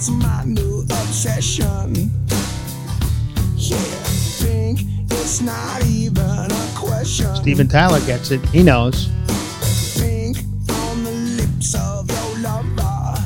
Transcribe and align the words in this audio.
It's 0.00 0.08
my 0.08 0.44
new 0.46 0.80
obsession. 0.80 2.10
Yeah, 3.54 3.76
think 4.40 4.80
it's 5.10 5.42
not 5.42 5.84
even 5.84 6.24
a 6.50 6.72
question. 6.74 7.36
Steven 7.36 7.68
Tyler 7.68 8.00
gets 8.06 8.30
it. 8.30 8.40
He 8.46 8.62
knows. 8.62 9.08
Think 9.98 10.38
on 10.70 11.04
the 11.04 11.10
lips 11.10 11.74
of 11.74 12.10
your 12.10 12.38
lover. 12.38 13.18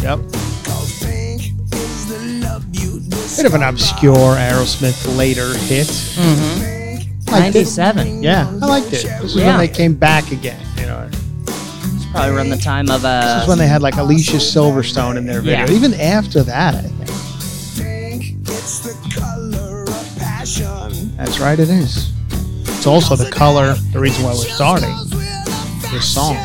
Yep. 0.00 0.18
Cause 0.64 0.98
think 1.00 1.52
is 1.74 2.08
the 2.08 2.46
love 2.48 2.64
you 2.72 3.00
Bit 3.36 3.44
of 3.44 3.52
an 3.52 3.64
obscure 3.64 4.14
Aerosmith 4.16 5.14
later 5.14 5.52
hit. 5.58 5.88
Mm-hmm. 5.88 7.30
Liked 7.30 7.54
it. 7.56 7.76
97. 7.76 8.22
Yeah, 8.22 8.48
I 8.48 8.50
liked 8.66 8.86
it. 8.86 9.02
This 9.02 9.20
is 9.24 9.36
Yeah. 9.36 9.48
when 9.48 9.58
they 9.58 9.68
came 9.68 9.94
back 9.94 10.32
again. 10.32 10.63
You 12.14 12.20
know, 12.20 12.26
It's 12.26 12.30
probably 12.30 12.36
around 12.36 12.50
the 12.50 12.56
time 12.64 12.90
of 12.90 13.04
uh, 13.04 13.20
this 13.34 13.42
is 13.42 13.48
when 13.48 13.58
they 13.58 13.66
had 13.66 13.82
like 13.82 13.96
Alicia 13.96 14.36
Silverstone 14.36 15.16
in 15.16 15.26
their 15.26 15.40
video. 15.40 15.66
Yeah. 15.66 15.72
Even 15.72 15.94
after 15.94 16.44
that, 16.44 16.76
I 16.76 16.82
think. 16.82 17.10
think 18.30 18.48
it's 18.48 18.78
the 18.80 18.94
color 19.20 19.82
of 19.82 20.16
passion. 20.18 21.16
That's 21.16 21.40
right. 21.40 21.58
It 21.58 21.68
is. 21.70 22.12
It's 22.68 22.86
also 22.86 23.16
the 23.16 23.28
color. 23.30 23.74
The 23.92 23.98
reason 23.98 24.22
why 24.22 24.30
we're 24.30 24.44
starting 24.44 24.94
this 25.90 26.06
song. 26.14 26.36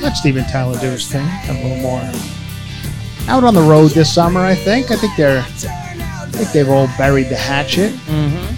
Let 0.00 0.16
Steven 0.16 0.44
Tyler 0.44 0.78
do 0.80 0.86
his 0.88 1.06
thing. 1.06 1.26
A 1.48 1.52
little 1.52 1.78
more 1.82 2.00
out 3.28 3.42
on 3.44 3.54
the 3.54 3.62
road 3.62 3.90
this 3.90 4.12
summer. 4.14 4.40
I 4.40 4.54
think. 4.54 4.90
I 4.90 4.96
think 4.96 5.16
they're. 5.16 5.40
I 5.40 6.28
think 6.36 6.50
they've 6.52 6.68
all 6.68 6.88
buried 6.98 7.28
the 7.28 7.36
hatchet. 7.36 7.92
Mm-hmm. 7.92 8.53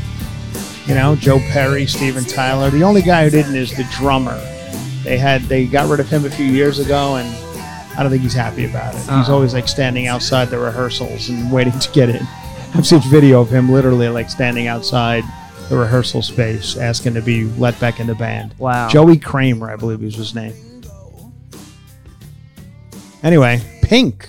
You 0.86 0.94
know, 0.94 1.16
Joe 1.16 1.38
Perry, 1.50 1.86
Steven 1.86 2.24
Tyler. 2.24 2.70
The 2.70 2.82
only 2.84 3.02
guy 3.02 3.24
who 3.24 3.30
didn't 3.30 3.56
is 3.56 3.76
the 3.76 3.84
drummer. 3.96 4.38
They 5.02 5.18
had 5.18 5.42
they 5.42 5.66
got 5.66 5.88
rid 5.90 5.98
of 6.00 6.08
him 6.08 6.24
a 6.24 6.30
few 6.30 6.46
years 6.46 6.78
ago, 6.78 7.16
and 7.16 7.28
I 7.98 8.02
don't 8.02 8.10
think 8.10 8.22
he's 8.22 8.34
happy 8.34 8.66
about 8.66 8.94
it. 8.94 8.98
He's 9.00 9.08
Uh-uh. 9.08 9.32
always 9.32 9.52
like 9.52 9.66
standing 9.68 10.06
outside 10.06 10.46
the 10.48 10.58
rehearsals 10.58 11.28
and 11.28 11.50
waiting 11.50 11.76
to 11.78 11.90
get 11.92 12.08
in. 12.08 12.24
I've 12.74 12.86
seen 12.86 13.00
video 13.10 13.40
of 13.40 13.50
him 13.50 13.70
literally 13.72 14.08
like 14.08 14.30
standing 14.30 14.66
outside 14.68 15.24
the 15.68 15.76
rehearsal 15.76 16.22
space, 16.22 16.76
asking 16.76 17.14
to 17.14 17.22
be 17.22 17.44
let 17.58 17.78
back 17.80 17.98
in 17.98 18.06
the 18.06 18.14
band. 18.14 18.54
Wow. 18.58 18.88
Joey 18.88 19.16
Kramer, 19.18 19.70
I 19.70 19.76
believe 19.76 20.00
was 20.02 20.14
his 20.14 20.34
name. 20.34 20.52
Anyway, 23.24 23.60
Pink 23.82 24.28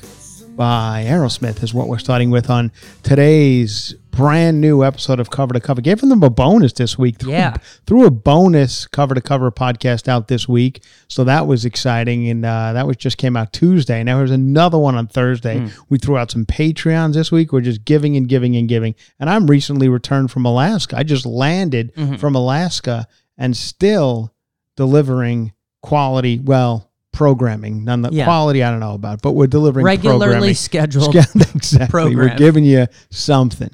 by 0.56 1.06
Aerosmith 1.08 1.62
is 1.62 1.72
what 1.74 1.88
we're 1.88 2.00
starting 2.00 2.32
with 2.32 2.50
on 2.50 2.72
today's 3.04 3.94
brand 4.18 4.60
new 4.60 4.84
episode 4.84 5.20
of 5.20 5.30
Cover 5.30 5.54
to 5.54 5.60
Cover. 5.60 5.80
Gave 5.82 6.02
them 6.02 6.24
a 6.24 6.30
bonus 6.30 6.74
this 6.74 6.98
week. 6.98 7.20
Threw, 7.20 7.32
Yeah. 7.32 7.56
threw 7.86 8.06
a 8.06 8.12
bonus 8.12 8.88
Cover 8.88 9.16
to 9.16 9.22
Cover 9.22 9.52
podcast 9.52 10.08
out 10.08 10.28
this 10.28 10.48
week. 10.50 10.84
So 11.08 11.24
that 11.24 11.48
was 11.48 11.64
exciting. 11.66 12.28
And 12.28 12.44
uh, 12.46 12.74
that 12.74 12.88
was 12.88 12.98
just 12.98 13.18
came 13.18 13.38
out 13.38 13.54
Tuesday. 13.54 14.04
Now 14.04 14.18
there's 14.18 14.32
another 14.32 14.78
one 14.78 14.96
on 14.96 15.08
Thursday. 15.08 15.68
We 15.90 15.98
threw 16.00 16.18
out 16.18 16.32
some 16.32 16.46
Patreons 16.46 17.14
this 17.14 17.32
week. 17.32 17.54
We're 17.54 17.62
just 17.62 17.86
giving 17.86 18.18
and 18.18 18.28
giving 18.28 18.56
and 18.58 18.68
giving. 18.68 18.96
And 19.20 19.30
I'm 19.30 19.48
recently 19.48 19.88
returned 19.88 20.32
from 20.32 20.46
Alaska. 20.46 20.98
I 20.98 21.04
just 21.04 21.26
landed 21.26 21.94
from 22.20 22.36
Alaska 22.36 23.08
and 23.38 23.56
still 23.56 24.34
delivering 24.76 25.54
quality, 25.82 26.40
well, 26.40 26.92
programming. 27.12 27.84
None 27.84 28.02
the 28.04 28.10
Yeah. 28.12 28.26
quality 28.26 28.64
I 28.64 28.70
don't 28.72 28.80
know 28.80 28.94
about, 28.94 29.22
but 29.22 29.32
we're 29.34 29.48
delivering 29.48 29.86
regularly 29.86 30.26
programming. 30.26 30.54
scheduled. 30.56 31.16
exactly. 31.56 32.16
We're 32.16 32.36
giving 32.36 32.64
you 32.64 32.88
something. 33.10 33.70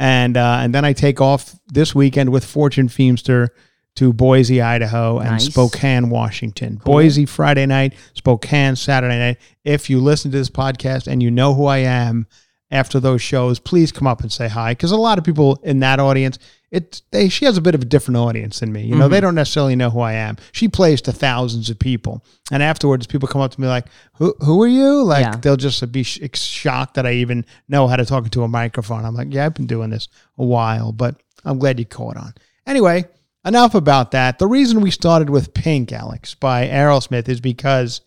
And 0.00 0.38
uh, 0.38 0.60
and 0.62 0.74
then 0.74 0.86
I 0.86 0.94
take 0.94 1.20
off 1.20 1.60
this 1.68 1.94
weekend 1.94 2.30
with 2.30 2.42
Fortune 2.42 2.88
Feemster 2.88 3.48
to 3.96 4.14
Boise, 4.14 4.62
Idaho, 4.62 5.18
and 5.18 5.32
Nice. 5.32 5.44
Spokane, 5.44 6.08
Washington. 6.08 6.80
Boise 6.82 7.26
Friday 7.26 7.66
night, 7.66 7.92
Spokane 8.14 8.76
Saturday 8.76 9.18
night. 9.18 9.36
If 9.62 9.90
you 9.90 10.00
listen 10.00 10.30
to 10.30 10.38
this 10.38 10.48
podcast 10.48 11.06
and 11.06 11.22
you 11.22 11.30
know 11.30 11.52
who 11.52 11.66
I 11.66 11.78
am 11.78 12.26
after 12.70 12.98
those 12.98 13.20
shows, 13.20 13.58
please 13.58 13.92
come 13.92 14.06
up 14.06 14.22
and 14.22 14.32
say 14.32 14.48
hi. 14.48 14.72
Because 14.72 14.90
a 14.90 14.96
lot 14.96 15.18
of 15.18 15.24
people 15.24 15.60
in 15.64 15.80
that 15.80 16.00
audience, 16.00 16.38
It's 16.70 17.02
they. 17.10 17.28
She 17.28 17.46
has 17.46 17.56
a 17.56 17.60
bit 17.60 17.74
of 17.74 17.82
a 17.82 17.84
different 17.84 18.18
audience 18.18 18.60
than 18.60 18.72
me. 18.72 18.82
You 18.84 18.94
know, 18.94 19.08
they 19.08 19.16
mm-hmm. 19.16 19.26
don't 19.26 19.34
necessarily 19.34 19.74
know 19.74 19.90
who 19.90 20.00
I 20.00 20.12
am. 20.12 20.36
She 20.52 20.68
plays 20.68 21.02
to 21.02 21.12
thousands 21.12 21.68
of 21.68 21.80
people, 21.80 22.24
and 22.52 22.62
afterwards, 22.62 23.08
people 23.08 23.28
come 23.28 23.40
up 23.40 23.50
to 23.50 23.60
me 23.60 23.66
like, 23.66 23.86
"Who 24.18 24.34
who 24.38 24.62
are 24.62 24.68
you?" 24.68 25.02
Like 25.02 25.24
Yeah. 25.24 25.36
they'll 25.36 25.56
just 25.56 25.90
be 25.90 26.04
sh- 26.04 26.20
shocked 26.34 26.94
that 26.94 27.06
I 27.06 27.14
even 27.14 27.44
know 27.68 27.88
how 27.88 27.96
to 27.96 28.04
talk 28.04 28.22
into 28.24 28.44
a 28.44 28.48
microphone. 28.48 29.04
I'm 29.04 29.16
like, 29.16 29.32
"Yeah, 29.34 29.46
I've 29.46 29.54
been 29.54 29.66
doing 29.66 29.90
this 29.90 30.06
a 30.38 30.44
while, 30.44 30.92
but 30.92 31.20
I'm 31.44 31.58
glad 31.58 31.80
you 31.80 31.86
caught 31.86 32.16
on." 32.16 32.34
Anyway, 32.68 33.04
enough 33.44 33.74
about 33.74 34.12
that. 34.12 34.38
The 34.38 34.46
reason 34.46 34.80
we 34.80 34.92
started 34.92 35.28
with 35.28 35.54
Pink, 35.54 35.92
Alex, 35.92 36.34
by 36.34 36.68
Aerosmith, 36.68 37.28
is 37.28 37.40
because 37.40 38.00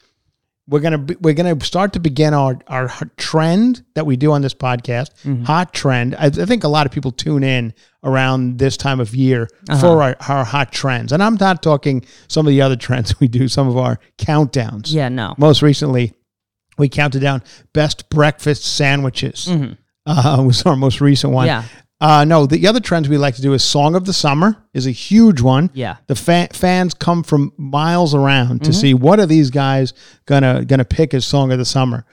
we're 0.68 0.80
gonna 0.80 0.98
be, 0.98 1.16
we're 1.20 1.34
gonna 1.34 1.60
start 1.64 1.94
to 1.94 2.00
begin 2.00 2.34
our 2.34 2.58
our 2.68 2.90
trend 3.18 3.84
that 3.96 4.06
we 4.06 4.16
do 4.16 4.32
on 4.32 4.42
this 4.42 4.54
podcast, 4.54 5.10
mm-hmm. 5.24 5.44
hot 5.44 5.74
trend. 5.74 6.16
I, 6.16 6.28
I 6.28 6.30
think 6.30 6.64
a 6.64 6.70
lot 6.70 6.86
of 6.86 6.92
people 6.92 7.12
tune 7.12 7.44
in 7.44 7.74
around 8.04 8.60
this 8.60 8.78
time 8.78 9.00
of 9.00 9.14
year 9.14 9.50
uh-huh. 9.70 9.82
for 9.82 10.04
our, 10.04 10.16
our 10.30 10.46
hot 10.46 10.72
trends, 10.72 11.12
and 11.12 11.22
I'm 11.22 11.36
not 11.36 11.62
talking 11.62 12.06
some 12.28 12.48
of 12.48 12.52
the 12.52 12.62
other 12.62 12.76
trends 12.78 13.20
we 13.20 13.28
do, 13.28 13.48
some 13.48 13.68
of 13.68 13.78
our 13.78 14.00
countdowns. 14.18 14.94
Yeah, 14.94 15.10
no. 15.10 15.36
Most 15.38 15.62
recently, 15.62 16.14
we 16.78 16.88
counted 16.88 17.20
down 17.20 17.44
best 17.74 18.10
breakfast 18.10 18.64
sandwiches. 18.64 19.48
Mm-hmm. 19.50 19.74
Uh, 20.06 20.44
was 20.46 20.64
our 20.64 20.76
most 20.76 21.02
recent 21.02 21.34
one. 21.34 21.48
Yeah. 21.48 21.64
Uh, 22.04 22.26
no, 22.26 22.46
the 22.46 22.68
other 22.68 22.82
trends 22.82 23.08
we 23.08 23.18
like 23.18 23.34
to 23.34 23.42
do 23.42 23.54
is 23.54 23.64
song 23.64 23.96
of 23.96 24.04
the 24.04 24.12
summer 24.12 24.58
is 24.74 24.86
a 24.86 24.92
huge 24.92 25.40
one. 25.40 25.70
Yeah. 25.74 25.96
The 26.08 26.16
fa- 26.16 26.50
fans 26.52 26.94
come 26.94 27.24
from 27.24 27.54
miles 27.56 28.14
around 28.14 28.66
to 28.66 28.74
see 28.74 28.94
what 28.94 29.22
are 29.22 29.26
these 29.26 29.50
guys 29.50 29.94
gonna 30.26 30.66
gonna 30.66 30.84
pick 30.84 31.14
as 31.14 31.24
song 31.24 31.54
of 31.54 31.60
the 31.60 31.66
summer, 31.66 32.06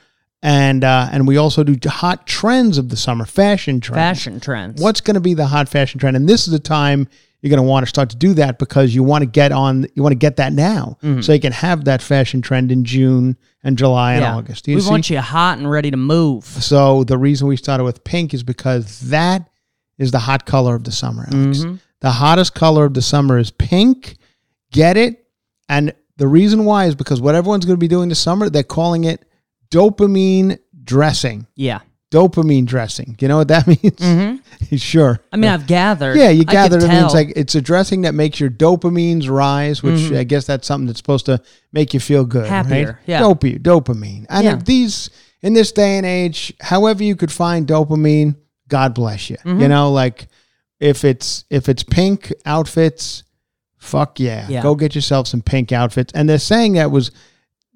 and 0.44 0.84
uh, 0.84 1.08
and 1.10 1.26
we 1.26 1.38
also 1.38 1.64
do 1.64 1.76
hot 1.88 2.24
trends 2.24 2.78
of 2.78 2.88
the 2.88 2.96
summer, 2.96 3.24
fashion 3.24 3.80
trends. 3.80 3.96
Fashion 3.96 4.38
trends. 4.38 4.80
What's 4.80 5.00
to 5.14 5.20
be 5.20 5.34
the 5.34 5.48
hot 5.48 5.68
fashion 5.68 5.98
trend? 5.98 6.16
And 6.16 6.28
this 6.28 6.46
is 6.46 6.52
the 6.52 6.60
time 6.60 7.08
you're 7.40 7.50
to 7.56 7.68
want 7.68 7.84
to 7.84 7.88
start 7.90 8.10
to 8.10 8.16
do 8.16 8.34
that 8.34 8.60
because 8.60 8.94
you 8.94 9.02
want 9.02 9.22
to 9.22 9.26
get 9.26 9.50
on. 9.50 9.86
You 9.94 10.04
want 10.04 10.12
to 10.12 10.18
get 10.18 10.36
that 10.36 10.52
now, 10.52 10.98
so 11.20 11.32
you 11.32 11.40
can 11.40 11.52
have 11.52 11.86
that 11.86 12.00
fashion 12.00 12.42
trend 12.42 12.70
in 12.70 12.84
June 12.84 13.36
and 13.64 13.76
July 13.76 14.12
and 14.14 14.22
yeah. 14.22 14.36
August. 14.36 14.68
We 14.68 14.80
see? 14.80 14.88
want 14.88 15.10
you 15.10 15.18
hot 15.20 15.58
and 15.58 15.68
ready 15.68 15.90
to 15.90 15.96
move. 15.96 16.44
So 16.44 17.02
the 17.02 17.18
reason 17.18 17.48
we 17.48 17.56
started 17.56 17.82
with 17.82 18.04
pink 18.04 18.34
is 18.34 18.44
because 18.44 19.00
that 19.10 19.50
is 20.00 20.10
the 20.10 20.18
hot 20.18 20.46
color 20.46 20.74
of 20.74 20.82
the 20.82 20.90
summer, 20.92 21.28
Alex. 21.32 21.58
Mm-hmm. 21.60 21.76
The 22.00 22.10
hottest 22.10 22.54
color 22.54 22.84
of 22.86 22.94
the 22.94 23.02
summer 23.02 23.38
is 23.38 23.50
pink. 23.52 24.16
Get 24.72 24.96
it? 24.96 25.24
And 25.68 25.92
the 26.16 26.26
reason 26.26 26.64
why 26.64 26.86
is 26.86 26.94
because 26.96 27.20
what 27.20 27.34
everyone's 27.36 27.64
going 27.66 27.76
to 27.76 27.80
be 27.80 27.86
doing 27.88 28.08
this 28.08 28.18
summer, 28.18 28.50
they're 28.50 28.62
calling 28.64 29.04
it 29.04 29.24
dopamine 29.70 30.58
dressing. 30.84 31.46
Yeah. 31.54 31.80
Dopamine 32.10 32.66
dressing. 32.66 33.16
You 33.20 33.28
know 33.28 33.36
what 33.36 33.48
that 33.48 33.66
means? 34.70 34.82
sure. 34.82 35.14
Mm-hmm. 35.14 35.22
I 35.32 35.36
mean, 35.36 35.50
I've 35.50 35.66
gathered. 35.66 36.16
Yeah, 36.16 36.30
you 36.30 36.44
I 36.48 36.52
gather 36.52 36.78
it. 36.78 36.84
It's 36.84 37.14
like 37.14 37.32
it's 37.36 37.54
a 37.54 37.60
dressing 37.60 38.00
that 38.02 38.14
makes 38.14 38.40
your 38.40 38.50
dopamines 38.50 39.28
rise, 39.30 39.82
which 39.82 39.94
Mm-hmm. 40.00 40.16
I 40.16 40.24
guess 40.24 40.46
that's 40.46 40.66
something 40.66 40.86
that's 40.86 40.98
supposed 40.98 41.26
to 41.26 41.40
make 41.72 41.94
you 41.94 42.00
feel 42.00 42.24
good, 42.24 42.48
Happier, 42.48 42.86
right? 42.86 42.96
yeah. 43.06 43.20
Dopamine, 43.20 44.26
and 44.28 44.44
Yeah. 44.44 44.56
these 44.56 45.10
in 45.42 45.52
this 45.54 45.70
day 45.72 45.96
and 45.98 46.04
age, 46.06 46.52
however 46.60 47.02
you 47.04 47.14
could 47.16 47.30
find 47.32 47.66
dopamine, 47.66 48.34
God 48.70 48.94
bless 48.94 49.28
you. 49.28 49.36
Mm-hmm. 49.36 49.60
You 49.60 49.68
know, 49.68 49.92
like 49.92 50.28
if 50.78 51.04
it's 51.04 51.44
if 51.50 51.68
it's 51.68 51.82
pink 51.82 52.32
outfits, 52.46 53.24
fuck 53.76 54.18
yeah, 54.18 54.46
Yeah. 54.48 54.62
go 54.62 54.74
get 54.74 54.94
yourself 54.94 55.26
some 55.26 55.42
pink 55.42 55.72
outfits. 55.72 56.12
And 56.14 56.28
they're 56.28 56.38
saying 56.38 56.72
that 56.74 56.90
was 56.90 57.10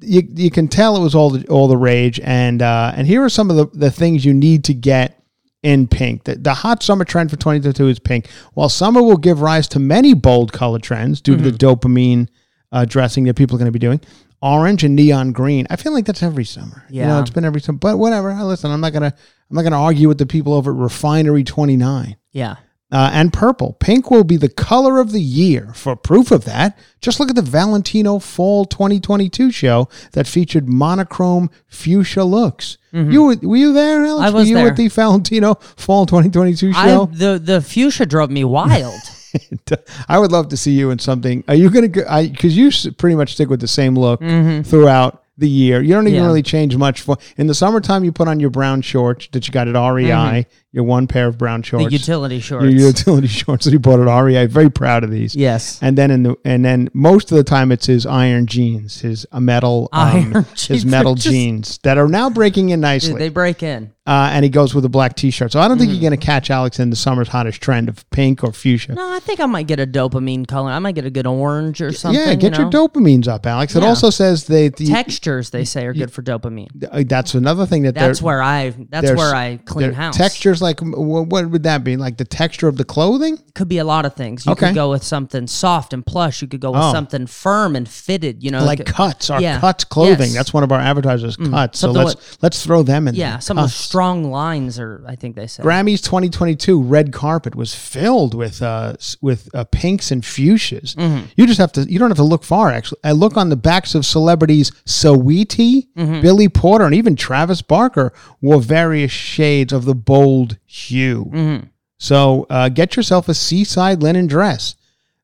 you 0.01 0.23
you 0.35 0.51
can 0.51 0.69
tell 0.69 0.97
it 0.97 1.01
was 1.01 1.15
all 1.15 1.31
the 1.31 1.47
all 1.49 1.69
the 1.69 1.77
rage 1.77 2.19
and 2.21 2.61
uh 2.63 2.93
and 2.97 3.07
here 3.07 3.23
are 3.23 3.29
some 3.29 3.51
of 3.51 3.57
the, 3.57 3.67
the 3.79 3.91
things 3.91 4.25
you 4.25 4.35
need 4.35 4.65
to 4.65 4.75
get 4.75 5.21
in 5.63 5.87
pink. 5.89 6.25
The, 6.25 6.35
the 6.37 6.53
hot 6.53 6.83
summer 6.83 7.05
trend 7.05 7.31
for 7.31 7.37
2022 7.37 7.89
is 7.89 7.99
pink. 7.99 8.29
While 8.53 8.69
summer 8.69 9.03
will 9.03 9.17
give 9.17 9.41
rise 9.41 9.67
to 9.69 9.79
many 9.79 10.13
bold 10.13 10.53
color 10.53 10.79
trends 10.79 11.21
due 11.23 11.37
to 11.37 11.43
the 11.43 11.51
Mm-hmm. 11.51 11.87
dopamine 11.87 12.29
uh, 12.73 12.85
dressing 12.85 13.25
that 13.25 13.35
people 13.35 13.55
are 13.57 13.59
going 13.61 13.73
to 13.73 13.73
be 13.73 13.79
doing, 13.79 14.01
orange 14.45 14.85
and 14.85 14.95
neon 14.95 15.33
green. 15.33 15.67
I 15.71 15.77
feel 15.77 15.93
like 15.93 16.05
that's 16.05 16.23
every 16.23 16.45
summer. 16.45 16.85
You 16.91 17.03
know, 17.03 17.09
Yeah. 17.09 17.21
it's 17.23 17.31
been 17.31 17.45
every 17.47 17.61
summer. 17.63 17.79
But 17.79 17.99
whatever. 17.99 18.33
Listen, 18.45 18.71
I'm 18.71 18.81
not 18.83 18.93
gonna 18.93 19.13
I'm 19.51 19.57
not 19.57 19.63
gonna 19.63 19.81
argue 19.81 20.07
with 20.07 20.19
the 20.19 20.27
people 20.27 20.53
over 20.53 20.71
at 20.71 20.77
Refinery 20.77 21.45
29 21.45 22.17
yeah. 22.33 22.57
uh, 22.93 23.11
and 23.13 23.33
purple. 23.33 23.73
Pink 23.81 24.11
will 24.11 24.25
be 24.25 24.37
the 24.37 24.49
color 24.49 25.01
of 25.01 25.13
the 25.13 25.21
year. 25.21 25.73
For 25.75 25.97
proof 25.97 26.31
of 26.31 26.45
that, 26.45 26.79
just 27.01 27.19
look 27.21 27.31
at 27.31 27.37
the 27.37 27.43
Valentino 27.43 28.19
Fall 28.19 28.65
2022 28.67 29.51
show 29.51 29.89
that 30.13 30.27
featured 30.27 30.69
monochrome 30.69 31.51
fuchsia 31.67 32.25
looks. 32.25 32.77
You 32.93 33.25
were, 33.25 33.37
were 33.43 33.57
you 33.57 33.73
there, 33.73 34.05
Alex? 34.05 34.15
Mm-hmm. 34.15 34.25
I 34.25 34.31
was 34.31 34.45
were 34.45 34.49
you 34.51 34.55
there. 34.57 34.69
at 34.69 34.77
the 34.77 34.87
Valentino 34.89 35.55
Fall 35.77 36.07
2022 36.07 36.73
I, 36.77 36.87
show? 36.87 37.07
the 37.07 37.41
the 37.43 37.61
fuchsia 37.61 38.07
drove 38.07 38.31
me 38.31 38.45
wild. 38.45 39.01
I 40.09 40.19
would 40.19 40.33
love 40.33 40.49
to 40.49 40.57
see 40.57 40.73
you 40.73 40.91
in 40.91 40.99
something. 40.99 41.45
Are 41.49 41.55
you 41.55 41.71
going 41.71 41.83
to 41.83 41.89
go? 41.89 42.05
I 42.09 42.29
Because 42.29 42.57
you 42.57 42.71
pretty 42.93 43.17
much 43.17 43.35
stick 43.35 43.49
with 43.49 43.61
the 43.61 43.69
same 43.69 43.95
look 43.97 44.21
Mm-hmm. 44.21 44.63
throughout 44.63 45.23
the 45.37 45.49
year. 45.49 45.83
You 45.83 45.95
don't 45.95 46.07
even 46.07 46.21
Yeah. 46.21 46.27
really 46.27 46.43
change 46.43 46.77
much. 46.77 47.01
For 47.01 47.17
in 47.37 47.47
the 47.49 47.55
summertime, 47.55 48.05
you 48.05 48.13
put 48.13 48.29
on 48.29 48.39
your 48.41 48.51
brown 48.51 48.83
shorts 48.83 49.29
that 49.33 49.47
you 49.49 49.53
got 49.53 49.67
at 49.69 49.75
REI. 49.77 50.47
Your 50.75 50.83
one 50.83 51.07
pair 51.07 51.29
of 51.29 51.39
brown 51.39 51.63
Mm-hmm. 51.63 51.85
the 51.85 51.93
utility 51.93 52.41
shorts. 52.41 52.65
your 52.65 52.73
utility 52.89 53.29
shorts 53.43 53.65
that 53.65 53.71
he 53.71 53.79
bought 53.79 54.01
at 54.01 54.23
REI. 54.23 54.47
Very 54.47 54.69
proud 54.71 55.05
of 55.05 55.11
these. 55.13 55.35
yes. 55.37 55.79
And 55.81 55.97
then 55.97 56.11
in 56.11 56.25
the 56.25 56.37
and 56.45 56.65
then 56.65 56.89
most 56.93 57.31
of 57.31 57.37
the 57.37 57.45
time 57.45 57.71
it's 57.71 57.87
his 57.87 58.05
iron 58.07 58.47
jeans, 58.47 59.01
his 59.01 59.25
uh, 59.31 59.39
metal 59.39 59.89
um, 59.93 60.33
Iron 60.35 60.45
his 60.53 60.67
jeans. 60.67 60.87
metal 60.87 61.15
Just- 61.15 61.29
jeans 61.29 61.79
that 61.85 61.97
are 61.97 62.09
now 62.09 62.29
breaking 62.29 62.71
in 62.71 62.81
nicely. 62.81 63.15
They 63.21 63.29
break 63.29 63.63
in. 63.63 63.93
uh, 64.07 64.31
and 64.33 64.43
he 64.45 64.51
goes 64.51 64.75
with 64.75 64.85
a 64.85 64.89
black 64.89 65.15
t-shirt. 65.17 65.53
So 65.53 65.61
I 65.61 65.69
don't 65.69 65.79
think 65.79 65.91
Mm. 65.91 65.95
you're 65.95 66.11
going 66.11 66.21
to 66.21 66.27
catch 66.27 66.51
Alex 66.51 66.79
in 66.81 66.91
the 66.91 66.97
summer's 66.97 67.29
hottest 67.29 67.61
trend 67.63 67.89
of 67.89 68.05
pink 68.11 68.43
or 68.45 68.53
fuchsia. 68.53 68.95
No, 68.95 69.13
I 69.15 69.21
think 69.21 69.39
I 69.41 69.47
might 69.47 69.67
get 69.69 69.79
a 69.81 69.87
dopamine 69.87 70.47
color. 70.47 70.71
I 70.73 70.79
might 70.81 70.95
get 70.97 71.07
a 71.07 71.11
good 71.11 71.27
orange 71.27 71.81
or 71.81 71.93
something. 71.93 72.21
yeah, 72.21 72.35
get 72.35 72.59
you 72.59 72.65
your 72.65 72.71
dopamines 72.71 73.29
up, 73.29 73.47
Alex. 73.47 73.75
It 73.77 73.83
Yeah. 73.83 73.89
also 73.89 74.11
says 74.11 74.45
that 74.49 74.75
the, 74.77 74.87
Textures 74.89 75.51
they 75.51 75.65
say 75.65 75.87
are 75.87 75.95
good 75.95 76.11
for 76.13 76.23
dopamine. 76.23 76.69
that's 77.09 77.35
another 77.35 77.65
thing 77.65 77.85
that 77.85 77.95
That's 77.95 78.21
where 78.21 78.43
I. 78.43 78.75
That's 78.91 79.13
where 79.13 79.35
I 79.35 79.59
clean 79.65 79.93
house. 79.93 80.17
Textures 80.17 80.61
like 80.65 80.81
what 80.81 81.29
would 81.51 81.63
that 81.63 81.85
be? 81.85 81.97
Like 81.97 82.17
the 82.17 82.25
texture 82.25 82.67
of 82.67 82.77
the 82.77 82.85
clothing? 82.85 83.39
could 83.55 83.69
be 83.69 83.79
a 83.79 83.85
lot 83.85 84.05
of 84.05 84.15
things. 84.17 84.45
You 84.47 84.53
Okay. 84.53 84.67
could 84.69 84.75
go 84.75 84.91
with 84.91 85.05
something 85.05 85.47
soft 85.47 85.93
and 85.93 86.05
plush. 86.05 86.43
You 86.43 86.49
could 86.49 86.59
go 86.61 86.73
with 86.73 86.81
Oh. 86.83 86.93
something 86.93 87.29
firm 87.29 87.77
and 87.77 87.89
fitted. 87.89 88.43
You 88.43 88.51
know, 88.51 88.65
like 88.65 88.79
could- 88.79 88.87
cuts, 88.87 89.31
our 89.31 89.41
yeah. 89.41 89.61
cuts 89.61 89.85
clothing. 89.85 90.19
Yes. 90.19 90.31
Mm. 90.33 90.35
That's 90.35 90.53
one 90.53 90.65
of 90.65 90.73
our 90.73 90.81
advertisers, 90.81 91.37
cuts. 91.37 91.79
So 91.79 91.93
let's 91.93 92.17
let's 92.43 92.65
throw 92.65 92.83
them 92.83 93.07
in. 93.07 93.15
yeah, 93.15 93.39
some 93.39 93.59
of 93.59 93.67
the 93.67 93.71
strong 93.71 94.31
lines 94.33 94.79
are. 94.81 95.05
I 95.07 95.15
think 95.15 95.37
they 95.37 95.47
said 95.47 95.65
Grammys 95.65 96.03
2022 96.03 96.83
red 96.83 97.13
carpet 97.13 97.55
was 97.55 97.75
filled 97.75 98.35
with 98.35 98.61
uh 98.63 98.95
with 99.21 99.49
uh, 99.55 99.65
pinks 99.71 100.11
and 100.11 100.23
fuchsias. 100.25 100.97
Mm-hmm. 100.97 101.27
You 101.37 101.47
just 101.47 101.59
have 101.61 101.71
to 101.73 101.83
you 101.83 101.99
don't 102.01 102.11
have 102.11 102.17
to 102.17 102.25
look 102.25 102.43
far 102.43 102.71
actually. 102.73 103.01
I 103.05 103.13
look 103.13 103.37
on 103.37 103.51
the 103.51 103.57
backs 103.57 103.95
of 103.95 104.05
celebrities 104.05 104.73
Saweetie, 104.87 105.87
Mm-hmm. 105.97 106.21
Billy 106.23 106.49
Porter 106.49 106.85
and 106.87 106.95
even 106.95 107.15
Travis 107.15 107.63
Barker 107.63 108.13
wore 108.41 108.61
various 108.61 109.13
shades 109.13 109.73
of 109.73 109.85
the 109.85 109.95
bold 109.95 110.54
hue. 110.67 111.27
Mm-hmm. 111.33 111.67
So 111.99 112.47
uh, 112.51 112.69
get 112.69 112.97
yourself 112.97 113.29
a 113.29 113.35
seaside 113.35 114.03
linen 114.03 114.27
dress. 114.27 114.75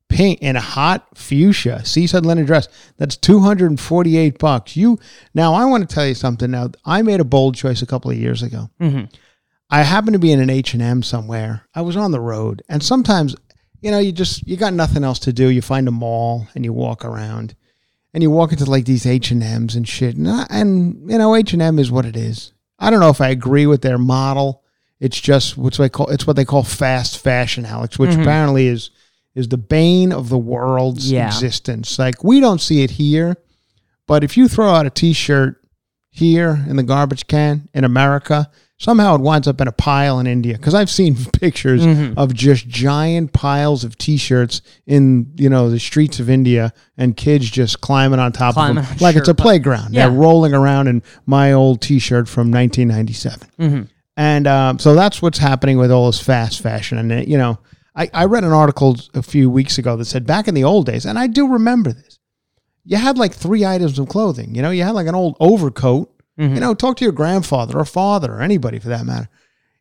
Pink 0.09 0.41
and 0.43 0.57
a 0.57 0.61
hot 0.61 1.07
fuchsia 1.17 1.85
seaside 1.85 2.27
linen 2.27 2.45
dress. 2.45 2.67
That's 2.97 3.17
248 3.17 4.39
bucks. 4.39 4.77
You 4.77 4.99
now 5.35 5.55
I 5.55 5.65
want 5.67 5.89
to 5.89 5.95
tell 5.95 6.07
you 6.07 6.15
something 6.15 6.51
now. 6.51 6.71
I 6.85 7.03
made 7.03 7.21
a 7.21 7.25
bold 7.25 7.55
choice 7.55 7.81
a 7.83 7.87
couple 7.87 8.11
of 8.11 8.17
years 8.17 8.43
ago. 8.43 8.71
I 9.73 9.83
happened 9.83 10.15
to 10.15 10.19
be 10.19 10.33
in 10.33 10.41
an 10.41 10.51
H 10.51 10.75
and 10.75 10.83
M 10.83 11.03
somewhere. 11.05 11.69
I 11.77 11.83
was 11.83 11.97
on 11.97 12.11
the 12.11 12.19
road, 12.21 12.61
and 12.69 12.83
sometimes, 12.83 13.37
you 13.81 13.93
know, 13.93 14.01
you 14.01 14.11
just 14.11 14.45
you 14.49 14.57
got 14.57 14.73
nothing 14.75 15.05
else 15.05 15.21
to 15.21 15.33
do. 15.33 15.49
You 15.49 15.63
find 15.63 15.87
a 15.87 15.93
mall 15.93 16.49
and 16.57 16.65
you 16.65 16.73
walk 16.73 17.05
around, 17.05 17.55
and 18.13 18.21
you 18.21 18.33
walk 18.33 18.51
into 18.51 18.65
like 18.65 18.87
these 18.87 19.07
H 19.07 19.31
and 19.31 19.45
M's 19.45 19.77
and 19.77 19.87
shit. 19.87 20.17
And, 20.17 20.29
I- 20.29 20.47
and 20.51 21.09
you 21.09 21.19
know, 21.19 21.37
H 21.37 21.53
and 21.53 21.63
M 21.63 21.79
is 21.79 21.93
what 21.93 22.05
it 22.05 22.17
is. 22.17 22.53
I 22.81 22.91
don't 22.91 22.99
know 22.99 23.11
if 23.11 23.21
I 23.21 23.29
agree 23.29 23.67
with 23.67 23.83
their 23.83 23.99
model. 23.99 24.60
It's 25.01 25.19
just 25.19 25.57
what's 25.57 25.79
what 25.79 25.87
I 25.87 25.89
call 25.89 26.09
it's 26.09 26.27
what 26.27 26.37
they 26.37 26.45
call 26.45 26.63
fast 26.63 27.19
fashion, 27.19 27.65
Alex, 27.65 27.99
which 27.99 28.11
mm-hmm. 28.11 28.23
apparently 28.23 28.67
is 28.67 28.91
is 29.35 29.49
the 29.49 29.57
bane 29.57 30.13
of 30.13 30.29
the 30.29 30.39
world's 30.39 31.11
Yeah. 31.11 31.27
existence. 31.27 31.99
Like 31.99 32.23
we 32.23 32.41
don't 32.41 32.61
see 32.61 32.83
it 32.83 32.93
here, 32.93 33.37
but 34.07 34.23
if 34.23 34.37
you 34.37 34.49
throw 34.49 34.69
out 34.71 34.87
a 34.87 34.91
T-shirt 34.91 35.57
here 36.11 36.65
in 36.69 36.77
the 36.77 36.83
garbage 36.83 37.27
can 37.29 37.69
in 37.73 37.85
America, 37.85 38.51
somehow 38.77 39.15
it 39.15 39.21
winds 39.21 39.47
up 39.47 39.61
in 39.61 39.69
a 39.69 39.73
pile 39.73 40.19
in 40.19 40.27
India. 40.27 40.55
Because 40.57 40.75
I've 40.75 40.91
seen 40.91 41.15
pictures 41.33 41.83
mm-hmm. 41.83 42.19
of 42.19 42.35
just 42.35 42.67
giant 42.67 43.33
piles 43.33 43.85
of 43.85 43.97
T-shirts 43.97 44.63
in 44.87 45.33
you 45.37 45.49
know 45.49 45.71
the 45.71 45.79
streets 45.79 46.21
of 46.21 46.29
India, 46.29 46.75
and 46.99 47.17
kids 47.17 47.49
just 47.51 47.81
climbing 47.81 48.19
on 48.19 48.33
top 48.33 48.55
Climbing 48.55 48.79
of 48.79 48.89
them 48.89 48.99
like 49.01 49.17
it's 49.17 49.29
a 49.29 49.35
playground. 49.35 49.95
Yeah. 49.95 50.09
They're 50.09 50.19
rolling 50.19 50.53
around 50.53 50.89
in 50.89 51.03
my 51.25 51.53
old 51.53 51.81
T-shirt 51.81 52.29
from 52.29 52.51
1997. 52.51 53.49
Mm-hmm. 53.59 53.83
And 54.17 54.47
um, 54.47 54.79
so 54.79 54.95
that's 54.95 55.23
what's 55.23 55.39
happening 55.39 55.79
with 55.79 55.91
all 55.91 56.07
this 56.07 56.21
fast 56.21 56.61
fashion. 56.61 56.99
And, 56.99 57.27
you 57.29 57.39
know, 57.39 57.59
I, 57.97 58.11
I 58.13 58.25
read 58.27 58.45
an 58.45 58.53
article 58.53 58.97
a 59.15 59.23
few 59.23 59.49
weeks 59.51 59.79
ago 59.79 59.97
that 59.97 60.05
said 60.05 60.27
back 60.27 60.47
in 60.49 60.55
the 60.55 60.65
old 60.65 60.87
days, 60.87 61.07
and 61.07 61.19
I 61.19 61.27
do 61.27 61.49
remember 61.49 61.93
this, 61.93 62.19
you 62.85 62.97
had 62.97 63.19
like 63.19 63.33
three 63.35 63.65
items 63.65 63.99
of 63.99 64.09
clothing. 64.09 64.55
You 64.55 64.63
know, 64.63 64.71
you 64.71 64.83
had 64.83 64.95
like 64.95 65.07
an 65.07 65.15
old 65.15 65.37
overcoat. 65.41 66.13
You 66.55 66.61
know, 66.61 66.73
talk 66.73 66.97
to 66.97 67.05
your 67.05 67.13
grandfather 67.13 67.79
or 67.79 67.85
father 67.85 68.33
or 68.33 68.41
anybody 68.41 68.79
for 68.79 68.89
that 68.89 69.05
matter. 69.05 69.29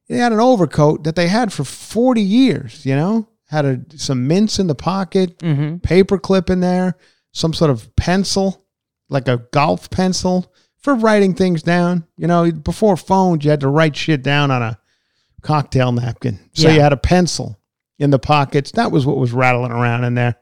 They 0.09 0.17
had 0.17 0.33
an 0.33 0.41
overcoat 0.41 1.05
that 1.05 1.15
they 1.15 1.27
had 1.29 1.53
for 1.53 1.63
40 1.63 2.21
years, 2.21 2.86
you 2.86 2.95
know? 2.95 3.29
had 3.45 3.65
a, 3.65 3.79
some 3.95 4.27
mints 4.27 4.59
in 4.59 4.67
the 4.67 4.75
pocket, 4.75 5.38
Mm-hmm. 5.39 5.77
paper 5.77 6.19
clip 6.19 6.50
in 6.50 6.59
there, 6.59 6.98
some 7.31 7.53
sort 7.53 7.71
of 7.71 7.95
pencil, 7.95 8.65
like 9.07 9.27
a 9.29 9.38
golf 9.51 9.89
pencil 9.89 10.51
for 10.81 10.95
writing 10.95 11.33
things 11.33 11.62
down. 11.63 12.05
You 12.17 12.27
know, 12.27 12.51
before 12.51 12.98
phones, 12.98 13.43
you 13.43 13.51
had 13.51 13.59
to 13.62 13.67
write 13.69 13.95
shit 13.95 14.24
down 14.24 14.51
on 14.51 14.62
a 14.62 14.77
cocktail 15.41 15.91
napkin. 15.91 16.39
So 16.53 16.67
Yeah. 16.67 16.74
you 16.75 16.81
had 16.81 16.93
a 16.93 16.98
pencil 16.98 17.59
in 17.98 18.09
the 18.09 18.19
pockets. 18.19 18.71
That 18.71 18.91
was 18.91 19.05
what 19.05 19.17
was 19.17 19.31
rattling 19.31 19.71
around 19.71 20.03
in 20.03 20.15
there. 20.15 20.36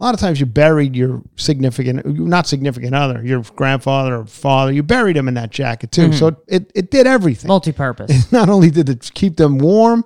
A 0.00 0.04
lot 0.04 0.12
of 0.14 0.18
times 0.20 0.40
you 0.40 0.46
buried 0.46 0.96
your 0.96 1.22
significant, 1.36 2.04
not 2.04 2.48
significant 2.48 2.94
other, 2.96 3.24
your 3.24 3.42
grandfather 3.54 4.16
or 4.18 4.26
father, 4.26 4.72
you 4.72 4.82
buried 4.82 5.16
him 5.16 5.28
in 5.28 5.34
that 5.34 5.50
jacket 5.50 5.92
too. 5.92 6.08
Mm-hmm. 6.08 6.18
So 6.18 6.26
it, 6.28 6.36
it, 6.48 6.72
it 6.74 6.90
did 6.90 7.06
everything. 7.06 7.46
Multi-purpose. 7.48 8.32
Not 8.32 8.48
only 8.48 8.70
did 8.70 8.88
it 8.88 9.08
keep 9.14 9.36
them 9.36 9.56
warm, 9.58 10.04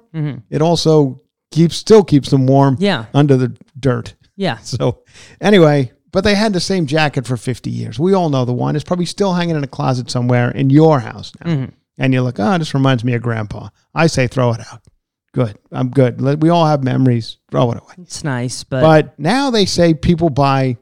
it 0.51 0.61
also 0.61 1.21
keeps 1.51 1.77
still 1.77 2.05
keeps 2.05 2.29
them 2.31 2.47
warm 2.47 2.75
Mm-hmm. 2.75 2.85
Yeah. 2.85 3.07
under 3.15 3.37
the 3.39 3.57
dirt. 3.81 4.15
Yeah. 4.37 4.59
So 4.63 5.03
anyway, 5.41 5.91
but 6.13 6.25
they 6.25 6.35
had 6.35 6.53
the 6.53 6.61
same 6.61 6.87
jacket 6.87 7.27
for 7.27 7.37
50 7.37 7.71
years. 7.71 7.99
We 7.99 8.15
all 8.15 8.29
know 8.31 8.45
the 8.45 8.53
one. 8.53 8.75
It's 8.77 8.85
probably 8.85 9.05
still 9.07 9.35
hanging 9.35 9.57
in 9.57 9.65
a 9.65 9.69
closet 9.69 10.11
somewhere 10.11 10.51
in 10.51 10.71
your 10.71 11.01
house 11.01 11.33
now. 11.45 11.51
Mm-hmm. 11.53 11.65
And 11.99 12.13
you're 12.13 12.23
like, 12.23 12.39
oh, 12.39 12.57
this 12.59 12.75
reminds 12.75 13.03
me 13.05 13.15
of 13.15 13.23
grandpa. 13.23 13.69
I 13.95 14.07
say 14.07 14.27
throw 14.29 14.53
it 14.53 14.61
out. 14.73 14.83
Good. 15.35 15.59
I'm 15.73 15.91
good. 15.91 16.21
Let- 16.21 16.41
We 16.41 16.49
all 16.49 16.67
have 16.67 16.83
memories. 16.85 17.39
Throw 17.51 17.71
it 17.73 17.79
away. 17.83 17.95
It's 17.99 18.23
nice, 18.25 18.63
but, 18.65 18.83
But 18.83 19.19
now 19.19 19.51
they 19.51 19.67
say 19.67 19.95
people 19.95 20.31
buy 20.31 20.77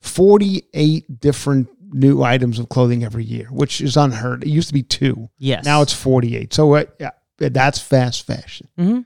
48 0.00 1.20
different 1.20 1.68
new 1.92 2.22
items 2.22 2.58
of 2.58 2.68
clothing 2.68 3.04
every 3.04 3.24
year, 3.24 3.46
which 3.50 3.80
is 3.80 3.96
unheard. 3.96 4.42
It 4.44 4.48
used 4.48 4.68
to 4.68 4.74
be 4.74 4.82
two. 4.82 5.28
yes. 5.38 5.64
Now 5.64 5.82
it's 5.82 5.92
48. 5.92 6.52
So 6.52 6.74
uh, 6.74 6.84
yeah, 6.98 7.10
that's 7.38 7.78
fast 7.78 8.26
fashion. 8.26 8.68
Mhm. 8.78 9.04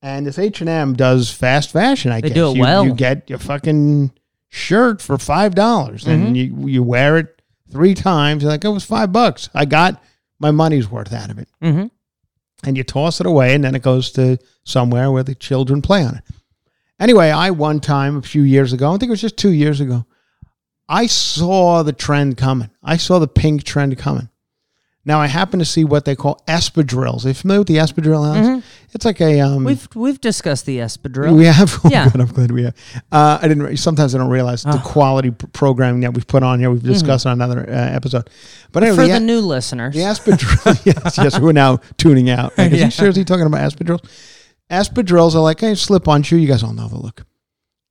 And 0.00 0.26
this 0.26 0.38
H&M 0.38 0.94
does 0.94 1.30
fast 1.30 1.72
fashion, 1.72 2.12
I 2.12 2.20
They 2.20 2.28
guess. 2.28 2.34
do 2.36 2.50
it 2.50 2.56
you, 2.56 2.60
well. 2.62 2.84
You 2.84 2.94
get 2.94 3.28
your 3.28 3.40
fucking 3.40 4.12
shirt 4.48 5.00
for 5.02 5.16
$5 5.16 5.54
Mm-hmm. 5.54 6.10
and 6.10 6.36
you, 6.36 6.68
you 6.68 6.82
wear 6.82 7.18
it 7.18 7.42
three 7.70 7.94
times. 7.94 8.42
You're 8.42 8.52
like, 8.52 8.64
it 8.64 8.68
was 8.68 8.84
five 8.84 9.12
bucks. 9.12 9.48
I 9.54 9.64
got 9.64 10.02
my 10.38 10.50
money's 10.50 10.90
worth 10.90 11.12
out 11.12 11.30
of 11.30 11.38
it. 11.38 11.48
Mhm. 11.62 11.90
And 12.64 12.76
you 12.76 12.82
toss 12.84 13.20
it 13.20 13.26
away 13.26 13.54
and 13.54 13.62
then 13.62 13.74
it 13.74 13.82
goes 13.82 14.10
to 14.12 14.38
somewhere 14.64 15.10
where 15.12 15.22
the 15.22 15.34
children 15.34 15.82
play 15.82 16.04
on 16.04 16.16
it. 16.16 16.24
Anyway, 16.98 17.30
I 17.30 17.50
one 17.52 17.78
time 17.80 18.16
a 18.16 18.22
few 18.22 18.42
years 18.42 18.72
ago, 18.72 18.88
I 18.88 18.92
think 18.92 19.04
it 19.04 19.10
was 19.10 19.20
just 19.20 19.36
two 19.36 19.52
years 19.52 19.80
ago, 19.80 20.04
I 20.88 21.06
saw 21.06 21.82
the 21.84 21.92
trend 21.92 22.36
coming. 22.36 22.70
I 22.82 22.96
saw 22.96 23.18
the 23.18 23.28
pink 23.28 23.62
trend 23.64 23.96
coming. 23.98 24.28
Now 25.08 25.20
I 25.20 25.26
happen 25.26 25.58
to 25.58 25.64
see 25.64 25.84
what 25.84 26.04
they 26.04 26.14
call 26.14 26.42
espadrilles. 26.46 27.24
Are 27.24 27.28
you 27.28 27.34
familiar 27.34 27.60
with 27.60 27.68
the 27.68 27.76
espadrille 27.76 28.24
house? 28.26 28.62
It's 28.92 29.06
like 29.06 29.20
a 29.22 29.40
um, 29.40 29.48
Mm-hmm. 29.60 29.64
we've 29.64 29.88
we've 29.94 30.20
discussed 30.20 30.66
the 30.66 30.78
espadrille. 30.78 31.34
we 31.36 31.46
have. 31.46 31.72
Oh, 31.84 31.88
Yeah. 31.90 32.10
good, 32.10 32.20
I'm 32.20 32.26
glad 32.28 32.50
we 32.50 32.64
have. 32.64 32.74
Uh, 33.10 33.38
I 33.40 33.48
didn't. 33.48 33.76
Sometimes 33.78 34.14
I 34.14 34.18
don't 34.18 34.28
realize 34.30 34.64
the 34.64 34.74
Oh. 34.76 34.82
quality 34.84 35.30
p- 35.30 35.46
programming 35.54 36.00
that 36.02 36.12
we've 36.12 36.26
put 36.26 36.42
on 36.42 36.60
here. 36.60 36.70
We've 36.70 36.82
discussed 36.82 37.24
on 37.26 37.32
another 37.32 37.60
uh, 37.68 37.72
episode. 37.72 38.28
But 38.72 38.82
anyway, 38.82 38.96
Mm-hmm. 38.96 39.06
For 39.06 39.12
the, 39.14 39.18
the 39.20 39.26
new 39.26 39.40
listeners. 39.40 39.94
the 39.94 40.00
espadrille. 40.02 40.84
yes, 41.04 41.16
yes, 41.18 41.36
who 41.36 41.48
are 41.48 41.52
now 41.54 41.78
tuning 41.96 42.28
out. 42.28 42.52
Like, 42.58 42.72
is 42.72 42.78
Yeah. 42.80 42.84
he 42.86 42.90
seriously 42.90 43.24
talking 43.24 43.46
about 43.46 43.60
espadrilles? 43.72 44.04
Espadrilles 44.70 45.34
are 45.34 45.40
like 45.40 45.62
a 45.62 45.74
slip-on 45.74 46.22
shoe. 46.22 46.36
You 46.36 46.48
guys 46.48 46.62
all 46.62 46.74
know 46.74 46.88
the 46.88 46.98
look. 46.98 47.24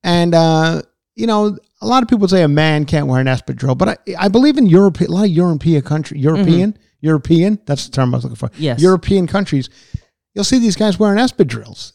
And 0.03 0.35
uh, 0.35 0.83
you 1.15 1.25
know, 1.25 1.57
a 1.81 1.87
lot 1.87 2.03
of 2.03 2.09
people 2.09 2.27
say 2.27 2.43
a 2.43 2.47
man 2.47 2.85
can't 2.85 3.07
wear 3.07 3.19
an 3.19 3.27
espadrille, 3.27 3.75
but 3.77 3.89
I, 3.89 3.97
I 4.19 4.27
believe 4.27 4.57
in 4.59 4.67
Europe. 4.67 4.99
A 5.01 5.05
lot 5.05 5.23
of 5.25 5.31
European 5.31 5.81
country, 5.81 6.19
European, 6.19 6.77
European. 7.01 7.59
That's 7.65 7.85
the 7.85 7.91
term 7.91 8.13
I 8.13 8.17
was 8.17 8.23
looking 8.23 8.35
for. 8.35 8.49
Mm-hmm. 8.49 8.63
Yes. 8.63 8.81
European 8.81 9.27
countries. 9.27 9.69
You'll 10.33 10.43
see 10.43 10.59
these 10.59 10.75
guys 10.75 10.99
wearing 10.99 11.17
espadrilles, 11.19 11.93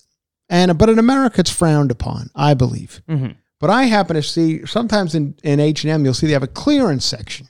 and 0.49 0.76
but 0.78 0.88
in 0.88 0.99
America 0.99 1.40
it's 1.40 1.50
frowned 1.50 1.90
upon. 1.90 2.30
I 2.35 2.54
believe. 2.54 3.02
Mhm. 3.09 3.37
But 3.61 3.71
I 3.71 3.85
happen 3.85 4.16
to 4.16 4.23
see 4.23 4.66
sometimes 4.66 5.14
in 5.14 5.35
in 5.44 5.61
H 5.61 5.85
and 5.85 5.92
M 5.92 6.04
you'll 6.04 6.14
see 6.14 6.26
they 6.26 6.32
have 6.32 6.42
a 6.42 6.49
clearance 6.49 7.04
section, 7.04 7.49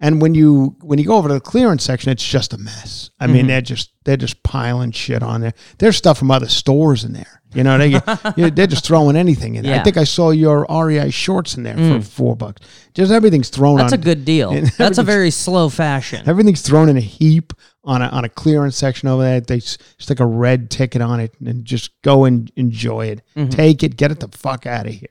and 0.00 0.20
when 0.22 0.34
you 0.34 0.76
when 0.80 0.98
you 0.98 1.04
go 1.04 1.16
over 1.16 1.28
to 1.28 1.34
the 1.34 1.40
clearance 1.40 1.84
section, 1.84 2.10
it's 2.10 2.26
just 2.26 2.52
a 2.54 2.58
mess. 2.58 3.10
I 3.20 3.24
Mm-hmm. 3.26 3.32
mean, 3.34 3.46
they're 3.48 3.60
just 3.60 3.90
they're 4.04 4.16
just 4.16 4.42
piling 4.42 4.92
shit 4.92 5.22
on 5.22 5.40
there. 5.42 5.52
There's 5.78 5.96
stuff 5.96 6.18
from 6.18 6.30
other 6.30 6.48
stores 6.48 7.04
in 7.04 7.12
there. 7.12 7.42
You 7.52 7.64
know, 7.64 7.76
they 7.78 7.88
you 8.36 8.44
know, 8.44 8.50
they're 8.50 8.66
just 8.68 8.84
throwing 8.86 9.16
anything 9.16 9.56
in 9.56 9.64
there. 9.64 9.72
I 9.72 9.76
Yeah. 9.76 9.80
Mm. 9.80 9.84
think 9.84 9.96
I 9.98 10.04
saw 10.04 10.30
your 10.30 10.66
REI 10.70 11.10
shorts 11.10 11.56
in 11.56 11.64
there 11.64 11.76
for 11.76 12.00
four 12.00 12.36
bucks. 12.36 12.62
Just 12.94 13.10
everything's 13.12 13.48
thrown. 13.50 13.76
That's 13.76 13.92
a 13.92 13.98
good 13.98 14.24
deal. 14.24 14.52
That's 14.78 14.98
a 14.98 15.02
very 15.02 15.30
slow 15.30 15.68
fashion. 15.68 16.22
Everything's 16.28 16.62
thrown 16.62 16.88
in 16.88 16.96
a 16.96 17.00
heap 17.00 17.52
on 17.84 18.02
a 18.02 18.06
on 18.06 18.24
a 18.24 18.28
clearance 18.28 18.76
section 18.76 19.08
over 19.08 19.22
there. 19.22 19.40
They 19.40 19.58
stick 19.60 20.20
a 20.20 20.26
red 20.26 20.70
ticket 20.70 21.02
on 21.02 21.18
it 21.20 21.34
and 21.44 21.64
just 21.64 22.00
go 22.02 22.24
and 22.24 22.50
enjoy 22.56 23.06
it. 23.06 23.22
Mm-hmm. 23.36 23.50
Take 23.50 23.82
it, 23.82 23.96
get 23.96 24.10
it 24.12 24.20
the 24.20 24.28
fuck 24.28 24.64
out 24.66 24.86
of 24.86 24.92
here. 24.94 25.08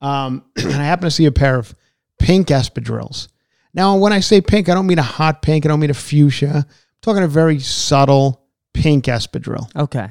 Um, 0.00 0.44
and 0.56 0.72
I 0.72 0.84
happen 0.84 1.04
to 1.04 1.10
see 1.10 1.26
a 1.26 1.32
pair 1.32 1.56
of 1.56 1.74
pink 2.18 2.48
espadrilles. 2.48 3.28
Now, 3.74 3.96
when 3.96 4.12
I 4.12 4.20
say 4.20 4.40
pink, 4.40 4.68
I 4.68 4.74
don't 4.74 4.86
mean 4.86 4.98
a 4.98 5.02
hot 5.02 5.42
pink. 5.42 5.64
I 5.64 5.68
don't 5.68 5.80
mean 5.80 5.90
a 5.90 5.94
fuchsia. 5.94 6.64
I'm 6.66 6.74
talking 7.02 7.22
a 7.22 7.28
very 7.28 7.58
subtle 7.60 8.42
pink 8.74 9.04
espadrille. 9.06 9.74
Okay. 9.76 10.08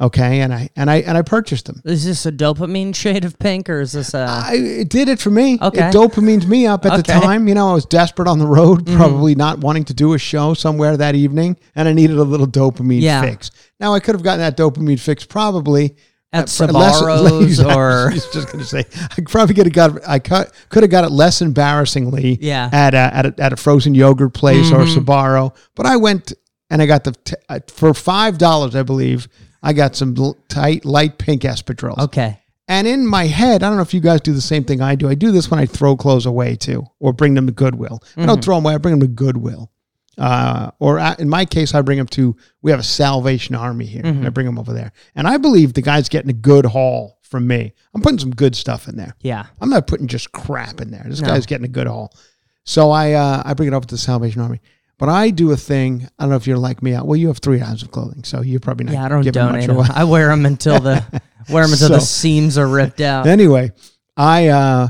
Okay, 0.00 0.40
and 0.40 0.52
I 0.52 0.68
and 0.74 0.90
I 0.90 0.96
and 0.96 1.16
I 1.16 1.22
purchased 1.22 1.66
them. 1.66 1.80
Is 1.84 2.04
this 2.04 2.26
a 2.26 2.32
dopamine 2.32 2.92
shade 3.02 3.24
of 3.24 3.38
pink 3.38 3.70
or 3.70 3.80
is 3.80 3.92
this 3.92 4.14
a 4.14 4.26
I, 4.28 4.54
it 4.54 4.88
did 4.88 5.08
it 5.08 5.20
for 5.20 5.30
me. 5.30 5.58
Okay. 5.62 5.78
It 5.88 5.94
dopamine's 5.94 6.44
me 6.46 6.66
up 6.66 6.84
at 6.84 6.94
the 6.94 6.98
Okay. 7.00 7.12
Mm-hmm. 7.12 7.22
time. 7.22 7.46
You 7.48 7.54
know, 7.54 7.70
I 7.70 7.74
was 7.74 7.84
desperate 7.86 8.26
on 8.26 8.40
the 8.40 8.46
road, 8.46 8.84
probably 8.86 9.36
not 9.36 9.58
wanting 9.58 9.84
to 9.84 9.94
do 9.94 10.14
a 10.14 10.18
show 10.18 10.54
somewhere 10.54 10.96
that 10.96 11.14
evening, 11.14 11.56
and 11.76 11.86
I 11.86 11.92
needed 11.92 12.16
a 12.18 12.24
little 12.24 12.48
dopamine 12.48 13.00
Yeah. 13.02 13.20
fix. 13.22 13.52
Now, 13.78 13.94
I 13.94 14.00
could 14.00 14.16
have 14.16 14.24
gotten 14.24 14.40
that 14.40 14.56
dopamine 14.56 14.98
fix 14.98 15.24
probably 15.24 15.94
at 16.32 16.48
for 16.48 16.66
less- 16.68 17.00
Sbarro's 17.02 17.60
I 17.60 17.74
or 17.74 18.10
was 18.12 18.26
just 18.32 18.46
going 18.48 18.60
to 18.60 18.64
say, 18.64 18.84
I 19.10 19.20
probably 19.28 19.54
could 19.54 19.66
have 19.66 19.72
got, 19.74 20.08
I 20.08 20.18
could 20.18 20.82
have 20.82 20.90
got 20.90 21.04
it 21.04 21.10
less 21.10 21.42
embarrassingly 21.42 22.38
Yeah. 22.40 22.68
at 22.72 22.94
a, 22.94 22.98
at 22.98 23.26
a, 23.26 23.34
at 23.38 23.52
a 23.52 23.56
frozen 23.56 23.94
yogurt 23.94 24.34
place 24.34 24.70
or 24.70 24.78
Mhm. 24.78 24.96
Sbarro. 24.96 25.54
But 25.74 25.86
I 25.86 25.96
went 25.96 26.32
and 26.70 26.80
I 26.80 26.86
got 26.86 27.04
the, 27.04 27.12
t- 27.12 27.34
uh, 27.48 27.60
for 27.68 27.90
$5, 27.92 28.74
I 28.74 28.82
believe, 28.82 29.28
I 29.62 29.72
got 29.72 29.94
some 29.94 30.14
l- 30.18 30.36
tight, 30.48 30.84
light 30.84 31.18
pink 31.18 31.42
espadrilles. 31.42 31.98
Okay. 31.98 32.38
And 32.68 32.86
in 32.86 33.06
my 33.06 33.26
head, 33.26 33.62
I 33.62 33.68
don't 33.68 33.76
know 33.76 33.82
if 33.82 33.92
you 33.92 34.00
guys 34.00 34.20
do 34.22 34.32
the 34.32 34.40
same 34.40 34.64
thing 34.64 34.80
I 34.80 34.94
do. 34.94 35.08
I 35.08 35.14
do 35.14 35.30
this 35.32 35.50
when 35.50 35.60
I 35.60 35.66
throw 35.66 35.96
clothes 35.96 36.24
away 36.26 36.56
too, 36.56 36.84
or 37.00 37.12
bring 37.12 37.34
them 37.34 37.46
to 37.46 37.52
Goodwill. 37.52 38.02
I 38.16 38.24
don't 38.24 38.42
throw 38.42 38.54
them 38.56 38.64
away. 38.64 38.74
I 38.74 38.78
bring 38.78 38.98
them 38.98 39.06
to 39.06 39.12
Goodwill. 39.14 39.70
Uh, 40.22 40.70
or 40.78 41.00
uh, 41.00 41.16
in 41.18 41.28
my 41.28 41.44
case, 41.44 41.74
I 41.74 41.82
bring 41.82 41.98
them 41.98 42.06
to. 42.08 42.36
We 42.62 42.70
have 42.70 42.78
a 42.78 42.84
Salvation 42.84 43.56
Army 43.56 43.86
here, 43.86 44.02
and 44.04 44.24
I 44.24 44.30
bring 44.30 44.46
them 44.46 44.56
over 44.58 44.72
there. 44.72 44.92
And 45.16 45.26
I 45.26 45.36
believe 45.36 45.74
the 45.74 45.82
guy's 45.82 46.08
getting 46.08 46.30
a 46.30 46.34
good 46.34 46.64
haul 46.64 47.18
from 47.22 47.48
me. 47.48 47.72
I'm 47.92 48.02
putting 48.02 48.20
some 48.20 48.30
good 48.30 48.54
stuff 48.54 48.86
in 48.88 48.96
there. 48.96 49.16
Yeah. 49.20 49.46
I'm 49.60 49.68
not 49.68 49.88
putting 49.88 50.06
just 50.06 50.30
crap 50.30 50.80
in 50.80 50.92
there. 50.92 51.04
This 51.08 51.20
No. 51.20 51.26
guy's 51.28 51.44
getting 51.46 51.64
a 51.64 51.68
good 51.68 51.88
haul. 51.88 52.14
So 52.64 52.92
I 52.92 53.14
uh, 53.14 53.42
I 53.44 53.54
bring 53.54 53.66
it 53.66 53.74
over 53.74 53.84
to 53.84 53.94
the 53.94 53.98
Salvation 53.98 54.40
Army. 54.42 54.60
But 54.98 55.08
I 55.08 55.30
do 55.30 55.50
a 55.50 55.56
thing. 55.56 56.06
I 56.20 56.22
don't 56.22 56.30
know 56.30 56.36
if 56.36 56.46
you're 56.46 56.56
like 56.56 56.80
me. 56.84 56.92
Well, 56.92 57.16
you 57.16 57.26
have 57.26 57.38
three 57.38 57.60
items 57.60 57.82
of 57.82 57.90
clothing, 57.90 58.22
so 58.22 58.42
you're 58.42 58.60
probably 58.60 58.84
not. 58.86 58.92
Yeah, 58.92 59.04
I 59.04 59.08
don't 59.08 59.24
donate 59.32 59.66
them. 59.66 59.80
I 59.92 60.04
wear 60.04 60.28
them 60.28 60.46
until 60.46 60.78
the 60.78 61.04
wear 61.50 61.64
them 61.64 61.72
until 61.72 61.88
the 61.88 62.00
seams 62.20 62.56
are 62.56 62.68
ripped 62.68 63.00
out. 63.00 63.26
Anyway, 63.26 63.72
I 64.16 64.46
uh 64.48 64.88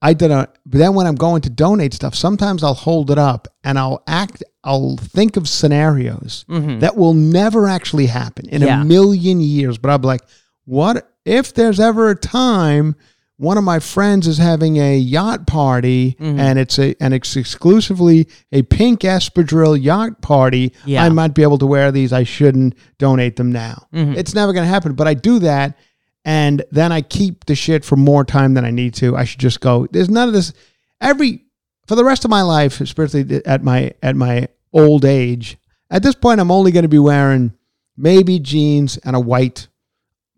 I 0.00 0.14
did 0.14 0.30
a 0.30 0.48
but 0.64 0.78
then 0.78 0.94
when 0.94 1.06
I'm 1.06 1.16
going 1.16 1.42
to 1.42 1.50
donate 1.50 1.94
stuff, 1.94 2.14
sometimes 2.14 2.62
I'll 2.62 2.74
hold 2.74 3.10
it 3.10 3.18
up 3.18 3.48
and 3.64 3.78
I'll 3.78 4.02
act 4.06 4.42
I'll 4.64 4.96
think 4.96 5.36
of 5.36 5.48
scenarios 5.48 6.44
mm-hmm. 6.48 6.80
that 6.80 6.96
will 6.96 7.14
never 7.14 7.66
actually 7.66 8.06
happen 8.06 8.48
in 8.48 8.62
Yeah. 8.62 8.82
a 8.82 8.84
million 8.84 9.40
years. 9.40 9.78
But 9.78 9.90
I'll 9.90 9.98
be 9.98 10.06
like, 10.06 10.22
what 10.64 11.10
if 11.24 11.54
there's 11.54 11.80
ever 11.80 12.10
a 12.10 12.16
time 12.16 12.94
one 13.38 13.56
of 13.56 13.62
my 13.62 13.78
friends 13.78 14.26
is 14.26 14.36
having 14.36 14.78
a 14.78 14.96
yacht 14.98 15.46
party 15.46 16.16
mm-hmm. 16.20 16.38
and 16.40 16.58
it's 16.58 16.78
a 16.78 16.94
and 17.00 17.14
it's 17.14 17.36
exclusively 17.36 18.28
a 18.50 18.62
pink 18.62 19.00
espadrille 19.00 19.80
yacht 19.80 20.20
party. 20.20 20.74
Yeah. 20.84 21.04
I 21.04 21.08
might 21.08 21.34
be 21.34 21.44
able 21.44 21.58
to 21.58 21.66
wear 21.66 21.92
these. 21.92 22.12
I 22.12 22.24
shouldn't 22.24 22.74
donate 22.98 23.36
them 23.36 23.52
now. 23.52 23.86
Mm-hmm. 23.94 24.14
It's 24.14 24.34
never 24.34 24.52
going 24.52 24.64
to 24.64 24.68
happen. 24.68 24.94
But 24.94 25.06
I 25.06 25.14
do 25.14 25.38
that, 25.38 25.78
and 26.24 26.64
then 26.70 26.92
I 26.92 27.00
keep 27.02 27.46
the 27.46 27.54
shit 27.54 27.84
for 27.84 27.96
more 27.96 28.24
time 28.24 28.54
than 28.54 28.64
I 28.64 28.70
need 28.70 28.94
to. 28.94 29.16
I 29.16 29.24
should 29.24 29.40
just 29.40 29.60
go. 29.60 29.86
There's 29.90 30.10
none 30.10 30.28
of 30.28 30.34
this. 30.34 30.52
Every 31.00 31.44
for 31.86 31.94
the 31.94 32.04
rest 32.04 32.24
of 32.24 32.30
my 32.30 32.42
life, 32.42 32.80
especially 32.80 33.42
at 33.44 33.62
my 33.62 33.92
at 34.02 34.16
my 34.16 34.48
old 34.72 35.04
age. 35.04 35.56
At 35.90 36.02
this 36.02 36.14
point, 36.14 36.40
I'm 36.40 36.50
only 36.50 36.70
going 36.70 36.82
to 36.82 36.88
be 36.88 36.98
wearing 36.98 37.54
maybe 37.96 38.38
jeans 38.38 38.98
and 38.98 39.16
a 39.16 39.20
white 39.20 39.68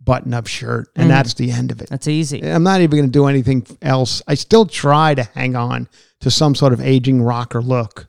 button-up 0.02 0.46
shirt, 0.46 0.88
and 0.96 1.06
mm. 1.06 1.08
that's 1.08 1.34
the 1.34 1.50
end 1.50 1.70
of 1.70 1.82
it. 1.82 1.88
That's 1.88 2.08
easy. 2.08 2.40
I'm 2.42 2.62
not 2.62 2.80
even 2.80 2.96
going 2.96 3.08
to 3.08 3.12
do 3.12 3.26
anything 3.26 3.66
else. 3.82 4.22
I 4.26 4.34
still 4.34 4.64
try 4.64 5.14
to 5.14 5.24
hang 5.24 5.56
on 5.56 5.88
to 6.20 6.30
some 6.30 6.54
sort 6.54 6.72
of 6.72 6.80
aging 6.80 7.22
rocker 7.22 7.60
look. 7.60 8.08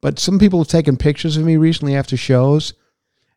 But 0.00 0.18
some 0.18 0.38
people 0.38 0.60
have 0.60 0.68
taken 0.68 0.96
pictures 0.96 1.36
of 1.36 1.44
me 1.44 1.56
recently 1.56 1.96
after 1.96 2.16
shows, 2.16 2.74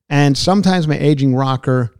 and 0.09 0.37
sometimes 0.37 0.87
my 0.87 0.97
aging 0.97 1.35
rocker 1.35 1.93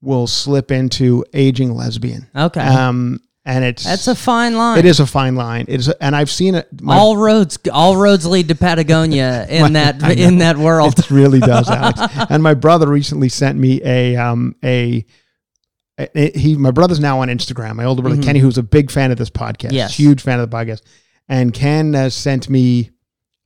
will 0.00 0.26
slip 0.26 0.70
into 0.70 1.24
aging 1.34 1.74
lesbian. 1.74 2.28
Okay. 2.36 2.60
Um, 2.60 3.20
and 3.44 3.64
it's 3.64 3.82
That's 3.84 4.06
a 4.08 4.14
fine 4.14 4.56
line. 4.56 4.78
it 4.78 4.84
is 4.84 5.00
a 5.00 5.06
fine 5.06 5.34
line. 5.34 5.64
It 5.68 5.80
is, 5.80 5.88
and 5.88 6.14
I've 6.14 6.30
seen 6.30 6.54
it. 6.54 6.68
my- 6.82 6.96
all 6.96 7.16
roads 7.16 7.58
all 7.72 7.96
roads 7.96 8.26
lead 8.26 8.48
to 8.48 8.54
Patagonia 8.54 9.46
in 9.50 9.72
that 9.72 10.02
in 10.18 10.38
that 10.38 10.58
world. 10.58 10.98
It 10.98 11.10
really 11.10 11.40
does, 11.40 11.68
Alex. 11.70 11.98
and 12.28 12.42
my 12.42 12.52
brother 12.54 12.86
recently 12.88 13.30
sent 13.30 13.58
me 13.58 13.80
a 13.82 14.16
um 14.16 14.54
a 14.62 15.04
it- 15.96 16.36
he 16.36 16.56
my 16.56 16.70
brother's 16.70 17.00
now 17.00 17.20
on 17.20 17.28
Instagram. 17.28 17.76
My 17.76 17.84
older 17.84 18.02
brother 18.02 18.20
Kenny, 18.22 18.38
who's 18.38 18.58
a 18.58 18.62
big 18.62 18.90
fan 18.90 19.10
of 19.10 19.16
this 19.18 19.30
podcast, 19.30 19.68
Mm-hmm. 19.68 19.74
Yes. 19.76 19.94
huge 19.96 20.20
fan 20.20 20.40
of 20.40 20.50
the 20.50 20.54
podcast, 20.56 20.82
and 21.28 21.52
Ken 21.54 21.94
uh, 21.94 22.10
sent 22.10 22.50
me 22.50 22.90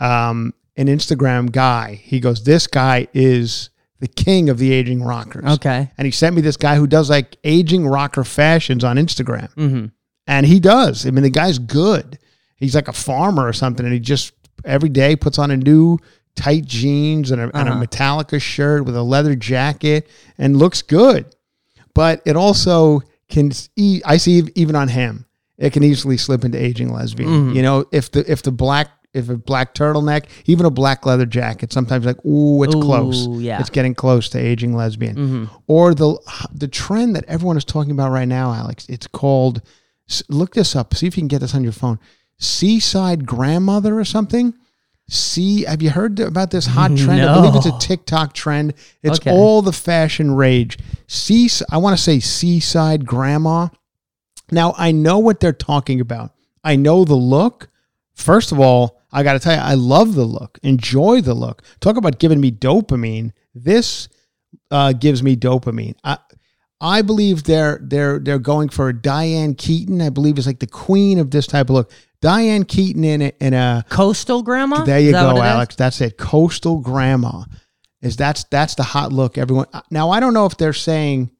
um, 0.00 0.52
an 0.76 0.88
Instagram 0.88 1.52
guy. 1.52 1.94
He 1.94 2.18
goes, 2.18 2.42
"This 2.44 2.66
guy 2.66 3.06
is 3.14 3.70
the 4.02 4.08
king 4.08 4.50
of 4.50 4.58
the 4.58 4.70
aging 4.72 5.02
rockers." 5.02 5.44
Okay. 5.54 5.90
and 5.96 6.04
he 6.04 6.10
sent 6.10 6.36
me 6.36 6.42
this 6.42 6.56
guy 6.58 6.74
who 6.76 6.86
does 6.86 7.08
like 7.08 7.36
aging 7.44 7.86
rocker 7.86 8.24
fashions 8.24 8.84
on 8.84 8.96
Instagram, 8.96 9.48
Mm-hmm. 9.54 9.86
and 10.26 10.46
he 10.46 10.60
does. 10.60 11.06
I 11.06 11.10
mean, 11.10 11.22
the 11.22 11.30
guy's 11.30 11.58
good. 11.58 12.18
He's 12.56 12.74
like 12.74 12.88
a 12.88 12.92
farmer 12.92 13.46
or 13.46 13.52
something, 13.52 13.84
and 13.86 13.92
he 13.94 14.00
just 14.00 14.32
every 14.64 14.88
day 14.88 15.16
puts 15.16 15.38
on 15.38 15.50
a 15.50 15.56
new 15.56 15.98
tight 16.36 16.64
jeans 16.64 17.30
and 17.30 17.40
a, 17.40 17.44
and 17.56 17.68
a 17.68 17.72
Uh-huh. 17.72 17.84
Metallica 17.84 18.40
shirt 18.40 18.84
with 18.84 18.96
a 18.96 19.02
leather 19.02 19.34
jacket 19.34 20.08
and 20.38 20.56
looks 20.56 20.80
good. 20.82 21.24
But 21.94 22.22
it 22.24 22.36
also 22.36 23.00
can. 23.28 23.52
e- 23.76 24.00
I 24.04 24.16
see 24.16 24.42
even 24.54 24.76
on 24.76 24.88
him, 24.88 25.26
it 25.58 25.72
can 25.72 25.82
easily 25.82 26.16
slip 26.16 26.44
into 26.44 26.56
aging 26.62 26.92
lesbian. 26.92 27.28
Mm-hmm. 27.28 27.56
You 27.56 27.62
know, 27.62 27.84
if 27.92 28.10
the 28.10 28.30
if 28.30 28.42
the 28.42 28.52
black 28.52 28.88
if 29.14 29.28
a 29.28 29.36
black 29.36 29.74
turtleneck, 29.74 30.24
even 30.46 30.64
a 30.66 30.70
black 30.70 31.04
leather 31.04 31.26
jacket, 31.26 31.72
sometimes 31.72 32.06
like 32.06 32.24
ooh, 32.24 32.62
it's 32.62 32.74
close. 32.74 33.26
Yeah. 33.28 33.60
It's 33.60 33.70
getting 33.70 33.94
close 33.94 34.28
to 34.30 34.38
aging 34.38 34.74
lesbian. 34.74 35.16
Mm-hmm. 35.16 35.44
Or 35.66 35.94
the 35.94 36.18
the 36.52 36.68
trend 36.68 37.14
that 37.16 37.24
everyone 37.28 37.56
is 37.56 37.64
talking 37.64 37.90
about 37.92 38.10
right 38.10 38.28
now, 38.28 38.52
Alex. 38.52 38.86
It's 38.88 39.06
called. 39.06 39.62
Look 40.28 40.54
this 40.54 40.74
up. 40.76 40.94
See 40.94 41.06
if 41.06 41.16
you 41.16 41.20
can 41.22 41.28
get 41.28 41.40
this 41.40 41.54
on 41.54 41.62
your 41.62 41.72
phone. 41.72 41.98
Seaside 42.38 43.24
grandmother 43.26 43.98
or 43.98 44.04
something. 44.04 44.54
See, 45.08 45.64
have 45.64 45.82
you 45.82 45.90
heard 45.90 46.18
about 46.20 46.50
this 46.50 46.66
hot 46.66 46.96
trend? 46.96 47.20
I 47.22 47.34
believe 47.34 47.54
it's 47.54 47.66
a 47.66 47.78
TikTok 47.80 48.34
trend. 48.34 48.74
It's 49.02 49.18
Okay. 49.20 49.30
all 49.30 49.62
the 49.62 49.72
fashion 49.72 50.34
rage. 50.34 50.78
Sea, 51.06 51.48
I 51.70 51.78
want 51.78 51.96
to 51.96 52.02
say 52.02 52.18
seaside 52.18 53.06
grandma. 53.06 53.68
Now 54.50 54.74
I 54.76 54.90
know 54.92 55.18
what 55.18 55.40
they're 55.40 55.52
talking 55.52 56.00
about. 56.00 56.32
I 56.64 56.76
know 56.76 57.04
the 57.04 57.14
look. 57.14 57.68
First 58.14 58.52
of 58.52 58.60
all, 58.60 59.00
I 59.12 59.22
got 59.22 59.34
to 59.34 59.38
tell 59.38 59.54
you, 59.54 59.60
I 59.60 59.74
love 59.74 60.14
the 60.14 60.24
look. 60.24 60.58
Enjoy 60.62 61.20
the 61.20 61.34
look. 61.34 61.62
Talk 61.80 61.96
about 61.96 62.18
giving 62.18 62.40
me 62.40 62.50
dopamine. 62.50 63.32
This 63.54 64.08
uh, 64.70 64.92
gives 64.92 65.22
me 65.22 65.36
dopamine. 65.36 65.96
I, 66.02 66.18
I 66.80 67.02
believe 67.02 67.44
they're 67.44 67.78
they're 67.80 68.18
they're 68.18 68.40
going 68.40 68.68
for 68.68 68.92
Diane 68.92 69.54
Keaton. 69.54 70.02
I 70.02 70.10
believe 70.10 70.38
is 70.38 70.46
like 70.48 70.58
the 70.58 70.66
queen 70.66 71.18
of 71.18 71.30
this 71.30 71.46
type 71.46 71.70
of 71.70 71.74
look. 71.74 71.92
Diane 72.20 72.64
Keaton 72.64 73.04
in 73.04 73.22
a, 73.22 73.32
in 73.40 73.54
a 73.54 73.84
Coastal 73.88 74.42
grandma. 74.42 74.84
There 74.84 74.98
you 74.98 75.12
that 75.12 75.22
go, 75.22 75.30
it 75.30 75.34
is? 75.34 75.42
Alex. 75.42 75.76
That's 75.76 76.00
it. 76.00 76.18
Coastal 76.18 76.80
grandma 76.80 77.44
is 78.00 78.16
that's 78.16 78.44
that's 78.44 78.74
the 78.74 78.82
hot 78.82 79.12
look. 79.12 79.38
Everyone 79.38 79.66
now. 79.90 80.10
I 80.10 80.18
don't 80.20 80.34
know 80.34 80.46
if 80.46 80.56
they're 80.56 80.72
saying 80.72 81.30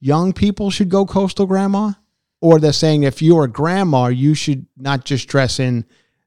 young 0.00 0.32
people 0.32 0.70
should 0.70 0.88
go 0.88 1.06
coastal 1.06 1.46
grandma, 1.46 1.92
or 2.40 2.58
they're 2.58 2.72
saying 2.72 3.04
if 3.04 3.22
you're 3.22 3.44
a 3.44 3.48
grandma, 3.48 4.06
you 4.08 4.34
should 4.34 4.66
not 4.76 5.04
just 5.04 5.28
dress 5.28 5.60
in 5.60 5.84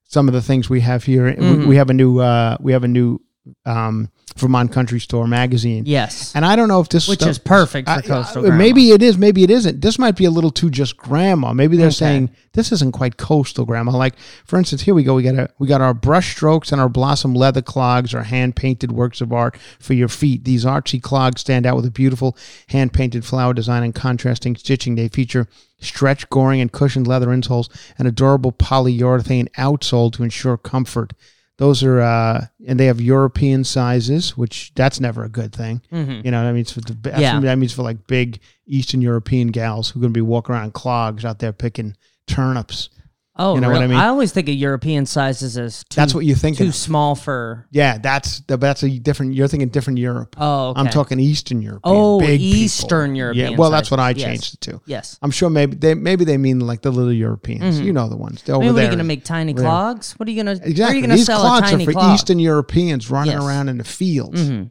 some 0.07 0.27
of 0.27 0.33
the 0.33 0.41
things 0.41 0.69
we 0.69 0.81
have 0.81 1.03
here. 1.03 1.25
We- 1.25 1.33
Mm-hmm. 1.35 1.67
We, 1.67 1.75
have 1.77 1.89
a 1.89 1.93
new 1.93 2.19
uh, 2.19 2.57
we 2.59 2.71
have 2.73 2.83
a 2.83 2.87
new 2.87 3.19
um, 3.65 4.09
Vermont 4.37 4.71
Country 4.71 4.99
Store 4.99 5.27
magazine. 5.27 5.83
Yes. 5.85 6.33
And 6.35 6.45
I 6.45 6.55
don't 6.55 6.67
know 6.67 6.81
if 6.81 6.89
this 6.89 7.07
Which 7.07 7.19
stuff- 7.19 7.29
is 7.29 7.37
perfect 7.39 7.87
for 7.87 7.95
I- 7.95 8.01
coastal 8.01 8.51
I- 8.51 8.55
Maybe 8.57 8.91
it 8.91 9.01
is, 9.01 9.17
maybe 9.17 9.43
it 9.43 9.49
isn't. 9.51 9.81
This 9.81 9.97
might 9.97 10.15
be 10.15 10.25
a 10.25 10.31
little 10.31 10.49
too 10.51 10.69
just 10.69 10.97
grandma. 10.97 11.53
Maybe 11.53 11.77
they're 11.77 11.87
Okay. 11.87 11.93
saying 11.95 12.29
this 12.53 12.71
isn't 12.71 12.91
quite 12.93 13.17
coastal 13.17 13.63
grandma. 13.65 13.91
Like 13.95 14.15
for 14.45 14.57
instance, 14.59 14.81
here 14.81 14.93
we 14.93 15.03
go. 15.03 15.15
We 15.15 15.23
got 15.23 15.35
a 15.35 15.49
we 15.59 15.67
got 15.67 15.79
our 15.81 15.93
brush 15.93 16.31
strokes 16.35 16.71
and 16.71 16.81
our 16.81 16.89
blossom 16.89 17.33
leather 17.33 17.61
clogs, 17.61 18.13
our 18.13 18.23
hand 18.23 18.55
painted 18.55 18.91
works 18.91 19.21
of 19.21 19.31
art 19.31 19.57
for 19.79 19.93
your 19.93 20.09
feet. 20.09 20.43
These 20.43 20.65
artsy 20.65 21.01
clogs 21.01 21.41
stand 21.41 21.65
out 21.65 21.75
with 21.77 21.85
a 21.85 21.91
beautiful 21.91 22.35
hand 22.69 22.91
painted 22.93 23.23
flower 23.25 23.53
design 23.53 23.83
and 23.83 23.95
contrasting 23.95 24.55
stitching. 24.57 24.95
They 24.95 25.07
feature 25.07 25.47
stretch, 25.79 26.29
goring, 26.29 26.59
and 26.61 26.71
cushioned 26.71 27.07
leather 27.07 27.27
insoles 27.27 27.69
and 27.97 28.07
a 28.07 28.11
durable 28.11 28.51
polyurethane 28.51 29.49
outsole 29.57 30.11
to 30.13 30.23
ensure 30.23 30.57
comfort. 30.57 31.13
Those 31.57 31.83
are, 31.83 32.01
uh, 32.01 32.47
and 32.67 32.77
they 32.79 32.87
have 32.87 32.99
European 32.99 33.63
sizes, 33.63 34.35
which 34.37 34.73
that's 34.75 34.99
never 34.99 35.23
a 35.23 35.29
good 35.29 35.53
thing. 35.53 35.81
You 35.91 36.31
know, 36.31 36.43
that 36.45 36.53
means 36.53 36.71
for 36.71 36.81
the 36.81 36.97
Yeah. 37.17 37.39
that 37.39 37.57
means 37.57 37.71
for 37.73 37.81
like 37.83 38.07
big 38.07 38.39
Eastern 38.67 39.01
European 39.01 39.49
gals 39.49 39.89
who 39.89 39.99
are 39.99 40.01
going 40.01 40.13
to 40.13 40.17
be 40.17 40.21
walking 40.21 40.53
around 40.55 40.73
clogs 40.73 41.23
out 41.23 41.39
there 41.39 41.53
picking 41.53 41.95
turnips. 42.27 42.89
Oh, 43.37 43.55
You 43.55 43.61
know 43.61 43.69
what? 43.69 43.81
I 43.81 43.87
mean? 43.87 43.97
I 43.97 44.07
always 44.07 44.31
think 44.31 44.47
of 44.47 44.55
European 44.55 45.05
sizes 45.05 45.57
as 45.57 45.83
too, 45.89 45.95
That's 45.97 46.13
what 46.15 46.23
you 46.25 46.35
think 46.35 46.57
Too 46.57 46.67
of. 46.67 46.75
small 46.75 47.15
for. 47.15 47.67
Yeah, 47.69 47.97
that's 47.97 48.39
that's 48.47 48.81
a 48.83 48.89
different. 48.97 49.33
You're 49.33 49.49
thinking 49.49 49.67
different 49.69 49.99
Europe. 49.99 50.37
Oh, 50.39 50.69
okay. 50.69 50.79
I'm 50.79 50.87
talking 50.87 51.19
Eastern 51.19 51.61
Europe. 51.61 51.81
Oh, 51.83 52.19
big 52.21 52.39
people. 52.39 52.59
Eastern 52.59 53.13
European 53.15 53.51
Yeah, 53.51 53.57
well, 53.57 53.71
that's 53.71 53.91
what 53.91 53.99
I 53.99 54.13
sizes. 54.13 54.21
Yes. 54.21 54.29
changed 54.29 54.53
it 54.53 54.61
to. 54.61 54.81
Yes. 54.85 55.19
I'm 55.21 55.31
sure 55.31 55.49
maybe 55.49 55.75
they 55.75 55.95
maybe 55.95 56.23
they 56.23 56.37
mean 56.37 56.61
like 56.61 56.81
the 56.81 56.91
little 56.91 57.11
Europeans. 57.11 57.81
You 57.81 57.91
know 57.91 58.07
the 58.07 58.15
ones. 58.15 58.41
They're 58.43 58.55
I 58.55 58.57
over 58.59 58.67
what 58.71 58.79
are 58.79 58.81
you 58.83 58.87
going 58.87 58.97
to 58.99 59.03
make 59.03 59.25
tiny 59.25 59.51
there. 59.51 59.63
clogs? 59.65 60.13
What 60.13 60.29
are 60.29 60.31
you 60.31 60.41
going 60.41 60.57
to? 60.57 60.65
Exactly. 60.65 60.81
Where 60.83 60.89
are 60.91 60.95
you 60.95 61.01
to 61.09 61.15
These 61.17 61.25
sell 61.25 61.41
clogs 61.41 61.67
a 61.67 61.71
tiny 61.71 61.83
are 61.83 61.85
for 61.87 61.91
clog? 61.91 62.13
Eastern 62.15 62.39
Europeans 62.39 63.11
running 63.11 63.33
Yes. 63.33 63.43
around 63.43 63.67
in 63.67 63.77
the 63.79 63.83
fields. 63.83 64.41
Mhm. 64.49 64.69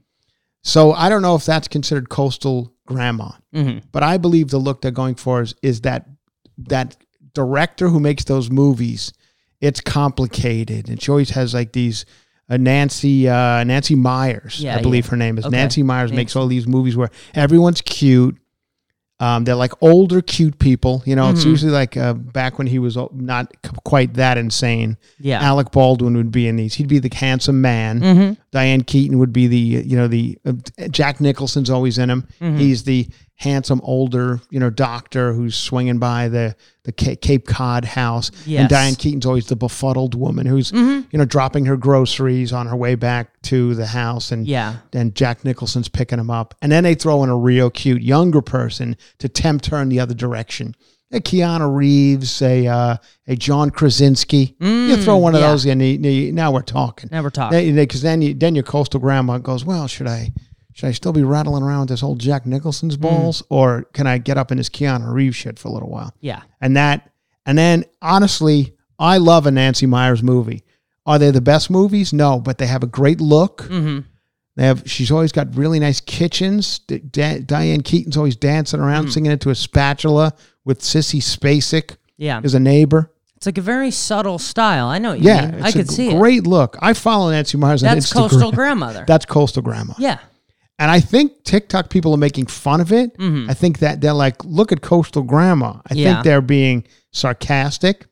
So 0.63 0.93
I 0.95 1.11
don't 1.11 1.21
know 1.21 1.35
if 1.35 1.45
that's 1.45 1.69
considered 1.69 2.09
coastal 2.09 2.73
grandma, 2.87 3.33
Mhm. 3.55 3.83
but 3.93 4.03
I 4.03 4.17
believe 4.17 4.49
the 4.49 4.57
look 4.59 4.81
they're 4.81 4.91
going 4.91 5.17
for 5.17 5.43
is, 5.43 5.55
is 5.63 5.83
that 5.83 6.07
that 6.57 6.97
director 7.35 7.89
who 7.89 8.01
makes 8.01 8.25
those 8.25 8.51
movies. 8.51 9.13
It's 9.61 9.81
complicated, 9.81 10.89
and 10.89 11.01
she 11.03 11.11
always 11.11 11.31
has 11.31 11.55
like 11.55 11.73
these. 11.73 12.05
Uh, 12.47 12.59
Nancy 12.59 13.27
uh, 13.27 13.65
Nancy 13.65 13.95
Meyers, 13.95 14.61
Yeah, 14.61 14.77
I 14.77 14.83
believe 14.83 15.07
yeah. 15.07 15.11
her 15.13 15.17
name 15.17 15.39
is 15.39 15.47
Okay. 15.47 15.57
Nancy 15.57 15.83
Meyers. 15.83 16.13
Makes 16.13 16.37
all 16.37 16.47
these 16.47 16.67
movies 16.67 16.95
where 16.95 17.11
everyone's 17.35 17.81
cute. 17.81 18.37
Um, 19.19 19.45
they're 19.45 19.55
like 19.55 19.73
older, 19.81 20.21
cute 20.21 20.59
people. 20.59 21.03
You 21.07 21.17
know, 21.17 21.31
it's 21.31 21.43
Mhm. 21.45 21.51
usually 21.51 21.73
like 21.73 21.97
uh, 21.97 22.13
back 22.13 22.59
when 22.59 22.67
he 22.67 22.79
was 22.79 22.99
not 23.15 23.51
quite 23.85 24.13
that 24.15 24.37
insane. 24.37 24.99
Yeah. 25.19 25.41
Alec 25.41 25.71
Baldwin 25.71 26.15
would 26.19 26.33
be 26.33 26.47
in 26.47 26.57
these. 26.57 26.75
He'd 26.75 26.89
be 26.89 26.99
the 26.99 27.11
handsome 27.15 27.63
man. 27.63 28.01
mm-hmm. 28.01 28.33
Diane 28.51 28.83
Keaton 28.83 29.19
would 29.19 29.33
be 29.33 29.47
the 29.47 29.57
you 29.87 29.97
know 29.97 30.09
the 30.09 30.37
uh, 30.45 30.53
Jack 30.91 31.23
Nicholson's 31.23 31.71
always 31.71 31.97
in 31.97 32.11
him. 32.11 32.27
Mm-hmm. 32.43 32.57
He's 32.59 32.83
the 32.85 33.09
handsome 33.37 33.81
older 33.83 34.41
you 34.51 34.61
know 34.61 34.71
doctor 34.71 35.33
who's 35.33 35.57
swinging 35.57 35.99
by 35.99 36.29
the 36.29 36.55
the 36.85 36.93
Cape 36.93 37.47
Cod 37.47 37.85
house. 37.85 38.31
Yes. 38.47 38.61
And 38.61 38.69
Diane 38.69 38.95
Keaton's 38.95 39.25
always 39.27 39.47
the 39.47 39.57
befuddled 39.57 40.15
woman 40.15 40.47
who's 40.47 40.71
Mm-hmm. 40.71 41.09
you 41.11 41.19
know 41.19 41.25
dropping 41.25 41.65
her 41.67 41.77
groceries 41.77 42.53
on 42.53 42.67
her 42.69 42.77
way 42.77 42.95
back 42.95 43.41
to 43.43 43.75
the 43.75 43.87
house 43.87 44.31
and 44.31 44.47
Yeah. 44.47 44.77
and 44.93 45.15
Jack 45.15 45.45
Nicholson's 45.45 45.89
picking 45.89 46.19
him 46.19 46.31
up. 46.31 46.55
And 46.63 46.71
then 46.71 46.85
they 46.85 46.95
throw 46.95 47.25
in 47.25 47.31
a 47.31 47.37
real 47.37 47.71
cute 47.71 48.03
younger 48.03 48.41
person 48.43 48.97
to 49.19 49.29
tempt 49.29 49.67
her 49.67 49.81
in 49.83 49.89
the 49.89 49.99
other 50.01 50.15
direction. 50.15 50.75
A 51.13 51.21
Keanu 51.21 51.75
Reeves, 51.75 52.43
a 52.43 52.67
uh, 52.67 52.97
a 53.29 53.37
John 53.37 53.71
Krasinski. 53.71 54.57
you 54.61 54.97
throw 54.97 55.17
one 55.17 55.35
of 55.35 55.41
Mm, 55.41 55.45
yeah. 55.45 55.51
those 55.51 55.67
in, 55.67 55.81
you- 55.81 56.11
you- 56.11 56.33
now 56.33 56.51
we're 56.53 56.63
talking. 56.63 57.09
Now 57.13 57.23
we're 57.23 57.31
talking. 57.31 57.75
Because 57.77 58.03
then, 58.03 58.21
you, 58.21 58.35
then 58.35 58.55
your 58.55 58.65
coastal 58.65 58.99
grandma 59.01 59.39
goes, 59.39 59.65
well, 59.65 59.87
should 59.87 60.09
I 60.09 60.33
should 60.75 60.89
I 60.89 60.93
still 60.93 61.13
be 61.13 61.23
rattling 61.23 61.63
around 61.63 61.81
with 61.81 61.89
this 61.89 62.03
old 62.03 62.19
Jack 62.19 62.45
Nicholson's 62.47 62.97
balls, 62.99 63.43
or 63.49 63.85
can 63.95 64.07
I 64.07 64.19
get 64.19 64.37
up 64.37 64.51
in 64.53 64.59
this 64.59 64.69
Keanu 64.69 65.11
Reeves 65.13 65.37
shit 65.37 65.59
for 65.59 65.69
a 65.69 65.73
little 65.73 65.89
while? 65.89 66.13
Yeah. 66.21 66.43
And 66.61 66.77
that, 66.77 67.11
and 67.47 67.57
then 67.57 67.85
honestly, 68.03 68.75
I 68.99 69.19
love 69.19 69.47
a 69.47 69.51
Nancy 69.51 69.87
Meyers 69.87 70.23
movie. 70.23 70.63
Are 71.07 71.19
they 71.19 71.31
the 71.31 71.41
best 71.41 71.71
movies? 71.71 72.13
No, 72.13 72.41
but 72.41 72.59
they 72.59 72.67
have 72.67 72.83
a 72.83 72.87
great 72.89 73.21
look. 73.21 73.63
Mm-hmm. 73.63 74.01
They 74.57 74.65
have. 74.65 74.83
She's 74.87 75.11
always 75.11 75.33
got 75.33 75.55
really 75.57 75.79
nice 75.81 76.01
kitchens. 76.01 76.79
D- 76.81 76.99
Da- 76.99 77.41
Diane 77.41 77.83
Keaton's 77.83 78.17
always 78.17 78.37
dancing 78.37 78.79
around, 78.81 79.11
singing 79.13 79.33
into 79.33 79.51
a 79.51 79.55
spatula 79.55 80.33
with 80.65 80.81
Sissy 80.81 81.21
Spacek 81.21 81.97
Yeah. 82.17 82.41
as 82.45 82.55
a 82.55 82.61
neighbor. 82.61 83.11
It's 83.37 83.47
like 83.47 83.59
a 83.59 83.63
very 83.63 83.91
subtle 83.91 84.39
style. 84.39 84.87
I 84.87 84.99
know 84.99 85.11
what 85.11 85.21
you 85.21 85.27
Yeah, 85.27 85.51
mean. 85.51 85.63
I 85.63 85.73
could 85.73 85.91
see 85.91 86.09
it. 86.11 86.17
Great 86.19 86.47
look. 86.47 86.77
I 86.81 86.95
follow 86.95 87.31
Nancy 87.31 87.59
Meyers 87.59 87.83
on 87.83 87.95
That's 87.95 88.11
Instagram. 88.13 88.17
coastal 88.31 88.53
grandmother. 88.53 89.05
That's 89.09 89.27
coastal 89.27 89.63
grandma. 89.63 89.95
yeah. 89.99 90.19
And 90.79 90.91
I 90.91 90.99
think 91.01 91.45
TikTok 91.45 91.89
people 91.89 92.13
are 92.15 92.19
making 92.19 92.47
fun 92.47 92.81
of 92.81 92.93
it. 92.93 93.17
Mhm. 93.19 93.49
I 93.49 93.55
think 93.55 93.79
that 93.79 94.01
they're 94.01 94.13
like, 94.13 94.45
look 94.45 94.73
at 94.73 94.81
coastal 94.83 95.23
grandma. 95.23 95.81
I 95.89 95.95
Yeah. 95.95 96.15
think 96.15 96.25
they're 96.25 96.41
being 96.41 96.85
sarcastic, 97.13 98.07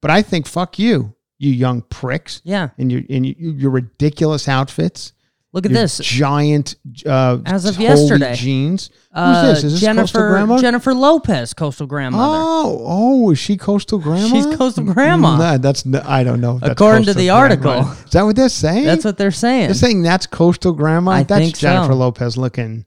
but 0.00 0.10
I 0.10 0.22
think 0.22 0.46
fuck 0.46 0.78
you, 0.78 1.14
you 1.38 1.50
young 1.50 1.82
pricks, 1.82 2.40
Yeah. 2.44 2.68
and 2.78 2.90
your 2.92 3.02
and 3.10 3.26
your, 3.26 3.52
your 3.54 3.70
ridiculous 3.70 4.48
outfits. 4.48 5.12
Look 5.54 5.64
at 5.66 5.70
your 5.70 5.82
this. 5.82 5.98
giant. 5.98 6.74
Uh, 7.06 7.38
As 7.46 7.64
of 7.64 7.78
yesterday. 7.78 8.34
jeans. 8.34 8.90
Uh, 9.12 9.46
Who's 9.54 9.62
this? 9.62 9.72
Is 9.72 9.80
this 9.80 9.94
coastal 9.96 10.28
grandma? 10.28 10.58
Jennifer 10.58 10.92
Lopez, 10.92 11.54
coastal 11.54 11.86
grandmother. 11.86 12.38
Oh, 12.38 12.82
oh, 12.84 13.30
is 13.30 13.38
she 13.38 13.56
coastal 13.56 14.00
grandma? 14.00 14.26
She's 14.26 14.46
coastal 14.56 14.82
grandma. 14.84 15.36
Nah, 15.38 15.58
that's 15.58 15.86
I 16.04 16.24
don't 16.24 16.40
know. 16.40 16.58
that's 16.58 16.72
According 16.72 17.04
to 17.04 17.14
the 17.14 17.26
grandma. 17.28 17.38
article. 17.40 17.80
is 18.04 18.10
that 18.10 18.22
what 18.22 18.34
they're 18.34 18.48
saying? 18.48 18.84
That's 18.84 19.04
what 19.04 19.16
they're 19.16 19.30
saying. 19.30 19.66
They're 19.68 19.74
saying 19.74 20.02
that's 20.02 20.26
coastal 20.26 20.72
grandma. 20.72 21.12
I 21.12 21.22
that's 21.22 21.40
think 21.40 21.56
so. 21.56 21.60
Jennifer 21.68 21.94
Lopez 21.94 22.36
looking. 22.36 22.84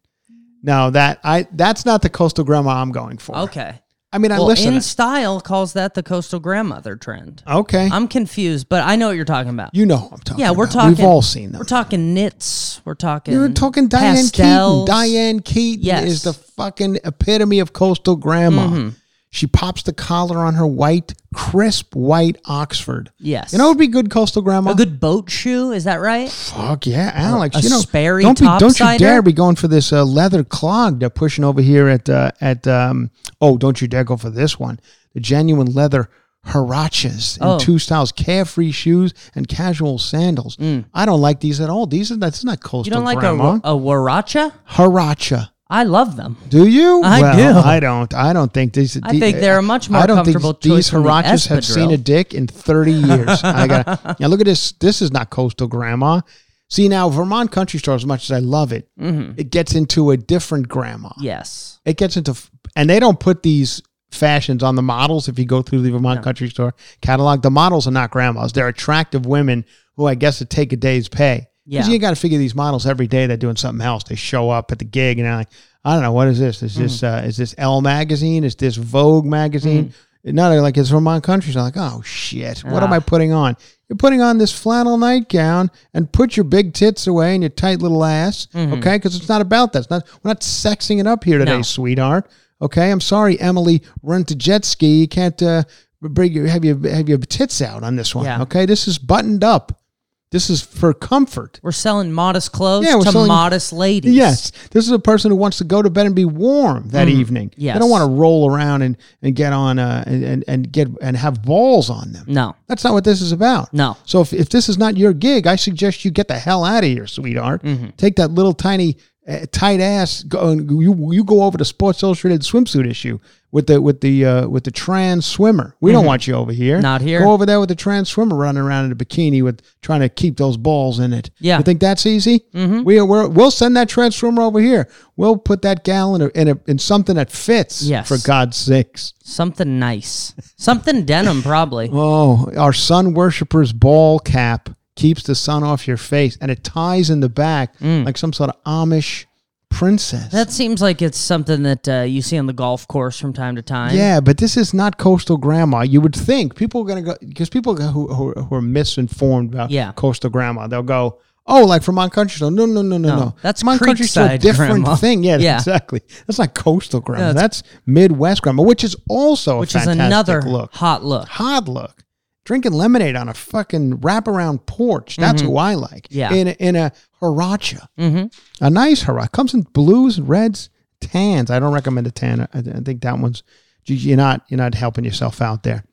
No, 0.62 0.90
that 0.90 1.20
I 1.24 1.48
that's 1.54 1.86
not 1.86 2.02
the 2.02 2.10
coastal 2.10 2.44
grandma 2.44 2.82
I'm 2.82 2.92
going 2.92 3.18
for. 3.18 3.36
okay. 3.38 3.80
I 4.14 4.20
mean, 4.20 4.32
I 4.32 4.38
well, 4.38 4.48
listen. 4.48 4.74
InStyle 4.74 5.44
calls 5.44 5.74
that 5.74 5.94
the 5.94 6.02
coastal 6.02 6.40
grandmother 6.40 6.96
trend. 6.96 7.44
okay, 7.46 7.90
I'm 7.92 8.08
confused, 8.08 8.70
but 8.70 8.84
I 8.84 8.96
know 8.96 9.08
what 9.08 9.18
you're 9.18 9.26
talking 9.26 9.50
about. 9.50 9.76
you 9.76 9.86
know, 9.86 9.98
what 9.98 10.14
I'm 10.14 10.20
talking. 10.20 10.40
yeah, 10.46 10.52
we're 10.52 10.64
about. 10.64 10.74
talking. 10.74 10.96
We've 10.96 11.06
all 11.06 11.22
seen 11.22 11.52
them. 11.52 11.60
We're 11.60 11.66
talking 11.66 12.14
knits. 12.14 12.82
We're 12.86 12.96
talking. 12.96 13.34
You're 13.34 13.50
talking 13.52 13.90
Diane 13.90 14.16
pastels. 14.16 14.32
Keaton. 14.32 14.86
Diane 14.86 15.40
Keaton 15.42 15.84
Yes. 15.84 16.06
is 16.06 16.24
the 16.24 16.34
fucking 16.34 17.00
epitome 17.04 17.60
of 17.60 17.74
coastal 17.74 18.16
grandma. 18.16 18.68
Mm-hmm. 18.68 18.90
She 19.30 19.46
pops 19.46 19.84
the 19.84 19.92
collar 19.94 20.38
on 20.38 20.54
her 20.56 20.66
white, 20.66 21.14
crisp 21.36 21.96
white 21.96 22.38
Oxford. 22.46 23.12
Yes. 23.20 23.52
You 23.52 23.60
know, 23.60 23.66
it 23.66 23.70
would 23.72 23.78
be 23.78 23.88
good 23.88 24.10
coastal 24.10 24.42
grandma. 24.42 24.72
a 24.72 24.76
good 24.76 25.00
boat 25.02 25.30
shoe. 25.30 25.74
Is 25.74 25.84
that 25.84 25.98
right? 25.98 26.30
Fuck 26.30 26.88
yeah, 26.88 27.12
Alex. 27.14 27.58
a 27.58 27.62
you 27.62 27.70
know, 27.70 27.80
Sperry 27.80 28.24
don't 28.24 28.40
be, 28.40 28.46
don't 28.46 28.80
you 28.80 28.98
dare 28.98 29.22
be 29.22 29.34
going 29.34 29.56
for 29.58 29.68
this 29.68 29.92
uh, 29.92 30.06
leather 30.06 30.44
clog 30.46 31.00
they're 31.02 31.10
pushing 31.10 31.44
over 31.44 31.62
here 31.62 31.88
at 31.90 32.10
uh, 32.10 32.32
at. 32.40 32.66
Um, 32.68 33.12
oh, 33.42 33.58
don't 33.58 33.82
you 33.82 33.88
dare 33.90 34.06
go 34.06 34.16
for 34.18 34.30
this 34.30 34.58
one. 34.58 34.80
The 35.14 35.20
genuine 35.20 35.74
leather 35.74 36.10
huaraches 36.46 37.38
in 37.38 37.44
Oh. 37.48 37.60
two 37.60 37.80
styles: 37.80 38.12
carefree 38.12 38.72
shoes 38.72 39.14
and 39.36 39.48
casual 39.48 40.00
sandals. 40.00 40.58
I 40.94 41.06
don't 41.06 41.22
like 41.22 41.42
these 41.42 41.60
at 41.60 41.70
all. 41.70 41.86
These 41.86 42.12
are 42.12 42.18
that's 42.18 42.44
not 42.44 42.62
coastal 42.62 42.84
Mm. 42.84 42.86
You 42.86 42.92
don't 42.92 43.06
like 43.06 43.20
grandma. 43.20 43.60
a, 43.64 43.76
a 43.76 43.80
huarache? 43.80 44.52
huarache. 44.72 45.50
I 45.70 45.84
love 45.84 46.16
them. 46.16 46.38
Do 46.48 46.68
you? 46.68 47.02
I 47.04 47.22
well, 47.22 47.36
do. 47.36 47.60
I 47.68 47.80
don't. 47.80 48.14
I 48.14 48.32
don't 48.32 48.54
think 48.54 48.74
these. 48.74 48.98
I 49.04 49.20
think 49.20 49.38
they're 49.38 49.60
a 49.60 49.64
much 49.64 49.90
more 49.90 50.02
I 50.02 50.06
don't 50.06 50.18
comfortable 50.18 50.54
think 50.54 50.62
these 50.64 50.90
choice 50.90 50.92
than 50.92 51.04
the 51.04 51.56
have 51.56 51.66
seen 51.66 51.92
a 51.92 51.98
dick 51.98 52.34
in 52.34 52.48
thirty 52.48 52.94
years. 52.94 53.44
I 53.44 53.68
got. 53.68 54.20
Now 54.20 54.28
look 54.28 54.40
at 54.40 54.46
this. 54.46 54.72
This 54.74 55.02
is 55.02 55.12
not 55.12 55.30
coastal 55.30 55.68
grandma. 55.68 56.22
See 56.70 56.88
now, 56.88 57.10
Vermont 57.10 57.52
Country 57.52 57.80
Store. 57.80 57.96
As 57.96 58.06
much 58.06 58.24
as 58.26 58.32
I 58.32 58.40
love 58.40 58.72
it, 58.72 58.90
mm-hmm. 59.00 59.34
it 59.38 59.52
gets 59.52 59.76
into 59.76 60.12
a 60.12 60.18
different 60.18 60.68
grandma. 60.70 61.10
Yes. 61.20 61.80
It 61.86 61.98
gets 61.98 62.18
into, 62.18 62.36
and 62.76 62.90
they 62.90 63.00
don't 63.00 63.20
put 63.20 63.44
these 63.44 63.82
fashions 64.12 64.64
on 64.64 64.76
the 64.76 64.82
models. 64.82 65.28
If 65.28 65.38
you 65.38 65.46
go 65.46 65.62
through 65.62 65.82
the 65.82 65.92
Vermont 65.92 66.24
Country 66.24 66.50
Store 66.50 66.74
catalog, 67.02 67.42
the 67.42 67.52
models 67.52 67.88
are 67.88 67.92
not 67.92 68.12
grandmas. 68.12 68.54
They're 68.54 68.68
attractive 68.68 69.26
women 69.26 69.66
who 69.96 70.06
I 70.06 70.16
guess 70.16 70.40
would 70.40 70.50
take 70.50 70.72
a 70.72 70.78
day's 70.78 71.10
pay. 71.10 71.48
Because 71.70 71.88
Yeah. 71.88 71.94
you 71.94 72.00
got 72.00 72.12
to 72.12 72.16
figure 72.16 72.38
these 72.38 72.56
models 72.56 72.86
every 72.88 73.08
day 73.08 73.26
they're 73.28 73.36
doing 73.38 73.56
something 73.58 73.86
else. 73.86 74.04
They 74.04 74.16
show 74.16 74.50
up 74.50 74.72
at 74.72 74.80
the 74.80 74.86
gig 74.86 75.20
and 75.20 75.26
they're 75.28 75.36
like, 75.36 75.50
I 75.84 75.94
don't 75.94 76.02
know, 76.04 76.12
what 76.14 76.28
is 76.28 76.40
this? 76.40 76.64
Is 76.64 76.76
this 76.76 77.04
uh, 77.04 77.24
is 77.26 77.38
this 77.38 77.54
Elle 77.58 77.82
magazine? 77.82 78.44
Is 78.44 78.56
this 78.56 78.76
Vogue 78.76 79.26
magazine? 79.26 79.94
No, 80.24 80.50
they're 80.50 80.62
like 80.62 80.76
it's 80.78 80.90
Vermont 80.90 81.24
Country. 81.24 81.54
So 81.54 81.60
I'm 81.60 81.66
like, 81.66 81.78
oh 81.78 82.02
shit, 82.02 82.60
what 82.66 82.84
am 82.84 82.92
I 82.92 83.00
putting 83.00 83.32
on? 83.32 83.56
You're 83.88 83.96
putting 83.98 84.22
on 84.22 84.38
this 84.38 84.52
flannel 84.52 84.98
nightgown 84.98 85.72
and 85.94 86.12
put 86.12 86.36
your 86.36 86.44
big 86.44 86.74
tits 86.74 87.08
away 87.08 87.34
and 87.34 87.42
your 87.44 87.50
tight 87.50 87.80
little 87.82 88.04
ass, 88.04 88.48
okay? 88.54 88.98
Because 88.98 89.16
it's 89.16 89.30
not 89.30 89.40
about 89.40 89.72
that. 89.74 89.80
It's 89.80 89.90
not. 89.90 90.06
We're 90.24 90.30
not 90.32 90.42
sexing 90.42 91.00
it 91.00 91.08
up 91.08 91.24
here 91.24 91.38
today, 91.38 91.58
No. 91.58 91.62
sweetheart. 91.62 92.30
Okay, 92.62 92.92
I'm 92.92 93.00
sorry, 93.00 93.40
Emily. 93.40 93.82
Run 94.04 94.26
to 94.26 94.36
jet 94.36 94.66
ski. 94.66 95.00
You 95.02 95.08
can't 95.08 95.42
uh, 95.42 95.64
bring 96.02 96.34
your 96.34 96.48
have 96.48 96.66
your 96.66 96.76
have 96.90 97.08
your 97.08 97.20
tits 97.20 97.62
out 97.62 97.84
on 97.84 97.96
this 97.96 98.14
one. 98.14 98.26
Yeah. 98.26 98.42
Okay, 98.42 98.66
this 98.66 98.88
is 98.90 98.98
buttoned 98.98 99.44
up. 99.46 99.80
This 100.30 100.50
is 100.50 100.62
for 100.62 100.94
comfort. 100.94 101.60
We're 101.64 101.72
selling 101.72 102.12
modest 102.12 102.52
clothes 102.52 102.86
Yeah, 102.86 102.96
we're 102.96 103.04
to 103.06 103.12
selling- 103.14 103.30
modest 103.30 103.72
ladies. 103.72 104.14
Yes, 104.14 104.52
this 104.72 104.86
is 104.86 104.92
a 104.92 105.00
person 105.00 105.32
who 105.32 105.38
wants 105.38 105.58
to 105.60 105.64
go 105.64 105.82
to 105.82 105.90
bed 105.90 106.06
and 106.06 106.14
be 106.14 106.26
warm 106.26 106.90
that 106.90 107.08
evening. 107.08 107.52
They 107.58 107.68
Mm. 107.68 107.80
don't 107.80 107.90
want 107.90 108.02
to 108.10 108.14
roll 108.14 108.52
around 108.54 108.82
and, 108.82 108.98
and 109.22 109.34
get 109.36 109.54
on 109.54 109.80
uh, 109.80 110.04
and, 110.06 110.24
and 110.26 110.44
and 110.50 110.70
get 110.72 110.90
and 111.02 111.16
have 111.16 111.44
balls 111.44 111.90
on 111.90 112.12
them. 112.12 112.26
No. 112.28 112.56
That's 112.68 112.84
not 112.84 112.92
what 112.92 113.06
this 113.06 113.22
is 113.22 113.32
about. 113.32 113.74
No. 113.74 113.96
So 114.04 114.20
if, 114.20 114.34
if 114.34 114.50
this 114.50 114.68
is 114.68 114.78
not 114.78 114.98
your 114.98 115.14
gig, 115.14 115.48
I 115.48 115.56
suggest 115.56 116.04
you 116.04 116.12
get 116.12 116.28
the 116.28 116.38
hell 116.40 116.66
out 116.66 116.84
of 116.84 116.90
here, 116.90 117.08
sweetheart. 117.08 117.64
Mm-hmm. 117.64 117.92
Take 117.96 118.18
that 118.18 118.32
little 118.32 118.54
tiny 118.54 118.98
uh, 119.28 119.46
tight 119.52 119.80
ass. 119.80 120.24
Go 120.24 120.52
you 120.52 121.12
you 121.12 121.24
go 121.24 121.44
over 121.44 121.58
to 121.58 121.66
Sports 121.66 122.04
Illustrated 122.04 122.42
swimsuit 122.42 122.90
issue 122.90 123.20
with 123.52 123.68
the 123.68 123.82
with 123.82 124.02
the 124.02 124.26
uh, 124.26 124.48
with 124.48 124.64
the 124.64 124.72
trans 124.72 125.26
swimmer. 125.26 125.76
We 125.80 125.92
don't 125.92 126.06
want 126.06 126.28
you 126.28 126.36
over 126.36 126.52
here. 126.52 126.76
Mm-hmm. 126.76 126.84
Not 126.84 127.02
here. 127.02 127.20
Go 127.22 127.32
over 127.32 127.46
there 127.46 127.60
with 127.60 127.70
the 127.70 127.76
trans 127.76 128.10
swimmer 128.10 128.36
running 128.36 128.62
around 128.62 128.86
in 128.86 128.92
a 128.92 128.96
bikini 128.96 129.44
with 129.44 129.62
trying 129.82 130.02
to 130.02 130.10
keep 130.10 130.38
those 130.38 130.58
balls 130.58 131.00
in 131.00 131.14
it. 131.14 131.30
Yeah. 131.40 131.58
You 131.58 131.64
think 131.64 131.80
that's 131.80 132.06
easy? 132.06 132.46
Mm-hmm. 132.54 132.84
We 132.84 133.02
we're, 133.02 133.28
we'll 133.28 133.52
send 133.52 133.76
that 133.78 133.90
trans 133.90 134.16
swimmer 134.16 134.42
over 134.42 134.60
here. 134.60 134.90
We'll 135.16 135.38
put 135.38 135.62
that 135.64 135.84
gal 135.84 136.16
in 136.16 136.22
a, 136.22 136.28
in, 136.28 136.48
a, 136.50 136.60
in 136.68 136.78
something 136.78 137.16
that 137.16 137.32
fits. 137.32 137.82
Yes. 137.82 138.08
For 138.08 138.18
God's 138.26 138.58
sakes. 138.58 139.14
Something 139.24 139.80
nice. 139.80 140.34
Something 140.58 141.06
denim, 141.06 141.42
probably. 141.42 141.90
Oh, 142.00 142.52
our 142.56 142.74
sun 142.74 143.14
worshippers 143.16 143.74
ball 143.74 144.20
cap 144.20 144.70
keeps 144.98 145.24
the 145.24 145.36
sun 145.36 145.64
off 145.64 145.88
your 145.88 145.98
face 145.98 146.38
and 146.42 146.52
it 146.52 146.64
ties 146.64 147.10
in 147.10 147.22
the 147.22 147.30
back 147.30 147.74
like 147.80 148.18
some 148.18 148.34
sort 148.34 148.50
of 148.50 148.62
Amish 148.66 149.26
princess. 149.70 150.28
Mm. 150.28 150.32
That 150.32 150.52
seems 150.52 150.82
like 150.82 151.02
it's 151.02 151.18
something 151.18 151.64
that 151.64 151.88
uh, 151.88 152.02
you 152.02 152.22
see 152.22 152.38
on 152.38 152.46
the 152.46 152.54
golf 152.54 152.88
course 152.88 153.20
from 153.20 153.34
time 153.34 153.56
to 153.58 153.62
time. 153.62 153.96
yeah, 153.96 154.20
but 154.20 154.38
this 154.38 154.58
is 154.58 154.74
not 154.74 154.98
coastal 154.98 155.38
grandma. 155.38 155.82
You 155.82 156.02
would 156.02 156.16
think 156.16 156.56
people 156.56 156.82
are 156.82 156.86
going 156.86 157.04
to 157.04 157.12
go 157.12 157.18
because 157.28 157.50
people 157.50 157.76
who, 157.76 158.08
who, 158.14 158.32
who 158.34 158.56
are 158.56 158.62
misinformed 158.62 159.54
about 159.54 159.70
Yeah. 159.70 159.92
coastal 159.94 160.30
grandma, 160.30 160.68
they'll 160.68 160.84
go, 160.84 161.20
"Oh, 161.46 161.66
like 161.66 161.84
Vermont 161.84 162.14
Country 162.14 162.38
Store." 162.38 162.50
No, 162.50 162.66
no, 162.66 162.82
no, 162.82 162.98
no, 162.98 163.16
No, 163.16 163.36
that's 163.42 163.62
Vermont 163.62 163.82
Country 163.82 164.08
Store, 164.08 164.38
different 164.38 164.72
grandma. 164.72 164.96
thing. 164.96 165.24
Yeah, 165.24 165.38
Yeah. 165.42 165.58
exactly. 165.58 166.02
That's 166.26 166.40
not 166.40 166.54
coastal 166.56 167.02
grandma. 167.02 167.28
No, 167.28 167.34
that's 167.34 167.62
Midwest 167.86 168.42
grandma, 168.42 168.64
which 168.64 168.84
is 168.86 168.96
also 169.10 169.60
Which 169.60 169.76
a 169.76 169.80
is 169.80 169.88
another 169.88 170.42
look. 170.42 170.74
hot 170.74 171.04
look. 171.04 171.28
hot 171.28 171.68
look. 171.68 172.04
Drinking 172.48 172.72
lemonade 172.72 173.18
on 173.18 173.28
a 173.28 173.34
fucking 173.34 173.98
wraparound 173.98 174.66
porch. 174.66 175.18
That's 175.18 175.42
who 175.42 175.58
I 175.58 175.74
like. 175.74 176.08
Mm-hmm. 176.08 176.18
Yeah. 176.18 176.34
In 176.34 176.48
a, 176.48 176.52
in 176.52 176.76
a 176.78 176.94
huarache. 177.22 177.86
Mm-hmm. 178.00 178.64
A 178.66 178.70
nice 178.70 179.04
huarache. 179.04 179.34
Comes 179.34 179.54
in 179.54 179.64
blues, 179.74 180.22
reds, 180.22 180.70
tans. 181.02 181.52
I 181.52 181.60
don't 181.60 181.74
recommend 181.74 182.08
a 182.08 182.12
tan. 182.12 182.42
I, 182.54 182.60
I 182.60 182.62
think 182.62 183.02
that 183.02 183.20
one's 183.20 183.44
you- 183.86 183.98
you're 183.98 184.16
not 184.18 184.44
you're 184.48 184.58
not 184.58 184.76
helping 184.76 185.04
yourself 185.04 185.42
out 185.42 185.64
there. 185.64 185.84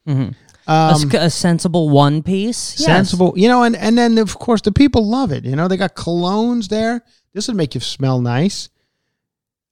A 0.68 1.28
sensible 1.28 1.88
one 1.90 2.22
piece. 2.22 2.76
Yes. 2.78 2.88
Um, 2.88 2.94
Sensible, 2.94 3.32
you 3.36 3.48
know, 3.48 3.64
and 3.64 3.74
and 3.74 3.98
then 3.98 4.16
of 4.18 4.38
course 4.38 4.60
the 4.62 4.70
people 4.72 5.04
love 5.06 5.32
it. 5.32 5.44
You 5.44 5.56
know, 5.56 5.66
they 5.66 5.76
got 5.76 5.94
colognes 5.96 6.68
there. 6.68 7.02
This 7.32 7.48
would 7.48 7.56
make 7.56 7.74
you 7.74 7.80
smell 7.80 8.20
nice. 8.20 8.68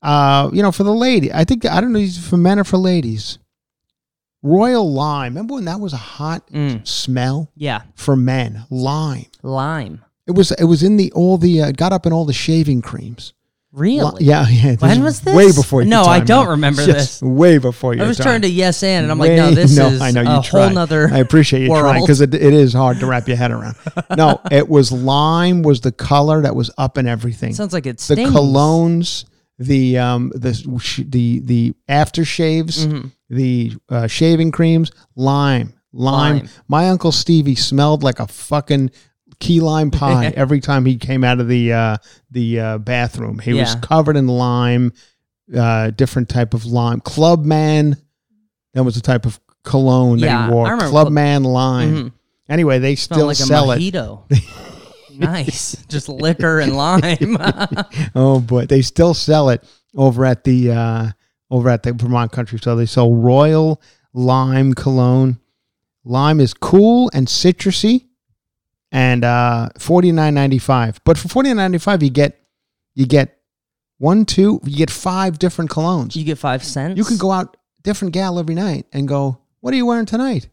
Uh, 0.02 0.50
you 0.52 0.62
know, 0.62 0.72
for 0.72 0.82
the 0.82 0.92
lady, 0.92 1.32
I 1.32 1.44
think 1.44 1.64
I 1.64 1.80
don't 1.80 1.92
know 1.92 2.00
if 2.00 2.16
for 2.18 2.36
men 2.36 2.58
or 2.58 2.64
for 2.64 2.76
ladies. 2.76 3.38
Royal 4.42 4.90
lime. 4.92 5.32
Remember 5.34 5.54
when 5.54 5.64
that 5.66 5.78
was 5.80 5.92
a 5.92 5.96
hot 5.98 6.46
Mm. 6.52 6.86
smell 6.86 7.50
Yeah. 7.56 7.82
for 7.94 8.16
men? 8.16 8.64
Lime. 8.70 9.26
Lime. 9.42 10.02
It 10.26 10.32
was. 10.32 10.50
It 10.52 10.64
was 10.64 10.82
in 10.82 10.96
the 10.96 11.10
all 11.12 11.38
the. 11.38 11.62
Uh, 11.62 11.72
got 11.72 11.92
up 11.92 12.06
in 12.06 12.12
all 12.12 12.24
the 12.24 12.32
shaving 12.32 12.80
creams. 12.82 13.32
Li- 13.74 13.80
Really? 13.96 14.24
yeah, 14.26 14.46
yeah. 14.48 14.74
When 14.80 15.02
was 15.02 15.20
this? 15.20 15.34
Way 15.34 15.46
before 15.46 15.80
your 15.80 15.88
No, 15.88 16.02
I 16.04 16.18
time, 16.18 16.26
don't 16.26 16.44
man. 16.44 16.50
remember 16.50 16.82
Yes, 16.82 17.20
this. 17.20 17.22
Way 17.22 17.56
before 17.56 17.94
your 17.94 18.04
I 18.04 18.08
was 18.08 18.18
time. 18.18 18.24
trying 18.26 18.42
to 18.42 18.48
yes 18.50 18.82
and, 18.82 19.04
and 19.04 19.10
I'm 19.10 19.18
like, 19.18 19.32
no, 19.32 19.50
this 19.52 19.74
no, 19.78 19.86
is 19.88 20.00
I 20.02 20.10
know 20.10 20.20
you 20.20 20.40
a 20.40 20.42
tried. 20.42 20.64
whole 20.66 20.74
nother. 20.74 21.08
I 21.10 21.18
appreciate 21.18 21.62
you 21.62 21.68
trying 21.68 21.82
world. 21.82 22.02
because 22.02 22.20
it, 22.20 22.34
it 22.34 22.52
is 22.52 22.74
hard 22.74 23.00
to 23.00 23.06
wrap 23.06 23.26
your 23.28 23.38
head 23.38 23.50
around. 23.50 23.76
No, 24.16 24.40
it 24.50 24.68
was 24.68 24.92
lime 24.92 25.62
was 25.62 25.80
the 25.80 25.90
color 25.92 26.42
that 26.42 26.54
was 26.54 26.70
up 26.76 26.98
in 26.98 27.06
everything. 27.06 27.54
Sounds 27.54 27.72
like 27.72 27.86
it 27.86 27.96
the 27.96 28.02
stings. 28.14 28.30
colognes, 28.30 29.24
the 29.62 29.98
um, 29.98 30.30
the 30.34 30.52
sh- 30.80 31.00
the 31.06 31.40
the 31.40 31.74
aftershaves, 31.88 32.86
Mm-hmm. 32.86 33.08
the 33.30 33.72
uh, 33.88 34.06
shaving 34.06 34.50
creams, 34.52 34.90
lime, 35.16 35.72
lime, 35.92 36.38
Lime. 36.38 36.48
My 36.68 36.88
uncle 36.88 37.12
Stevie 37.12 37.54
smelled 37.54 38.02
like 38.02 38.20
a 38.20 38.26
fucking 38.26 38.90
key 39.40 39.60
lime 39.60 39.90
pie 40.00 40.32
every 40.36 40.60
time 40.60 40.84
he 40.84 40.96
came 40.96 41.24
out 41.24 41.40
of 41.40 41.48
the 41.48 41.72
uh, 41.72 41.96
the 42.30 42.60
uh, 42.60 42.78
bathroom. 42.78 43.38
He 43.38 43.54
was 43.54 43.74
covered 43.76 44.16
in 44.16 44.26
lime, 44.28 44.92
uh, 45.56 45.90
different 45.90 46.28
type 46.28 46.54
of 46.54 46.64
lime. 46.64 47.00
Clubman, 47.00 47.96
that 48.74 48.82
was 48.84 48.94
the 48.94 49.00
type 49.00 49.26
of 49.26 49.38
cologne 49.64 50.18
that 50.20 50.46
he 50.48 50.52
wore. 50.52 50.78
Clubman 50.78 51.44
lime. 51.44 51.94
Mhm. 51.94 52.12
Anyway, 52.48 52.78
they 52.80 52.96
still 52.96 53.26
like 53.26 53.38
a 53.38 53.42
sell 53.42 53.70
it. 53.70 53.78
nice. 55.18 55.76
Just 55.88 56.08
liquor 56.08 56.60
and 56.60 56.76
lime. 56.76 57.36
Oh 58.14 58.40
boy, 58.40 58.66
they 58.66 58.82
still 58.82 59.14
sell 59.14 59.48
it 59.50 59.62
over 59.96 60.24
at 60.24 60.44
the 60.44 60.70
uh, 60.70 61.08
over 61.50 61.68
at 61.68 61.82
the 61.82 61.92
Vermont 61.92 62.32
Country 62.32 62.58
Store. 62.58 62.76
They 62.76 62.86
sell 62.86 63.12
Royal 63.14 63.80
Lime 64.12 64.74
Cologne. 64.74 65.38
Lime 66.04 66.40
is 66.40 66.52
cool 66.54 67.10
and 67.14 67.26
citrusy, 67.26 68.06
and 68.90 69.24
uh, 69.24 69.68
forty 69.78 70.12
nine 70.12 70.34
ninety 70.34 70.58
five. 70.58 71.00
But 71.04 71.16
for 71.18 71.28
forty 71.28 71.48
nine 71.50 71.56
ninety 71.56 71.78
five, 71.78 72.02
you 72.02 72.10
get 72.10 72.38
you 72.94 73.06
get 73.06 73.38
one, 73.98 74.24
two, 74.24 74.60
you 74.64 74.76
get 74.76 74.90
five 74.90 75.38
different 75.38 75.70
colognes. 75.70 76.16
you 76.16 76.24
get 76.24 76.36
five 76.38 76.64
scents. 76.64 76.98
You 76.98 77.04
can 77.04 77.18
go 77.18 77.30
out 77.30 77.56
different 77.82 78.12
gal 78.14 78.38
every 78.38 78.54
night 78.54 78.86
and 78.92 79.06
go, 79.06 79.38
"What 79.60 79.72
are 79.72 79.76
you 79.76 79.86
wearing 79.86 80.06
tonight?" 80.06 80.48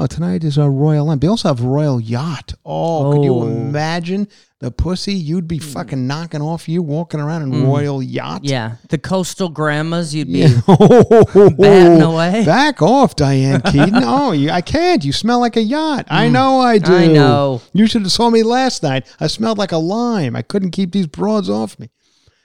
Oh, 0.00 0.06
tonight 0.06 0.44
is 0.44 0.56
a 0.56 0.66
Royal 0.66 1.04
Lime. 1.04 1.18
They 1.18 1.28
also 1.28 1.48
have 1.48 1.60
Royal 1.60 2.00
Yacht. 2.00 2.54
Oh, 2.64 3.12
could 3.12 3.22
you 3.22 3.34
Oh. 3.34 3.42
imagine 3.46 4.28
the 4.58 4.70
pussy 4.70 5.12
you'd 5.12 5.46
be 5.46 5.58
fucking 5.58 6.06
knocking 6.06 6.40
off 6.40 6.70
you 6.70 6.80
walking 6.80 7.20
around 7.20 7.42
in 7.42 7.66
Royal 7.66 8.02
Yacht? 8.02 8.42
Yeah. 8.42 8.76
The 8.88 8.96
coastal 8.96 9.50
grandmas, 9.50 10.14
you'd 10.14 10.28
be. 10.28 10.38
Yeah. 10.38 10.60
Batting 10.66 12.00
away. 12.00 12.46
Back 12.46 12.80
off, 12.80 13.14
Diane 13.14 13.60
Keaton. 13.60 13.90
oh, 14.02 14.32
you, 14.32 14.48
I 14.48 14.62
can't. 14.62 15.04
You 15.04 15.12
smell 15.12 15.38
like 15.38 15.58
a 15.58 15.62
yacht. 15.62 16.06
I 16.08 16.30
know 16.30 16.60
I 16.60 16.78
do. 16.78 16.92
Mm. 16.92 16.98
I 16.98 17.06
know. 17.08 17.60
You 17.74 17.86
should 17.86 18.00
have 18.00 18.10
saw 18.12 18.30
me 18.30 18.42
last 18.42 18.82
night. 18.82 19.06
I 19.20 19.26
smelled 19.26 19.58
like 19.58 19.72
a 19.72 19.76
lime. 19.76 20.34
I 20.34 20.40
couldn't 20.40 20.70
keep 20.70 20.92
these 20.92 21.08
broads 21.08 21.50
off 21.50 21.78
me. 21.78 21.90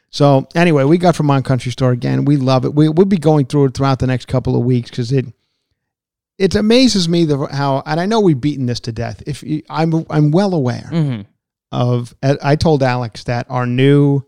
So 0.10 0.46
anyway, 0.56 0.84
we 0.84 0.98
got 0.98 1.16
from 1.16 1.28
Vermont 1.28 1.46
Country 1.46 1.72
Store 1.72 1.92
again. 1.94 2.26
We 2.26 2.36
love 2.36 2.66
it. 2.66 2.74
We 2.76 2.90
we'll 2.90 3.06
be 3.06 3.18
going 3.18 3.46
through 3.46 3.68
it 3.68 3.76
throughout 3.76 4.00
the 4.00 4.08
next 4.08 4.26
couple 4.28 4.58
of 4.58 4.66
weeks 4.66 4.90
because 4.90 5.14
it 5.14 5.26
it 6.38 6.56
amazes 6.56 7.08
me 7.08 7.26
the 7.26 7.38
how 7.48 7.82
and 7.86 8.00
I 8.00 8.06
know 8.06 8.20
we've 8.20 8.40
beaten 8.40 8.66
this 8.66 8.80
to 8.82 8.92
death. 8.92 9.24
If 9.26 9.42
you, 9.44 9.64
I'm 9.70 10.06
I'm 10.10 10.32
well 10.32 10.54
aware 10.54 10.90
Mm-hmm. 10.92 11.22
of 11.72 12.14
I 12.24 12.56
told 12.56 12.84
Alex 12.84 13.24
that 13.26 13.46
our 13.50 13.66
new 13.66 14.22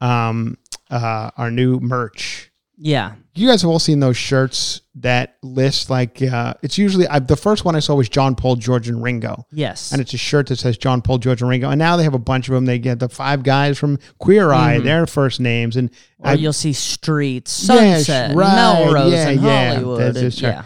um 0.00 0.56
uh 0.90 1.30
our 1.36 1.50
new 1.50 1.78
merch. 1.80 2.46
Yeah. 2.82 3.12
You 3.34 3.46
guys 3.46 3.60
have 3.62 3.70
all 3.70 3.78
seen 3.78 4.00
those 4.00 4.16
shirts 4.16 4.80
that 4.96 5.36
list 5.42 5.90
like 5.90 6.22
uh 6.22 6.54
it's 6.62 6.78
usually 6.78 7.06
I, 7.06 7.18
the 7.18 7.36
first 7.36 7.64
one 7.64 7.76
I 7.76 7.80
saw 7.80 7.94
was 7.94 8.08
John 8.08 8.34
Paul 8.34 8.56
George 8.56 8.88
and 8.88 9.02
Ringo. 9.02 9.46
Yes. 9.52 9.92
And 9.92 10.00
it's 10.00 10.14
a 10.14 10.18
shirt 10.18 10.46
that 10.48 10.56
says 10.56 10.78
John 10.78 11.02
Paul 11.02 11.18
George 11.18 11.42
and 11.42 11.50
Ringo. 11.50 11.68
And 11.68 11.78
now 11.78 11.96
they 11.98 12.04
have 12.04 12.14
a 12.14 12.18
bunch 12.18 12.48
of 12.48 12.54
them. 12.54 12.64
They 12.64 12.78
get 12.78 12.98
the 12.98 13.08
five 13.10 13.42
guys 13.42 13.78
from 13.78 13.98
Queer 14.18 14.50
Eye, 14.52 14.78
their 14.78 15.06
first 15.06 15.40
names. 15.40 15.76
And 15.76 15.90
or 16.18 16.28
I, 16.30 16.32
you'll 16.34 16.52
see 16.54 16.72
streets, 16.72 17.52
sunset, 17.52 18.34
right, 18.34 18.54
Melrose, 18.54 19.12
yeah, 19.12 19.28
and 19.28 19.42
yeah, 19.42 19.72
Hollywood. 19.74 20.16
and- 20.16 20.40
yeah. 20.40 20.64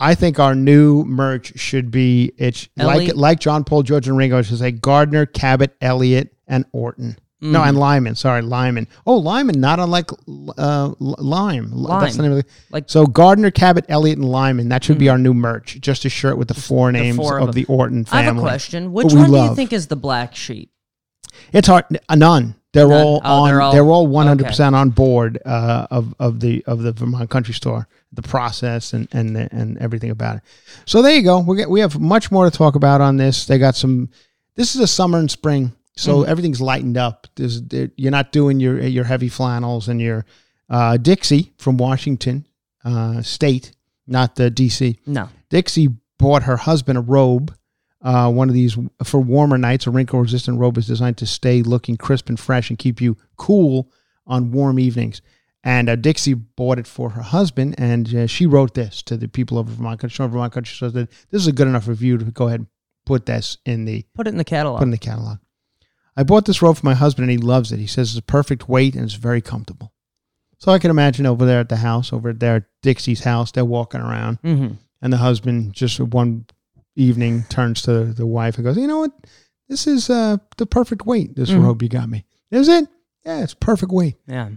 I 0.00 0.14
think 0.14 0.38
our 0.38 0.54
new 0.54 1.04
merch 1.04 1.58
should 1.58 1.90
be 1.90 2.32
it's 2.38 2.68
like 2.76 3.14
like 3.14 3.38
John 3.38 3.64
Paul 3.64 3.82
George 3.82 4.08
and 4.08 4.16
Ringo. 4.16 4.38
It 4.38 4.44
should 4.44 4.58
say 4.58 4.72
Gardner, 4.72 5.26
Cabot, 5.26 5.76
Elliott, 5.80 6.34
and 6.48 6.64
Orton. 6.72 7.18
Mm. 7.42 7.52
No, 7.52 7.62
and 7.62 7.78
Lyman. 7.78 8.14
Sorry, 8.16 8.42
Lyman. 8.42 8.86
Oh, 9.06 9.16
Lyman, 9.16 9.60
not 9.60 9.78
unlike 9.78 10.10
uh, 10.12 10.14
L- 10.58 10.94
Lime. 10.98 11.70
That's 11.70 12.16
the 12.16 12.22
Lime. 12.22 12.30
name 12.30 12.32
of 12.32 12.44
the. 12.44 12.50
Like- 12.70 12.84
so 12.88 13.06
Gardner, 13.06 13.50
Cabot, 13.50 13.86
Elliott, 13.88 14.18
and 14.18 14.28
Lyman. 14.28 14.68
That 14.68 14.84
should 14.84 14.98
be 14.98 15.08
our 15.08 15.16
new 15.18 15.32
merch. 15.32 15.78
Just 15.80 16.04
a 16.04 16.10
shirt 16.10 16.36
with 16.36 16.48
the 16.48 16.54
four 16.54 16.92
names 16.92 17.16
four 17.16 17.38
of, 17.38 17.50
of 17.50 17.54
the. 17.54 17.64
Orton 17.66 18.00
I 18.08 18.22
family. 18.22 18.24
have 18.24 18.36
a 18.36 18.40
question. 18.40 18.92
Which 18.92 19.12
one 19.12 19.30
do 19.30 19.36
you 19.38 19.54
think 19.54 19.72
is 19.72 19.86
the 19.86 19.96
black 19.96 20.34
sheep? 20.34 20.70
It's 21.52 21.68
hard. 21.68 21.84
None. 22.14 22.56
They're 22.72 22.86
None. 22.88 23.04
all 23.06 23.20
Oh, 23.24 23.28
on. 23.44 23.48
they're 23.48 23.72
They're 23.72 23.84
all- 23.84 23.92
all, 23.92 24.06
one 24.06 24.26
hundred 24.26 24.46
percent 24.46 24.76
on 24.76 24.90
board 24.90 25.38
uh, 25.44 25.86
of 25.90 26.14
of 26.20 26.40
the 26.40 26.62
of 26.66 26.82
the 26.82 26.92
Vermont 26.92 27.28
Country 27.30 27.52
Store, 27.54 27.88
the 28.12 28.22
process 28.22 28.92
and 28.92 29.08
and 29.12 29.36
and 29.36 29.76
everything 29.78 30.10
about 30.10 30.36
it. 30.36 30.42
So 30.86 31.02
there 31.02 31.14
you 31.14 31.22
go. 31.22 31.40
We 31.40 31.56
get 31.56 31.68
we 31.68 31.80
have 31.80 31.98
much 31.98 32.30
more 32.30 32.48
to 32.48 32.56
talk 32.56 32.76
about 32.76 33.00
on 33.00 33.16
this. 33.16 33.46
They 33.46 33.58
got 33.58 33.74
some. 33.74 34.08
This 34.54 34.74
is 34.74 34.80
a 34.80 34.86
summer 34.86 35.18
and 35.18 35.30
spring, 35.30 35.72
so 35.96 36.18
Mm-hmm. 36.18 36.30
everything's 36.30 36.60
lightened 36.60 36.96
up. 36.96 37.26
There's 37.34 37.60
there, 37.62 37.90
you're 37.96 38.10
not 38.12 38.30
doing 38.30 38.60
your 38.60 38.80
your 38.80 39.04
heavy 39.04 39.28
flannels 39.28 39.88
and 39.88 40.00
your 40.00 40.24
uh, 40.68 40.96
Dixie 40.96 41.52
from 41.58 41.76
Washington 41.76 42.46
uh, 42.84 43.20
State, 43.22 43.72
not 44.06 44.36
the 44.36 44.48
D.C. 44.50 45.00
No. 45.06 45.28
Dixie 45.48 45.88
bought 46.18 46.44
her 46.44 46.56
husband 46.58 46.98
a 46.98 47.00
robe, 47.00 47.52
uh, 48.02 48.30
one 48.30 48.48
of 48.48 48.54
these 48.54 48.76
for 49.04 49.20
warmer 49.20 49.58
nights. 49.58 49.86
A 49.86 49.90
wrinkle 49.90 50.20
resistant 50.20 50.58
robe 50.58 50.78
is 50.78 50.86
designed 50.86 51.18
to 51.18 51.26
stay 51.26 51.62
looking 51.62 51.96
crisp 51.96 52.28
and 52.28 52.38
fresh 52.38 52.70
and 52.70 52.78
keep 52.78 53.00
you 53.00 53.16
cool 53.36 53.90
on 54.26 54.52
warm 54.52 54.78
evenings. 54.78 55.20
And 55.62 55.90
uh, 55.90 55.96
Dixie 55.96 56.34
bought 56.34 56.78
it 56.78 56.86
for 56.86 57.10
her 57.10 57.22
husband, 57.22 57.74
and 57.76 58.14
uh, 58.14 58.26
she 58.26 58.46
wrote 58.46 58.74
this 58.74 59.02
to 59.02 59.16
the 59.16 59.28
people 59.28 59.58
of 59.58 59.66
Vermont 59.66 60.00
Country. 60.00 60.14
Store. 60.14 60.28
Vermont 60.28 60.52
Country 60.52 60.74
Store 60.74 60.90
that 60.90 61.10
this 61.30 61.42
is 61.42 61.46
a 61.46 61.52
good 61.52 61.68
enough 61.68 61.86
review 61.86 62.16
to 62.16 62.24
go 62.24 62.46
ahead 62.46 62.60
and 62.60 62.68
put 63.04 63.26
this 63.26 63.58
in 63.66 63.84
the 63.84 64.06
Put 64.14 64.26
it 64.26 64.30
in 64.30 64.38
the 64.38 64.44
catalog. 64.44 64.78
put 64.78 64.84
in 64.84 64.90
the 64.90 64.98
catalog. 64.98 65.38
I 66.16 66.22
bought 66.22 66.46
this 66.46 66.62
robe 66.62 66.76
for 66.78 66.86
my 66.86 66.94
husband, 66.94 67.30
and 67.30 67.38
he 67.38 67.46
loves 67.46 67.72
it. 67.72 67.78
He 67.78 67.86
says 67.86 68.10
it's 68.10 68.18
a 68.18 68.22
perfect 68.22 68.68
weight 68.68 68.94
and 68.94 69.04
it's 69.04 69.14
very 69.14 69.40
comfortable. 69.40 69.92
So 70.58 70.72
I 70.72 70.78
can 70.78 70.90
imagine 70.90 71.26
over 71.26 71.46
there 71.46 71.60
at 71.60 71.70
the 71.70 71.76
house, 71.76 72.12
over 72.12 72.32
there 72.32 72.56
at 72.56 72.64
Dixie's 72.82 73.24
house, 73.24 73.50
they're 73.52 73.64
walking 73.64 74.00
around 74.00 74.40
mm-hmm. 74.42 74.74
and 75.00 75.12
the 75.12 75.16
husband 75.16 75.72
just 75.72 75.98
one 75.98 76.46
evening 76.96 77.44
turns 77.48 77.82
to 77.82 78.04
the 78.12 78.26
wife 78.26 78.56
and 78.56 78.64
goes, 78.64 78.76
"You 78.76 78.86
know 78.86 78.98
what? 79.00 79.12
This 79.68 79.86
is 79.86 80.10
uh, 80.10 80.38
the 80.56 80.66
perfect 80.66 81.06
weight. 81.06 81.36
This 81.36 81.50
Mhm. 81.50 81.62
robe 81.64 81.82
you 81.82 81.88
got 81.88 82.08
me. 82.08 82.24
Is 82.50 82.68
it? 82.68 82.88
Yeah, 83.24 83.42
it's 83.42 83.54
perfect 83.54 83.92
weight. 83.92 84.16
Yeah. 84.26 84.48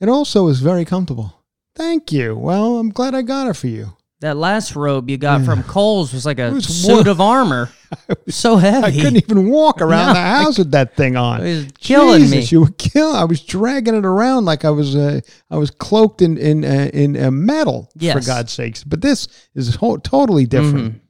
It 0.00 0.08
also 0.08 0.48
is 0.48 0.60
very 0.60 0.84
comfortable. 0.84 1.34
Thank 1.76 2.10
you. 2.12 2.36
Well, 2.36 2.78
I'm 2.78 2.90
glad 2.90 3.14
I 3.14 3.22
got 3.22 3.48
it 3.48 3.54
for 3.56 3.66
you. 3.68 3.92
That 4.20 4.36
last 4.36 4.76
robe 4.76 5.10
you 5.10 5.18
got 5.18 5.44
from 5.44 5.64
Kohl's 5.64 6.12
was 6.12 6.24
like 6.24 6.38
a 6.38 6.52
was 6.52 6.64
suit 6.66 7.06
wo- 7.06 7.10
of 7.10 7.20
armor. 7.20 7.70
so 8.28 8.56
heavy. 8.56 8.86
I 8.86 8.92
couldn't 8.92 9.16
even 9.16 9.48
walk 9.50 9.80
around 9.82 10.08
No, 10.08 10.12
the 10.14 10.20
house 10.20 10.58
with 10.58 10.70
that 10.70 10.96
thing 10.96 11.16
on. 11.16 11.40
It 11.44 11.56
was 11.56 11.66
killing 11.80 12.20
Jesus, 12.22 12.36
me. 12.52 12.56
You 12.56 12.60
were 12.60 12.70
killing. 12.78 13.16
I 13.16 13.24
was 13.24 13.40
dragging 13.42 13.96
it 13.96 14.04
around 14.06 14.44
like 14.44 14.64
I 14.64 14.70
was 14.70 14.94
uh, 14.94 15.20
I 15.50 15.56
was 15.56 15.72
cloaked 15.72 16.22
in 16.22 16.38
in 16.38 16.64
uh, 16.64 16.88
in 16.94 17.16
uh, 17.20 17.32
metal. 17.32 17.90
yes. 17.96 18.14
For 18.14 18.24
God's 18.24 18.52
sakes! 18.52 18.84
But 18.84 19.00
this 19.00 19.26
is 19.56 19.74
ho- 19.74 19.96
totally 19.96 20.46
different. 20.46 20.94
Mhm. 20.94 21.00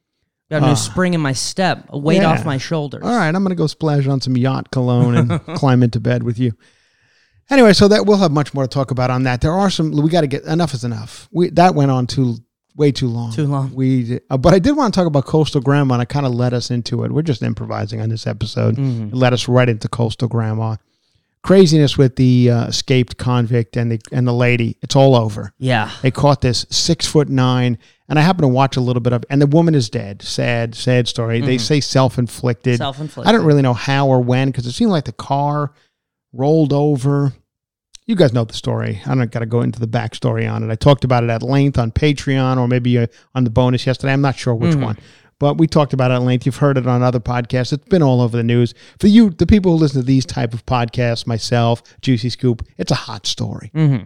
Got 0.53 0.63
a 0.65 0.67
new 0.67 0.73
Ah. 0.73 0.75
spring 0.75 1.15
in 1.15 1.21
my 1.21 1.33
step, 1.33 1.87
a 1.89 1.99
weight 1.99 2.21
Yeah. 2.23 2.31
off 2.31 2.45
my 2.45 2.59
shoulders. 2.59 3.03
All 3.03 3.17
right, 3.17 3.35
I'm 3.35 3.43
gonna 3.43 3.55
go 3.55 3.67
splash 3.67 4.07
on 4.07 4.21
some 4.21 4.37
yacht 4.37 4.71
cologne 4.71 5.17
and 5.17 5.45
climb 5.57 5.83
into 5.83 5.99
bed 5.99 6.23
with 6.23 6.39
you. 6.39 6.53
Anyway, 7.51 7.73
so 7.73 7.89
that 7.89 8.07
we'll 8.07 8.19
have 8.19 8.31
much 8.33 8.55
more 8.55 8.65
to 8.65 8.69
talk 8.69 8.91
about 8.91 9.11
on 9.11 9.23
that. 9.25 9.41
There 9.41 9.53
are 9.53 9.71
some 9.71 9.91
we 9.93 10.09
got 10.11 10.21
to 10.23 10.27
get 10.27 10.45
enough 10.45 10.75
is 10.75 10.85
enough. 10.85 11.29
We 11.33 11.51
that 11.51 11.75
went 11.75 11.91
on 11.91 12.07
too 12.07 12.37
way 12.77 12.93
too 12.93 13.09
long. 13.09 13.33
Too 13.33 13.47
long. 13.47 13.75
We 13.75 14.21
uh, 14.31 14.37
but 14.37 14.55
I 14.55 14.59
did 14.59 14.73
want 14.77 14.93
to 14.95 14.99
talk 14.99 15.07
about 15.07 15.25
coastal 15.27 15.61
grandma. 15.61 15.95
and 15.95 16.03
I 16.03 16.05
kind 16.07 16.25
of 16.27 16.33
led 16.35 16.55
us 16.55 16.71
into 16.71 17.03
it. 17.05 17.13
We're 17.13 17.23
just 17.23 17.43
improvising 17.43 18.01
on 18.01 18.09
this 18.11 18.27
episode. 18.27 18.77
Mm-hmm. 18.77 19.09
It 19.09 19.15
led 19.15 19.33
us 19.33 19.49
right 19.49 19.69
into 19.69 19.89
coastal 19.89 20.29
grandma. 20.29 20.77
Craziness 21.43 21.99
with 21.99 22.15
the 22.17 22.51
uh, 22.51 22.67
escaped 22.67 23.17
convict 23.19 23.77
and 23.77 23.91
the 23.91 24.01
and 24.13 24.27
the 24.29 24.33
lady. 24.33 24.77
It's 24.81 24.95
all 24.95 25.17
over. 25.17 25.53
Yeah. 25.59 25.91
They 26.01 26.13
caught 26.13 26.41
this 26.41 26.65
six 26.71 27.05
foot 27.07 27.29
nine, 27.29 27.79
and 28.13 28.19
I 28.19 28.23
happen 28.25 28.43
to 28.43 28.49
watch 28.49 28.77
a 28.77 28.81
little 28.83 29.01
bit 29.01 29.15
of, 29.15 29.25
and 29.31 29.41
the 29.41 29.47
woman 29.47 29.75
is 29.75 29.89
dead. 29.89 30.21
Sad, 30.21 30.75
sad 30.75 31.09
story. 31.09 31.41
They 31.41 31.57
say 31.57 31.81
self 31.81 32.19
inflicted. 32.19 32.77
Self-inflicted. 32.77 33.27
I 33.27 33.33
don't 33.33 33.47
really 33.47 33.63
know 33.63 33.73
how 33.73 34.07
or 34.07 34.21
when 34.21 34.51
because 34.51 34.67
it 34.67 34.73
seemed 34.73 34.91
like 34.91 35.07
the 35.07 35.13
car 35.13 35.73
rolled 36.35 36.75
over. 36.75 37.33
You 38.05 38.15
guys 38.15 38.35
know 38.35 38.45
the 38.45 38.53
story. 38.53 39.01
I 39.07 39.15
don't 39.15 39.31
got 39.31 39.39
to 39.39 39.47
go 39.47 39.63
into 39.63 39.81
the 39.81 39.89
backstory 39.89 40.47
on 40.47 40.63
it. 40.63 40.71
I 40.71 40.75
talked 40.75 41.05
about 41.05 41.25
it 41.25 41.31
at 41.31 41.43
length 41.43 41.79
on 41.79 41.91
Patreon 41.91 42.59
or 42.59 42.69
maybe 42.69 42.99
uh, 42.99 43.07
on 43.35 43.45
the 43.45 43.51
bonus 43.51 43.87
yesterday. 43.87 44.13
I'm 44.13 44.21
not 44.21 44.37
sure 44.37 44.55
which 44.55 44.75
one, 44.75 44.99
but 45.39 45.57
we 45.57 45.67
talked 45.67 45.95
about 45.95 46.11
it 46.11 46.15
at 46.17 46.21
length. 46.21 46.45
You've 46.45 46.57
heard 46.57 46.77
it 46.77 46.87
on 46.87 47.03
other 47.03 47.19
podcasts. 47.19 47.73
It's 47.73 47.89
been 47.89 48.03
all 48.03 48.21
over 48.21 48.37
the 48.37 48.43
news. 48.43 48.75
For 49.01 49.07
you, 49.07 49.31
the 49.31 49.47
people 49.47 49.73
who 49.73 49.79
listen 49.79 50.03
to 50.03 50.07
these 50.07 50.27
type 50.27 50.53
of 50.53 50.67
podcasts, 50.67 51.27
myself, 51.27 51.83
Juicy 52.03 52.29
Scoop, 52.29 52.63
it's 52.77 52.93
a 52.93 52.95
hot 52.95 53.27
story. 53.27 53.71
Mm-hmm. 53.75 54.03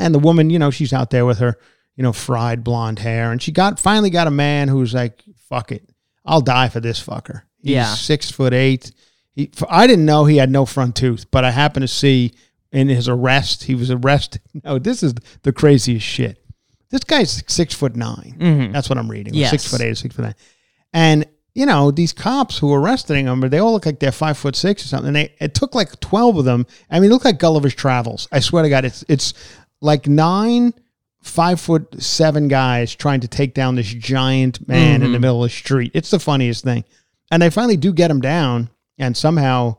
And 0.00 0.14
the 0.14 0.20
woman, 0.20 0.50
you 0.50 0.60
know, 0.60 0.70
she's 0.70 0.92
out 0.92 1.10
there 1.10 1.26
with 1.26 1.40
her, 1.40 1.58
you 1.98 2.04
know, 2.04 2.12
fried 2.12 2.62
blonde 2.62 3.00
hair, 3.00 3.32
and 3.32 3.42
she 3.42 3.50
got 3.50 3.80
finally 3.80 4.08
got 4.08 4.28
a 4.28 4.30
man 4.30 4.68
who's 4.68 4.94
like, 4.94 5.24
"Fuck 5.48 5.72
it, 5.72 5.90
I'll 6.24 6.40
die 6.40 6.68
for 6.68 6.78
this 6.78 7.04
fucker." 7.04 7.42
He's 7.60 7.72
Yeah. 7.72 7.92
six 7.94 8.30
foot 8.30 8.54
eight. 8.54 8.92
He, 9.34 9.50
I 9.68 9.88
didn't 9.88 10.04
know 10.06 10.24
he 10.24 10.36
had 10.36 10.48
no 10.48 10.64
front 10.64 10.94
tooth, 10.94 11.26
but 11.32 11.44
I 11.44 11.50
happened 11.50 11.82
to 11.82 11.88
see 11.88 12.32
in 12.70 12.88
his 12.88 13.08
arrest, 13.08 13.64
he 13.64 13.74
was 13.74 13.90
arrested. 13.90 14.42
No, 14.64 14.78
this 14.78 15.02
is 15.02 15.14
the 15.42 15.52
craziest 15.52 16.06
shit. 16.06 16.42
This 16.90 17.02
guy's 17.02 17.42
six 17.48 17.74
foot 17.74 17.96
9 17.96 18.36
mm-hmm. 18.38 18.72
That's 18.72 18.88
what 18.88 18.96
I'm 18.98 19.10
reading. 19.10 19.34
Yes. 19.34 19.50
Six 19.50 19.68
foot 19.68 19.80
eight, 19.80 19.96
six 19.98 20.14
foot 20.14 20.22
nine, 20.22 20.34
and 20.92 21.26
you 21.54 21.66
know 21.66 21.90
these 21.90 22.12
cops 22.12 22.58
who 22.58 22.68
were 22.68 22.80
arresting 22.80 23.26
him, 23.26 23.40
they 23.40 23.58
all 23.58 23.72
look 23.72 23.86
like 23.86 23.98
they're 23.98 24.12
five 24.12 24.38
foot 24.38 24.54
six 24.54 24.84
or 24.84 24.86
something. 24.88 25.08
And 25.08 25.16
they 25.16 25.34
it 25.40 25.54
took 25.54 25.74
like 25.74 25.98
twelve 25.98 26.36
of 26.38 26.44
them. 26.44 26.64
I 26.90 27.00
mean, 27.00 27.10
it 27.10 27.12
looked 27.12 27.24
like 27.24 27.40
Gulliver's 27.40 27.74
Travels. 27.74 28.28
I 28.30 28.38
swear 28.38 28.62
to 28.62 28.68
God, 28.68 28.84
it's 28.84 29.04
it's 29.08 29.34
like 29.80 30.06
nine 30.06 30.72
five 31.22 31.60
foot 31.60 32.00
seven 32.02 32.48
guys 32.48 32.94
trying 32.94 33.20
to 33.20 33.28
take 33.28 33.54
down 33.54 33.74
this 33.74 33.92
giant 33.92 34.66
man 34.68 34.96
in 34.96 35.00
the 35.00 35.06
mm-hmm. 35.06 35.22
middle 35.22 35.44
of 35.44 35.50
the 35.50 35.56
street. 35.56 35.92
It's 35.94 36.10
the 36.10 36.18
funniest 36.18 36.64
thing. 36.64 36.84
And 37.30 37.42
they 37.42 37.50
finally 37.50 37.76
do 37.76 37.92
get 37.92 38.10
him 38.10 38.20
down, 38.20 38.70
and 38.96 39.16
somehow 39.16 39.76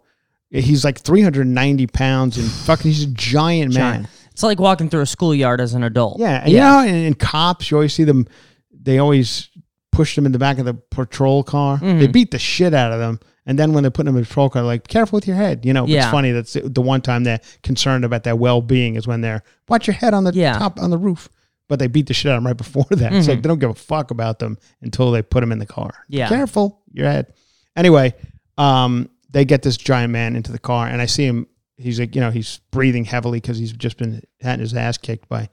he's 0.50 0.84
like 0.84 1.00
390 1.00 1.88
pounds 1.88 2.38
and 2.38 2.50
fucking 2.50 2.92
he's 2.92 3.04
a 3.04 3.08
giant 3.08 3.74
man. 3.74 3.94
Giant. 3.94 4.08
It's 4.32 4.44
like 4.44 4.60
walking 4.60 4.90
through 4.90 5.02
a 5.02 5.06
schoolyard 5.06 5.60
as 5.60 5.74
an 5.74 5.84
adult. 5.84 6.20
Yeah, 6.20 6.42
and 6.44 6.52
you 6.52 6.60
know, 6.60 6.84
in 6.84 7.14
cops, 7.16 7.70
you 7.70 7.78
always 7.78 7.94
see 7.94 8.06
them. 8.06 8.28
They 8.72 8.98
always 8.98 9.50
push 9.92 10.16
them 10.16 10.26
in 10.26 10.32
the 10.32 10.40
back 10.40 10.60
of 10.60 10.66
the 10.66 10.76
patrol 10.76 11.44
car. 11.44 11.78
They 11.78 11.86
mm-hmm. 11.86 12.12
beat 12.12 12.32
the 12.32 12.40
shit 12.40 12.74
out 12.74 12.94
of 12.94 13.00
them, 13.00 13.20
and 13.50 13.58
then 13.60 13.74
when 13.74 13.84
they're 13.84 13.90
putting 13.92 14.06
them 14.06 14.16
in 14.16 14.22
the 14.22 14.28
patrol 14.28 14.50
car, 14.50 14.62
like 14.64 14.88
careful 14.88 15.18
with 15.18 15.28
your 15.28 15.36
head. 15.36 15.66
You 15.66 15.74
know, 15.74 15.86
it's 15.88 16.06
funny. 16.12 16.32
That's 16.32 16.54
the 16.54 16.82
one 16.82 17.02
time 17.02 17.24
they're 17.24 17.42
concerned 17.64 18.06
about 18.06 18.24
their 18.24 18.36
well 18.36 18.62
being 18.62 18.96
is 18.96 19.08
when 19.08 19.22
they're 19.22 19.42
watch 19.68 19.88
your 19.88 19.96
head 19.96 20.14
on 20.14 20.24
the 20.24 20.32
Yeah. 20.34 20.58
top 20.58 20.80
on 20.80 20.92
the 20.92 20.98
roof. 20.98 21.28
But 21.68 21.80
they 21.80 21.88
beat 21.88 22.08
the 22.08 22.14
shit 22.14 22.32
out 22.32 22.36
of 22.36 22.44
them 22.44 22.48
right 22.48 22.58
before 22.58 22.86
that. 22.92 23.12
It's 23.14 23.28
like 23.28 23.42
they 23.42 23.48
don't 23.48 23.60
give 23.60 23.70
a 23.72 23.74
fuck 23.76 24.12
about 24.12 24.40
them 24.40 24.58
until 24.82 25.12
they 25.12 25.22
put 25.22 25.42
them 25.42 25.52
in 25.52 25.60
the 25.60 25.66
car. 25.66 25.92
Yeah. 26.08 26.30
careful 26.30 26.82
your 26.94 27.08
head. 27.10 27.34
Anyway, 27.76 28.14
um, 28.58 29.10
they 29.30 29.46
get 29.46 29.62
this 29.62 29.78
giant 29.78 30.12
man 30.12 30.36
into 30.36 30.52
the 30.52 30.60
car, 30.60 30.88
and 30.88 31.02
I 31.02 31.06
see 31.06 31.26
him. 31.26 31.48
He's 31.78 32.00
like, 32.00 32.14
you 32.16 32.22
know, 32.22 32.32
he's 32.32 32.60
breathing 32.72 33.06
heavily 33.06 33.40
because 33.40 33.58
he's 33.58 33.72
just 33.72 33.98
been 33.98 34.22
had 34.42 34.60
his 34.60 34.74
ass 34.74 34.98
kicked 34.98 35.30
by 35.30 35.48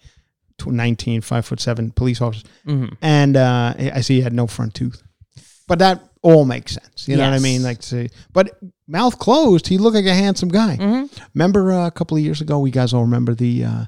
tw- 0.58 0.68
19, 0.72 1.20
five 1.20 1.44
foot 1.46 1.60
seven 1.60 1.92
police 1.92 2.20
officers. 2.20 2.44
Mhm. 2.66 2.96
And 3.00 3.36
uh, 3.36 3.74
I 3.78 4.00
see 4.00 4.16
he 4.16 4.20
had 4.22 4.32
no 4.32 4.46
front 4.46 4.74
tooth. 4.74 5.02
But 5.68 5.78
that 5.80 6.02
all 6.22 6.44
makes 6.44 6.72
sense. 6.72 7.08
You 7.08 7.16
know 7.16 7.24
what 7.24 7.34
I 7.34 7.38
mean? 7.38 7.62
Like, 7.62 7.82
say, 7.82 8.08
but 8.32 8.58
mouth 8.86 9.18
closed, 9.18 9.66
he 9.66 9.78
looked 9.78 9.96
like 9.96 10.06
a 10.06 10.14
handsome 10.14 10.48
guy. 10.48 10.76
Mhm. 10.76 11.10
Remember 11.34 11.72
uh, 11.72 11.86
a 11.86 11.90
couple 11.90 12.16
of 12.16 12.22
years 12.22 12.40
ago, 12.40 12.58
we 12.58 12.70
guys 12.70 12.92
all 12.92 13.02
remember 13.02 13.34
the 13.34 13.64
uh, 13.64 13.84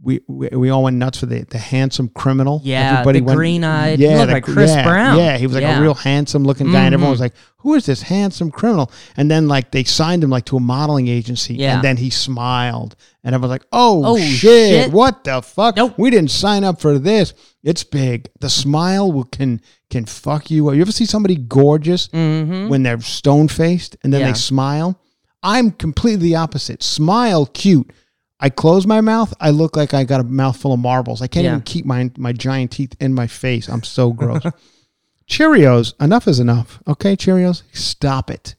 we, 0.00 0.20
we 0.28 0.48
we 0.48 0.70
all 0.70 0.84
went 0.84 0.96
nuts 0.96 1.18
for 1.18 1.26
the 1.26 1.42
the 1.44 1.58
handsome 1.58 2.08
criminal. 2.08 2.60
Yeah, 2.64 3.02
the 3.02 3.20
green-eyed- 3.20 3.98
he 3.98 4.06
looked 4.06 4.26
the- 4.28 4.32
like 4.32 4.44
Chris 4.44 4.70
yeah, 4.70 4.84
Brown. 4.84 5.18
Yeah, 5.18 5.36
he 5.38 5.46
was 5.46 5.54
like 5.54 5.62
Yeah. 5.62 5.78
a 5.78 5.82
real 5.82 5.94
handsome 5.94 6.44
looking 6.44 6.70
guy, 6.70 6.84
and 6.84 6.94
everyone 6.94 7.10
was 7.10 7.20
like, 7.20 7.34
"Who 7.58 7.74
is 7.74 7.86
this 7.86 8.02
handsome 8.02 8.50
criminal?" 8.52 8.92
And 9.16 9.28
then 9.28 9.48
like 9.48 9.72
they 9.72 9.82
signed 9.82 10.22
him 10.22 10.30
like 10.30 10.44
to 10.46 10.56
a 10.56 10.60
modeling 10.60 11.08
agency, 11.08 11.54
Yeah. 11.56 11.74
and 11.74 11.82
then 11.82 11.96
he 11.96 12.10
smiled, 12.10 12.94
and 13.24 13.34
everyone's 13.34 13.50
like, 13.50 13.66
"Oh, 13.72 14.02
Oh, 14.04 14.18
shit, 14.18 14.84
shit. 14.84 14.92
what 14.92 15.24
the 15.24 15.42
fuck? 15.42 15.76
Nope. 15.76 15.94
We 15.98 16.10
didn't 16.10 16.30
sign 16.30 16.62
up 16.62 16.80
for 16.80 16.98
this. 17.00 17.34
It's 17.64 17.82
big. 17.82 18.28
The 18.40 18.48
smile 18.50 19.10
will 19.10 19.24
can 19.24 19.60
can 19.90 20.04
fuck 20.04 20.48
you 20.50 20.68
up. 20.68 20.76
You 20.76 20.82
ever 20.82 20.92
see 20.92 21.06
somebody 21.06 21.34
gorgeous 21.34 22.06
Mm-hmm. 22.08 22.68
when 22.68 22.84
they're 22.84 23.00
stone 23.00 23.48
faced 23.48 23.96
and 24.04 24.12
then 24.12 24.20
Yeah. 24.20 24.28
they 24.28 24.34
smile? 24.38 25.00
I'm 25.42 25.70
completely 25.72 26.28
the 26.30 26.36
opposite. 26.36 26.82
Smile, 26.82 27.46
cute. 27.46 27.90
I 28.40 28.50
close 28.50 28.86
my 28.86 29.00
mouth. 29.00 29.34
I 29.40 29.50
look 29.50 29.74
like 29.76 29.94
I 29.94 30.04
got 30.04 30.20
a 30.20 30.24
mouthful 30.24 30.72
of 30.72 30.78
marbles. 30.80 31.20
I 31.22 31.26
can't 31.26 31.44
Yeah. 31.44 31.50
even 31.52 31.62
keep 31.62 31.84
my 31.84 32.10
my 32.16 32.32
giant 32.32 32.70
teeth 32.72 32.94
in 33.00 33.12
my 33.14 33.26
face. 33.26 33.68
I'm 33.68 33.82
so 33.82 34.12
gross. 34.12 34.42
Cheerios. 35.28 35.94
Enough 36.00 36.26
is 36.28 36.40
enough. 36.40 36.80
Okay, 36.86 37.16
Cheerios. 37.16 37.62
Stop 37.72 38.30
it. 38.30 38.54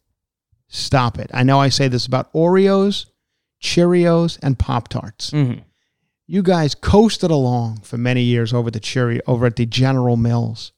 Stop 0.68 1.18
it. 1.18 1.32
I 1.34 1.44
know 1.44 1.60
I 1.60 1.70
say 1.70 1.88
this 1.88 2.06
about 2.06 2.32
Oreos, 2.34 3.06
Cheerios, 3.62 4.38
and 4.44 4.60
Pop 4.60 4.88
Tarts. 4.88 5.32
Mm-hmm. 5.32 5.62
You 6.28 6.44
guys 6.44 6.76
coasted 6.76 7.32
along 7.32 7.80
for 7.80 7.98
many 7.98 8.22
years 8.22 8.54
over 8.54 8.70
the 8.70 8.80
Cheerio 8.80 9.22
over 9.26 9.48
at 9.48 9.56
the 9.56 9.66
General 9.66 10.16
Mills. 10.16 10.72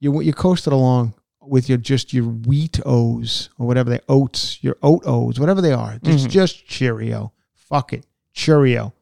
You 0.00 0.20
you 0.20 0.34
coasted 0.34 0.72
along 0.74 1.14
with 1.40 1.68
your 1.68 1.78
just 1.78 2.12
your 2.12 2.24
wheat 2.24 2.80
O's 2.84 3.48
or 3.58 3.66
whatever 3.66 3.88
they 3.90 4.00
oats, 4.08 4.62
your 4.62 4.76
oat 4.82 5.02
O's, 5.06 5.40
whatever 5.40 5.62
they 5.62 5.72
are. 5.72 5.94
It's 6.02 6.24
Mhm. 6.24 6.30
just 6.30 6.66
Cheerio. 6.66 7.32
Fuck 7.54 7.94
it, 7.94 8.04
Cheerio. 8.34 8.92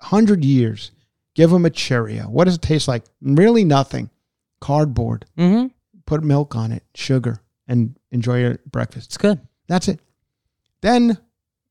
Hundred 0.00 0.44
years, 0.44 0.90
give 1.34 1.50
them 1.50 1.64
a 1.66 1.70
Cheerio. 1.70 2.24
What 2.24 2.44
does 2.46 2.54
it 2.56 2.62
taste 2.62 2.88
like? 2.88 3.04
Really 3.20 3.64
nothing. 3.64 4.10
Cardboard. 4.60 5.26
Mm-hmm. 5.38 5.68
Put 6.06 6.24
milk 6.24 6.56
on 6.56 6.72
it, 6.72 6.82
sugar, 6.94 7.40
and 7.68 7.96
enjoy 8.10 8.40
your 8.40 8.58
breakfast. 8.66 9.06
It's 9.08 9.18
good. 9.18 9.40
That's 9.68 9.88
it. 9.88 10.00
Then 10.80 11.18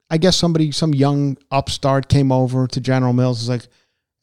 I 0.10 0.18
guess 0.18 0.38
somebody, 0.38 0.72
some 0.72 0.94
young 0.94 1.38
upstart 1.52 2.08
came 2.08 2.32
over 2.32 2.68
to 2.68 2.80
General 2.80 3.14
Mills. 3.14 3.42
Is 3.42 3.50
like, 3.50 3.68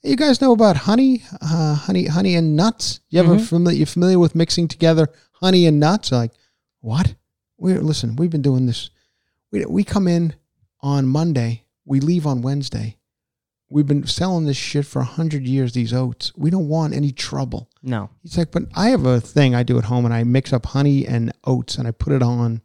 "Hey, 0.03 0.11
you 0.11 0.17
guys 0.17 0.41
know 0.41 0.53
about 0.53 0.77
honey, 0.77 1.23
uh, 1.43 1.75
honey, 1.75 2.07
honey 2.07 2.35
and 2.37 2.57
nuts? 2.57 3.01
You 3.11 3.21
ever 3.21 3.37
Mhm. 3.37 3.47
familiar? 3.47 3.79
You 3.81 3.87
familiar 3.87 4.19
with 4.19 4.35
mixing 4.35 4.69
together 4.69 5.09
honey 5.33 5.67
and 5.67 5.79
nuts? 5.81 6.11
They're 6.11 6.21
like, 6.21 6.33
what? 6.81 7.15
We 7.59 7.75
listen. 7.75 8.17
We've 8.17 8.31
been 8.31 8.43
doing 8.43 8.67
this. 8.67 8.91
We 9.51 9.65
we 9.67 9.83
come 9.85 10.07
in 10.09 10.35
on 10.81 11.07
Monday. 11.09 11.65
We 11.87 12.01
leave 12.01 12.27
on 12.27 12.43
Wednesday. 12.43 12.99
We've 13.71 13.87
been 13.87 14.07
selling 14.07 14.45
this 14.45 14.57
shit 14.57 14.85
for 14.87 15.01
a 15.01 15.05
hundred 15.05 15.47
years. 15.47 15.73
These 15.73 15.93
oats. 15.93 16.33
We 16.37 16.51
don't 16.51 16.69
want 16.69 16.95
any 16.95 17.11
trouble. 17.11 17.71
No. 17.83 18.11
He's 18.23 18.37
like, 18.37 18.51
but 18.51 18.65
I 18.75 18.91
have 18.91 19.07
a 19.07 19.21
thing 19.21 19.55
I 19.55 19.63
do 19.63 19.79
at 19.79 19.85
home, 19.85 20.05
and 20.05 20.13
I 20.13 20.23
mix 20.25 20.53
up 20.53 20.67
honey 20.67 21.07
and 21.07 21.33
oats, 21.45 21.77
and 21.77 21.89
I 21.89 21.93
put 21.93 22.13
it 22.13 22.23
on, 22.23 22.61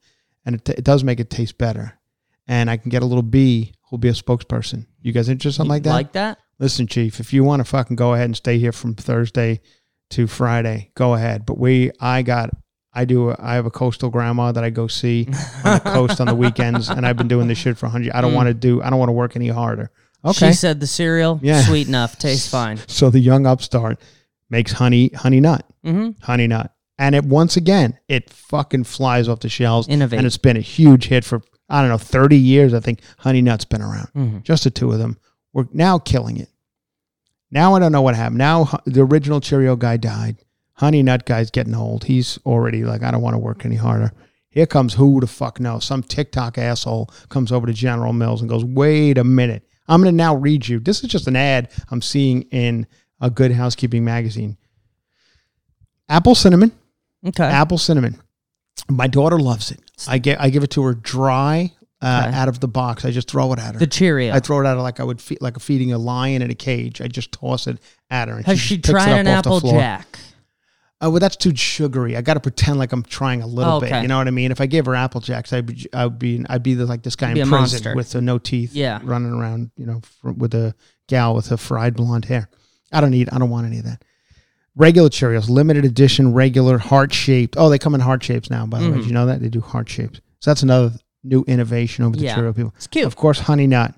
and 0.46 0.56
it, 0.56 0.70
it 0.70 0.84
does 0.84 1.04
make 1.04 1.20
it 1.20 1.30
taste 1.30 1.58
better. 1.58 2.00
And 2.48 2.70
I 2.70 2.78
can 2.78 2.90
get 2.90 3.04
a 3.04 3.06
little 3.06 3.24
bee 3.24 3.74
who'll 3.84 4.00
be 4.00 4.10
a 4.10 4.14
spokesperson. 4.14 4.86
You 5.02 5.12
guys 5.12 5.30
interested 5.30 5.50
in 5.50 5.54
something 5.54 5.70
like 5.70 5.84
that? 5.84 5.94
Like 5.94 6.12
that? 6.14 6.40
Listen, 6.60 6.86
Chief, 6.86 7.20
if 7.20 7.34
you 7.34 7.44
want 7.44 7.62
to 7.62 7.64
fucking 7.64 7.96
go 7.96 8.14
ahead 8.14 8.26
and 8.26 8.36
stay 8.36 8.60
here 8.60 8.72
from 8.72 8.94
Thursday 8.94 9.62
to 10.12 10.28
Friday, 10.28 10.92
go 10.96 11.16
ahead. 11.16 11.46
But 11.46 11.58
we, 11.58 11.92
I 12.00 12.22
got, 12.22 12.52
I 12.94 13.06
do, 13.06 13.34
I 13.40 13.56
have 13.56 13.66
a 13.66 13.72
coastal 13.72 14.10
grandma 14.10 14.52
that 14.52 14.64
I 14.64 14.70
go 14.70 14.88
see 14.88 15.26
on 15.64 15.74
the 15.76 15.82
coast 15.86 16.20
on 16.20 16.28
the 16.28 16.36
weekends, 16.36 16.90
and 16.90 17.06
I've 17.06 17.16
been 17.18 17.28
doing 17.30 17.48
this 17.48 17.58
shit 17.58 17.78
for 17.78 17.86
a 17.86 17.90
hundred. 17.90 18.12
I 18.12 18.20
don't 18.22 18.32
Mm. 18.34 18.36
want 18.36 18.48
to 18.48 18.54
do, 18.54 18.82
I 18.82 18.90
don't 18.90 19.00
want 19.00 19.10
to 19.10 19.14
work 19.14 19.36
any 19.36 19.48
harder. 19.48 19.92
Okay. 20.26 20.50
She 20.50 20.54
said 20.54 20.80
the 20.80 20.88
cereal, 20.88 21.40
Yeah. 21.42 21.62
sweet 21.62 21.88
enough, 21.88 22.20
tastes 22.20 22.50
fine. 22.50 22.80
So 22.88 23.10
the 23.10 23.20
young 23.20 23.46
upstart 23.48 24.00
makes 24.50 24.74
honey, 24.74 25.10
honey 25.16 25.40
nut. 25.40 25.66
Mm-hmm. 25.86 26.22
Honey 26.24 26.48
Nut. 26.48 26.72
And 27.00 27.16
it 27.16 27.24
once 27.26 27.58
again, 27.58 27.98
it 28.08 28.30
fucking 28.30 28.84
flies 28.84 29.28
off 29.28 29.40
the 29.40 29.50
shelves. 29.50 29.88
Innovate. 29.88 30.20
And 30.20 30.28
it's 30.28 30.38
been 30.38 30.58
a 30.58 30.62
huge 30.62 31.06
hit 31.08 31.24
for 31.26 31.42
I 31.70 31.80
don't 31.82 31.90
know, 31.90 31.98
30 31.98 32.38
years. 32.38 32.74
I 32.74 32.82
think 32.82 33.00
Honey 33.20 33.42
Nut's 33.42 33.64
been 33.66 33.82
around. 33.82 34.10
Mhm. 34.16 34.44
Just 34.44 34.66
the 34.66 34.70
two 34.70 34.92
of 34.92 35.00
them. 35.00 35.18
We're 35.54 35.66
now 35.74 35.98
killing 35.98 36.38
it. 36.38 36.50
Now 37.50 37.74
I 37.76 37.80
don't 37.80 37.92
know 37.94 38.02
what 38.02 38.16
happened. 38.16 38.38
Now 38.38 38.70
the 38.86 39.02
original 39.04 39.40
Cheerio 39.42 39.76
guy 39.76 39.98
died. 39.98 40.38
Honey 40.82 41.04
Nut 41.04 41.26
guy's 41.26 41.52
getting 41.52 41.76
old. 41.76 42.06
He's 42.06 42.40
already 42.44 42.84
like, 42.84 43.04
I 43.04 43.12
don't 43.12 43.22
want 43.22 43.36
to 43.36 43.40
work 43.40 43.66
any 43.66 43.76
harder. 43.76 44.12
Here 44.50 44.66
comes 44.66 44.96
who 44.96 45.20
the 45.22 45.28
fuck 45.28 45.60
knows? 45.60 45.86
Some 45.86 46.02
TikTok 46.02 46.58
asshole 46.58 47.10
comes 47.30 47.52
over 47.52 47.68
to 47.68 47.74
General 47.74 48.14
Mills 48.14 48.42
and 48.42 48.50
goes, 48.50 48.66
wait 48.66 49.20
a 49.20 49.24
minute. 49.24 49.64
I'm 49.88 50.02
going 50.02 50.12
to 50.12 50.18
now 50.18 50.36
read 50.36 50.68
you. 50.68 50.80
This 50.80 51.04
is 51.04 51.10
just 51.12 51.28
an 51.28 51.36
ad 51.36 51.70
I'm 51.92 52.02
seeing 52.02 52.42
in 52.50 52.88
a 53.22 53.30
Good 53.30 53.52
Housekeeping 53.52 54.04
magazine. 54.04 54.58
Apple 56.10 56.34
cinnamon, 56.34 56.72
Okay. 57.26 57.44
apple 57.44 57.78
cinnamon. 57.78 58.20
My 58.90 59.06
daughter 59.08 59.40
loves 59.40 59.72
it. 59.72 59.80
I 60.08 60.18
get 60.18 60.42
I 60.42 60.50
give 60.50 60.64
it 60.64 60.72
to 60.72 60.82
her 60.84 60.96
dry 60.96 61.72
uh, 62.02 62.26
Okay. 62.28 62.36
out 62.38 62.48
of 62.50 62.60
the 62.60 62.68
box. 62.68 63.06
I 63.06 63.12
just 63.12 63.30
throw 63.30 63.54
it 63.54 63.60
at 63.60 63.76
her. 63.76 63.80
the 63.80 63.86
Cheerio. 63.88 64.34
I 64.34 64.40
throw 64.40 64.60
it 64.62 64.66
at 64.68 64.76
her 64.76 64.82
like 64.82 65.00
I 65.00 65.04
would 65.04 65.22
feed, 65.22 65.40
like 65.42 65.60
feeding 65.60 65.94
a 65.94 66.00
lion 66.00 66.42
in 66.42 66.50
a 66.50 66.56
cage. 66.56 67.00
I 67.02 67.08
just 67.08 67.32
toss 67.32 67.68
it 67.68 67.78
at 68.10 68.28
her. 68.28 68.38
And 68.38 68.46
Has 68.48 68.60
she 68.60 68.76
she 68.76 68.82
tried 68.82 69.10
an 69.20 69.28
Apple. 69.28 69.60
Jack? 69.62 70.18
Oh, 71.04 71.10
well, 71.10 71.20
that's 71.20 71.36
too 71.36 71.56
sugary. 71.56 72.16
I 72.16 72.22
got 72.22 72.36
to 72.36 72.40
pretend 72.40 72.78
like 72.78 72.92
I'm 72.92 73.02
trying 73.02 73.42
a 73.42 73.48
little 73.48 73.80
bit. 73.82 73.92
You 74.04 74.08
know 74.08 74.18
what 74.20 74.28
I 74.28 74.32
mean? 74.32 74.52
If 74.52 74.62
I 74.62 74.68
gave 74.68 74.86
her 74.86 74.94
Apple 74.94 75.20
Jacks, 75.20 75.52
I'd 75.52 75.66
be, 75.66 75.88
I'd 75.94 76.20
be, 76.20 76.46
I'd 76.48 76.62
be 76.62 76.76
like 76.76 77.02
this 77.02 77.16
guy 77.16 77.30
You'd 77.30 77.40
in 77.40 77.50
prison 77.50 77.84
monster. 77.84 77.96
with 77.96 78.14
no 78.24 78.38
teeth, 78.38 78.74
Yeah. 78.76 79.00
running 79.04 79.32
around, 79.34 79.72
you 79.78 79.88
know, 79.88 80.02
with 80.24 80.54
a 80.54 80.76
gal 81.08 81.34
with 81.34 81.52
a 81.52 81.58
fried 81.58 81.96
blonde 81.96 82.26
hair. 82.26 82.50
I 82.92 83.02
don't 83.02 83.10
need, 83.12 83.30
I 83.32 83.40
don't 83.40 83.50
want 83.50 83.66
any 83.66 83.80
of 83.80 83.86
that. 83.86 84.04
Regular 84.76 85.10
Cheerios, 85.10 85.50
limited 85.50 85.86
edition, 85.86 86.34
regular 86.34 86.78
heart 86.78 87.12
shaped. 87.14 87.56
Oh, 87.58 87.70
they 87.70 87.80
come 87.80 87.96
in 87.96 88.02
heart 88.02 88.24
shapes 88.24 88.50
now. 88.50 88.66
By 88.68 88.80
the 88.80 88.86
way, 88.90 88.98
Mhm. 88.98 88.98
did 89.02 89.06
you 89.08 89.14
know 89.14 89.26
that 89.26 89.42
they 89.42 89.50
do 89.50 89.60
heart 89.60 89.90
shapes? 89.90 90.22
So 90.40 90.52
that's 90.52 90.62
another 90.64 90.94
new 91.24 91.44
innovation 91.48 92.06
over 92.06 92.16
the 92.16 92.24
Yeah. 92.26 92.36
Cheerio 92.36 92.54
people. 92.54 92.74
It's 92.78 92.88
cute. 92.88 93.06
Of 93.06 93.16
course, 93.16 93.40
honey 93.40 93.68
nut, 93.68 93.96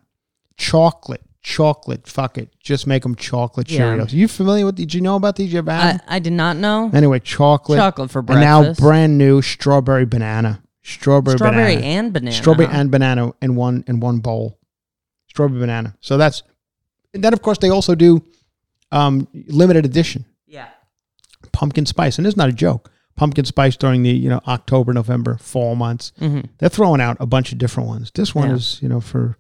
chocolate, 0.58 1.22
chocolate. 1.43 2.08
Fuck 2.08 2.38
it, 2.38 2.49
just 2.60 2.88
make 2.88 3.03
them 3.03 3.15
chocolate 3.15 3.69
Yeah. 3.69 3.82
Cheerios. 3.97 4.13
you 4.13 4.27
familiar 4.27 4.65
with? 4.65 4.75
Did 4.75 4.93
you 4.93 5.01
know 5.01 5.15
about 5.15 5.36
these? 5.36 5.51
You 5.53 5.60
ever 5.60 5.71
had 5.71 6.01
I. 6.08 6.15
I 6.15 6.19
did 6.19 6.34
not 6.34 6.58
know. 6.58 6.89
Anyway, 6.93 7.19
chocolate. 7.19 7.77
Chocolate 7.77 8.10
for 8.10 8.19
And 8.19 8.27
breakfast. 8.27 8.79
now 8.79 8.86
brand 8.86 9.17
new 9.17 9.41
strawberry 9.41 10.06
banana. 10.06 10.62
Strawberry, 10.86 11.38
Strawberry 11.38 11.75
banana. 11.75 11.88
and 11.88 12.13
banana. 12.13 12.36
Strawberry 12.36 12.67
and 12.71 12.89
banana 12.91 13.32
in 13.41 13.56
one 13.56 13.84
in 13.88 13.99
one 13.99 14.19
bowl. 14.19 14.60
Strawberry 15.29 15.60
banana. 15.60 15.95
So 16.01 16.17
that's 16.17 16.43
and 17.13 17.23
then 17.23 17.34
of 17.34 17.41
course 17.41 17.58
they 17.60 17.69
also 17.69 17.95
do 17.95 18.23
um 18.91 19.27
limited 19.47 19.86
edition 19.86 20.25
yeah. 20.47 20.67
pumpkin 21.51 21.86
spice. 21.86 22.17
And 22.17 22.27
it's 22.27 22.38
not 22.38 22.49
a 22.49 22.53
joke. 22.53 22.89
Pumpkin 23.15 23.45
spice 23.45 23.77
during 23.77 24.01
the, 24.01 24.10
you 24.10 24.27
know, 24.27 24.41
October, 24.47 24.91
November, 24.91 25.38
fall 25.38 25.75
months. 25.75 26.12
Mm-hmm. 26.19 26.47
They're 26.58 26.69
throwing 26.69 26.99
out 26.99 27.15
a 27.19 27.27
bunch 27.27 27.51
of 27.51 27.60
different 27.60 27.88
ones. 27.88 28.12
This 28.15 28.34
one 28.34 28.49
Yeah. 28.49 28.56
is, 28.56 28.79
you 28.82 28.89
know, 28.89 28.99
for 28.99 29.38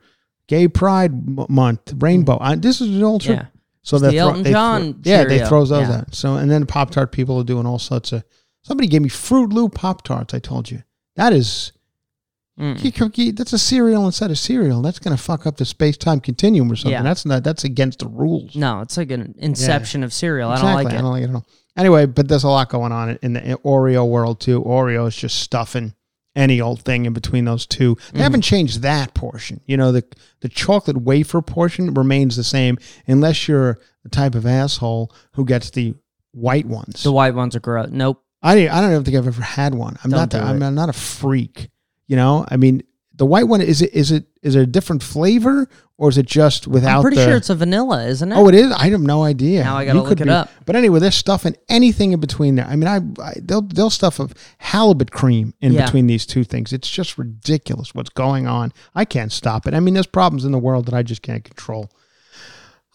gay 0.53 0.67
pride 0.67 1.11
m- 1.11 1.45
month, 1.49 1.93
rainbow. 1.97 2.37
Uh, 2.37 2.55
this 2.55 2.79
is 2.81 3.01
also 3.01 3.33
Yeah. 3.33 3.45
so 3.81 3.97
they're 3.99 4.11
the 4.11 4.17
Elton 4.19 4.43
they 4.43 4.51
throw- 4.51 4.59
John 4.59 4.81
yeah, 5.03 5.23
they 5.23 5.45
throws 5.45 5.69
those 5.69 5.87
Yeah. 5.89 5.97
out. 5.99 6.13
So 6.15 6.35
and 6.35 6.49
then 6.51 6.65
Pop 6.65 6.91
Tart 6.91 7.11
people 7.11 7.37
are 7.39 7.43
doing 7.53 7.65
all 7.65 7.79
sorts 7.79 8.11
of. 8.11 8.23
Somebody 8.61 8.87
gave 8.87 9.01
me 9.01 9.09
Froot 9.09 9.51
Loop 9.51 9.75
Pop 9.75 10.03
Tarts. 10.03 10.33
I 10.33 10.39
told 10.39 10.69
you 10.71 10.83
that 11.15 11.33
is 11.33 11.71
Mm. 12.59 12.83
you 12.83 12.91
can- 12.91 13.11
you- 13.15 13.31
that's 13.31 13.51
a 13.53 13.57
cereal 13.57 14.05
instead 14.05 14.29
of 14.29 14.37
cereal. 14.37 14.81
That's 14.83 14.99
gonna 14.99 15.17
fuck 15.17 15.47
up 15.47 15.57
the 15.57 15.65
space 15.65 15.97
time 15.97 16.19
continuum 16.19 16.71
or 16.71 16.75
something. 16.75 16.91
Yeah. 16.91 17.01
That's 17.01 17.25
not 17.25 17.43
that's 17.43 17.63
against 17.63 17.99
the 17.99 18.07
rules. 18.07 18.55
No, 18.55 18.81
it's 18.81 18.95
like 18.95 19.09
an 19.11 19.33
inception 19.39 20.03
of 20.03 20.13
cereal. 20.13 20.51
Exactly. 20.51 20.69
I 20.69 20.73
don't 20.75 20.83
like 20.83 20.93
it. 20.93 20.97
I 20.97 21.01
don't 21.01 21.11
like 21.11 21.23
it 21.23 21.29
at 21.29 21.35
all. 21.35 21.45
Anyway, 21.75 22.05
but 22.05 22.27
there's 22.27 22.43
a 22.43 22.49
lot 22.49 22.69
going 22.69 22.91
on 22.91 23.17
in 23.23 23.33
the 23.33 23.41
Oreo 23.65 24.07
world 24.07 24.39
too. 24.39 24.61
Oreo 24.61 25.07
is 25.07 25.15
just 25.15 25.39
stuffing 25.39 25.93
any 26.35 26.59
old 26.59 26.81
thing 26.81 27.05
in 27.05 27.13
between 27.13 27.45
those 27.45 27.65
two. 27.65 27.95
They 27.95 28.01
Mm-hmm. 28.01 28.19
haven't 28.19 28.41
changed 28.41 28.81
that 28.81 29.13
portion. 29.13 29.61
You 29.65 29.77
know, 29.77 29.91
the 29.91 30.03
the 30.41 30.49
chocolate 30.49 30.97
wafer 30.97 31.41
portion 31.41 31.93
remains 31.93 32.35
the 32.35 32.43
same 32.43 32.77
unless 33.07 33.47
you're 33.47 33.79
the 34.03 34.09
type 34.09 34.35
of 34.35 34.45
asshole 34.45 35.11
who 35.33 35.45
gets 35.45 35.69
the 35.69 35.93
white 36.31 36.65
ones. 36.65 37.03
The 37.03 37.11
white 37.11 37.35
ones 37.35 37.55
are 37.55 37.59
gross. 37.59 37.89
Nope. 37.91 38.23
I 38.41 38.67
I 38.67 38.81
don't 38.81 39.03
think 39.03 39.15
I've 39.15 39.27
ever 39.27 39.41
had 39.41 39.75
one. 39.75 39.97
I'm 40.03 40.09
Don't 40.11 40.19
not 40.19 40.29
do 40.29 40.37
I'm 40.39 40.75
not 40.75 40.89
a 40.89 40.93
freak. 40.93 41.69
You 42.07 42.15
know, 42.17 42.45
I 42.49 42.57
mean, 42.57 42.83
the 43.15 43.25
white 43.25 43.47
one 43.47 43.61
is 43.61 43.81
it 43.81 43.93
is 43.93 44.11
it 44.11 44.25
is 44.41 44.55
it 44.55 44.61
a 44.61 44.65
different 44.65 45.03
flavor 45.03 45.69
or 45.97 46.09
is 46.09 46.17
it 46.17 46.25
just 46.25 46.67
without? 46.67 46.97
I'm 46.97 47.01
pretty 47.03 47.17
the, 47.17 47.25
sure 47.25 47.35
it's 47.35 47.51
a 47.51 47.55
vanilla, 47.55 48.05
isn't 48.05 48.31
it? 48.31 48.35
Oh, 48.35 48.47
it 48.49 48.55
is. 48.55 48.71
I 48.71 48.89
have 48.89 49.01
no 49.01 49.23
idea. 49.23 49.63
Now 49.63 49.77
I 49.77 49.85
gotta 49.85 49.99
You 49.99 50.03
could 50.05 50.19
look 50.19 50.21
it 50.21 50.25
be- 50.25 50.31
up. 50.31 50.49
But 50.65 50.75
anyway, 50.75 50.99
they're 50.99 51.11
stuffing 51.11 51.55
anything 51.69 52.11
in 52.13 52.19
between 52.19 52.55
there. 52.55 52.65
I 52.65 52.75
mean, 52.75 52.87
I, 52.87 52.97
I 53.23 53.33
they'll 53.39 53.61
they'll 53.61 53.91
stuff 53.91 54.19
a 54.19 54.29
halibut 54.57 55.11
cream 55.11 55.53
in 55.61 55.73
Yeah. 55.73 55.85
between 55.85 56.07
these 56.07 56.25
two 56.25 56.43
things. 56.43 56.73
It's 56.73 56.89
just 56.89 57.17
ridiculous 57.19 57.93
what's 57.93 58.09
going 58.09 58.47
on. 58.47 58.73
I 58.95 59.05
can't 59.05 59.31
stop 59.31 59.67
it. 59.67 59.75
I 59.75 59.79
mean, 59.79 59.93
there's 59.93 60.07
problems 60.07 60.43
in 60.45 60.51
the 60.51 60.57
world 60.59 60.85
that 60.87 60.95
I 60.95 61.03
just 61.03 61.21
can't 61.21 61.43
control. 61.43 61.91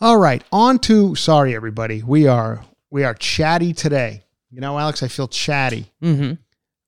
All 0.00 0.16
right, 0.18 0.42
on 0.52 0.78
to 0.80 1.14
sorry 1.14 1.54
everybody. 1.54 2.02
We 2.02 2.26
are 2.26 2.64
we 2.90 3.04
are 3.04 3.14
chatty 3.14 3.72
today. 3.72 4.24
You 4.50 4.60
know, 4.60 4.78
Alex, 4.78 5.02
I 5.02 5.08
feel 5.08 5.28
chatty. 5.28 5.92
Mm-hmm. 6.02 6.34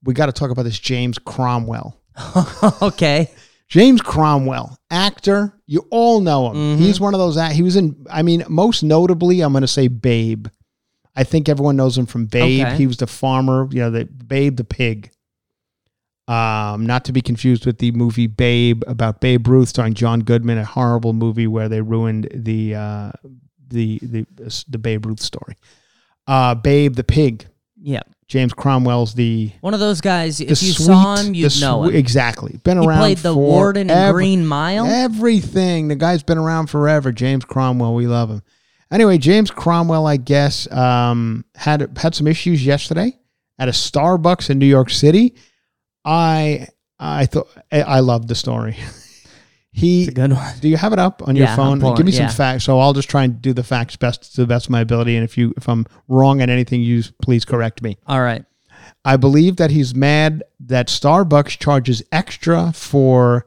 We 0.03 0.14
got 0.14 0.26
to 0.26 0.33
talk 0.33 0.51
about 0.51 0.62
this 0.62 0.78
James 0.78 1.18
Cromwell. 1.18 1.99
okay. 2.82 3.30
James 3.68 4.02
Cromwell, 4.02 4.76
actor. 4.90 5.54
You 5.66 5.86
all 5.90 6.20
know 6.20 6.50
him. 6.50 6.56
Mm-hmm. 6.56 6.82
He's 6.82 7.00
one 7.00 7.14
of 7.14 7.20
those. 7.20 7.40
He 7.52 7.62
was 7.62 7.76
in. 7.76 8.04
I 8.11 8.22
mean, 8.22 8.44
most 8.48 8.82
notably, 8.82 9.40
I'm 9.40 9.52
going 9.52 9.62
to 9.62 9.68
say 9.68 9.88
Babe. 9.88 10.48
I 11.14 11.24
think 11.24 11.48
everyone 11.48 11.76
knows 11.76 11.96
him 11.96 12.06
from 12.06 12.26
Babe. 12.26 12.66
Okay. 12.66 12.76
He 12.76 12.86
was 12.86 12.96
the 12.96 13.06
farmer. 13.06 13.68
You 13.70 13.80
know, 13.80 13.90
the 13.90 14.04
Babe 14.06 14.56
the 14.56 14.64
pig. 14.64 15.11
Um, 16.26 16.86
not 16.86 17.04
to 17.06 17.12
be 17.12 17.20
confused 17.20 17.66
with 17.66 17.78
the 17.78 17.90
movie 17.92 18.28
Babe 18.28 18.82
about 18.86 19.20
Babe 19.20 19.46
Ruth, 19.48 19.68
starring 19.68 19.94
John 19.94 20.20
Goodman, 20.20 20.58
a 20.58 20.64
horrible 20.64 21.12
movie 21.12 21.46
where 21.46 21.68
they 21.68 21.80
ruined 21.80 22.28
the 22.34 22.74
uh, 22.74 23.12
the 23.68 23.98
the 24.02 24.26
the 24.68 24.78
Babe 24.78 25.06
Ruth 25.06 25.20
story. 25.20 25.56
Uh, 26.26 26.54
Babe 26.56 26.94
the 26.94 27.04
pig. 27.04 27.46
Yeah. 27.80 28.02
James 28.31 28.53
Cromwell's 28.55 29.12
the 29.14 29.51
One 29.61 29.74
of 29.74 29.81
those 29.81 30.01
guys, 30.01 30.41
if 30.41 30.49
you 30.51 30.55
sweet- 30.72 30.85
saw 30.87 31.16
him, 31.16 31.35
you'd 31.35 31.61
know 31.61 31.83
swe- 31.83 31.89
him. 31.91 31.97
Exactly. 31.97 32.61
Been 32.62 32.81
He 32.81 32.87
around. 32.87 32.99
played 33.01 33.18
the 33.18 33.35
warden 33.35 33.91
in. 33.91 34.12
Green 34.12 34.47
Mile. 34.47 34.87
Everything. 34.87 35.89
The 35.89 35.97
guy's 35.97 36.22
been 36.22 36.39
around 36.39 36.68
forever. 36.68 37.11
James 37.11 37.45
Cromwell. 37.45 37.93
We 37.93 38.07
love 38.07 38.31
him. 38.31 38.43
Anyway, 38.93 39.18
James 39.18 39.51
Cromwell, 39.51 40.07
I 40.07 40.16
guess, 40.16 40.70
um, 40.72 41.45
had 41.57 41.99
had 41.99 42.14
some 42.14 42.28
issues 42.28 42.64
yesterday 42.64 43.18
at 43.59 43.66
a 43.68 43.72
Starbucks 43.72 44.49
in 44.49 44.61
New 44.61 44.66
York 44.66 44.91
City. 44.91 45.35
I 46.05 46.68
I 47.01 47.26
thought 47.26 47.49
I 47.72 47.99
loved 47.99 48.28
the 48.28 48.37
story. 48.37 48.76
he 49.73 50.03
It's 50.03 50.11
a 50.11 50.14
good 50.14 50.33
one. 50.33 50.55
do 50.61 50.68
you 50.68 50.77
have 50.77 50.93
it 50.93 50.99
up 50.99 51.23
on 51.29 51.37
Yeah, 51.37 51.47
your 51.49 51.57
phone? 51.57 51.81
pulling 51.81 51.97
Give 51.97 52.07
me 52.07 52.12
some 52.12 52.25
yeah. 52.27 52.31
facts. 52.33 52.64
So 52.64 52.81
I'll 52.81 52.93
just 52.93 53.09
try 53.09 53.25
and 53.25 53.41
do 53.41 53.53
the 53.53 53.62
facts 53.62 53.97
best 53.97 54.35
to 54.35 54.41
the 54.41 54.47
best 54.47 54.66
of 54.66 54.71
my 54.71 54.81
ability. 54.81 55.14
And 55.16 55.25
if 55.25 55.39
you 55.39 55.55
if 55.57 55.68
I'm 55.68 55.87
wrong 56.09 56.41
at 56.43 56.49
anything, 56.51 56.81
you 56.83 57.03
please 57.23 57.45
correct 57.45 57.83
me. 57.83 57.97
All 58.07 58.21
right. 58.21 58.45
I 59.05 59.16
believe 59.16 59.57
that 59.57 59.71
he's 59.71 59.95
mad 59.95 60.43
that 60.61 60.89
Starbucks 60.89 61.59
charges 61.59 62.03
extra 62.12 62.73
for 62.73 63.47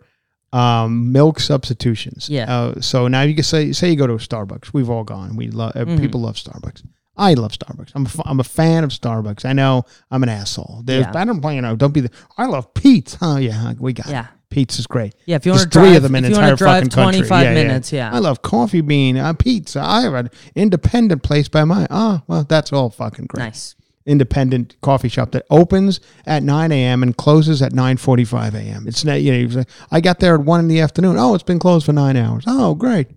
um, 0.54 1.12
milk 1.12 1.40
substitutions. 1.40 2.30
Yeah. 2.30 2.46
Uh, 2.54 2.80
so 2.82 3.08
now 3.08 3.22
you 3.24 3.34
can 3.36 3.44
say 3.44 3.72
say 3.72 3.90
you 3.90 3.96
go 3.96 4.08
to 4.08 4.14
Starbucks. 4.14 4.72
We've 4.74 4.90
all 4.90 5.04
gone. 5.04 5.36
We 5.36 5.48
love 5.50 5.74
Mm-hmm. 5.74 5.98
people 6.00 6.22
love 6.22 6.36
Starbucks. 6.36 6.84
I 7.16 7.34
love 7.36 7.52
Starbucks. 7.52 7.92
I'm 7.96 8.06
a, 8.06 8.10
f- 8.10 8.22
I'm 8.26 8.40
a 8.40 8.44
fan 8.44 8.84
of 8.84 8.90
Starbucks. 8.90 9.46
I 9.46 9.54
know 9.54 9.84
I'm 10.10 10.24
an 10.24 10.30
asshole. 10.30 10.82
There's, 10.84 11.06
Yeah. 11.06 11.12
I 11.22 11.26
don't 11.26 11.44
you 11.54 11.62
know. 11.62 11.76
Don't 11.76 11.94
be 11.94 12.02
the. 12.02 12.12
I 12.38 12.46
love 12.48 12.74
Peet's. 12.74 13.18
Oh 13.22 13.38
yeah, 13.38 13.74
we 13.80 13.94
got 13.94 14.08
Yeah. 14.08 14.22
it. 14.24 14.28
Peet's 14.50 14.78
is 14.80 14.86
great. 14.88 15.16
Yeah, 15.26 15.36
if 15.38 15.46
you 15.48 15.52
wanna 15.52 15.64
three 15.64 15.82
drive- 15.84 15.96
of 15.98 16.04
them 16.04 16.16
in 16.16 16.26
if 16.26 16.30
the 16.30 16.36
you 16.36 16.42
wanna 16.42 16.52
entire 16.54 16.76
fucking 16.82 16.90
country. 16.92 17.22
25 17.22 17.54
minutes, 17.56 17.92
yeah. 17.94 18.12
I 18.14 18.20
love 18.20 18.42
Coffee 18.44 18.82
Bean, 18.82 19.18
uh, 19.18 19.34
pizza. 19.34 19.82
I 19.82 20.02
have 20.02 20.14
an 20.14 20.30
independent 20.56 21.24
place 21.24 21.48
by 21.48 21.64
my. 21.64 21.88
Oh 21.90 22.22
well, 22.28 22.44
that's 22.44 22.72
all 22.72 22.90
fucking 22.92 23.26
great 23.28 23.44
Nice. 23.44 23.76
independent 24.06 24.76
coffee 24.82 25.10
shop 25.10 25.32
that 25.32 25.46
opens 25.50 26.00
at 26.28 26.44
9 26.44 26.72
a.m. 26.72 27.02
and 27.04 27.18
closes 27.18 27.62
at 27.64 27.74
9:45 27.74 28.54
a.m. 28.54 28.86
It's 28.88 29.04
not, 29.04 29.22
you 29.22 29.32
know, 29.32 29.38
you 29.40 29.50
say, 29.50 29.66
I 29.92 30.02
got 30.02 30.20
there 30.20 30.36
at 30.36 30.42
one 30.42 30.60
in 30.60 30.68
the 30.68 30.82
afternoon. 30.82 31.18
Oh, 31.18 31.34
it's 31.36 31.44
been 31.44 31.60
closed 31.60 31.86
for 31.86 31.94
nine 31.94 32.16
hours. 32.18 32.44
Oh, 32.48 32.76
great. 32.76 33.08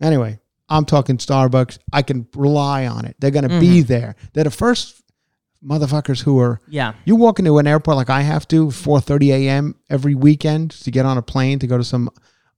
Anyway, 0.00 0.38
I'm 0.68 0.84
talking 0.84 1.18
Starbucks. 1.18 1.78
I 1.92 2.02
can 2.02 2.26
rely 2.34 2.86
on 2.86 3.04
it. 3.04 3.16
They're 3.20 3.30
going 3.30 3.48
to 3.48 3.60
be 3.60 3.82
there. 3.82 4.16
They're 4.32 4.44
the 4.44 4.50
first 4.50 5.02
motherfuckers 5.64 6.22
who 6.22 6.38
are. 6.40 6.60
Yeah. 6.68 6.94
You 7.04 7.16
walk 7.16 7.38
into 7.38 7.58
an 7.58 7.66
airport 7.66 7.96
like 7.96 8.10
I 8.10 8.22
have 8.22 8.46
to, 8.48 8.66
4:30 8.66 9.28
a.m. 9.32 9.74
every 9.90 10.14
weekend 10.14 10.72
to 10.72 10.90
get 10.90 11.06
on 11.06 11.18
a 11.18 11.22
plane 11.22 11.58
to 11.60 11.66
go 11.66 11.78
to 11.78 11.84
some 11.84 12.10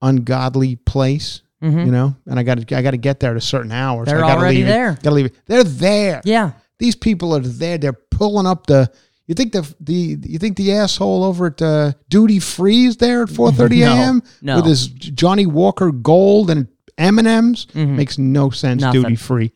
ungodly 0.02 0.76
place. 0.76 1.42
You 1.60 1.70
know, 1.90 2.14
and 2.26 2.38
I 2.38 2.44
got 2.44 2.68
to 2.68 2.76
I 2.76 2.82
got 2.82 2.92
to 2.92 2.96
get 2.98 3.18
there 3.18 3.32
at 3.32 3.36
a 3.36 3.40
certain 3.40 3.72
hour. 3.72 4.02
Mm-hmm. 4.04 4.10
They're 4.10 4.24
I 4.24 4.28
gotta 4.28 4.40
already 4.40 4.56
leave 4.58 4.66
there. 4.66 4.92
Gotta 5.02 5.16
leave 5.16 5.26
it. 5.26 5.34
They're 5.46 5.64
there. 5.64 6.22
Yeah. 6.24 6.52
These 6.78 6.94
people 6.94 7.34
are 7.34 7.40
there. 7.40 7.78
They're 7.78 7.92
pulling 7.92 8.46
up 8.46 8.68
the. 8.68 8.88
You 9.26 9.34
think 9.34 9.52
the 9.52 9.74
the 9.80 10.18
you 10.22 10.38
think 10.38 10.56
the 10.56 10.70
asshole 10.72 11.24
over 11.24 11.46
at 11.46 11.60
uh, 11.60 11.92
duty 12.08 12.38
free 12.38 12.84
is 12.84 12.98
there 12.98 13.24
at 13.24 13.30
four 13.30 13.50
thirty 13.50 13.80
No, 13.84 13.92
a.m. 13.92 14.22
no. 14.40 14.56
with 14.56 14.66
his 14.66 14.86
Johnnie 14.86 15.46
Walker 15.46 15.90
Gold 15.90 16.48
and 16.48 16.68
M 16.98 17.18
and 17.18 17.26
M's? 17.28 17.66
Makes 17.74 18.18
no 18.18 18.50
sense. 18.50 18.82
Mm-hmm. 18.82 18.86
Nothing. 18.88 19.02
Duty 19.02 19.16
free. 19.16 19.52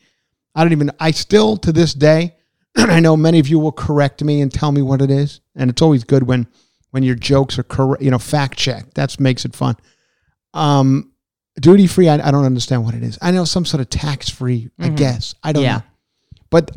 I 0.55 0.62
don't 0.64 0.72
even. 0.72 0.90
I 1.01 1.11
still 1.11 1.57
to 1.59 1.72
this 1.72 1.93
day. 1.95 2.36
I 2.76 3.01
know 3.01 3.16
many 3.16 3.38
of 3.38 3.49
you 3.49 3.59
will 3.59 3.72
correct 3.72 4.22
me 4.24 4.40
and 4.40 4.53
tell 4.53 4.72
me 4.72 4.80
what 4.82 5.03
it 5.03 5.11
is, 5.11 5.40
and 5.55 5.68
it's 5.70 5.82
always 5.82 6.05
good 6.05 6.22
when 6.22 6.47
when 6.90 7.03
your 7.03 7.14
jokes 7.16 7.59
are 7.59 7.62
correct. 7.62 8.03
You 8.03 8.11
know, 8.11 8.18
fact 8.18 8.57
checked. 8.59 8.95
That 8.95 9.18
makes 9.20 9.45
it 9.45 9.55
fun. 9.57 9.76
Um, 10.55 11.12
duty 11.61 11.86
free. 11.86 12.09
I, 12.09 12.26
I 12.26 12.30
don't 12.30 12.45
understand 12.45 12.84
what 12.84 12.95
it 12.95 13.03
is. 13.03 13.18
I 13.22 13.30
know 13.30 13.45
some 13.45 13.64
sort 13.64 13.80
of 13.80 13.90
tax 13.90 14.28
free. 14.28 14.70
I 14.78 14.88
guess 14.88 15.34
I 15.43 15.53
don't 15.53 15.62
Mm-hmm. 15.64 15.70
Yeah. 15.70 15.76
know 15.78 15.82
but 16.51 16.70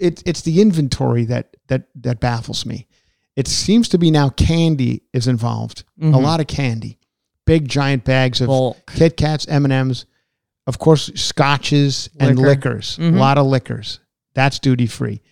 it, 0.00 0.22
it's 0.26 0.40
the 0.42 0.60
inventory 0.60 1.24
that 1.26 1.56
that 1.68 1.84
that 1.96 2.18
baffles 2.20 2.66
me. 2.66 2.88
It 3.36 3.46
seems 3.46 3.88
to 3.90 3.98
be 3.98 4.10
now 4.10 4.28
candy 4.30 5.02
is 5.12 5.28
involved. 5.28 5.84
A 6.02 6.06
lot 6.08 6.40
of 6.40 6.46
candy, 6.48 6.98
big 7.46 7.68
giant 7.68 8.04
bags 8.04 8.40
of 8.40 8.48
Mm-hmm. 8.48 8.52
Bulk. 8.58 8.92
Kit 8.96 9.16
Kats, 9.16 9.46
M 9.48 9.64
and 9.64 9.72
M's, 9.72 10.06
of 10.66 10.78
course, 10.78 11.10
scotches 11.14 12.08
and 12.18 12.38
Liquor. 12.38 12.48
liquors. 12.48 12.96
Mhm. 12.98 13.16
A 13.16 13.18
lot 13.18 13.38
of 13.38 13.46
liquors. 13.46 14.00
That's 14.34 14.58
duty 14.58 14.86
free. 14.86 15.22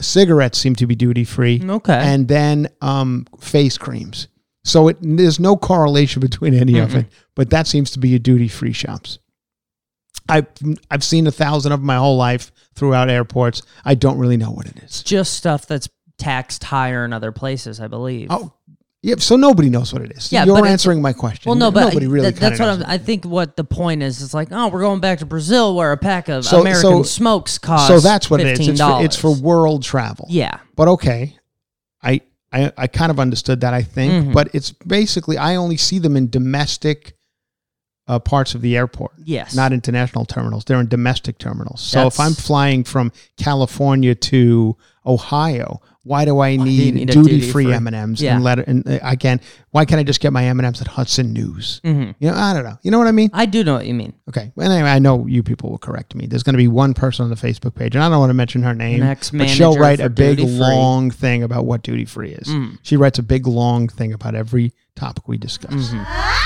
Cigarettes 0.00 0.58
seem 0.58 0.74
to 0.76 0.86
be 0.86 0.94
duty 0.94 1.24
free. 1.24 1.62
Okay. 1.62 1.94
And 1.94 2.26
then 2.26 2.68
um, 2.80 3.26
face 3.40 3.78
creams. 3.78 4.28
So 4.64 4.88
it, 4.88 4.96
there's 5.00 5.38
no 5.40 5.56
correlation 5.56 6.20
between 6.20 6.54
any 6.54 6.78
of 6.78 6.94
it, 6.94 7.06
but 7.34 7.50
that 7.50 7.66
seems 7.66 7.90
to 7.92 7.98
be 7.98 8.14
a 8.14 8.18
duty 8.18 8.48
free 8.48 8.72
shops. 8.72 9.18
I've 10.28 10.46
I've 10.90 11.02
seen 11.02 11.26
a 11.26 11.32
thousand 11.32 11.72
of 11.72 11.80
them 11.80 11.86
my 11.86 11.96
whole 11.96 12.16
life 12.16 12.52
throughout 12.74 13.10
airports. 13.10 13.62
I 13.84 13.94
don't 13.94 14.18
really 14.18 14.36
know 14.36 14.50
what 14.52 14.66
it 14.66 14.76
is. 14.84 15.02
Just 15.02 15.34
stuff 15.34 15.66
that's 15.66 15.88
taxed 16.16 16.62
higher 16.62 17.04
in 17.04 17.12
other 17.12 17.32
places, 17.32 17.80
I 17.80 17.88
believe. 17.88 18.28
Oh, 18.30 18.52
yeah. 19.02 19.16
So 19.18 19.36
nobody 19.36 19.68
knows 19.68 19.92
what 19.92 20.02
it 20.02 20.12
is. 20.12 20.32
Yeah, 20.32 20.44
you're 20.44 20.64
answering 20.66 21.02
my 21.02 21.12
question. 21.12 21.48
Well, 21.50 21.58
no, 21.58 21.70
but 21.70 21.86
nobody 21.88 22.06
really. 22.06 22.30
that- 22.30 22.40
that's 22.40 22.60
what 22.60 22.66
knows 22.66 22.82
I'm, 22.84 22.90
I 22.90 22.98
think. 22.98 23.24
What 23.24 23.56
the 23.56 23.64
point 23.64 24.02
is, 24.02 24.22
it's 24.22 24.34
like, 24.34 24.48
oh, 24.52 24.68
we're 24.68 24.80
going 24.80 25.00
back 25.00 25.18
to 25.20 25.26
Brazil, 25.26 25.74
where 25.74 25.92
a 25.92 25.96
pack 25.96 26.28
of 26.28 26.44
So- 26.44 26.60
American 26.60 26.82
so- 26.82 27.02
smokes 27.02 27.58
cost. 27.58 27.88
So 27.88 28.00
that's 28.00 28.30
what 28.30 28.40
it 28.40 28.46
is. 28.58 28.68
It's 28.68 28.80
for, 28.80 29.04
it's 29.04 29.16
for 29.16 29.34
world 29.34 29.82
travel. 29.82 30.26
yeah, 30.30 30.58
But 30.76 30.88
okay, 30.88 31.36
I 32.02 32.20
I, 32.54 32.70
I 32.76 32.86
kind 32.86 33.10
of 33.10 33.18
understood 33.18 33.62
that. 33.62 33.72
I 33.74 33.82
think, 33.82 34.12
Mhm. 34.26 34.32
but 34.34 34.48
it's 34.54 34.72
basically 34.72 35.38
I 35.38 35.56
only 35.56 35.76
see 35.78 35.98
them 35.98 36.16
in 36.16 36.28
domestic 36.30 37.16
uh, 38.08 38.18
parts 38.18 38.54
of 38.54 38.60
the 38.60 38.76
airport. 38.76 39.12
yes, 39.24 39.54
not 39.54 39.72
international 39.72 40.24
terminals. 40.26 40.64
They're 40.64 40.80
in 40.80 40.88
domestic 40.88 41.38
terminals. 41.38 41.80
So 41.80 42.06
if 42.08 42.18
I'm 42.20 42.34
flying 42.34 42.84
from 42.84 43.10
California 43.38 44.14
to 44.16 44.76
Ohio, 45.04 45.80
why 46.04 46.24
do 46.24 46.40
I 46.40 46.56
need, 46.56 46.94
need 46.94 47.10
duty 47.10 47.38
duty-free? 47.38 47.72
M 47.72 47.86
and 47.86 47.94
M's 47.94 48.20
Yeah. 48.22 48.34
and 48.34 48.44
let? 48.44 48.58
And 48.60 48.86
uh, 48.88 48.98
I 49.02 49.16
can. 49.16 49.40
Why 49.70 49.84
can't 49.84 49.98
I 49.98 50.02
just 50.02 50.20
get 50.20 50.32
my 50.32 50.44
M 50.44 50.58
and 50.58 50.66
M's 50.66 50.80
at 50.80 50.86
Hudson 50.88 51.32
News? 51.32 51.80
Mhm. 51.84 52.14
You 52.18 52.30
know, 52.30 52.36
I 52.36 52.52
don't 52.52 52.64
know. 52.64 52.78
You 52.82 52.90
know 52.90 52.98
what 52.98 53.06
I 53.06 53.12
mean? 53.12 53.30
I 53.32 53.46
do 53.46 53.62
know 53.64 53.74
what 53.74 53.86
you 53.86 53.94
mean. 53.94 54.12
Okay. 54.28 54.52
Well, 54.54 54.70
anyway, 54.70 54.90
I 54.90 54.98
know 54.98 55.26
you 55.26 55.42
people 55.42 55.70
will 55.70 55.78
correct 55.78 56.14
me. 56.14 56.26
There's 56.26 56.42
going 56.42 56.54
to 56.54 56.58
be 56.58 56.68
one 56.68 56.92
person 56.94 57.24
on 57.24 57.30
the 57.30 57.36
Facebook 57.36 57.74
page, 57.74 57.94
and 57.94 58.02
I 58.04 58.08
don't 58.08 58.18
want 58.18 58.30
to 58.30 58.34
mention 58.34 58.62
her 58.62 58.74
name, 58.74 59.00
but 59.32 59.48
she'll 59.48 59.76
write 59.76 60.00
a 60.00 60.08
big 60.10 60.40
long 60.40 61.10
thing 61.10 61.42
about 61.42 61.66
what 61.66 61.82
duty 61.82 62.04
free 62.04 62.30
is. 62.32 62.48
Mm. 62.48 62.78
She 62.82 62.96
writes 62.96 63.18
a 63.18 63.22
big 63.22 63.46
long 63.46 63.88
thing 63.88 64.12
about 64.12 64.34
every 64.34 64.72
topic 64.96 65.28
we 65.28 65.38
discuss. 65.38 65.72
Mm-hmm. 65.72 66.38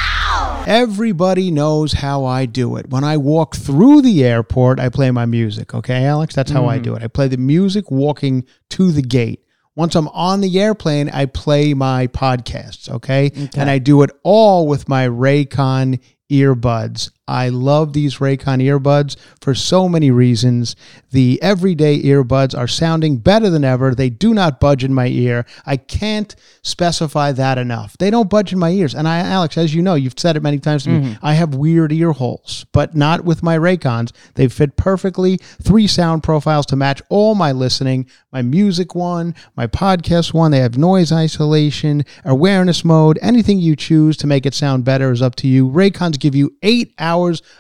Everybody 0.67 1.51
knows 1.53 1.93
how 1.95 2.25
I 2.25 2.45
do 2.47 2.77
it. 2.77 2.91
When 2.91 3.05
I 3.05 3.17
walk 3.17 3.55
through 3.55 4.03
the 4.03 4.25
airport, 4.25 4.81
I 4.81 4.89
play 4.89 5.11
my 5.13 5.25
music. 5.25 5.73
Okay, 5.75 6.05
Alex? 6.05 6.35
That's 6.35 6.51
how 6.51 6.63
Mm-hmm. 6.63 6.71
I 6.71 6.79
do 6.79 6.95
it. 6.97 7.03
I 7.05 7.07
play 7.09 7.29
the 7.29 7.37
music 7.37 7.91
walking 7.91 8.45
to 8.71 8.91
the 8.91 9.03
gate. 9.03 9.45
Once 9.77 9.95
I'm 9.95 10.09
on 10.09 10.41
the 10.41 10.59
airplane, 10.59 11.09
I 11.11 11.27
play 11.27 11.73
my 11.75 12.09
podcasts. 12.09 12.91
Okay. 12.91 13.31
And 13.55 13.71
I 13.71 13.79
do 13.79 14.03
it 14.03 14.11
all 14.25 14.67
with 14.67 14.89
my 14.89 15.07
Raycon 15.07 16.01
earbuds. 16.33 17.11
I 17.29 17.49
love 17.49 17.93
these 17.93 18.17
Raycon 18.19 18.63
earbuds 18.63 19.17
for 19.41 19.55
so 19.55 19.89
many 19.89 20.11
reasons. 20.11 20.77
The 21.11 21.43
everyday 21.43 22.01
earbuds 22.03 22.57
are 22.57 22.69
sounding 22.69 23.19
better 23.19 23.51
than 23.51 23.65
ever. 23.65 23.95
They 23.95 24.11
do 24.11 24.33
not 24.33 24.61
budge 24.61 24.85
in 24.85 24.95
my 24.95 25.09
ear. 25.09 25.45
I 25.65 25.77
can't 25.77 26.35
specify 26.63 27.33
that 27.33 27.59
enough. 27.59 27.97
They 27.99 28.11
don't 28.11 28.31
budge 28.31 28.53
in 28.53 28.59
my 28.59 28.71
ears. 28.71 28.95
And 28.95 29.09
I, 29.09 29.19
Alex, 29.19 29.59
as 29.59 29.75
you 29.75 29.83
know, 29.83 29.95
you've 29.95 30.19
said 30.19 30.37
it 30.37 30.43
many 30.43 30.59
times 30.59 30.85
to 30.85 30.91
me, 30.91 31.01
mm-hmm. 31.01 31.27
I 31.27 31.35
have 31.35 31.55
weird 31.55 31.93
ear 31.93 32.13
holes, 32.13 32.67
but 32.73 32.95
not 32.95 33.25
with 33.25 33.43
my 33.43 33.57
Raycons. 33.59 34.13
They 34.35 34.49
fit 34.49 34.77
perfectly. 34.77 35.37
Three 35.37 35.87
sound 35.87 36.23
profiles 36.23 36.67
to 36.67 36.77
match 36.77 37.03
all 37.09 37.35
my 37.35 37.53
listening 37.53 38.07
my 38.37 38.43
music 38.43 38.95
one, 38.95 39.35
my 39.57 39.67
podcast 39.67 40.35
one. 40.35 40.51
They 40.51 40.61
have 40.61 40.77
noise 40.77 41.11
isolation, 41.11 42.05
awareness 42.23 42.85
mode, 42.85 43.19
anything 43.23 43.61
you 43.61 43.75
choose 43.75 44.15
to 44.19 44.27
make 44.27 44.45
it 44.45 44.53
sound 44.53 44.85
better 44.85 45.11
is 45.11 45.23
up 45.23 45.37
to 45.37 45.49
you. 45.49 45.67
Raycons 45.67 46.21
give 46.21 46.35
you 46.35 46.55
eight 46.63 46.93
hours 46.99 47.16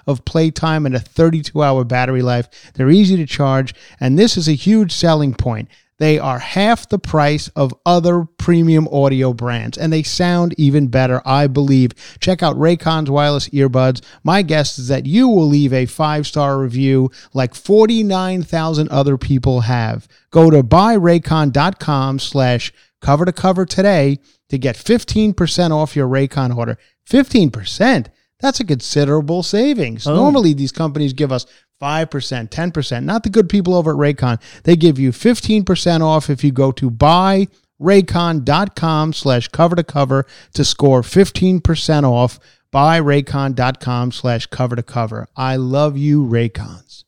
of 0.06 0.24
playtime 0.24 0.86
and 0.86 0.94
a 0.94 1.00
32 1.00 1.62
hour 1.62 1.84
battery 1.84 2.22
life. 2.22 2.48
They're 2.74 2.90
easy 2.90 3.16
to 3.16 3.26
charge, 3.26 3.74
and 4.00 4.18
this 4.18 4.36
is 4.36 4.48
a 4.48 4.52
huge 4.52 4.92
selling 4.92 5.34
point. 5.34 5.68
They 5.98 6.18
are 6.18 6.38
half 6.38 6.88
the 6.88 6.98
price 6.98 7.48
of 7.48 7.72
other 7.86 8.24
premium 8.24 8.86
audio 8.88 9.32
brands, 9.32 9.78
and 9.78 9.92
they 9.92 10.02
sound 10.02 10.54
even 10.58 10.88
better, 10.88 11.22
I 11.24 11.46
believe. 11.46 11.92
Check 12.20 12.42
out 12.42 12.56
Raycon's 12.56 13.10
wireless 13.10 13.48
earbuds. 13.48 14.02
My 14.22 14.42
guess 14.42 14.78
is 14.78 14.88
that 14.88 15.06
you 15.06 15.28
will 15.28 15.46
leave 15.46 15.72
a 15.72 15.86
five 15.86 16.26
star 16.26 16.58
review 16.58 17.10
like 17.32 17.54
49,000 17.54 18.88
other 18.90 19.16
people 19.16 19.62
have. 19.62 20.06
Go 20.30 20.50
to 20.50 20.62
buyraycon.com 20.62 22.18
slash 22.18 22.72
cover 23.00 23.24
to 23.24 23.32
cover 23.32 23.64
today 23.64 24.18
to 24.50 24.58
get 24.58 24.76
15% 24.76 25.70
off 25.70 25.96
your 25.96 26.08
Raycon 26.08 26.54
order. 26.54 26.76
15%. 27.08 28.08
That's 28.40 28.60
a 28.60 28.64
considerable 28.64 29.42
savings. 29.42 30.04
Boom. 30.04 30.16
Normally, 30.16 30.52
these 30.52 30.72
companies 30.72 31.12
give 31.12 31.32
us 31.32 31.46
5%, 31.80 32.48
10%. 32.48 33.04
Not 33.04 33.22
the 33.22 33.30
good 33.30 33.48
people 33.48 33.74
over 33.74 33.92
at 33.92 33.96
Raycon. 33.96 34.40
They 34.64 34.74
give 34.76 34.98
you 34.98 35.12
15% 35.12 36.00
off 36.02 36.28
if 36.30 36.44
you 36.44 36.52
go 36.52 36.72
to 36.72 36.90
buyraycon.com 36.90 39.12
slash 39.12 39.48
cover 39.48 39.76
to 39.76 39.84
cover 39.84 40.26
to 40.54 40.64
score 40.64 41.02
15% 41.02 42.04
off. 42.04 42.38
Buyraycon.com 42.72 44.12
slash 44.12 44.46
cover 44.46 44.76
to 44.76 44.82
cover. 44.82 45.28
I 45.36 45.56
love 45.56 45.96
you, 45.96 46.24
Raycons. 46.24 47.04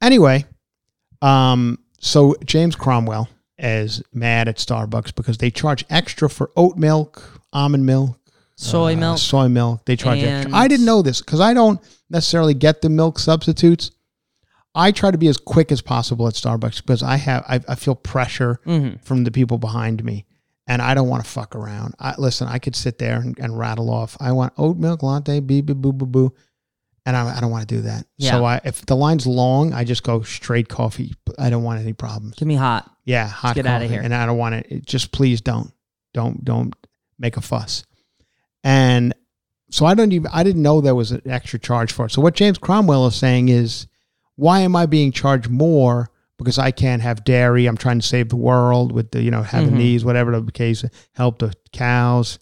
Anyway, 0.00 0.46
um, 1.20 1.78
so 2.00 2.34
James 2.44 2.74
Cromwell 2.74 3.28
is 3.58 4.02
mad 4.12 4.48
at 4.48 4.56
Starbucks 4.56 5.14
because 5.14 5.38
they 5.38 5.50
charge 5.50 5.84
extra 5.88 6.28
for 6.28 6.50
oat 6.56 6.76
milk, 6.76 7.40
almond 7.52 7.86
milk, 7.86 8.18
Soy 8.56 8.94
uh, 8.94 8.96
milk. 8.98 9.18
soy 9.18 9.48
milk. 9.48 9.84
They 9.84 9.96
charge 9.96 10.18
extra. 10.22 10.54
I 10.56 10.68
didn't 10.68 10.86
know 10.86 11.02
this 11.02 11.20
because 11.20 11.40
I 11.40 11.54
don't 11.54 11.80
necessarily 12.10 12.54
get 12.54 12.82
the 12.82 12.90
milk 12.90 13.18
substitutes. 13.18 13.90
I 14.74 14.90
try 14.92 15.10
to 15.10 15.18
be 15.18 15.28
as 15.28 15.36
quick 15.36 15.70
as 15.72 15.82
possible 15.82 16.26
at 16.28 16.34
Starbucks 16.34 16.82
because 16.82 17.02
I 17.02 17.16
have 17.16 17.44
I, 17.48 17.60
I 17.68 17.74
feel 17.74 17.94
pressure 17.94 18.60
Mm-hmm. 18.66 19.02
from 19.04 19.24
the 19.24 19.30
people 19.30 19.58
behind 19.58 20.02
me, 20.04 20.24
and 20.66 20.80
I 20.80 20.94
don't 20.94 21.08
want 21.08 21.24
to 21.24 21.30
fuck 21.30 21.54
around. 21.54 21.94
I 21.98 22.14
listen. 22.18 22.48
I 22.48 22.58
could 22.58 22.74
sit 22.76 22.98
there 22.98 23.16
and, 23.20 23.38
and 23.38 23.58
rattle 23.58 23.90
off. 23.90 24.16
I 24.20 24.32
want 24.32 24.52
oat 24.56 24.76
milk 24.78 25.02
latte, 25.02 25.40
beep 25.40 25.66
beep 25.66 25.76
boo 25.76 25.92
boo 25.92 26.06
boo, 26.06 26.34
and 27.04 27.14
I, 27.16 27.36
I 27.36 27.40
don't 27.40 27.50
want 27.50 27.68
to 27.68 27.74
do 27.74 27.82
that. 27.82 28.06
Yeah. 28.16 28.30
So 28.30 28.44
I 28.44 28.60
if 28.64 28.86
the 28.86 28.96
line's 28.96 29.26
long, 29.26 29.74
I 29.74 29.84
just 29.84 30.04
go 30.04 30.22
straight 30.22 30.68
coffee. 30.70 31.12
I 31.38 31.50
don't 31.50 31.64
want 31.64 31.80
any 31.80 31.92
problems. 31.92 32.36
Give 32.36 32.48
me 32.48 32.54
hot. 32.54 32.90
Yeah, 33.04 33.26
hot 33.28 33.56
get 33.56 33.66
coffee. 33.66 33.86
of 33.86 33.90
here. 33.90 34.00
And 34.00 34.14
I 34.14 34.24
don't 34.26 34.38
want 34.38 34.54
it. 34.54 34.66
it- 34.70 34.86
Just 34.86 35.10
please 35.12 35.40
don't, 35.40 35.72
don't, 36.14 36.44
don't 36.44 36.72
make 37.18 37.36
a 37.36 37.40
fuss. 37.40 37.84
And 38.64 39.14
so 39.70 39.86
I 39.86 39.94
don't 39.94 40.12
even. 40.12 40.30
I 40.32 40.42
didn't 40.42 40.62
know 40.62 40.80
there 40.80 40.94
was 40.94 41.12
an 41.12 41.22
extra 41.26 41.58
charge 41.58 41.92
for 41.92 42.06
it. 42.06 42.10
So 42.12 42.20
what 42.22 42.34
James 42.34 42.58
Cromwell 42.58 43.06
is 43.06 43.14
saying 43.16 43.48
is, 43.48 43.86
why 44.36 44.60
am 44.60 44.76
I 44.76 44.86
being 44.86 45.12
charged 45.12 45.48
more 45.50 46.10
because 46.38 46.58
I 46.58 46.70
can't 46.70 47.02
have 47.02 47.24
dairy? 47.24 47.66
I'm 47.66 47.76
trying 47.76 48.00
to 48.00 48.06
save 48.06 48.28
the 48.28 48.36
world 48.36 48.92
with 48.92 49.10
the 49.12 49.22
you 49.22 49.30
know 49.30 49.42
having 49.42 49.74
Mhm. 49.74 49.78
these 49.78 50.04
whatever 50.04 50.38
the 50.40 50.52
case, 50.52 50.84
help 51.14 51.38
the 51.38 51.52
cows. 51.72 52.38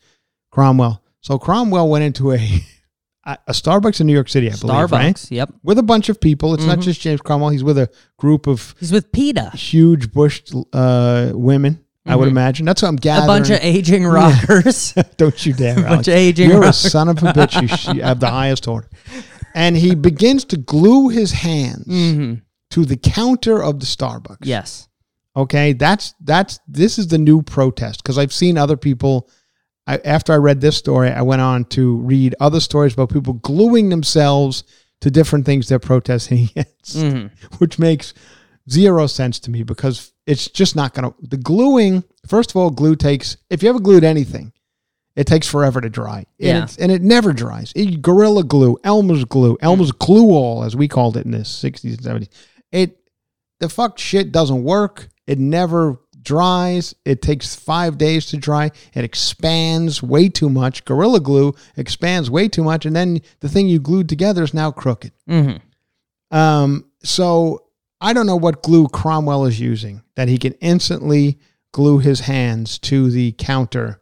Cromwell. 0.50 1.02
So 1.20 1.38
Cromwell 1.38 1.88
went 1.88 2.02
into 2.04 2.32
a 2.32 2.38
a 3.24 3.52
Starbucks 3.52 4.00
in 4.00 4.06
New 4.08 4.12
York 4.14 4.28
City, 4.28 4.48
I 4.50 4.56
believe, 4.56 4.74
Starbucks. 4.74 4.90
right? 4.92 5.30
Yep. 5.30 5.52
With 5.62 5.78
a 5.78 5.82
bunch 5.84 6.08
of 6.08 6.20
people. 6.20 6.54
It's 6.54 6.64
not 6.64 6.78
Mhm. 6.78 6.82
just 6.82 7.00
James 7.00 7.20
Cromwell. 7.20 7.50
He's 7.50 7.62
with 7.62 7.78
a 7.78 7.88
group 8.18 8.46
of 8.48 8.74
He's 8.80 8.90
with 8.92 9.12
PETA. 9.12 9.50
huge 9.56 10.10
bushed 10.12 10.52
uh, 10.72 11.30
women. 11.34 11.80
I 12.07 12.16
would 12.16 12.28
Mhm. 12.28 12.32
imagine 12.32 12.66
that's 12.66 12.82
what 12.82 12.88
I'm 12.88 12.96
gathering. 12.96 13.24
A 13.24 13.26
bunch 13.28 13.51
of 13.51 13.59
aging 13.62 14.07
rockers. 14.07 14.94
Don't 15.18 15.44
you 15.44 15.53
dare! 15.53 15.78
A 15.86 15.88
bunch 15.88 16.09
of 16.09 16.14
aging 16.14 16.48
rockers. 16.51 16.61
You're 16.62 16.70
a 16.70 16.72
son 16.72 17.09
of 17.09 17.18
a 17.22 17.32
bitch. 17.32 17.61
You 17.61 17.68
sh- 17.68 18.01
have 18.03 18.20
the 18.20 18.30
highest 18.30 18.66
order. 18.66 18.88
And 19.55 19.76
he 19.76 19.94
begins 19.94 20.44
to 20.46 20.57
glue 20.57 21.09
his 21.09 21.32
hands 21.32 21.84
hmm 21.86 22.34
to 22.70 22.84
the 22.84 22.96
counter 22.96 23.61
of 23.62 23.80
the 23.80 23.86
Starbucks. 23.86 24.38
Yes. 24.44 24.88
Okay, 25.36 25.72
that's 25.74 26.14
that's 26.24 26.59
this 26.68 26.98
is 26.98 27.09
the 27.09 27.18
new 27.18 27.42
protest 27.42 28.03
because 28.03 28.16
I've 28.16 28.32
seen 28.32 28.57
other 28.57 28.76
people. 28.76 29.28
I, 29.86 29.96
after 30.05 30.32
I 30.32 30.36
read 30.36 30.61
this 30.61 30.76
story, 30.76 31.11
I 31.11 31.22
went 31.22 31.42
on 31.42 31.64
to 31.66 31.96
read 31.96 32.34
other 32.40 32.61
stories 32.61 32.94
about 32.94 33.11
people 33.12 33.32
gluing 33.34 33.88
themselves 33.88 34.62
to 35.01 35.11
different 35.11 35.46
things 35.46 35.66
they're 35.68 35.78
protesting 35.80 36.48
against 36.57 36.96
hmm 36.96 37.26
which 37.59 37.78
makes 37.78 38.14
zero 38.70 39.06
sense 39.06 39.38
to 39.40 39.50
me 39.50 39.62
because 39.62 40.12
it's 40.26 40.48
just 40.48 40.76
not 40.76 40.94
going 40.94 41.10
to. 41.10 41.14
The 41.28 41.36
gluing, 41.36 42.04
first 42.26 42.50
of 42.50 42.56
all, 42.56 42.70
glue 42.70 42.96
takes, 42.96 43.36
if 43.50 43.62
you 43.62 43.68
ever 43.68 43.80
glued 43.80 44.04
anything, 44.04 44.52
it 45.16 45.26
takes 45.26 45.48
forever 45.48 45.80
to 45.80 45.90
dry. 45.90 46.18
And, 46.18 46.26
Yeah. 46.38 46.62
it's, 46.64 46.76
and 46.76 46.92
it 46.92 47.02
never 47.02 47.32
dries. 47.32 47.72
It, 47.74 48.00
Gorilla 48.00 48.44
glue, 48.44 48.78
Elmer's 48.84 49.24
glue, 49.24 49.58
Elmer's 49.60 49.92
glue 49.92 50.30
all, 50.30 50.62
as 50.64 50.76
we 50.76 50.86
called 50.88 51.16
it 51.16 51.24
in 51.24 51.32
the 51.32 51.38
60s 51.38 51.84
and 51.84 52.00
70s. 52.22 52.28
It, 52.70 52.96
the 53.58 53.68
fuck 53.68 53.98
shit 53.98 54.30
doesn't 54.32 54.62
work. 54.62 55.08
It 55.26 55.38
never 55.38 55.98
dries. 56.22 56.94
It 57.04 57.22
takes 57.22 57.54
five 57.56 57.98
days 57.98 58.26
to 58.26 58.36
dry. 58.36 58.70
It 58.94 59.04
expands 59.04 60.02
way 60.02 60.28
too 60.28 60.48
much. 60.48 60.84
Gorilla 60.84 61.18
glue 61.20 61.54
expands 61.76 62.30
way 62.30 62.46
too 62.48 62.62
much. 62.62 62.86
And 62.86 62.94
then 62.94 63.20
the 63.40 63.48
thing 63.48 63.68
you 63.68 63.80
glued 63.80 64.08
together 64.08 64.42
is 64.44 64.54
now 64.54 64.70
crooked. 64.70 65.12
hmm 65.26 65.52
Um, 66.30 66.84
so 67.02 67.64
I 68.01 68.12
don't 68.12 68.26
know 68.26 68.36
what 68.36 68.62
glue 68.62 68.88
Cromwell 68.88 69.44
is 69.46 69.61
using 69.61 70.03
that 70.16 70.28
he 70.28 70.38
can 70.38 70.53
instantly 70.55 71.38
glue 71.72 71.98
his 71.98 72.20
hands 72.20 72.78
to 72.80 73.11
the 73.11 73.32
counter 73.32 74.01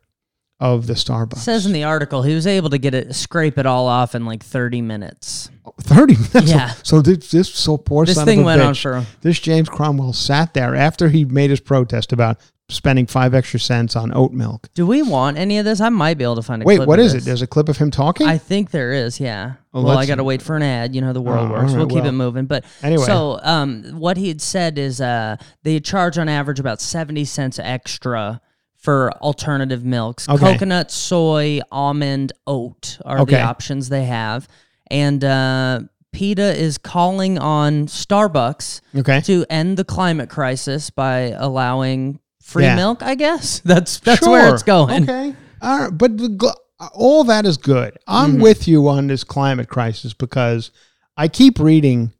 of 0.60 0.86
the 0.86 0.94
Starbucks. 0.94 1.38
Says 1.38 1.66
in 1.66 1.72
the 1.72 1.84
article 1.84 2.22
he 2.22 2.34
was 2.34 2.46
able 2.46 2.70
to 2.70 2.78
get 2.78 2.94
it, 2.94 3.14
scrape 3.14 3.58
it 3.58 3.66
all 3.66 3.86
off 3.86 4.14
in 4.14 4.24
like 4.24 4.42
30 4.42 4.82
minutes. 4.82 5.50
Oh, 5.64 5.72
thirty 5.80 6.14
minutes. 6.16 6.50
Yeah. 6.50 6.70
So 6.82 7.00
this, 7.00 7.30
this 7.30 7.52
so 7.54 7.76
poor 7.76 8.04
This 8.06 8.16
son 8.16 8.26
thing 8.26 8.40
of 8.40 8.44
a 8.44 8.46
went 8.46 8.62
on 8.62 8.74
bitch, 8.74 8.82
for- 8.82 9.06
this 9.20 9.38
James 9.38 9.68
Cromwell 9.68 10.12
sat 10.12 10.54
there 10.54 10.74
after 10.74 11.08
he 11.08 11.24
made 11.24 11.50
his 11.50 11.60
protest 11.60 12.12
about 12.12 12.38
spending 12.70 13.06
five 13.06 13.32
extra 13.34 13.58
cents 13.58 13.96
on 13.96 14.12
oat 14.14 14.32
milk. 14.32 14.68
Do 14.74 14.86
we 14.86 15.02
want 15.02 15.38
any 15.38 15.58
of 15.58 15.64
this? 15.64 15.80
I 15.80 15.88
might 15.88 16.18
be 16.18 16.24
able 16.24 16.36
to 16.36 16.42
find 16.42 16.62
a 16.62 16.66
Wait, 16.66 16.86
what 16.86 16.98
is 16.98 17.14
this. 17.14 17.22
it? 17.22 17.26
There's 17.26 17.40
a 17.42 17.46
clip 17.46 17.68
of 17.70 17.78
him 17.78 17.90
talking. 17.90 18.26
I 18.26 18.36
think 18.36 18.70
there 18.70 18.92
is, 18.92 19.18
yeah. 19.18 19.54
Oh, 19.72 19.82
well, 19.82 19.96
I 19.96 20.04
got 20.06 20.16
to 20.16 20.24
wait 20.24 20.42
for 20.42 20.54
an 20.54 20.62
ad. 20.62 20.94
You 20.94 21.00
know 21.00 21.06
how 21.08 21.12
the 21.14 21.22
world 21.22 21.48
Oh, 21.50 21.52
works. 21.54 21.70
all 21.72 21.78
we'll 21.78 21.86
keep 21.86 21.96
well. 22.00 22.08
it 22.08 22.12
moving. 22.12 22.44
But 22.46 22.64
Anyway. 22.82 23.04
so 23.04 23.40
um, 23.42 23.84
what 23.98 24.16
he 24.18 24.28
had 24.28 24.42
said 24.42 24.76
is 24.78 25.00
uh, 25.00 25.36
they 25.62 25.80
charge 25.80 26.18
on 26.18 26.28
average 26.28 26.60
about 26.60 26.80
seventy 26.80 27.24
cents 27.24 27.58
extra 27.58 28.40
for 28.76 29.12
alternative 29.22 29.84
milks. 29.84 30.28
Okay. 30.28 30.52
Coconut, 30.52 30.90
soy, 30.90 31.60
almond, 31.72 32.32
oat 32.46 32.98
are 33.04 33.20
Okay. 33.20 33.36
the 33.36 33.40
options 33.42 33.88
they 33.88 34.04
have, 34.04 34.46
and 34.90 35.24
uh, 35.24 35.80
PETA 36.12 36.54
is 36.56 36.76
calling 36.78 37.38
on 37.38 37.86
Starbucks 37.86 38.80
okay. 38.98 39.20
to 39.22 39.44
end 39.48 39.76
the 39.78 39.84
climate 39.84 40.28
crisis 40.28 40.90
by 40.90 41.34
allowing 41.36 42.20
free 42.48 42.64
Yeah. 42.64 42.76
milk. 42.76 43.02
I 43.02 43.14
guess 43.14 43.58
that's 43.64 44.00
that's 44.00 44.26
where 44.26 44.52
it's 44.52 44.62
going. 44.62 45.02
Okay. 45.04 45.34
All 45.60 45.78
right. 45.80 45.90
But 45.96 46.16
the, 46.18 46.56
all 46.94 47.24
that 47.24 47.44
is 47.46 47.56
good. 47.56 47.98
I'm 48.06 48.32
Mm-hmm. 48.34 48.42
with 48.42 48.68
you 48.68 48.88
on 48.88 49.06
this 49.08 49.24
climate 49.24 49.68
crisis 49.68 50.14
because 50.14 50.70
I 51.16 51.26
keep 51.28 51.58
reading, 51.58 52.12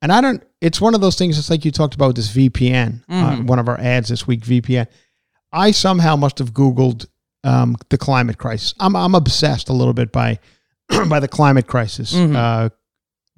and 0.00 0.10
I 0.10 0.20
don't, 0.22 0.42
it's 0.62 0.80
one 0.80 0.94
of 0.94 1.00
those 1.02 1.16
things, 1.16 1.38
it's 1.38 1.50
like 1.50 1.64
you 1.66 1.70
talked 1.70 1.94
about 1.94 2.08
with 2.08 2.16
this 2.16 2.34
VPN, 2.34 3.02
uh, 3.08 3.12
Mm-hmm. 3.32 3.46
one 3.46 3.58
of 3.58 3.68
our 3.68 3.78
ads 3.78 4.08
this 4.08 4.26
week, 4.26 4.40
VPN. 4.40 4.86
I 5.52 5.70
somehow 5.70 6.16
must 6.16 6.38
have 6.38 6.52
Googled 6.52 7.06
um, 7.44 7.76
the 7.90 7.98
climate 7.98 8.38
crisis. 8.38 8.74
I'm, 8.80 8.96
I'm 8.96 9.14
obsessed 9.14 9.68
a 9.68 9.72
little 9.74 9.92
bit 9.94 10.10
by, 10.12 10.38
by 11.08 11.20
the 11.20 11.28
climate 11.28 11.66
crisis. 11.66 12.12
Mhm. 12.14 12.34
Uh, 12.34 12.70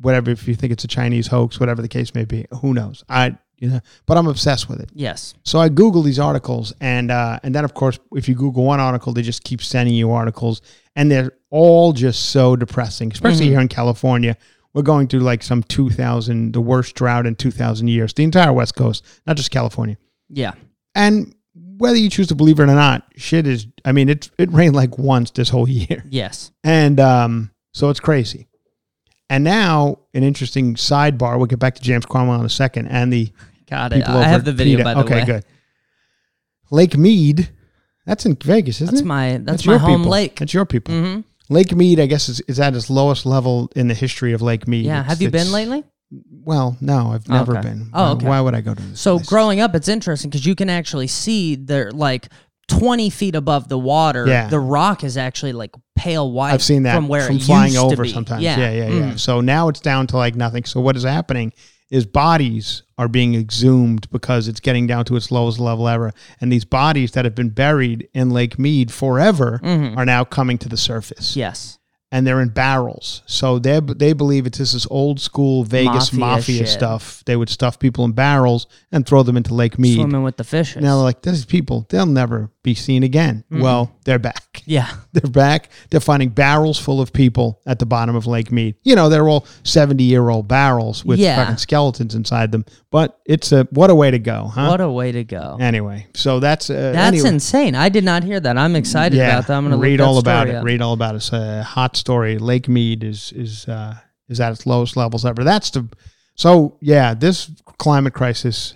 whatever, 0.00 0.30
if 0.30 0.46
you 0.46 0.54
think 0.54 0.72
it's 0.72 0.84
a 0.84 0.88
Chinese 0.88 1.26
hoax, 1.26 1.58
whatever 1.58 1.82
the 1.82 1.88
case 1.88 2.14
may 2.14 2.24
be, 2.24 2.46
who 2.62 2.72
knows? 2.72 3.02
I, 3.08 3.36
you 3.58 3.68
know, 3.68 3.80
but 4.06 4.16
I'm 4.16 4.26
obsessed 4.26 4.68
with 4.68 4.80
it. 4.80 4.90
Yes. 4.94 5.34
So 5.44 5.58
I 5.58 5.68
Google 5.68 6.02
these 6.02 6.18
articles, 6.18 6.72
and 6.80 7.10
uh, 7.10 7.40
and 7.42 7.54
then 7.54 7.64
of 7.64 7.74
course, 7.74 7.98
if 8.12 8.28
you 8.28 8.34
Google 8.34 8.64
one 8.64 8.80
article, 8.80 9.12
they 9.12 9.22
just 9.22 9.44
keep 9.44 9.62
sending 9.62 9.94
you 9.94 10.10
articles, 10.12 10.60
and 10.96 11.10
they're 11.10 11.32
all 11.50 11.92
just 11.92 12.30
so 12.30 12.56
depressing. 12.56 13.10
Especially 13.12 13.46
Mhm. 13.46 13.50
here 13.50 13.60
in 13.60 13.68
California, 13.68 14.36
we're 14.74 14.82
going 14.82 15.08
through 15.08 15.20
like 15.20 15.42
some 15.42 15.62
two 15.64 15.90
thousand, 15.90 16.52
the 16.52 16.60
worst 16.60 16.94
drought 16.94 17.26
in 17.26 17.34
two 17.34 17.50
thousand 17.50 17.88
years. 17.88 18.12
The 18.14 18.24
entire 18.24 18.52
West 18.52 18.74
Coast, 18.76 19.04
not 19.26 19.36
just 19.36 19.50
California. 19.50 19.96
Yeah. 20.28 20.52
And 20.94 21.34
whether 21.78 21.96
you 21.96 22.10
choose 22.10 22.26
to 22.28 22.34
believe 22.34 22.58
it 22.58 22.64
or 22.64 22.66
not, 22.66 23.04
shit 23.16 23.46
is. 23.46 23.66
I 23.84 23.92
mean, 23.92 24.08
it 24.08 24.30
it 24.38 24.52
rained 24.52 24.76
like 24.76 24.98
once 24.98 25.30
this 25.30 25.48
whole 25.48 25.68
year, 25.80 26.04
Yes. 26.10 26.50
and 26.64 26.98
um, 27.00 27.50
so 27.72 27.88
it's 27.90 28.00
crazy. 28.00 28.46
And 29.30 29.44
now, 29.44 29.98
an 30.14 30.22
interesting 30.22 30.74
sidebar. 30.74 31.36
We'll 31.36 31.46
get 31.46 31.58
back 31.58 31.74
to 31.74 31.82
James 31.82 32.06
Cromwell 32.06 32.40
in 32.40 32.46
a 32.46 32.50
second, 32.50 32.88
and 32.88 33.12
the 33.12 33.30
Got 33.70 33.92
it. 33.92 34.06
I 34.06 34.24
have 34.24 34.44
the 34.44 34.52
video 34.52 34.78
PETA. 34.78 34.84
by 34.84 34.94
the 34.94 35.00
okay, 35.00 35.14
way. 35.14 35.22
Okay, 35.22 35.32
good. 35.32 35.44
Lake 36.70 36.96
Mead, 36.96 37.48
that's 38.06 38.26
in 38.26 38.36
Vegas, 38.36 38.76
isn't 38.80 38.94
That's 38.94 39.02
it? 39.02 39.06
my 39.06 39.38
that's, 39.42 39.64
your 39.64 39.78
my 39.78 39.84
home 39.84 40.00
people. 40.00 40.12
lake. 40.12 40.36
That's 40.38 40.54
your 40.54 40.66
people. 40.66 40.94
hmm 40.94 41.20
Lake 41.50 41.74
Mead, 41.74 41.98
I 41.98 42.04
guess, 42.04 42.28
is, 42.28 42.40
is 42.42 42.60
at 42.60 42.74
its 42.74 42.90
lowest 42.90 43.24
level 43.24 43.70
in 43.74 43.88
the 43.88 43.94
history 43.94 44.34
of 44.34 44.42
Lake 44.42 44.68
Mead. 44.68 44.84
Yeah. 44.84 45.00
It's- 45.00 45.08
Have 45.10 45.22
you 45.22 45.30
been 45.30 45.50
lately? 45.50 45.82
Well, 46.30 46.76
no, 46.80 47.12
I've 47.12 47.26
never 47.28 47.52
okay. 47.56 47.68
been. 47.68 47.90
Oh, 47.94 48.02
Why- 48.02 48.10
okay. 48.12 48.26
Why 48.26 48.40
would 48.40 48.54
I 48.54 48.60
go 48.60 48.74
to 48.74 48.82
this? 48.82 49.00
So 49.00 49.16
place? 49.16 49.28
growing 49.28 49.60
up, 49.60 49.74
it's 49.74 49.88
interesting 49.88 50.30
because 50.30 50.44
you 50.44 50.54
can 50.54 50.68
actually 50.68 51.06
see 51.06 51.54
they're 51.54 51.90
like 51.90 52.28
twenty 52.66 53.08
feet 53.10 53.34
above 53.34 53.68
the 53.68 53.78
water. 53.78 54.26
Yeah. 54.26 54.48
The 54.48 54.60
rock 54.60 55.04
is 55.04 55.16
actually 55.16 55.52
like 55.52 55.74
pale 55.96 56.30
white. 56.30 56.52
I've 56.52 56.62
seen 56.62 56.82
that 56.84 56.94
from 56.94 57.08
where 57.08 57.30
it 57.30 57.42
flying 57.42 57.72
used 57.72 57.88
to 57.88 57.92
over 57.92 58.06
sometimes. 58.06 58.42
Yeah. 58.42 58.58
Yeah, 58.58 58.70
yeah, 58.70 58.88
yeah. 58.88 59.12
Mm. 59.12 59.18
So 59.18 59.40
now 59.40 59.68
it's 59.68 59.80
down 59.80 60.06
to 60.08 60.16
like 60.16 60.34
nothing. 60.34 60.64
So 60.64 60.80
what 60.80 60.96
is 60.96 61.02
happening 61.02 61.52
is 61.90 62.04
bodies 62.06 62.82
are 62.98 63.08
being 63.08 63.34
exhumed 63.34 64.10
because 64.10 64.48
it's 64.48 64.60
getting 64.60 64.86
down 64.86 65.04
to 65.06 65.16
its 65.16 65.30
lowest 65.30 65.58
level 65.58 65.88
ever, 65.88 66.12
and 66.40 66.52
these 66.52 66.64
bodies 66.64 67.12
that 67.12 67.24
have 67.24 67.34
been 67.34 67.48
buried 67.50 68.08
in 68.12 68.30
Lake 68.30 68.58
Mead 68.58 68.92
forever 68.92 69.60
Mhm. 69.62 69.96
are 69.96 70.04
now 70.04 70.24
coming 70.24 70.58
to 70.58 70.68
the 70.68 70.76
surface. 70.76 71.36
Yes. 71.36 71.77
And 72.10 72.26
they're 72.26 72.40
in 72.40 72.48
barrels. 72.50 73.22
So 73.26 73.58
they 73.58 73.80
they 73.80 74.12
believe 74.12 74.46
it's 74.46 74.58
just 74.58 74.68
this 74.72 74.82
is 74.82 74.86
old 74.90 75.18
school 75.20 75.64
Vegas 75.64 76.12
Mafia 76.12 76.60
mafia, 76.60 76.66
stuff. 76.66 77.22
They 77.26 77.36
would 77.36 77.48
stuff 77.48 77.78
people 77.78 78.04
in 78.04 78.12
barrels 78.12 78.66
and 78.92 79.06
throw 79.06 79.22
them 79.22 79.36
into 79.36 79.54
Lake 79.54 79.78
Mead. 79.78 79.96
Swimming 79.96 80.22
with 80.22 80.36
the 80.36 80.44
fishes. 80.44 80.82
Now 80.82 80.96
they're 80.96 81.04
like, 81.04 81.22
these 81.22 81.44
people, 81.46 81.86
they'll 81.88 82.06
never 82.06 82.50
be 82.62 82.74
seen 82.74 83.02
again. 83.02 83.44
Well, 83.50 83.94
they're 84.04 84.18
back. 84.18 84.62
yeah. 84.66 84.90
They're 85.12 85.30
back. 85.30 85.70
They're 85.90 86.00
finding 86.00 86.28
barrels 86.28 86.78
full 86.78 87.00
of 87.00 87.12
people 87.12 87.60
at 87.66 87.78
the 87.80 87.86
bottom 87.86 88.14
of 88.14 88.26
Lake 88.26 88.52
Mead. 88.52 88.76
You 88.84 88.94
know, 88.94 89.08
they're 89.08 89.26
all 89.28 89.46
70 89.64 90.04
year 90.04 90.28
old 90.28 90.46
barrels 90.46 91.04
with 91.04 91.18
Yeah. 91.18 91.36
fucking 91.36 91.56
skeletons 91.56 92.14
inside 92.14 92.52
them. 92.52 92.64
But 92.90 93.18
it's 93.26 93.50
a, 93.52 93.64
what 93.70 93.90
a 93.90 93.94
way 93.94 94.10
to 94.10 94.18
go, 94.18 94.44
huh? 94.44 94.68
What 94.68 94.80
a 94.80 94.90
way 94.90 95.10
to 95.12 95.24
go. 95.24 95.56
anyway, 95.60 96.06
so 96.14 96.38
that's, 96.40 96.70
uh, 96.70 96.92
That's 96.94 97.16
anyway. 97.16 97.28
insane. 97.30 97.74
I 97.74 97.88
did 97.88 98.04
not 98.04 98.22
hear 98.22 98.38
that. 98.38 98.56
I'm 98.58 98.76
excited 98.76 99.18
about 99.18 99.46
that. 99.48 99.56
I'm 99.56 99.64
going 99.64 99.72
to 99.72 99.78
read 99.82 100.00
all 100.00 100.18
about 100.18 100.48
it. 100.48 100.54
up. 100.56 100.64
Read 100.64 100.82
all 100.82 100.92
about 100.92 101.14
it. 101.14 101.18
It's 101.18 101.32
a 101.32 101.62
hot 101.62 101.96
story. 101.98 102.38
Lake 102.38 102.68
Mead 102.68 103.04
is 103.04 103.32
is 103.32 103.66
uh, 103.68 103.96
is 104.28 104.40
at 104.40 104.52
its 104.52 104.66
lowest 104.66 104.96
levels 104.96 105.24
ever. 105.24 105.44
That's 105.44 105.70
the 105.70 105.88
so 106.34 106.76
yeah. 106.80 107.14
This 107.14 107.50
climate 107.78 108.14
crisis. 108.14 108.74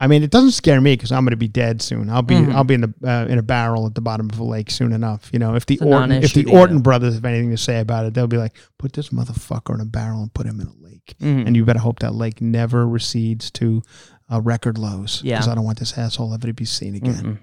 I 0.00 0.06
mean, 0.08 0.22
it 0.24 0.30
doesn't 0.30 0.50
scare 0.50 0.80
me 0.80 0.94
because 0.94 1.12
I'm 1.12 1.24
going 1.24 1.30
to 1.30 1.36
be 1.36 1.48
dead 1.48 1.80
soon. 1.80 2.10
I'll 2.10 2.20
be 2.20 2.34
Mhm. 2.34 2.52
I'll 2.54 2.64
be 2.64 2.74
in 2.74 2.80
the 2.82 2.94
uh, 3.04 3.26
in 3.26 3.38
a 3.38 3.42
barrel 3.42 3.86
at 3.86 3.94
the 3.94 4.00
bottom 4.00 4.28
of 4.28 4.38
a 4.38 4.44
lake 4.44 4.70
soon 4.70 4.92
enough. 4.92 5.30
You 5.32 5.38
know, 5.38 5.54
if 5.54 5.64
the 5.66 5.78
Orton 5.80 6.10
if 6.12 6.34
the 6.34 6.42
to 6.44 6.50
Orton 6.50 6.80
brothers 6.80 7.14
have 7.14 7.24
anything 7.24 7.50
to 7.50 7.56
say 7.56 7.80
about 7.80 8.04
it, 8.04 8.12
they'll 8.12 8.26
be 8.26 8.36
like, 8.36 8.54
put 8.78 8.92
this 8.92 9.10
motherfucker 9.10 9.72
in 9.74 9.80
a 9.80 9.84
barrel 9.86 10.20
and 10.20 10.34
put 10.34 10.46
him 10.46 10.60
in 10.60 10.66
a 10.66 10.74
lake. 10.84 11.14
Mhm. 11.22 11.46
And 11.46 11.56
you 11.56 11.64
better 11.64 11.78
hope 11.78 12.00
that 12.00 12.14
lake 12.14 12.42
never 12.42 12.86
recedes 12.86 13.50
to 13.52 13.82
uh, 14.30 14.40
record 14.40 14.78
lows. 14.78 15.20
Yeah. 15.24 15.36
because 15.36 15.48
I 15.48 15.54
don't 15.54 15.64
want 15.64 15.78
this 15.78 15.96
asshole 15.96 16.34
ever 16.34 16.48
to 16.48 16.52
be 16.54 16.64
seen 16.64 16.96
again. 16.96 17.14
Mm-mm. 17.24 17.38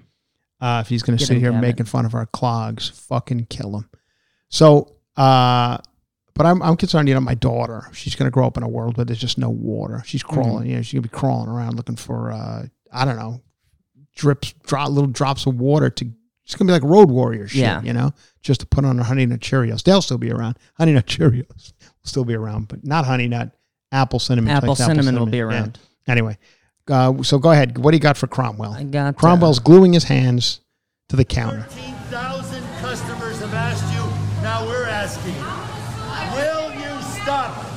Uh, 0.60 0.80
if 0.82 0.88
he's 0.88 1.02
going 1.02 1.18
to 1.18 1.24
sit 1.24 1.38
here 1.38 1.52
making 1.52 1.86
fun 1.86 2.04
of 2.04 2.14
our 2.14 2.26
clogs, 2.26 2.88
fucking 3.08 3.46
kill 3.50 3.76
him. 3.78 3.88
So, 4.52 4.92
uh, 5.16 5.78
but 6.34 6.46
I'm, 6.46 6.62
I'm 6.62 6.76
concerned, 6.76 7.08
you 7.08 7.14
know, 7.14 7.20
my 7.20 7.34
daughter, 7.34 7.88
she's 7.92 8.14
going 8.14 8.26
to 8.26 8.30
grow 8.30 8.46
up 8.46 8.56
in 8.56 8.62
a 8.62 8.68
world 8.68 8.96
where 8.96 9.04
there's 9.04 9.18
just 9.18 9.38
no 9.38 9.50
water. 9.50 10.02
She's 10.06 10.22
Mm-hmm. 10.22 10.34
crawling, 10.34 10.66
you 10.70 10.76
know, 10.76 10.82
she's 10.82 10.92
going 10.94 11.02
to 11.02 11.08
be 11.08 11.14
crawling 11.16 11.48
around 11.48 11.76
looking 11.76 11.96
for, 11.96 12.30
uh, 12.32 12.66
I 12.92 13.04
don't 13.04 13.16
know, 13.16 13.40
drips, 14.14 14.52
drop, 14.66 14.90
little 14.90 15.10
drops 15.10 15.46
of 15.46 15.56
water 15.58 15.90
to, 15.90 16.04
it's 16.44 16.54
going 16.54 16.66
to 16.66 16.70
be 16.70 16.72
like 16.72 16.82
road 16.82 17.10
warrior 17.10 17.48
shit, 17.48 17.60
Yeah. 17.62 17.82
you 17.82 17.92
know, 17.92 18.12
just 18.42 18.60
to 18.60 18.66
put 18.66 18.84
on 18.84 18.98
her 18.98 19.04
Honey 19.04 19.26
Nut 19.26 19.40
Cheerios. 19.40 19.82
They'll 19.82 20.02
still 20.02 20.18
be 20.18 20.30
around. 20.30 20.58
Honey 20.76 20.92
Nut 20.92 21.06
Cheerios 21.06 21.72
will 21.80 22.04
still 22.04 22.24
be 22.24 22.34
around, 22.34 22.68
but 22.68 22.84
not 22.84 23.04
Honey 23.06 23.28
Nut. 23.28 23.50
Apple 23.90 24.18
cinnamon. 24.18 24.50
Apple 24.50 24.70
Like 24.70 24.78
cinnamon 24.78 25.18
will 25.18 25.26
be 25.26 25.36
Yeah. 25.38 25.42
around. 25.44 25.78
Anyway, 26.08 26.38
uh, 26.88 27.22
so 27.22 27.38
go 27.38 27.50
ahead. 27.52 27.76
What 27.78 27.90
do 27.90 27.96
you 27.96 28.00
got 28.00 28.16
for 28.16 28.26
Cromwell? 28.26 28.72
I 28.72 28.84
got 28.84 29.08
uh, 29.08 29.12
Cromwell's 29.18 29.58
gluing 29.58 29.92
his 29.92 30.04
hands 30.04 30.60
to 31.10 31.16
the 31.16 31.24
counter. 31.26 31.66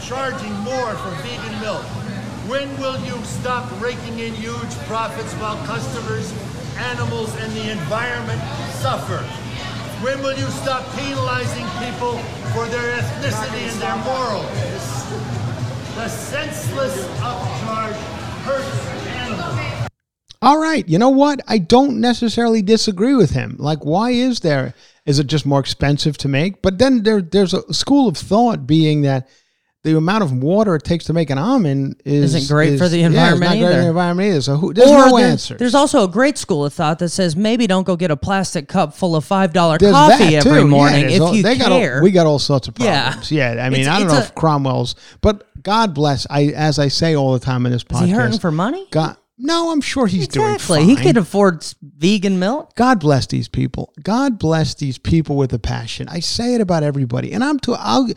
Charging 0.06 0.54
more 0.60 0.94
for 0.94 1.10
vegan 1.24 1.60
milk? 1.62 1.84
When 2.48 2.70
will 2.80 3.00
you 3.06 3.18
stop 3.26 3.66
raking 3.82 4.20
in 4.20 4.36
huge 4.36 4.76
profits 4.86 5.34
while 5.36 5.58
customers, 5.66 6.32
animals, 6.78 7.36
and 7.38 7.52
the 7.54 7.72
environment 7.72 8.40
suffer? 8.82 9.18
When 10.04 10.22
will 10.22 10.38
you 10.38 10.46
stop 10.62 10.86
penalizing 10.96 11.66
people 11.82 12.20
for 12.54 12.68
their 12.68 13.02
ethnicity 13.02 13.66
and 13.66 13.82
their 13.82 13.98
morals? 14.06 14.46
The 15.96 16.08
senseless 16.08 17.08
upcharge 17.18 17.96
hurts 18.46 18.88
animals. 19.08 19.90
All 20.44 20.60
right, 20.60 20.88
you 20.88 21.00
know 21.00 21.10
what? 21.10 21.42
I 21.48 21.58
don't 21.58 22.00
necessarily 22.00 22.62
disagree 22.62 23.16
with 23.16 23.32
him. 23.32 23.56
Like, 23.58 23.84
why 23.84 24.12
is 24.12 24.42
there? 24.42 24.76
Is 25.08 25.18
it 25.18 25.26
just 25.26 25.48
more 25.48 25.60
expensive 25.60 26.16
to 26.20 26.28
make? 26.28 26.62
But 26.62 26.78
then 26.78 27.02
there, 27.02 27.24
there's 27.24 27.56
a 27.56 27.74
school 27.74 28.08
of 28.08 28.18
thought 28.18 28.68
being 28.68 29.02
that 29.02 29.28
the 29.86 29.96
amount 29.96 30.24
of 30.24 30.34
water 30.34 30.76
it 30.76 30.84
takes 30.84 31.06
to 31.06 31.14
make 31.14 31.30
an 31.30 31.38
almond 31.38 32.02
is 32.04 32.34
Isn't 32.36 32.54
great 32.54 32.74
is- 32.74 32.80
for 32.82 32.90
the 32.90 32.98
yeah, 32.98 33.06
it's 33.06 33.14
environment 33.16 33.42
not 33.42 33.50
great 33.58 33.62
for 33.62 33.72
either. 33.72 33.82
the 33.84 33.88
environment 33.88 34.30
either. 34.30 34.42
So 34.42 34.58
who, 34.58 34.74
there's 34.74 34.90
or 34.90 34.98
no 35.06 35.18
there's, 35.18 35.32
answer. 35.32 35.56
there's 35.56 35.76
also 35.76 36.04
a 36.04 36.08
great 36.08 36.38
school 36.38 36.66
of 36.66 36.74
thought 36.74 37.00
that 37.00 37.10
says 37.10 37.36
maybe 37.36 37.68
don't 37.68 37.84
go 37.86 37.96
get 37.96 38.12
a 38.12 38.18
plastic 38.18 38.68
cup 38.68 38.94
full 38.96 39.16
of 39.16 39.24
five 39.24 39.54
dollar 39.54 39.78
coffee 39.78 40.36
every 40.36 40.52
too. 40.52 40.58
Yeah, 40.58 40.64
morning 40.66 41.10
if 41.10 41.22
all- 41.22 41.36
you 41.36 41.44
they 41.44 41.58
got 41.58 41.70
care. 41.70 41.98
all, 41.98 42.04
we 42.04 42.12
got 42.12 42.26
all 42.26 42.40
sorts 42.40 42.68
of 42.68 42.76
Yeah. 42.80 43.04
problems. 43.04 43.32
Yeah, 43.32 43.52
I 43.64 43.70
mean, 43.70 43.82
It's- 43.82 43.96
I 43.96 44.00
don't 44.00 44.08
know 44.10 44.16
a- 44.16 44.22
if 44.22 44.36
Cromwell's, 44.36 44.96
but 45.22 45.44
God 45.64 45.94
bless. 45.94 46.26
I 46.30 46.46
as 46.48 46.80
I 46.80 46.88
say 46.90 47.16
all 47.16 47.34
the 47.34 47.40
time 47.40 47.66
in 47.66 47.72
this 47.72 47.84
podcast, 47.84 48.02
Is 48.04 48.08
he 48.10 48.14
hurting 48.16 48.40
for 48.40 48.52
money? 48.52 48.88
God, 48.92 49.18
no, 49.38 49.72
I'm 49.72 49.82
sure 49.82 50.08
he's 50.08 50.26
exactly. 50.26 50.78
doing 50.80 50.90
He 50.90 50.96
fine. 50.96 51.04
could 51.06 51.18
afford 51.18 51.66
vegan 51.98 52.40
milk. 52.40 52.74
God 52.76 53.00
bless 53.00 53.28
these 53.28 53.48
people. 53.48 53.94
God 54.02 54.40
bless 54.40 54.74
these 54.74 54.98
people 54.98 55.36
with 55.36 55.54
a 55.54 55.60
passion. 55.60 56.08
I 56.10 56.22
say 56.22 56.56
it 56.56 56.62
about 56.62 56.84
everybody, 56.84 57.34
and 57.34 57.44
I'm 57.44 57.60
too. 57.60 57.76
I'll, 57.78 58.08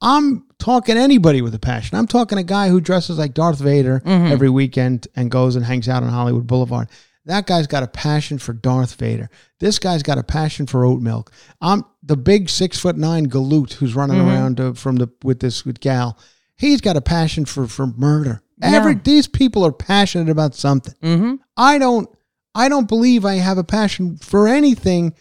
I'm 0.00 0.44
talking 0.58 0.96
anybody 0.96 1.42
with 1.42 1.54
a 1.54 1.58
passion. 1.58 1.96
I'm 1.98 2.06
talking 2.06 2.38
a 2.38 2.42
guy 2.42 2.68
who 2.68 2.80
dresses 2.80 3.18
like 3.18 3.34
Darth 3.34 3.58
Vader 3.58 4.00
Mm-hmm. 4.04 4.32
every 4.32 4.48
weekend 4.50 5.08
and 5.16 5.30
goes 5.30 5.56
and 5.56 5.64
hangs 5.64 5.88
out 5.88 6.02
on 6.02 6.08
Hollywood 6.10 6.46
Boulevard. 6.46 6.88
That 7.26 7.46
guy's 7.46 7.66
got 7.66 7.82
a 7.82 7.86
passion 7.88 8.38
for 8.38 8.52
Darth 8.54 8.94
Vader. 8.94 9.28
This 9.60 9.78
guy's 9.78 10.02
got 10.02 10.16
a 10.18 10.22
passion 10.22 10.66
for 10.66 10.84
oat 10.86 11.00
milk. 11.02 11.30
I'm 11.60 11.84
the 12.02 12.16
big 12.16 12.48
six 12.48 12.78
foot 12.78 12.96
nine 12.96 13.26
galoot 13.28 13.74
who's 13.74 13.94
running 13.94 14.16
Mm-hmm. 14.18 14.28
around 14.28 14.60
uh, 14.60 14.72
from 14.72 14.96
the 14.96 15.08
with 15.22 15.40
this 15.40 15.64
with 15.66 15.80
gal. 15.80 16.18
He's 16.56 16.80
got 16.80 16.96
a 16.96 17.00
passion 17.02 17.44
for 17.44 17.66
for 17.68 17.86
murder. 17.86 18.42
Every 18.62 18.94
these 18.94 19.28
people 19.28 19.64
are 19.64 19.72
passionate 19.72 20.28
about 20.30 20.54
something. 20.54 20.94
Mm-hmm. 21.02 21.34
I 21.56 21.78
don't 21.78 22.08
I 22.54 22.68
don't 22.68 22.88
believe 22.88 23.24
I 23.24 23.34
have 23.34 23.58
a 23.58 23.62
passion 23.64 24.16
for 24.16 24.48
anything 24.48 25.14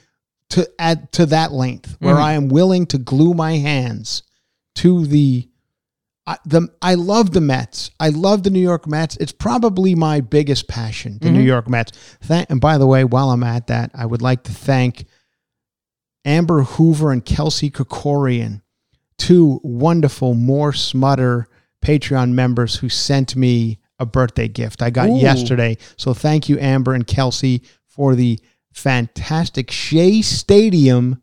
to 0.52 0.68
add 0.80 1.12
to 1.12 1.26
that 1.28 1.52
length 1.52 1.98
where 2.00 2.16
Mhm. 2.16 2.22
I 2.24 2.34
am 2.34 2.48
willing 2.48 2.86
to 2.88 2.98
glue 2.98 3.34
my 3.34 3.58
hands 3.58 4.24
to 4.78 5.06
the 5.06 5.50
I, 6.26 6.38
the 6.46 6.68
I 6.82 6.96
love 6.96 7.32
the 7.32 7.42
Mets. 7.42 7.90
I 8.00 8.10
love 8.10 8.44
the 8.44 8.50
New 8.50 8.60
York 8.60 8.86
Mets. 8.86 9.16
It's 9.18 9.32
probably 9.32 9.96
my 9.96 10.20
biggest 10.20 10.68
passion, 10.68 11.20
the 11.22 11.32
New 11.32 11.40
mm-hmm. 11.40 11.48
York 11.48 11.70
Mets. 11.70 11.94
Thank, 12.22 12.50
and 12.50 12.60
by 12.60 12.78
the 12.78 12.86
way, 12.86 13.06
while 13.06 13.32
I'm 13.32 13.44
at 13.44 13.68
that, 13.68 13.92
I 13.94 14.06
would 14.06 14.22
like 14.22 14.44
to 14.44 14.52
thank 14.52 15.06
Amber 16.26 16.64
Hoover 16.64 17.12
and 17.12 17.24
Kelsey 17.24 17.72
Kokorian, 17.72 18.62
two 19.18 19.62
wonderful 19.64 20.34
More 20.34 20.74
Smutter 20.74 21.48
Patreon 21.82 22.34
members 22.34 22.76
who 22.76 22.90
sent 22.90 23.38
me 23.38 23.80
a 23.98 24.06
birthday 24.06 24.50
gift 24.50 24.82
I 24.82 24.90
got 24.90 25.10
Ooh. 25.10 25.18
yesterday. 25.18 25.78
So 25.96 26.14
thank 26.14 26.50
you, 26.50 26.60
Amber 26.60 26.94
and 26.94 27.08
Kelsey, 27.08 27.64
for 27.88 28.16
the 28.16 28.40
fantastic 28.74 29.72
Shea 29.72 30.22
Stadium 30.22 31.22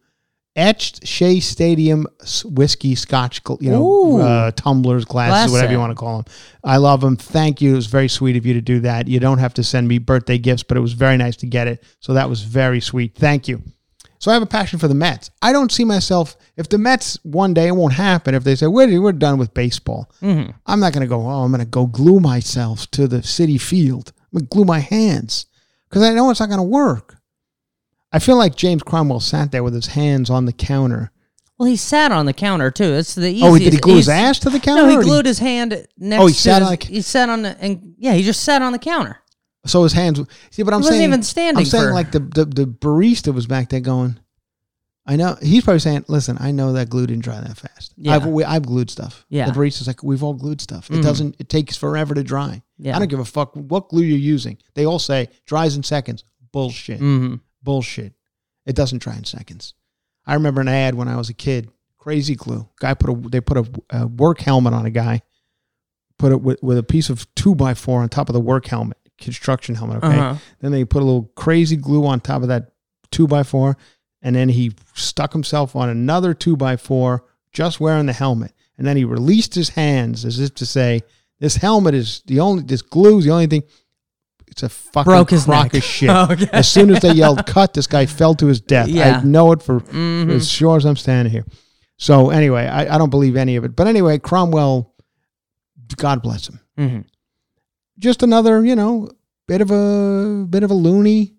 etched 0.56 1.06
Shea 1.06 1.40
Stadium 1.40 2.06
whiskey 2.44 2.94
scotch, 2.94 3.40
you 3.60 3.70
know, 3.70 4.18
uh, 4.20 4.50
tumblers, 4.52 5.04
glasses, 5.04 5.50
Glass 5.50 5.52
whatever 5.52 5.72
you 5.72 5.78
want 5.78 5.90
to 5.90 5.96
call 5.96 6.22
them. 6.22 6.32
I 6.62 6.76
love 6.76 7.00
them. 7.00 7.16
Thank 7.16 7.60
you. 7.60 7.72
It 7.72 7.76
was 7.76 7.86
very 7.86 8.08
sweet 8.08 8.36
of 8.36 8.46
you 8.46 8.54
to 8.54 8.60
do 8.60 8.80
that. 8.80 9.08
You 9.08 9.20
don't 9.20 9.38
have 9.38 9.54
to 9.54 9.64
send 9.64 9.88
me 9.88 9.98
birthday 9.98 10.38
gifts, 10.38 10.62
but 10.62 10.76
it 10.76 10.80
was 10.80 10.92
very 10.92 11.16
nice 11.16 11.36
to 11.36 11.46
get 11.46 11.66
it. 11.66 11.82
So 12.00 12.14
that 12.14 12.28
was 12.28 12.42
very 12.42 12.80
sweet. 12.80 13.14
Thank 13.16 13.48
you. 13.48 13.62
So 14.20 14.30
I 14.30 14.34
have 14.34 14.42
a 14.42 14.46
passion 14.46 14.78
for 14.78 14.88
the 14.88 14.94
Mets. 14.94 15.30
I 15.42 15.52
don't 15.52 15.70
see 15.70 15.84
myself 15.84 16.36
if 16.56 16.68
the 16.70 16.78
Mets 16.78 17.18
one 17.24 17.52
day 17.52 17.66
it 17.68 17.76
won't 17.76 17.92
happen. 17.92 18.34
If 18.34 18.42
they 18.42 18.54
say 18.54 18.66
we're 18.66 19.00
we're 19.02 19.12
done 19.12 19.36
with 19.38 19.52
baseball, 19.52 20.10
Mm-hmm. 20.22 20.50
I'm 20.66 20.80
not 20.80 20.94
going 20.94 21.02
to 21.02 21.08
go. 21.08 21.20
Oh, 21.20 21.42
I'm 21.42 21.50
going 21.50 21.60
to 21.60 21.66
go 21.66 21.86
glue 21.86 22.20
myself 22.20 22.90
to 22.92 23.06
the 23.06 23.18
Citi 23.18 23.60
Field. 23.60 24.12
I'm 24.32 24.38
going 24.38 24.46
to 24.46 24.54
glue 24.54 24.64
my 24.64 24.78
hands 24.78 25.44
because 25.90 26.02
I 26.02 26.14
know 26.14 26.30
it's 26.30 26.40
not 26.40 26.48
going 26.48 26.58
to 26.58 26.62
work. 26.62 27.16
I 28.14 28.18
feel 28.20 28.36
like 28.36 28.54
James 28.54 28.82
Cromwell 28.82 29.20
sat 29.20 29.50
there 29.52 29.62
with 29.64 29.74
his 29.74 29.88
hands 29.88 30.30
on 30.30 30.44
the 30.46 30.52
counter. 30.52 31.10
Well, 31.58 31.68
he 31.68 31.76
sat 31.76 32.10
on 32.12 32.26
the 32.26 32.32
counter 32.32 32.70
too. 32.70 32.94
It's 32.94 33.14
the 33.14 33.28
easiest. 33.30 33.44
Oh, 33.52 33.58
did 33.58 33.72
he 33.72 33.78
glue 33.78 33.96
his 33.96 34.08
ass 34.08 34.38
to 34.40 34.50
the 34.50 34.58
counter? 34.60 34.82
No, 34.86 34.88
he 34.88 34.96
glued 35.04 35.26
his 35.26 35.38
hand 35.38 35.86
next. 35.98 36.22
Oh, 36.22 36.26
he 36.26 36.32
to 36.32 36.38
sat 36.38 36.62
his, 36.62 36.68
on 36.70 36.76
the- 36.78 36.86
He 36.86 37.00
sat 37.02 37.28
on 37.28 37.42
the 37.42 37.56
and 37.60 37.94
yeah, 37.98 38.12
he 38.14 38.22
just 38.22 38.42
sat 38.42 38.62
on 38.62 38.72
the 38.72 38.78
counter. 38.78 39.18
So 39.66 39.82
his 39.82 39.92
hands. 39.92 40.20
See, 40.50 40.62
but 40.62 40.74
I'm 40.74 40.80
He 40.80 40.84
wasn't 40.84 40.92
saying 40.98 41.08
even 41.10 41.22
standing 41.22 41.60
I'm 41.60 41.64
saying 41.66 41.84
for- 41.88 41.92
like 41.94 42.12
the, 42.12 42.20
the 42.20 42.44
the 42.44 42.66
barista 42.66 43.32
was 43.34 43.46
back 43.46 43.68
there 43.68 43.80
going. 43.80 44.18
I 45.06 45.16
know 45.16 45.36
he's 45.42 45.62
probably 45.64 45.80
saying, 45.80 46.06
"Listen, 46.08 46.38
I 46.40 46.50
know 46.50 46.72
that 46.72 46.88
glue 46.88 47.06
didn't 47.06 47.24
dry 47.24 47.38
that 47.40 47.56
fast. 47.58 47.92
Yeah. 47.96 48.14
I've 48.16 48.26
we, 48.26 48.42
I've 48.42 48.64
glued 48.66 48.90
stuff. 48.90 49.26
Yeah. 49.28 49.46
the 49.50 49.52
barista's 49.52 49.86
like, 49.86 50.02
we've 50.02 50.22
all 50.24 50.32
glued 50.32 50.60
stuff. 50.62 50.88
It 50.90 50.94
Mhm. 50.94 51.02
doesn't. 51.02 51.36
It 51.38 51.48
takes 51.50 51.76
forever 51.76 52.14
to 52.14 52.22
dry. 52.24 52.62
Yeah. 52.78 52.96
I 52.96 52.98
don't 52.98 53.08
give 53.08 53.18
a 53.20 53.24
fuck 53.24 53.54
what 53.54 53.90
glue 53.90 54.02
you're 54.02 54.16
using. 54.18 54.56
They 54.74 54.86
all 54.86 54.98
say 54.98 55.28
dries 55.46 55.76
in 55.76 55.82
seconds. 55.82 56.24
Bullshit. 56.52 57.00
Mm-hmm. 57.00 57.34
Bullshit. 57.64 58.12
It 58.66 58.76
doesn't 58.76 59.02
dry 59.02 59.16
in 59.16 59.24
seconds. 59.24 59.74
I 60.26 60.34
remember 60.34 60.60
an 60.60 60.68
ad 60.68 60.94
when 60.94 61.08
I 61.08 61.16
was 61.16 61.28
a 61.28 61.34
kid. 61.34 61.70
Crazy 61.98 62.34
glue. 62.34 62.68
Guy 62.80 62.94
put 62.94 63.10
a 63.10 63.28
they 63.28 63.40
put 63.40 63.56
a, 63.56 63.66
a 63.90 64.06
work 64.06 64.40
helmet 64.40 64.74
on 64.74 64.86
a 64.86 64.90
guy. 64.90 65.22
Put 66.18 66.32
it 66.32 66.40
with, 66.42 66.62
with 66.62 66.78
a 66.78 66.82
piece 66.82 67.10
of 67.10 67.32
two 67.34 67.54
by 67.54 67.74
four 67.74 68.02
on 68.02 68.08
top 68.08 68.28
of 68.28 68.34
the 68.34 68.40
work 68.40 68.66
helmet, 68.66 68.98
construction 69.18 69.74
helmet. 69.74 70.04
Okay. 70.04 70.18
Uh-huh. 70.18 70.36
Then 70.60 70.70
they 70.70 70.84
put 70.84 71.02
a 71.02 71.04
little 71.04 71.30
crazy 71.34 71.76
glue 71.76 72.06
on 72.06 72.20
top 72.20 72.42
of 72.42 72.48
that 72.48 72.72
two 73.10 73.26
by 73.26 73.42
four, 73.42 73.76
and 74.22 74.36
then 74.36 74.50
he 74.50 74.72
stuck 74.94 75.32
himself 75.32 75.74
on 75.74 75.88
another 75.88 76.34
two 76.34 76.56
by 76.56 76.76
four, 76.76 77.24
just 77.52 77.80
wearing 77.80 78.06
the 78.06 78.12
helmet. 78.12 78.52
And 78.76 78.86
then 78.86 78.96
he 78.96 79.04
released 79.04 79.54
his 79.54 79.70
hands 79.70 80.24
as 80.24 80.38
if 80.38 80.54
to 80.56 80.66
say, 80.66 81.02
"This 81.40 81.56
helmet 81.56 81.94
is 81.94 82.22
the 82.26 82.40
only. 82.40 82.62
This 82.62 82.82
glue 82.82 83.18
is 83.18 83.24
the 83.24 83.32
only 83.32 83.46
thing." 83.46 83.64
It's 84.54 84.62
a 84.62 84.68
fucking 84.68 85.10
Broke 85.10 85.30
his 85.30 85.46
crock 85.46 85.72
neck. 85.72 85.74
of 85.74 85.82
shit. 85.82 86.10
Okay. 86.30 86.48
As 86.52 86.68
soon 86.68 86.90
as 86.90 87.00
they 87.02 87.10
yelled 87.12 87.44
"cut," 87.44 87.74
this 87.74 87.88
guy 87.88 88.06
fell 88.06 88.34
to 88.36 88.46
his 88.46 88.60
death. 88.60 88.86
Yeah. 88.86 89.18
I 89.18 89.24
know 89.24 89.50
it 89.50 89.62
for, 89.64 89.80
Mhm. 89.80 90.30
as 90.30 90.48
sure 90.48 90.76
as 90.76 90.84
I'm 90.84 90.94
standing 90.96 91.32
here. 91.32 91.44
So 91.96 92.30
anyway, 92.30 92.66
I, 92.66 92.94
I 92.94 92.98
don't 92.98 93.10
believe 93.10 93.34
any 93.34 93.56
of 93.56 93.64
it. 93.64 93.74
But 93.74 93.88
anyway, 93.88 94.18
Cromwell, 94.20 94.94
God 95.96 96.22
bless 96.22 96.48
him. 96.48 96.60
hmm 96.78 97.00
Just 97.98 98.22
another, 98.22 98.64
you 98.64 98.76
know, 98.76 99.10
bit 99.48 99.60
of 99.60 99.72
a 99.72 100.46
bit 100.48 100.62
of 100.62 100.70
a 100.70 100.74
loony 100.74 101.34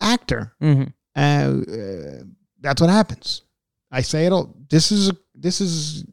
actor. 0.00 0.54
hmm 0.60 0.84
Uh, 1.14 1.20
uh, 1.20 2.22
that's 2.60 2.80
what 2.80 2.88
happens. 2.90 3.42
I 3.92 4.00
say 4.00 4.24
it 4.24 4.32
all. 4.32 4.54
This 4.70 4.90
is 4.90 5.12
this 5.34 5.60
is 5.60 6.04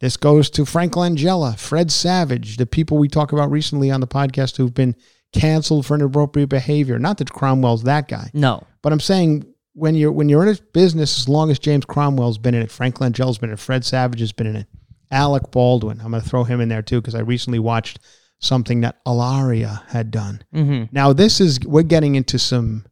this 0.00 0.16
goes 0.16 0.50
to 0.50 0.64
Frank 0.66 0.92
Langella, 0.94 1.56
Fred 1.58 1.90
Savage, 1.92 2.56
the 2.58 2.66
people 2.66 2.98
we 2.98 3.08
talk 3.08 3.32
about 3.32 3.50
recently 3.50 3.90
on 3.92 4.00
the 4.00 4.06
podcast 4.06 4.56
who've 4.56 4.74
been 4.74 4.94
canceled 5.40 5.86
for 5.86 5.94
inappropriate 5.94 6.48
behavior. 6.48 6.98
Not 6.98 7.18
that 7.18 7.30
Cromwell's 7.32 7.82
that 7.84 8.08
guy, 8.08 8.30
No. 8.34 8.62
but 8.82 8.92
I'm 8.92 9.00
saying 9.00 9.44
when 9.74 9.94
you're 9.94 10.12
when 10.12 10.28
you're 10.28 10.42
in 10.46 10.54
a 10.54 10.58
business, 10.72 11.18
as 11.18 11.28
long 11.28 11.50
as 11.50 11.58
James 11.58 11.84
Cromwell's 11.84 12.38
been 12.38 12.54
in 12.54 12.62
it, 12.62 12.70
Frank 12.70 13.00
Langella's 13.00 13.38
been 13.38 13.50
in 13.50 13.54
it, 13.54 13.58
Fred 13.60 13.84
Savage 13.84 14.20
has 14.20 14.32
been 14.32 14.46
in 14.46 14.56
it, 14.56 14.66
Alec 15.10 15.50
Baldwin. 15.50 16.00
I'm 16.00 16.10
going 16.10 16.22
to 16.22 16.28
throw 16.28 16.44
him 16.44 16.60
in 16.60 16.68
there 16.68 16.82
too 16.82 17.00
because 17.00 17.14
I 17.14 17.20
recently 17.20 17.58
watched 17.58 17.98
something 18.38 18.80
that 18.82 18.96
Hilaria 19.06 19.82
had 19.88 20.10
done. 20.10 20.42
hmm 20.52 20.84
Now 20.92 21.12
this 21.12 21.40
is 21.40 21.60
we're 21.64 21.82
getting 21.82 22.14
into 22.14 22.38
some. 22.38 22.84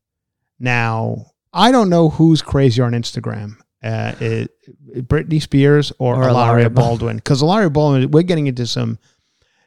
Now 0.58 1.26
I 1.52 1.72
don't 1.72 1.88
know 1.90 2.08
who's 2.10 2.42
crazier 2.42 2.84
on 2.84 2.92
Instagram, 2.92 3.56
uh, 3.82 4.12
it, 4.20 4.50
Britney 5.08 5.40
Spears 5.40 5.92
or, 5.98 6.16
Or 6.16 6.28
Hilaria 6.28 6.70
Baldwin, 6.70 7.16
because 7.16 7.40
Hilaria 7.40 7.70
Baldwin. 7.70 8.10
We're 8.10 8.22
getting 8.22 8.46
into 8.46 8.66
some. 8.66 8.98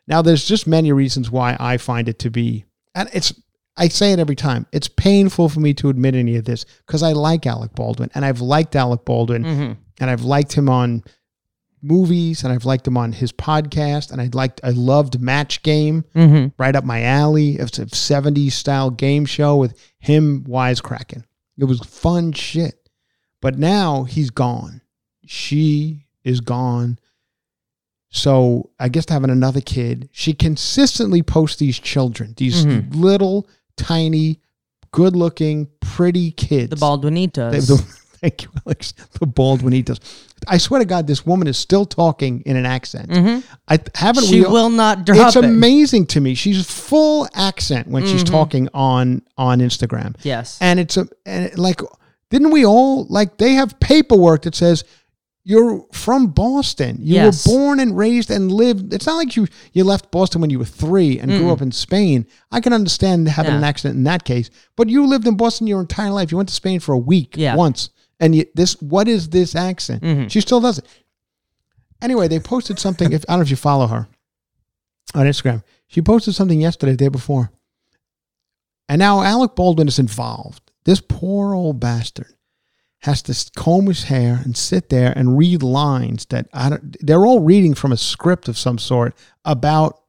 Now 0.08 0.22
there's 0.22 0.46
just 0.46 0.68
many 0.68 0.92
reasons 0.92 1.30
why 1.30 1.58
I 1.60 1.78
find 1.78 2.08
it 2.08 2.20
to 2.20 2.30
be, 2.30 2.66
and 2.98 3.10
it's. 3.14 3.34
I 3.80 3.90
say 3.90 4.12
it 4.12 4.18
every 4.18 4.36
time. 4.36 4.66
It's 4.72 4.88
painful 4.88 5.50
for 5.50 5.60
me 5.60 5.72
to 5.76 5.90
admit 5.90 6.16
any 6.16 6.36
of 6.38 6.46
this 6.46 6.66
because 6.88 7.04
I 7.04 7.12
like 7.12 7.46
Alec 7.46 7.76
Baldwin 7.76 8.10
and 8.16 8.26
I've 8.26 8.42
liked 8.42 8.76
Alec 8.76 9.06
Baldwin 9.06 9.44
hmm 9.44 9.72
and 10.00 10.10
I've 10.10 10.24
liked 10.24 10.54
him 10.54 10.68
on 10.68 11.04
movies 11.82 12.44
and 12.44 12.52
I've 12.52 12.66
liked 12.66 12.88
him 12.88 12.98
on 12.98 13.12
his 13.12 13.32
podcast 13.32 14.12
and 14.12 14.20
I 14.20 14.30
liked 14.34 14.62
I 14.64 14.72
loved 14.72 15.22
Match 15.22 15.62
Game 15.62 16.06
hmm 16.14 16.48
right 16.58 16.76
up 16.76 16.86
my 16.86 17.04
alley. 17.04 17.52
It's 17.58 17.78
a 17.80 17.86
70s 17.86 18.54
style 18.54 18.90
game 18.90 19.26
show 19.26 19.58
with 19.58 19.80
him 20.00 20.44
wisecracking. 20.46 21.24
It 21.58 21.66
was 21.66 21.80
fun 21.82 22.32
shit. 22.32 22.90
But 23.42 23.60
now 23.60 24.04
he's 24.06 24.32
gone. 24.32 24.82
She 25.26 26.08
is 26.24 26.42
gone. 26.42 26.98
So 28.18 28.70
I 28.80 28.90
guess 28.90 29.06
having 29.10 29.30
another 29.30 29.62
kid, 29.62 30.10
she 30.12 30.34
consistently 30.34 31.22
posts 31.24 31.58
these 31.58 31.78
children, 31.80 32.34
these 32.38 32.66
Mhm. 32.66 32.96
little, 32.96 33.48
tiny, 33.78 34.40
good 34.92 35.16
looking, 35.16 35.68
pretty 35.82 36.32
kids. 36.32 36.70
The 36.72 36.76
Baldwinitas. 36.78 37.52
They- 37.52 37.60
the- 37.60 37.78
thank 38.22 38.44
you, 38.44 38.50
Alex. 38.66 38.94
The 39.20 39.28
Baldwinitas. 39.28 40.00
I 40.48 40.58
swear 40.58 40.80
to 40.80 40.86
God, 40.86 41.08
this 41.08 41.26
woman 41.26 41.48
is 41.48 41.58
still 41.58 41.86
talking 41.86 42.42
in 42.46 42.56
an 42.56 42.66
accent. 42.66 43.10
Mhm. 43.10 43.44
I 43.68 43.80
haven't 43.96 44.26
She 44.26 44.42
we 44.42 44.48
will 44.48 44.70
not 44.70 45.06
drop 45.06 45.28
it's 45.28 45.36
it. 45.36 45.44
amazing 45.46 46.06
to 46.08 46.22
me. 46.22 46.34
She's 46.36 46.66
full 46.66 47.28
accent 47.36 47.88
when 47.88 48.06
she's 48.06 48.24
Mhm. 48.24 48.32
talking 48.32 48.70
on 48.74 49.22
on 49.38 49.60
Instagram, 49.60 50.16
Yes. 50.24 50.58
and 50.62 50.80
it's 50.80 50.98
a 50.98 51.08
and 51.26 51.46
it, 51.46 51.58
like 51.60 51.82
didn't 52.32 52.52
we 52.52 52.66
all 52.66 53.06
like 53.10 53.38
they 53.38 53.54
have 53.54 53.80
paperwork 53.80 54.44
that 54.44 54.56
says 54.56 54.84
you're 55.50 55.86
from 55.94 56.28
Boston. 56.28 56.98
You 57.00 57.16
Yes. 57.16 57.48
were 57.48 57.54
born 57.54 57.80
and 57.80 57.96
raised 57.98 58.30
and 58.30 58.52
lived. 58.52 58.94
It's 58.94 59.06
not 59.06 59.16
like 59.16 59.38
you 59.38 59.48
you 59.72 59.86
left 59.86 60.12
Boston 60.12 60.42
when 60.42 60.50
you 60.50 60.60
were 60.60 60.66
three 60.66 61.18
and 61.20 61.32
grew 61.32 61.44
Mm-mm. 61.48 61.52
up 61.54 61.62
in 61.62 61.72
Spain. 61.72 62.26
I 62.52 62.60
can 62.60 62.74
understand 62.74 63.30
having 63.30 63.54
Yeah. 63.54 63.60
an 63.60 63.64
accident 63.64 63.96
in 63.98 64.04
that 64.04 64.26
case, 64.26 64.50
but 64.76 64.90
you 64.90 65.06
lived 65.08 65.26
in 65.26 65.38
Boston 65.38 65.66
your 65.66 65.80
entire 65.80 66.12
life. 66.12 66.32
You 66.32 66.38
went 66.38 66.50
to 66.50 66.56
Spain 66.56 66.82
for 66.82 66.92
a 66.92 66.98
week 66.98 67.36
Yeah. 67.38 67.56
once, 67.56 67.90
and 68.20 68.36
you, 68.36 68.44
this 68.56 68.74
what 68.82 69.08
is 69.08 69.30
this 69.30 69.56
accent? 69.56 70.04
Mhm. 70.04 70.30
She 70.30 70.42
still 70.42 70.60
does 70.60 70.80
it. 70.80 70.86
Anyway, 72.02 72.28
they 72.28 72.40
posted 72.42 72.78
something. 72.78 73.14
If 73.14 73.24
I 73.30 73.32
don't 73.34 73.40
know 73.40 73.44
if 73.44 73.50
you 73.50 73.56
follow 73.56 73.88
her 73.88 74.08
on 75.16 75.26
Instagram, 75.28 75.64
she 75.88 76.02
posted 76.02 76.36
something 76.36 76.60
yesterday, 76.60 76.92
the 76.92 76.98
day 76.98 77.08
before, 77.08 77.52
and 78.90 79.00
now 79.00 79.22
Alec 79.24 79.56
Baldwin 79.56 79.88
is 79.88 79.98
involved. 79.98 80.62
This 80.84 81.02
poor 81.02 81.54
old 81.54 81.80
bastard 81.80 82.34
has 83.02 83.22
to 83.24 83.52
comb 83.56 83.86
his 83.88 84.06
hair 84.06 84.42
and 84.44 84.58
sit 84.58 84.90
there 84.90 85.14
and 85.16 85.38
read 85.38 85.62
lines 85.64 86.26
that 86.28 86.48
I 86.54 86.70
don't. 86.70 86.98
They're 87.00 87.26
all 87.26 87.40
reading 87.42 87.74
from 87.76 87.92
a 87.92 87.98
script 87.98 88.48
of 88.48 88.58
some 88.58 88.78
sort 88.78 89.16
about, 89.46 90.02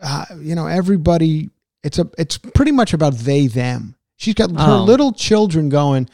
uh, 0.00 0.24
you 0.38 0.54
know, 0.54 0.66
everybody. 0.66 1.50
It's 1.82 1.98
a. 1.98 2.08
It's 2.18 2.38
pretty 2.38 2.72
much 2.72 2.92
about 2.94 3.14
they 3.14 3.46
them. 3.48 3.96
She's 4.16 4.34
got 4.34 4.50
her 4.52 4.56
Oh. 4.78 4.84
little 4.84 5.12
children 5.12 5.68
going. 5.68 6.08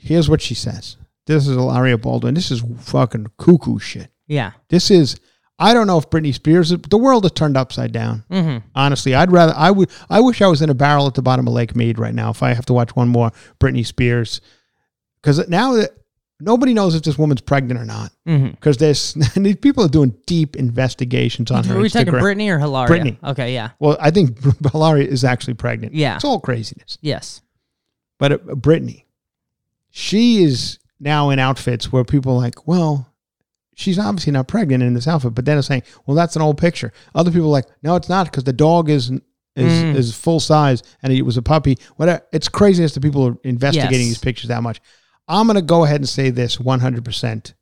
Here's 0.00 0.28
what 0.28 0.40
she 0.42 0.54
says. 0.54 0.96
This 1.26 1.46
is 1.48 1.54
Hilaria 1.56 1.98
Baldwin. 1.98 2.34
This 2.34 2.50
is 2.50 2.62
fucking 2.80 3.26
cuckoo 3.38 3.78
shit. 3.78 4.10
yeah. 4.26 4.52
This 4.68 4.90
is. 4.90 5.16
I 5.58 5.72
don't 5.72 5.86
know 5.86 5.96
if 5.98 6.10
Britney 6.10 6.34
Spears. 6.34 6.68
The 6.70 6.98
world 6.98 7.24
has 7.24 7.32
turned 7.32 7.56
upside 7.56 7.90
down. 7.92 8.24
hmm 8.30 8.58
Honestly, 8.74 9.14
I'd 9.14 9.32
rather. 9.32 9.54
I 9.56 9.70
would. 9.70 9.90
I 10.10 10.20
wish 10.20 10.42
I 10.42 10.46
was 10.48 10.60
in 10.62 10.68
a 10.70 10.74
barrel 10.74 11.06
at 11.06 11.14
the 11.14 11.22
bottom 11.22 11.48
of 11.48 11.54
Lake 11.54 11.74
Mead 11.74 11.98
right 11.98 12.14
now. 12.14 12.30
If 12.30 12.42
I 12.42 12.52
have 12.52 12.66
to 12.66 12.72
watch 12.74 12.94
one 12.94 13.08
more 13.08 13.30
Britney 13.58 13.84
Spears, 13.86 14.40
because 15.22 15.48
now 15.48 15.72
that 15.74 15.92
nobody 16.38 16.74
knows 16.74 16.94
if 16.94 17.02
this 17.04 17.16
woman's 17.16 17.40
pregnant 17.40 17.80
or 17.80 17.86
not, 17.86 18.12
because 18.26 18.76
there's 18.76 19.14
these 19.36 19.56
people 19.56 19.82
are 19.82 19.88
doing 19.88 20.14
deep 20.26 20.56
investigations 20.56 21.50
on 21.50 21.64
her 21.64 21.76
Are 21.76 21.80
we 21.80 21.88
talking 21.88 22.12
Instagram. 22.12 22.20
Britney 22.20 22.50
or 22.50 22.58
Hilaria? 22.58 22.88
Britney. 23.02 23.24
Okay. 23.30 23.54
Yeah. 23.54 23.70
Well, 23.78 23.96
I 23.98 24.10
think 24.10 24.38
Hilaria 24.72 25.08
is 25.08 25.24
actually 25.24 25.54
pregnant. 25.54 25.94
Yeah. 25.94 26.16
it's 26.16 26.24
all 26.24 26.38
craziness. 26.40 26.98
Yes. 27.00 27.40
But 28.18 28.32
uh, 28.32 28.38
Britney, 28.38 29.04
she 29.90 30.42
is 30.42 30.78
now 31.00 31.30
in 31.30 31.38
outfits 31.38 31.90
where 31.90 32.04
people 32.04 32.32
are 32.32 32.38
like, 32.38 32.66
well, 32.68 33.10
she's 33.76 33.98
obviously 33.98 34.32
not 34.32 34.48
pregnant 34.48 34.82
in 34.82 34.94
this 34.94 35.06
outfit. 35.06 35.34
But 35.34 35.44
then 35.44 35.56
it's 35.58 35.68
saying, 35.68 35.84
well, 36.04 36.16
that's 36.16 36.34
an 36.34 36.42
old 36.42 36.58
picture. 36.58 36.92
Other 37.14 37.30
people 37.30 37.46
are 37.46 37.52
like, 37.52 37.66
no, 37.82 37.94
it's 37.94 38.08
not 38.08 38.26
because 38.26 38.42
the 38.44 38.52
dog 38.52 38.90
is 38.90 39.10
is 39.10 39.20
Mm. 39.84 39.94
is 39.94 40.14
full 40.14 40.38
size 40.40 40.82
and 41.02 41.12
it 41.12 41.22
was 41.22 41.36
a 41.38 41.42
puppy. 41.42 41.78
Whatever. 41.96 42.20
It's 42.32 42.48
craziness 42.48 42.92
that 42.94 43.00
people 43.00 43.26
are 43.26 43.36
investigating 43.44 44.00
Yes. 44.00 44.08
these 44.08 44.18
pictures 44.18 44.48
that 44.48 44.62
much. 44.62 44.80
I'm 45.28 45.46
gonna 45.46 45.62
go 45.62 45.84
ahead 45.84 46.00
and 46.00 46.08
say 46.08 46.28
this 46.30 46.58
100 46.60 47.04
percent 47.04 47.54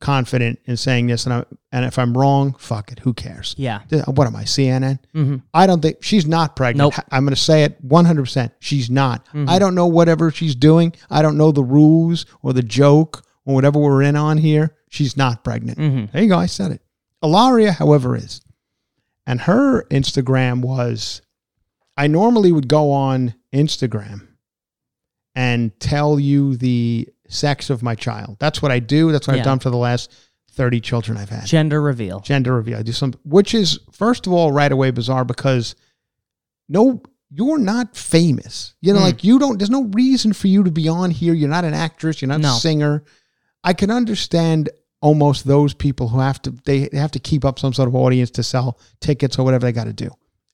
confident 0.00 0.58
in 0.64 0.76
saying 0.76 1.06
this, 1.06 1.26
and 1.26 1.32
I, 1.32 1.44
and 1.70 1.84
if 1.84 1.96
I'm 1.98 2.16
wrong, 2.18 2.54
fuck 2.58 2.90
it, 2.90 2.98
who 2.98 3.14
cares? 3.14 3.54
Yeah. 3.56 3.80
What 4.06 4.26
am 4.26 4.34
I, 4.34 4.42
CNN? 4.44 4.98
hmm 5.12 5.36
I 5.54 5.66
don't 5.68 5.80
think 5.80 5.98
she's 6.02 6.26
not 6.26 6.56
pregnant. 6.56 6.96
Nope. 6.96 7.04
I'm 7.12 7.24
going 7.24 7.34
to 7.34 7.40
say 7.40 7.62
it 7.62 7.86
100%. 7.86 8.50
She's 8.58 8.90
not. 8.90 9.24
Mhm. 9.32 9.48
I 9.48 9.58
don't 9.60 9.74
know 9.76 9.86
whatever 9.86 10.30
she's 10.32 10.56
doing. 10.56 10.92
I 11.08 11.22
don't 11.22 11.36
know 11.36 11.52
the 11.52 11.62
rules 11.62 12.26
or 12.42 12.52
the 12.52 12.62
joke 12.64 13.22
or 13.44 13.54
whatever 13.54 13.78
we're 13.78 14.02
in 14.02 14.16
on 14.16 14.38
here. 14.38 14.74
She's 14.92 15.16
not 15.16 15.42
pregnant. 15.42 15.78
hmm 15.78 16.04
There 16.12 16.22
you 16.22 16.28
go. 16.28 16.36
I 16.38 16.44
said 16.46 16.70
it. 16.70 16.82
Hilaria, 17.22 17.72
however, 17.72 18.14
is. 18.14 18.42
And 19.26 19.40
her 19.40 19.84
Instagram 19.84 20.60
was 20.60 21.22
I 21.96 22.08
normally 22.08 22.52
would 22.52 22.68
go 22.68 22.90
on 22.92 23.34
Instagram 23.54 24.26
and 25.34 25.78
tell 25.80 26.20
you 26.20 26.56
the 26.56 27.08
sex 27.28 27.70
of 27.70 27.82
my 27.82 27.94
child. 27.94 28.36
That's 28.38 28.60
what 28.60 28.70
I 28.70 28.80
do. 28.80 29.12
That's 29.12 29.26
what 29.26 29.34
Yeah. 29.36 29.40
I've 29.40 29.46
done 29.46 29.58
for 29.60 29.70
the 29.70 29.76
last 29.78 30.10
30 30.50 30.80
children 30.80 31.16
I've 31.16 31.30
had 31.30 31.46
Gender 31.46 31.80
reveal. 31.80 32.20
gender 32.20 32.54
reveal. 32.54 32.78
I 32.78 32.82
do 32.82 32.92
some, 32.92 33.14
which 33.24 33.54
is 33.54 33.78
first 33.92 34.26
of 34.26 34.34
all 34.34 34.52
right 34.52 34.70
away 34.70 34.90
bizarre 34.90 35.24
because 35.24 35.74
no, 36.68 37.02
you're 37.30 37.58
not 37.58 37.96
famous. 37.96 38.74
You 38.82 38.92
know, 38.92 38.98
Mm. 39.00 39.04
like 39.04 39.24
you 39.24 39.38
don't. 39.38 39.58
There's 39.58 39.70
no 39.70 39.84
reason 39.84 40.34
for 40.34 40.48
you 40.48 40.62
to 40.64 40.70
be 40.70 40.86
on 40.88 41.10
here. 41.10 41.32
You're 41.32 41.48
not 41.48 41.64
an 41.64 41.72
actress. 41.72 42.20
You're 42.20 42.28
not 42.28 42.40
No. 42.42 42.54
a 42.56 42.58
singer. 42.58 43.04
I 43.64 43.72
can 43.72 43.90
understand 43.90 44.68
almost 45.02 45.44
those 45.46 45.74
people 45.74 46.08
who 46.08 46.20
have 46.20 46.40
to 46.42 46.50
they 46.64 46.88
have 46.94 47.10
to 47.10 47.18
keep 47.18 47.44
up 47.44 47.58
some 47.58 47.74
sort 47.74 47.88
of 47.88 47.94
audience 47.94 48.30
to 48.30 48.42
sell 48.42 48.78
tickets 49.00 49.38
or 49.38 49.44
whatever 49.44 49.66
they 49.66 49.72
got 49.72 49.84
to 49.84 49.92
do. 49.92 50.08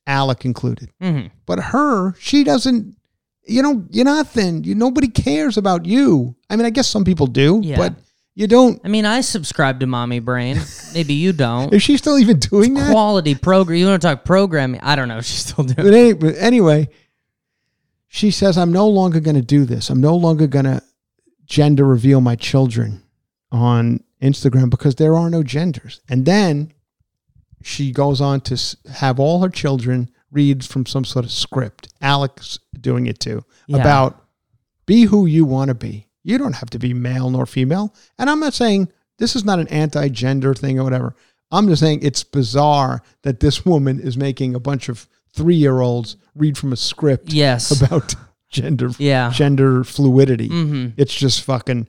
Alec 0.08 0.44
included. 0.44 0.90
hmm 1.00 1.26
But 1.46 1.60
her, 1.60 2.14
she 2.18 2.42
doesn't. 2.42 2.96
You 3.46 3.62
know, 3.62 3.84
you're 3.90 4.04
nothing. 4.04 4.64
You 4.64 4.74
nobody 4.74 5.08
cares 5.08 5.56
about 5.56 5.86
you. 5.86 6.34
I 6.50 6.56
mean, 6.56 6.66
I 6.66 6.70
guess 6.70 6.88
some 6.88 7.04
people 7.04 7.26
do, 7.26 7.60
Yeah. 7.62 7.76
but 7.76 7.94
you 8.34 8.46
don't. 8.46 8.80
I 8.84 8.88
mean, 8.88 9.04
I 9.06 9.20
subscribe 9.22 9.80
to 9.80 9.86
Mommy 9.86 10.20
Brain. 10.20 10.58
Maybe 10.94 11.14
you 11.14 11.32
don't. 11.32 11.72
Is 11.76 11.82
she 11.82 11.96
still 11.96 12.18
even 12.18 12.38
doing 12.38 12.74
that? 12.74 12.90
Quality 12.90 13.34
program. 13.34 13.78
You 13.78 13.86
want 13.86 14.00
to 14.02 14.06
talk 14.08 14.24
programming? 14.24 14.80
I 14.82 14.96
don't 14.96 15.08
know. 15.08 15.18
if 15.18 15.24
She's 15.24 15.40
still 15.46 15.64
doing. 15.64 15.76
But, 15.88 15.94
any, 15.94 16.12
but 16.12 16.34
anyway, 16.36 16.88
she 18.06 18.30
says, 18.30 18.56
I'm 18.56 18.72
no 18.72 18.86
longer 18.88 19.20
going 19.20 19.36
to 19.36 19.42
do 19.42 19.64
this. 19.64 19.90
I'm 19.90 20.00
no 20.00 20.14
longer 20.16 20.46
going 20.46 20.64
to 20.66 20.82
gender 21.46 21.84
reveal 21.84 22.20
my 22.20 22.36
children 22.36 23.02
on 23.50 24.04
Instagram 24.22 24.70
because 24.70 24.96
there 24.96 25.16
are 25.16 25.30
no 25.30 25.42
genders. 25.42 26.00
And 26.08 26.24
then 26.26 26.72
she 27.62 27.92
goes 27.92 28.20
on 28.20 28.40
to 28.42 28.76
have 28.94 29.18
all 29.18 29.42
her 29.42 29.48
children 29.48 30.10
read 30.30 30.64
from 30.64 30.86
some 30.86 31.04
sort 31.04 31.24
of 31.24 31.30
script. 31.30 31.88
Alex 32.00 32.58
doing 32.80 33.06
it 33.06 33.18
too 33.20 33.44
Yeah. 33.66 33.78
about 33.78 34.24
be 34.86 35.04
who 35.04 35.26
you 35.26 35.44
want 35.44 35.68
to 35.68 35.74
be. 35.74 36.06
You 36.22 36.38
don't 36.38 36.54
have 36.54 36.70
to 36.70 36.78
be 36.78 36.92
male 36.94 37.30
nor 37.30 37.46
female. 37.46 37.94
And 38.18 38.28
I'm 38.30 38.40
not 38.40 38.54
saying 38.54 38.88
this 39.18 39.34
is 39.34 39.44
not 39.44 39.58
an 39.58 39.68
anti 39.68 40.08
gender 40.08 40.54
thing 40.54 40.78
or 40.78 40.84
whatever. 40.84 41.14
I'm 41.50 41.66
just 41.68 41.80
saying 41.80 42.00
it's 42.02 42.24
bizarre 42.24 43.02
that 43.22 43.40
this 43.40 43.64
woman 43.64 43.98
is 44.00 44.16
making 44.16 44.54
a 44.54 44.60
bunch 44.60 44.88
of 44.88 45.08
three 45.32 45.54
year 45.56 45.80
olds 45.80 46.16
read 46.34 46.58
from 46.58 46.72
a 46.72 46.76
script 46.76 47.32
Yes. 47.32 47.70
about 47.82 48.14
gender 48.50 48.90
Yeah. 48.98 49.30
gender 49.30 49.82
fluidity. 49.84 50.48
hmm 50.48 50.88
It's 50.96 51.14
just 51.14 51.42
fucking. 51.42 51.88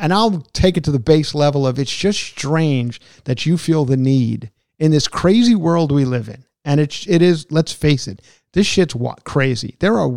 And 0.00 0.12
I'll 0.12 0.40
take 0.52 0.76
it 0.76 0.84
to 0.84 0.90
the 0.90 0.98
base 0.98 1.34
level 1.34 1.66
of 1.66 1.78
it's 1.78 1.94
just 1.94 2.20
strange 2.20 3.00
that 3.24 3.46
you 3.46 3.58
feel 3.58 3.84
the 3.84 3.96
need 3.96 4.50
in 4.78 4.90
this 4.90 5.08
crazy 5.08 5.54
world 5.54 5.92
we 5.92 6.04
live 6.04 6.28
in. 6.28 6.44
And 6.64 6.80
it's 6.80 7.06
it 7.08 7.22
is, 7.22 7.46
let's 7.50 7.72
face 7.72 8.08
it, 8.08 8.22
this 8.52 8.66
shit's 8.66 8.94
what 8.94 9.24
crazy. 9.24 9.76
There 9.80 9.98
are 9.98 10.10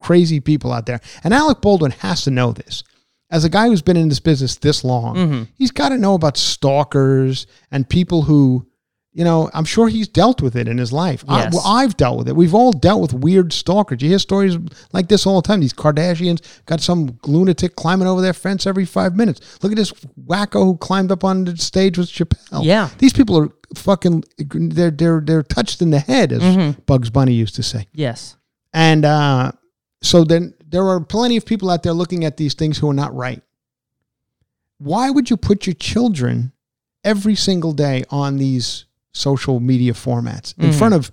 crazy 0.00 0.40
people 0.40 0.72
out 0.72 0.86
there. 0.86 1.00
And 1.24 1.34
Alec 1.34 1.60
Baldwin 1.60 1.90
has 1.92 2.22
to 2.24 2.30
know 2.30 2.52
this. 2.52 2.84
As 3.30 3.44
a 3.44 3.50
guy 3.50 3.66
who's 3.66 3.82
been 3.82 3.96
in 3.96 4.08
this 4.08 4.20
business 4.20 4.56
this 4.56 4.84
long, 4.84 5.16
mm-hmm. 5.16 5.42
he's 5.54 5.70
got 5.70 5.90
to 5.90 5.98
know 5.98 6.14
about 6.14 6.36
stalkers 6.38 7.46
and 7.70 7.88
people 7.88 8.22
who, 8.22 8.66
you 9.18 9.24
know, 9.24 9.50
I'm 9.52 9.64
sure 9.64 9.88
he's 9.88 10.06
dealt 10.06 10.40
with 10.40 10.54
it 10.54 10.68
in 10.68 10.78
his 10.78 10.92
life. 10.92 11.24
I, 11.26 11.42
Yes. 11.42 11.52
well, 11.52 11.64
I've 11.66 11.96
dealt 11.96 12.18
with 12.18 12.28
it. 12.28 12.36
We've 12.36 12.54
all 12.54 12.70
dealt 12.72 13.00
with 13.02 13.12
weird 13.12 13.52
stalkers. 13.52 14.00
You 14.00 14.08
hear 14.10 14.18
stories 14.20 14.56
like 14.92 15.08
this 15.08 15.26
all 15.26 15.42
the 15.42 15.48
time. 15.48 15.58
These 15.60 15.72
Kardashians 15.72 16.40
got 16.66 16.80
some 16.80 17.18
lunatic 17.26 17.74
climbing 17.74 18.06
over 18.06 18.20
their 18.20 18.32
fence 18.32 18.64
every 18.64 18.84
five 18.84 19.16
minutes. 19.16 19.40
Look 19.62 19.72
at 19.72 19.76
this 19.76 19.92
wacko 20.26 20.62
who 20.64 20.76
climbed 20.76 21.10
up 21.10 21.24
on 21.24 21.44
the 21.46 21.56
stage 21.56 21.98
with 21.98 22.08
Chappelle. 22.08 22.64
Yeah. 22.64 22.90
these 22.98 23.12
people 23.12 23.36
are 23.38 23.48
fucking. 23.74 24.22
They're 24.38 24.92
they're 24.92 25.20
they're 25.20 25.42
touched 25.42 25.82
in 25.82 25.90
the 25.90 25.98
head, 25.98 26.30
as 26.32 26.40
Mm-hmm. 26.42 26.80
Bugs 26.86 27.10
Bunny 27.10 27.32
used 27.34 27.56
to 27.56 27.62
say. 27.64 27.88
Yes. 27.92 28.36
And 28.72 29.04
uh, 29.04 29.50
so 30.00 30.22
then 30.22 30.54
there 30.64 30.86
are 30.86 31.00
plenty 31.00 31.36
of 31.36 31.44
people 31.44 31.70
out 31.70 31.82
there 31.82 31.92
looking 31.92 32.24
at 32.24 32.36
these 32.36 32.54
things 32.54 32.78
who 32.78 32.88
are 32.88 32.94
not 32.94 33.12
right. 33.16 33.42
Why 34.78 35.10
would 35.10 35.28
you 35.28 35.36
put 35.36 35.66
your 35.66 35.74
children 35.74 36.52
every 37.02 37.34
single 37.34 37.72
day 37.72 38.04
on 38.10 38.36
these 38.36 38.84
social 39.12 39.60
media 39.60 39.92
formats 39.92 40.56
in 40.58 40.70
mm-hmm. 40.70 40.78
front 40.78 40.94
of 40.94 41.10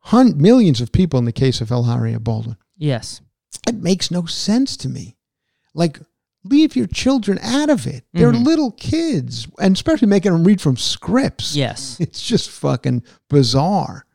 hun- 0.00 0.40
millions 0.40 0.80
of 0.80 0.92
people 0.92 1.18
in 1.18 1.24
the 1.24 1.32
case 1.32 1.60
of 1.60 1.68
Hilaria 1.68 2.20
Baldwin? 2.20 2.56
Yes. 2.76 3.20
It 3.66 3.76
makes 3.76 4.10
no 4.10 4.26
sense 4.26 4.76
to 4.78 4.88
me. 4.88 5.16
Like, 5.74 6.00
leave 6.44 6.76
your 6.76 6.86
children 6.86 7.38
out 7.42 7.70
of 7.70 7.86
it. 7.86 8.04
They're 8.12 8.32
mm-hmm. 8.32 8.44
little 8.44 8.72
kids, 8.72 9.48
and 9.58 9.74
especially 9.74 10.08
making 10.08 10.32
them 10.32 10.44
read 10.44 10.60
from 10.60 10.76
scripts. 10.76 11.56
Yes. 11.56 11.98
It's 12.00 12.26
just 12.26 12.50
fucking 12.50 13.02
bizarre, 13.28 14.06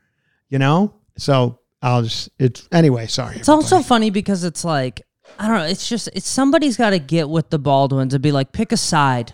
you 0.49 0.59
know? 0.59 0.93
So 1.17 1.59
I'll 1.81 2.03
just, 2.03 2.29
it's, 2.37 2.67
anyway, 2.71 3.07
sorry. 3.07 3.37
It's 3.37 3.49
also 3.49 3.81
funny 3.81 4.09
because 4.09 4.43
it's 4.43 4.63
like 4.63 5.01
I 5.37 5.47
don't 5.47 5.57
know. 5.57 5.65
It's 5.65 5.87
just 5.87 6.09
it's 6.13 6.27
somebody's 6.27 6.77
got 6.77 6.91
to 6.91 6.99
get 6.99 7.29
with 7.29 7.49
the 7.49 7.59
Baldwins 7.59 8.13
and 8.13 8.23
be 8.23 8.31
like, 8.31 8.51
pick 8.51 8.71
a 8.71 8.77
side. 8.77 9.33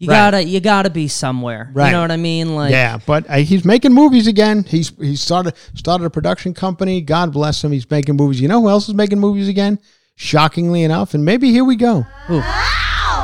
You 0.00 0.08
Right. 0.08 0.16
gotta 0.16 0.44
you 0.44 0.60
gotta 0.60 0.90
be 0.90 1.08
somewhere. 1.08 1.70
Right. 1.72 1.86
You 1.86 1.92
know 1.92 2.00
what 2.02 2.12
I 2.12 2.16
mean? 2.16 2.54
Like 2.54 2.70
yeah, 2.70 2.98
but 3.04 3.28
uh, 3.28 3.38
he's 3.38 3.64
making 3.64 3.92
movies 3.92 4.28
again. 4.28 4.62
He's 4.62 4.92
he 5.00 5.16
started 5.16 5.54
started 5.74 6.04
a 6.04 6.10
production 6.10 6.54
company. 6.54 7.00
God 7.00 7.32
bless 7.32 7.64
him. 7.64 7.72
He's 7.72 7.90
making 7.90 8.16
movies. 8.16 8.40
You 8.40 8.46
know 8.48 8.60
who 8.60 8.68
else 8.68 8.88
is 8.88 8.94
making 8.94 9.18
movies 9.18 9.48
again? 9.48 9.78
Shockingly 10.14 10.82
enough, 10.84 11.14
and 11.14 11.24
maybe 11.24 11.50
here 11.50 11.64
we 11.64 11.74
go. 11.76 12.06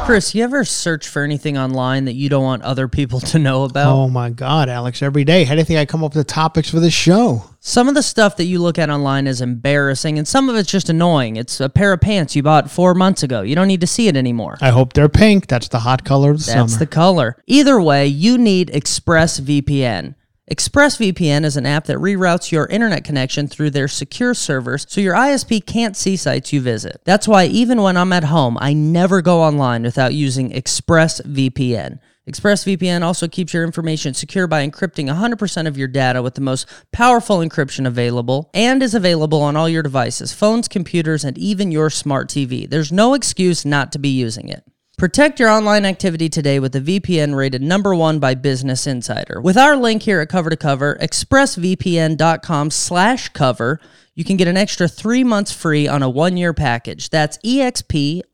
Chris, 0.05 0.35
you 0.35 0.45
ever 0.45 0.67
search 0.67 1.09
for 1.09 1.23
anything 1.23 1.57
online 1.57 2.05
that 2.05 2.13
you 2.13 2.29
don't 2.29 2.43
want 2.45 2.63
other 2.63 2.89
people 2.89 3.21
to 3.21 3.39
know 3.39 3.65
about? 3.65 3.91
Oh 3.91 4.07
my 4.11 4.29
God, 4.29 4.69
Alex! 4.69 5.01
Every 5.01 5.25
day, 5.25 5.45
how 5.45 5.55
do 5.55 5.61
you 5.61 5.65
think 5.65 5.79
I 5.79 5.87
come 5.87 6.05
up 6.05 6.15
with 6.15 6.27
the 6.27 6.31
topics 6.31 6.69
for 6.71 6.79
this 6.79 6.93
show? 6.93 7.43
Some 7.61 7.89
of 7.89 7.95
the 7.95 8.03
stuff 8.03 8.37
that 8.37 8.45
you 8.45 8.59
look 8.59 8.79
at 8.79 8.91
online 8.91 9.27
is 9.27 9.41
embarrassing, 9.41 10.19
and 10.19 10.29
some 10.29 10.51
of 10.51 10.57
it's 10.57 10.71
just 10.71 10.91
annoying. 10.91 11.37
It's 11.37 11.59
a 11.59 11.71
pair 11.71 11.95
of 11.95 12.03
pants 12.03 12.37
you 12.37 12.43
bought 12.43 12.71
four 12.71 12.93
months 12.95 13.23
ago. 13.23 13.41
You 13.41 13.55
don't 13.55 13.67
need 13.67 13.81
to 13.81 13.87
see 13.87 14.07
it 14.07 14.15
anymore. 14.15 14.59
I 14.61 14.69
hope 14.69 14.93
they're 14.93 15.09
pink. 15.09 15.47
That's 15.47 15.69
the 15.69 15.79
hot 15.81 16.05
color 16.05 16.33
of 16.33 16.41
the 16.41 16.53
That's 16.53 16.73
summer. 16.73 16.79
the 16.81 16.87
color. 16.87 17.43
Either 17.47 17.81
way, 17.81 18.07
you 18.07 18.37
need 18.37 18.69
ExpressVPN. 18.73 20.17
ExpressVPN 20.51 21.43
is 21.43 21.57
an 21.57 21.65
app 21.65 21.87
that 21.87 21.97
reroutes 21.97 22.53
your 22.53 22.67
internet 22.67 23.03
connection 23.03 23.49
through 23.49 23.71
their 23.71 23.89
secure 23.89 24.35
servers 24.35 24.85
so 24.91 25.01
your 25.01 25.15
ISP 25.15 25.65
can't 25.65 25.97
see 25.97 26.17
sites 26.17 26.53
you 26.53 26.61
visit. 26.61 27.01
That's 27.05 27.27
why 27.27 27.47
even 27.47 27.81
when 27.81 27.97
I'm 27.97 28.13
at 28.13 28.25
home, 28.25 28.59
I 28.61 28.75
never 28.75 29.23
go 29.23 29.43
online 29.43 29.85
without 29.85 30.13
using 30.13 30.51
ExpressVPN. 30.51 31.99
ExpressVPN 32.29 33.01
also 33.01 33.27
keeps 33.27 33.55
your 33.55 33.65
information 33.65 34.13
secure 34.13 34.47
by 34.47 34.67
encrypting 34.67 35.11
100% 35.11 35.67
of 35.67 35.79
your 35.79 35.89
data 35.89 36.23
with 36.23 36.35
the 36.35 36.43
most 36.43 36.69
powerful 36.93 37.39
encryption 37.39 37.87
available 37.87 38.51
and 38.53 38.83
is 38.83 38.95
available 38.95 39.41
on 39.41 39.57
all 39.57 39.69
your 39.69 39.83
devices, 39.83 40.35
phones, 40.35 40.69
computers, 40.69 41.25
and 41.25 41.39
even 41.39 41.73
your 41.73 41.89
smart 41.89 42.29
TV. 42.29 42.69
There's 42.69 42.93
no 42.93 43.15
excuse 43.15 43.65
not 43.65 43.93
to 43.93 43.99
be 43.99 44.11
using 44.11 44.51
it. 44.51 44.63
Protect 44.97 45.41
your 45.41 45.49
online 45.49 45.85
activity 45.85 46.29
today 46.29 46.61
with 46.61 46.73
the 46.73 46.81
VPN 46.81 47.35
rated 47.35 47.61
number 47.61 47.97
one 47.97 48.21
by 48.21 48.35
Business 48.37 48.87
Insider. 48.87 49.41
With 49.41 49.59
our 49.59 49.77
link 49.77 50.03
here 50.05 50.21
at 50.21 50.29
Cover 50.29 50.51
to 50.51 50.57
Cover, 50.57 50.97
expressvpn.com 51.03 52.71
slash 52.71 53.29
cover, 53.31 53.81
you 54.15 54.25
can 54.25 54.37
get 54.37 54.47
an 54.47 54.57
extra 54.57 54.87
three 54.87 55.25
months 55.25 55.51
free 55.51 55.89
on 55.89 56.05
a 56.05 56.09
one-year 56.09 56.55
package. 56.55 57.11
That's 57.11 57.39
E 57.43 57.59
expressvpn 57.59 58.31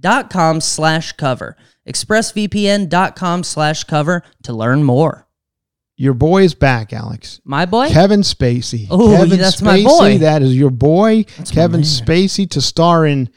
dot 0.00 0.30
com 0.30 0.60
slash 0.60 1.12
cover. 1.12 1.56
expressvpn.com 1.88 3.44
slash 3.44 3.84
cover 3.84 4.24
to 4.42 4.52
learn 4.52 4.82
more. 4.82 5.28
Your 5.96 6.14
boy 6.14 6.42
is 6.42 6.54
back, 6.54 6.92
Alex. 6.92 7.40
My 7.44 7.66
boy? 7.66 7.90
Kevin 7.90 8.22
Spacey. 8.22 8.88
Oh, 8.90 9.24
that's 9.26 9.60
Spacey, 9.60 9.62
my 9.62 9.82
boy. 9.84 10.18
That 10.18 10.42
is 10.42 10.56
your 10.56 10.70
boy, 10.70 11.26
my 11.38 11.44
Kevin. 11.44 11.82
Spacey, 11.82 12.50
to 12.50 12.60
star 12.60 13.06
in 13.06 13.28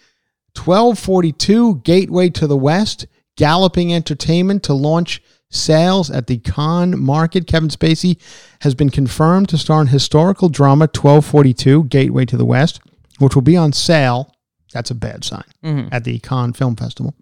1242 0.56 1.76
Gateway 1.84 2.30
to 2.30 2.48
the 2.48 2.58
West, 2.58 3.06
Galloping 3.36 3.94
Entertainment 3.94 4.64
to 4.64 4.74
launch 4.74 5.22
sales 5.50 6.10
at 6.10 6.28
the 6.28 6.38
Cannes 6.40 6.98
market. 7.00 7.48
Kevin 7.48 7.70
Spacey 7.70 8.18
has 8.62 8.74
been 8.76 8.90
confirmed 8.90 9.50
to 9.50 9.58
star 9.58 9.82
in 9.82 9.88
historical 9.88 10.50
drama 10.50 10.86
1242 10.86 11.86
Gateway 11.86 12.26
to 12.26 12.38
the 12.38 12.46
West, 12.46 12.80
which 13.20 13.36
will 13.36 13.42
be 13.42 13.58
on 13.58 13.74
sale. 13.74 14.34
That's 14.74 14.92
a 14.92 14.96
bad 14.96 15.24
sign 15.24 15.44
Mm-hmm. 15.64 15.90
at 15.94 16.04
the 16.04 16.20
Cannes 16.20 16.54
Film 16.54 16.76
Festival. 16.76 17.14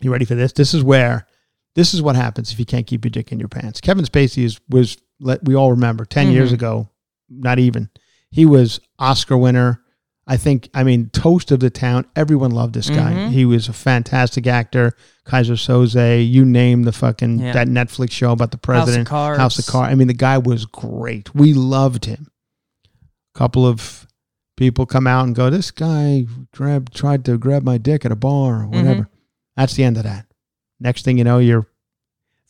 You 0.00 0.12
ready 0.12 0.24
for 0.24 0.34
this? 0.34 0.52
This 0.52 0.74
is 0.74 0.82
where 0.82 1.26
this 1.74 1.92
is 1.94 2.00
what 2.02 2.16
happens 2.16 2.52
if 2.52 2.58
you 2.58 2.64
can't 2.66 2.86
keep 2.86 3.04
your 3.04 3.10
dick 3.10 3.32
in 3.32 3.38
your 3.38 3.48
pants. 3.48 3.80
Kevin 3.80 4.04
Spacey 4.04 4.44
is 4.44 4.60
was 4.68 4.96
let 5.20 5.42
we 5.44 5.54
all 5.54 5.70
remember 5.70 6.04
10 6.04 6.30
years 6.32 6.52
ago, 6.52 6.88
not 7.30 7.58
even. 7.58 7.88
He 8.30 8.44
was 8.46 8.80
Oscar 8.98 9.36
winner. 9.36 9.82
I 10.26 10.36
think 10.36 10.68
I 10.74 10.82
mean 10.82 11.10
toast 11.10 11.52
of 11.52 11.60
the 11.60 11.70
town. 11.70 12.04
Everyone 12.16 12.50
loved 12.50 12.74
this 12.74 12.90
guy. 12.90 13.12
Mm-hmm. 13.12 13.30
He 13.30 13.44
was 13.44 13.68
a 13.68 13.72
fantastic 13.72 14.46
actor. 14.46 14.92
Keyser 15.24 15.54
Söze, 15.54 16.28
you 16.28 16.44
name 16.44 16.82
the 16.82 16.92
fucking 16.92 17.38
Yeah. 17.38 17.52
that 17.52 17.68
Netflix 17.68 18.10
show 18.10 18.32
about 18.32 18.50
the 18.50 18.58
president, 18.58 19.08
House 19.08 19.36
of. 19.36 19.36
Cards. 19.36 19.38
House 19.38 19.58
of 19.60 19.66
Cards. 19.66 19.92
I 19.92 19.94
mean 19.94 20.08
the 20.08 20.14
guy 20.14 20.38
was 20.38 20.66
great. 20.66 21.32
We 21.34 21.54
loved 21.54 22.06
him. 22.06 22.28
A 23.34 23.38
couple 23.38 23.66
of 23.66 24.06
people 24.56 24.84
come 24.84 25.06
out 25.06 25.26
and 25.26 25.34
go, 25.34 25.48
"This 25.48 25.70
guy 25.70 26.26
grabbed 26.52 26.94
tried 26.94 27.24
to 27.26 27.38
grab 27.38 27.62
my 27.62 27.78
dick 27.78 28.04
at 28.04 28.10
a 28.10 28.16
bar 28.16 28.62
or 28.62 28.64
mm-hmm. 28.64 28.76
whatever." 28.76 29.08
That's 29.56 29.74
the 29.74 29.84
end 29.84 29.96
of 29.96 30.02
that. 30.02 30.26
Next 30.80 31.04
thing 31.04 31.18
you 31.18 31.24
know, 31.24 31.38
you're 31.38 31.68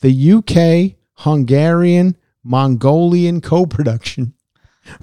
the 0.00 0.32
UK 0.32 0.96
Hungarian 1.18 2.16
Mongolian 2.42 3.40
co-production 3.42 4.32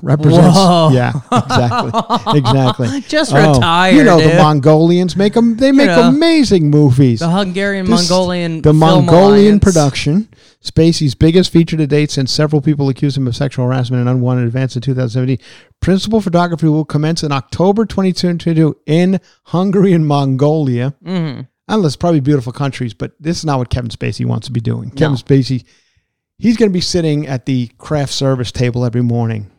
represents. 0.02 0.56
Whoa. 0.58 0.90
Yeah, 0.94 1.14
exactly, 1.32 2.38
exactly. 2.40 3.02
Just 3.02 3.34
Oh, 3.34 3.54
retire, 3.56 3.94
You 3.94 4.04
know 4.04 4.20
the. 4.20 4.36
Mongolians 4.36 5.16
make 5.16 5.34
them. 5.34 5.56
They 5.58 5.72
make 5.72 5.88
know. 5.88 6.10
amazing 6.10 6.70
movies. 6.70 7.20
The 7.20 7.30
Hungarian 7.30 7.86
This- 7.86 8.10
Mongolian 8.10 8.62
the 8.62 8.74
Mongolian 8.74 9.46
Alliance. 9.46 9.64
production, 9.64 10.28
Spacey's 10.64 11.16
biggest 11.16 11.52
feature 11.52 11.78
to 11.78 11.88
date 11.88 12.12
since 12.12 12.32
several 12.32 12.62
people 12.62 12.90
accused 12.90 13.18
him 13.18 13.28
of 13.28 13.36
sexual 13.36 13.66
harassment 13.66 14.02
and 14.02 14.10
unwanted 14.10 14.46
advance 14.46 14.76
in 14.76 14.82
2017. 14.82 15.38
Principal 15.82 16.22
photography 16.22 16.68
will 16.68 16.86
commence 16.86 17.24
in 17.24 17.32
October 17.32 17.86
2022 17.86 18.78
in 18.86 19.20
Hungary 19.46 19.94
and 19.94 20.08
Mongolia. 20.08 20.94
Mm-hmm. 21.06 21.42
Unless 21.70 21.96
probably 21.96 22.20
beautiful 22.20 22.52
countries, 22.52 22.94
but 22.94 23.14
this 23.22 23.38
is 23.38 23.46
not 23.46 23.58
what 23.58 23.70
Kevin 23.70 23.90
Spacey 23.90 24.26
wants 24.26 24.48
to 24.48 24.52
be 24.54 24.60
doing. 24.60 24.90
Kevin 24.92 25.14
No. 25.14 25.18
Spacey, 25.18 25.64
he's 26.38 26.58
going 26.58 26.70
to 26.70 26.74
be 26.74 26.82
sitting 26.82 27.26
at 27.26 27.46
the 27.46 27.68
craft 27.78 28.12
service 28.12 28.52
table 28.52 28.84
every 28.86 29.02
morning, 29.02 29.50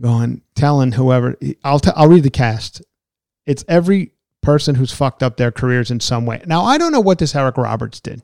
going, 0.00 0.42
telling 0.54 0.92
whoever. 0.92 1.36
I'll 1.64 1.78
t- 1.80 1.90
I'll 1.96 2.08
read 2.08 2.22
the 2.24 2.30
cast. 2.30 2.82
It's 3.46 3.64
every 3.68 4.12
person 4.42 4.74
who's 4.74 4.92
fucked 4.92 5.22
up 5.22 5.36
their 5.36 5.50
careers 5.50 5.90
in 5.90 6.00
some 6.00 6.26
way. 6.26 6.42
Now 6.46 6.64
I 6.64 6.78
don't 6.78 6.92
know 6.92 7.00
what 7.00 7.18
this 7.18 7.34
Eric 7.34 7.56
Roberts 7.56 8.00
did. 8.00 8.22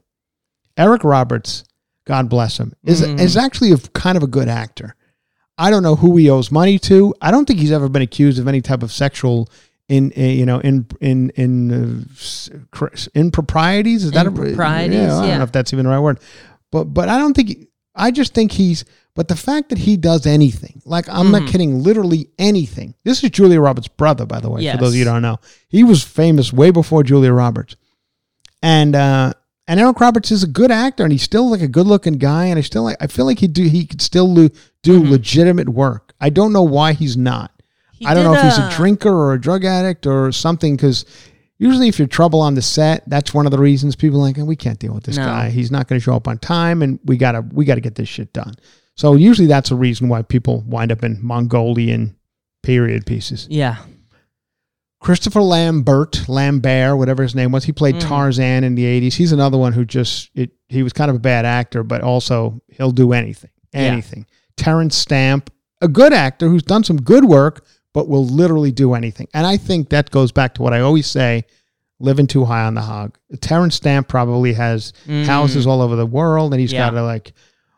Eric 0.77 1.05
Roberts, 1.05 1.65
God 2.07 2.29
bless 2.29 2.59
him, 2.59 2.73
is 2.85 3.03
is 3.03 3.37
actually 3.37 3.73
a 3.73 3.79
kind 3.79 4.17
of 4.17 4.23
a 4.23 4.27
good 4.29 4.49
actor. 4.49 4.95
I 5.59 5.71
don't 5.71 5.83
know 5.83 5.97
who 5.97 6.17
he 6.17 6.31
owes 6.31 6.51
money 6.51 6.79
to. 6.81 7.15
I 7.21 7.31
don't 7.31 7.45
think 7.47 7.61
he's 7.61 7.73
ever 7.73 7.89
been 7.89 8.03
accused 8.03 8.39
of 8.39 8.49
any 8.49 8.61
type 8.63 8.83
of 8.83 8.91
sexual 8.91 9.49
in, 9.89 10.13
uh, 10.17 10.21
you 10.21 10.47
know 10.47 10.61
in 10.61 10.87
in 11.01 11.31
in 11.31 12.07
uh, 12.81 12.89
improprieties. 13.15 14.05
Is 14.05 14.13
that 14.13 14.27
a 14.27 14.29
Improprieties, 14.31 14.97
Yeah, 14.97 15.17
I 15.17 15.21
don't 15.21 15.29
yeah. 15.29 15.39
know 15.39 15.45
if 15.45 15.53
that's 15.53 15.73
even 15.73 15.85
the 15.85 15.91
right 15.91 16.01
word. 16.01 16.21
But 16.71 16.85
but 16.85 17.09
I 17.09 17.19
don't 17.19 17.35
think. 17.35 17.69
I 17.95 18.11
just 18.11 18.35
think 18.35 18.53
he's. 18.53 18.85
But 19.15 19.29
the 19.29 19.37
fact 19.37 19.69
that 19.69 19.77
he 19.79 19.99
does 19.99 20.25
anything, 20.27 20.81
like 20.87 21.07
I'm 21.09 21.27
Mm-hmm. 21.27 21.33
not 21.33 21.49
kidding, 21.49 21.83
literally 21.83 22.29
anything. 22.39 22.95
This 23.05 23.23
is 23.23 23.29
Julia 23.31 23.61
Roberts' 23.61 23.87
brother, 23.89 24.25
by 24.25 24.41
the 24.41 24.49
way. 24.49 24.63
For 24.73 24.79
those 24.79 24.89
of 24.91 24.95
you 24.95 25.05
who 25.05 25.11
don't 25.11 25.21
know, 25.23 25.39
he 25.69 25.85
was 25.85 26.03
famous 26.03 26.51
way 26.53 26.71
before 26.71 27.03
Julia 27.03 27.33
Roberts 27.33 27.77
and 28.63 28.95
uh 28.95 29.33
and 29.69 29.79
Eric 29.79 30.01
Roberts 30.01 30.31
is 30.31 30.43
a 30.43 30.47
good 30.49 30.71
actor 30.71 31.03
and 31.05 31.13
he's 31.13 31.23
still 31.23 31.49
like 31.49 31.61
a 31.63 31.69
good 31.69 31.87
looking 31.87 32.15
guy 32.15 32.47
and 32.47 32.59
I 32.59 32.63
still 32.63 32.85
like 32.85 32.97
I 33.01 33.07
feel 33.07 33.27
like 33.27 33.39
he 33.39 33.47
do 33.47 33.65
he 33.65 33.87
could 33.87 34.01
still 34.03 34.35
do 34.83 35.03
legitimate 35.03 35.69
work. 35.69 36.13
I 36.21 36.31
don't 36.31 36.53
know 36.53 36.63
why 36.63 36.93
he's 36.95 37.17
not. 37.17 37.51
He 37.93 38.07
I 38.07 38.15
don't 38.15 38.25
know 38.25 38.35
if 38.35 38.43
he's 38.43 38.59
a 38.59 38.63
uh, 38.63 38.71
drinker 38.77 39.11
or 39.11 39.35
a 39.35 39.41
drug 39.41 39.65
addict 39.65 40.07
or 40.07 40.33
something 40.33 40.75
because 40.77 41.05
Usually, 41.63 41.89
if 41.89 41.99
you're 41.99 42.09
trouble 42.09 42.41
on 42.41 42.55
the 42.55 42.63
set, 42.63 43.05
that's 43.09 43.33
one 43.33 43.47
of 43.47 43.53
the 43.53 43.59
reasons 43.59 43.95
people 43.95 44.19
are 44.19 44.23
like 44.23 44.39
"Oh, 44.39 44.45
we 44.45 44.57
can't 44.57 44.79
deal 44.79 44.93
with 44.95 45.05
this 45.05 45.17
No. 45.17 45.25
guy. 45.27 45.51
He's 45.51 45.71
not 45.71 45.87
going 45.89 45.99
to 46.01 46.03
show 46.05 46.15
up 46.17 46.27
on 46.27 46.39
time, 46.39 46.83
and 46.83 46.99
we 47.05 47.17
gotta 47.17 47.45
we 47.53 47.65
gotta 47.65 47.81
get 47.81 47.95
this 47.95 48.09
shit 48.09 48.33
done. 48.33 48.55
So 48.97 49.15
usually, 49.15 49.47
that's 49.47 49.71
a 49.71 49.77
reason 49.77 50.09
why 50.09 50.23
people 50.23 50.65
wind 50.67 50.91
up 50.93 51.03
in 51.05 51.19
Mongolian 51.23 52.17
period 52.63 53.07
pieces. 53.07 53.47
Yeah. 53.51 53.77
Christopher 55.01 55.43
Lambert, 55.43 56.29
Lambert, 56.29 56.97
whatever 56.97 57.23
his 57.25 57.35
name 57.35 57.51
was, 57.51 57.65
he 57.65 57.73
played 57.73 57.97
Mm. 57.97 58.01
Tarzan 58.09 58.65
in 58.65 58.75
the 58.77 58.85
'80s. 58.85 59.15
He's 59.15 59.33
another 59.33 59.59
one 59.59 59.73
who 59.73 59.85
just 59.85 60.31
it. 60.35 60.51
He 60.69 60.83
was 60.83 60.93
kind 60.93 61.11
of 61.11 61.17
a 61.17 61.21
bad 61.21 61.45
actor, 61.45 61.83
but 61.83 62.03
also 62.03 62.61
he'll 62.69 62.93
do 62.93 63.13
anything, 63.13 63.51
Yeah. 63.75 63.81
anything. 63.81 64.27
Terence 64.57 64.95
Stamp, 64.97 65.51
a 65.81 65.89
good 65.89 66.13
actor 66.13 66.49
who's 66.49 66.63
done 66.63 66.85
some 66.85 66.99
good 67.03 67.25
work, 67.25 67.65
but 67.93 68.09
will 68.09 68.25
literally 68.25 68.73
do 68.73 68.95
anything. 68.95 69.29
And 69.35 69.47
I 69.47 69.57
think 69.57 69.89
that 69.91 70.11
goes 70.11 70.33
back 70.33 70.55
to 70.55 70.63
what 70.63 70.73
I 70.73 70.81
always 70.81 71.07
say: 71.07 71.45
living 72.01 72.27
too 72.27 72.45
high 72.45 72.65
on 72.65 72.75
the 72.75 72.81
hog. 72.83 73.17
Terence 73.41 73.75
Stamp 73.77 74.09
probably 74.09 74.53
has 74.55 74.93
Mm. 75.07 75.25
houses 75.27 75.67
all 75.67 75.81
over 75.83 75.97
the 75.97 76.07
world, 76.07 76.53
and 76.53 76.61
he's 76.61 76.73
Yeah. 76.73 76.87
got 76.87 76.91
to 76.97 77.03
like. 77.03 77.33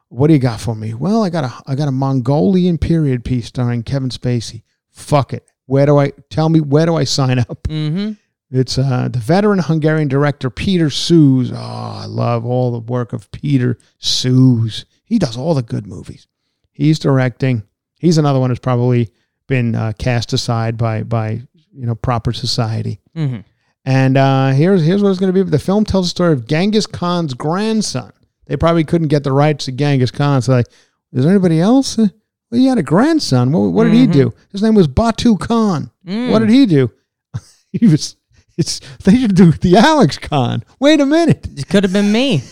What 0.09 0.29
do 0.29 0.33
you 0.35 0.39
got 0.39 0.61
for 0.61 0.77
me? 0.77 0.95
Well, 0.95 1.25
I 1.25 1.31
got 1.31 1.43
a 1.45 1.53
I 1.67 1.75
got 1.75 1.89
a 1.89 1.93
Mongolian 1.93 2.79
period 2.79 3.25
piece 3.25 3.47
starring 3.47 3.83
Kevin 3.83 4.11
Spacey. 4.11 4.63
Fuck 4.93 5.33
it. 5.33 5.45
Where 5.67 5.87
do 5.87 5.99
I 5.99 6.13
tell 6.31 6.49
me 6.51 6.61
where 6.61 6.87
do 6.87 6.95
I 6.95 7.03
sign 7.05 7.41
up? 7.41 7.65
Mm-hmm. 7.69 8.13
It's 8.51 8.79
uh, 8.79 9.09
the 9.11 9.19
veteran 9.19 9.59
Hungarian 9.59 10.07
director 10.07 10.51
Peter 10.51 10.87
Soós. 10.89 11.51
Oh, 11.53 11.57
I 12.03 12.07
love 12.07 12.45
all 12.45 12.71
the 12.71 12.79
work 12.79 13.13
of 13.13 13.29
Peter 13.33 13.77
Soós. 14.01 14.85
He 15.03 15.19
does 15.19 15.37
all 15.37 15.55
the 15.55 15.63
good 15.63 15.87
movies. 15.89 16.29
He's 16.71 17.01
directing. 17.01 17.65
He's 17.99 18.17
another 18.19 18.39
one 18.39 18.51
who's 18.51 18.59
probably 18.61 19.11
been 19.47 19.75
uh, 19.75 19.93
cast 19.99 20.33
aside 20.33 20.77
by 20.77 21.03
by 21.03 21.43
you 21.73 21.87
know 21.87 21.95
proper 21.95 22.33
society. 22.33 23.01
Mm-hmm. 23.17 23.41
And 23.85 24.17
uh, 24.17 24.51
here's 24.51 24.85
here's 24.85 25.03
what 25.03 25.11
it's 25.11 25.21
going 25.21 25.33
to 25.33 25.45
be. 25.45 25.49
The 25.49 25.59
film 25.59 25.85
tells 25.85 26.07
the 26.07 26.11
story 26.11 26.33
of 26.33 26.47
Genghis 26.47 26.87
Khan's 26.87 27.35
grandson. 27.35 28.13
They 28.47 28.57
probably 28.57 28.85
couldn't 28.85 29.09
get 29.09 29.25
the 29.25 29.33
rights 29.33 29.67
to 29.67 29.73
Genghis 29.73 30.11
Khan, 30.11 30.43
so 30.43 30.53
like, 30.53 30.67
is 31.13 31.25
there 31.25 31.33
anybody 31.33 31.61
else? 31.61 31.99
Uh, 31.99 32.09
Well, 32.51 32.61
he 32.61 32.67
had 32.67 32.79
a 32.79 32.83
grandson. 32.83 33.53
What, 33.53 33.73
what 33.73 33.85
did 33.85 33.95
he 33.95 34.07
do? 34.07 34.33
His 34.53 34.63
name 34.63 34.75
was 34.75 34.87
Batu 34.87 35.37
Khan. 35.39 35.91
What 36.31 36.39
did 36.41 36.51
he 36.51 36.67
do? 36.67 36.91
he 37.73 37.87
was. 37.87 38.17
It's 38.57 38.79
they 39.03 39.17
should 39.17 39.35
do 39.35 39.51
the 39.51 39.77
Alex 39.77 40.17
Khan. 40.19 40.63
Wait 40.79 41.01
a 41.01 41.07
minute. 41.07 41.49
It 41.59 41.69
could 41.69 41.83
have 41.85 41.93
been 41.93 42.13
me. 42.13 42.43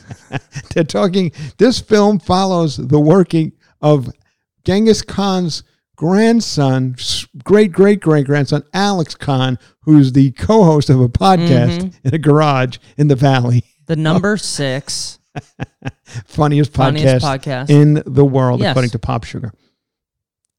They're 0.74 0.84
talking. 0.84 1.32
This 1.58 1.80
film 1.80 2.18
follows 2.18 2.76
the 2.76 2.98
working 3.00 3.52
of 3.80 4.08
Genghis 4.64 5.02
Khan's 5.02 5.62
grandson, 6.00 6.96
great 7.44 7.72
great 7.72 8.00
great 8.00 8.24
grandson, 8.24 8.62
Alex 8.72 9.14
Khan, 9.14 9.58
who's 9.82 10.12
the 10.12 10.30
co-host 10.30 10.88
of 10.88 10.98
a 10.98 11.10
podcast 11.10 11.78
mm-hmm. 11.78 12.08
in 12.08 12.14
a 12.14 12.18
garage 12.18 12.78
in 12.96 13.08
the 13.08 13.14
valley. 13.14 13.64
The 13.84 13.96
number 13.96 14.36
six. 14.38 15.18
Funniest 16.24 16.72
podcast, 16.72 17.20
Funniest 17.20 17.26
podcast. 17.26 17.68
in 17.68 18.02
the 18.06 18.24
world, 18.24 18.60
Yes. 18.60 18.70
according 18.70 18.92
to 18.92 18.98
Pop 18.98 19.24
Sugar. 19.24 19.52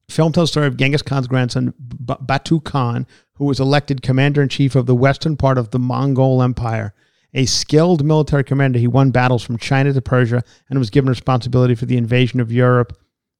Film 0.08 0.32
tells 0.32 0.50
the 0.50 0.52
story 0.52 0.66
of 0.68 0.76
Genghis 0.76 1.02
Khan's 1.02 1.26
grandson, 1.26 1.74
B- 2.04 2.14
Batu 2.20 2.60
Khan, 2.60 3.04
who 3.34 3.46
was 3.46 3.58
elected 3.58 4.00
commander 4.00 4.42
in 4.42 4.48
chief 4.48 4.76
of 4.76 4.86
the 4.86 4.94
western 4.94 5.36
part 5.36 5.58
of 5.58 5.72
the 5.72 5.78
Mongol 5.80 6.40
Empire. 6.40 6.94
A 7.34 7.46
skilled 7.46 8.04
military 8.04 8.44
commander, 8.44 8.78
he 8.78 8.86
won 8.86 9.10
battles 9.10 9.42
from 9.42 9.58
China 9.58 9.92
to 9.92 10.00
Persia 10.00 10.44
and 10.70 10.78
was 10.78 10.90
given 10.90 11.08
responsibility 11.10 11.74
for 11.74 11.86
the 11.86 11.96
invasion 11.96 12.38
of 12.38 12.52
Europe 12.52 12.96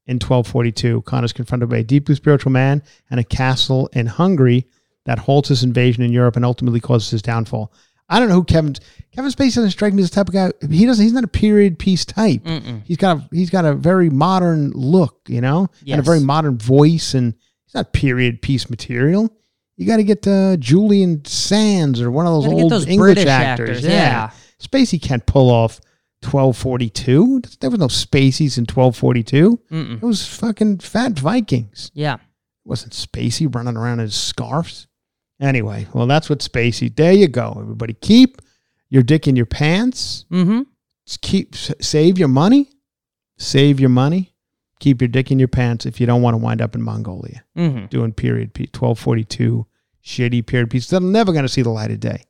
in 0.06 0.16
1242. 0.16 1.02
Khan 1.02 1.24
is 1.24 1.32
confronted 1.32 1.68
by 1.68 1.78
a 1.78 1.82
deeply 1.84 2.14
spiritual 2.14 2.52
man 2.52 2.82
and 3.10 3.20
a 3.20 3.24
castle 3.24 3.88
in 3.92 4.06
Hungary 4.06 4.66
that 5.04 5.18
halts 5.20 5.48
his 5.48 5.62
invasion 5.64 6.02
in 6.02 6.12
Europe 6.12 6.36
and 6.36 6.44
ultimately 6.44 6.80
causes 6.80 7.10
his 7.10 7.22
downfall. 7.22 7.72
I 8.08 8.18
don't 8.18 8.28
know 8.28 8.34
who 8.34 8.44
Kevin 8.44 8.74
Kevin 9.12 9.30
Spacey 9.30 9.54
doesn't 9.54 9.70
strike 9.70 9.94
me 9.94 10.02
as 10.02 10.10
the 10.10 10.14
type 10.16 10.28
of 10.28 10.34
guy. 10.34 10.50
He 10.70 10.84
doesn't. 10.84 11.02
He's 11.02 11.12
not 11.14 11.24
a 11.24 11.28
period 11.28 11.78
piece 11.78 12.04
type. 12.04 12.46
He's 12.84 12.96
got 12.98 13.16
a, 13.16 13.28
he's 13.32 13.48
got 13.48 13.64
a 13.64 13.74
very 13.74 14.10
modern 14.10 14.70
look, 14.72 15.20
you 15.28 15.40
know, 15.40 15.68
and 15.94 16.00
a 16.00 16.02
very 16.04 16.20
modern 16.20 16.58
voice, 16.58 17.14
and 17.14 17.34
he's 17.64 17.74
not 17.74 17.92
period 17.94 18.42
piece 18.42 18.68
material. 18.68 19.30
You 19.76 19.86
got 19.86 19.96
to 19.96 20.04
get 20.04 20.26
uh, 20.28 20.56
Julian 20.58 21.24
Sands 21.24 22.00
or 22.02 22.10
one 22.10 22.26
of 22.26 22.34
those 22.42 22.52
old 22.52 22.70
those 22.72 22.86
English 22.86 23.14
British 23.14 23.26
actors. 23.26 23.70
actors, 23.78 23.84
Yeah. 23.84 23.90
yeah. 23.90 24.30
Spacey 24.62 25.00
can't 25.00 25.24
pull 25.24 25.50
off 25.50 25.80
1242. 26.24 27.42
There 27.60 27.70
was 27.70 27.80
no 27.80 27.86
Spaceys 27.88 28.56
in 28.58 28.62
1242. 28.64 29.60
Mm-mm. 29.70 29.96
It 29.96 30.02
was 30.02 30.26
fucking 30.26 30.78
fat 30.78 31.18
Vikings. 31.18 31.90
Yeah. 31.94 32.14
It 32.14 32.20
wasn't 32.64 32.92
Spacey 32.92 33.52
running 33.52 33.76
around 33.76 34.00
in 34.00 34.04
his 34.06 34.14
scarves. 34.14 34.86
Anyway, 35.40 35.88
well, 35.92 36.06
that's 36.06 36.30
what 36.30 36.38
Spacey. 36.38 36.94
There 36.94 37.12
you 37.12 37.26
go, 37.28 37.56
everybody. 37.60 37.94
Keep 37.94 38.40
your 38.88 39.02
dick 39.02 39.26
in 39.26 39.34
your 39.36 39.46
pants. 39.46 40.24
Mm-hmm. 40.30 40.62
Keep 41.20 41.54
save 41.56 42.18
your 42.18 42.28
money. 42.28 42.70
Save 43.38 43.80
your 43.80 43.88
money. 43.90 44.32
Keep 44.78 45.00
your 45.00 45.08
dick 45.08 45.30
in 45.30 45.38
your 45.38 45.48
pants 45.48 45.86
if 45.86 46.00
you 46.00 46.06
don't 46.06 46.22
want 46.22 46.34
to 46.34 46.38
wind 46.38 46.60
up 46.60 46.74
in 46.74 46.82
Mongolia 46.82 47.44
Mm-hmm. 47.56 47.86
doing 47.86 48.12
period 48.12 48.54
piece 48.54 48.68
1242 48.72 49.66
shitty 50.04 50.44
period 50.46 50.70
pieces 50.70 50.90
that 50.90 51.02
are 51.02 51.06
never 51.06 51.32
going 51.32 51.44
to 51.44 51.48
see 51.48 51.62
the 51.62 51.70
light 51.70 51.90
of 51.90 52.00
day. 52.00 52.24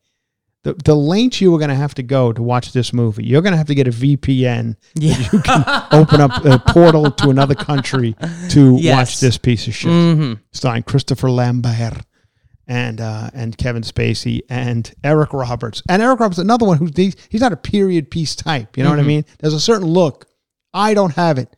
The, 0.64 0.74
the 0.84 0.94
lengths 0.94 1.40
you 1.40 1.50
were 1.50 1.58
going 1.58 1.70
to 1.70 1.74
have 1.74 1.94
to 1.94 2.04
go 2.04 2.32
to 2.32 2.40
watch 2.40 2.72
this 2.72 2.92
movie, 2.92 3.24
you're 3.24 3.42
going 3.42 3.52
to 3.52 3.56
have 3.56 3.66
to 3.66 3.74
get 3.74 3.88
a 3.88 3.90
VPN 3.90 4.76
Yeah. 4.94 5.16
you 5.32 5.40
can 5.40 5.64
open 5.92 6.20
up 6.20 6.44
a 6.44 6.58
portal 6.72 7.10
to 7.10 7.30
another 7.30 7.56
country 7.56 8.14
to 8.50 8.76
Yes. 8.78 8.96
watch 8.96 9.20
this 9.20 9.38
piece 9.38 9.66
of 9.66 9.74
shit. 9.74 9.90
Mm-hmm. 9.90 10.34
Starring 10.52 10.84
Christopher 10.84 11.30
Lambert 11.30 12.04
and 12.68 13.00
uh, 13.00 13.28
and 13.34 13.58
Kevin 13.58 13.82
Spacey 13.82 14.42
and 14.48 14.92
Eric 15.02 15.32
Roberts. 15.32 15.82
And 15.88 16.00
Eric 16.00 16.20
Roberts, 16.20 16.38
another 16.38 16.64
one 16.64 16.78
who's 16.78 16.92
he's, 16.96 17.16
he's 17.28 17.40
not 17.40 17.52
a 17.52 17.56
period 17.56 18.08
piece 18.10 18.36
type. 18.36 18.76
You 18.78 18.84
know 18.84 18.90
what 18.90 19.00
I 19.00 19.02
mean? 19.02 19.24
There's 19.40 19.54
a 19.54 19.60
certain 19.60 19.88
look. 19.88 20.26
I 20.72 20.94
don't 20.94 21.14
have 21.16 21.38
it. 21.38 21.54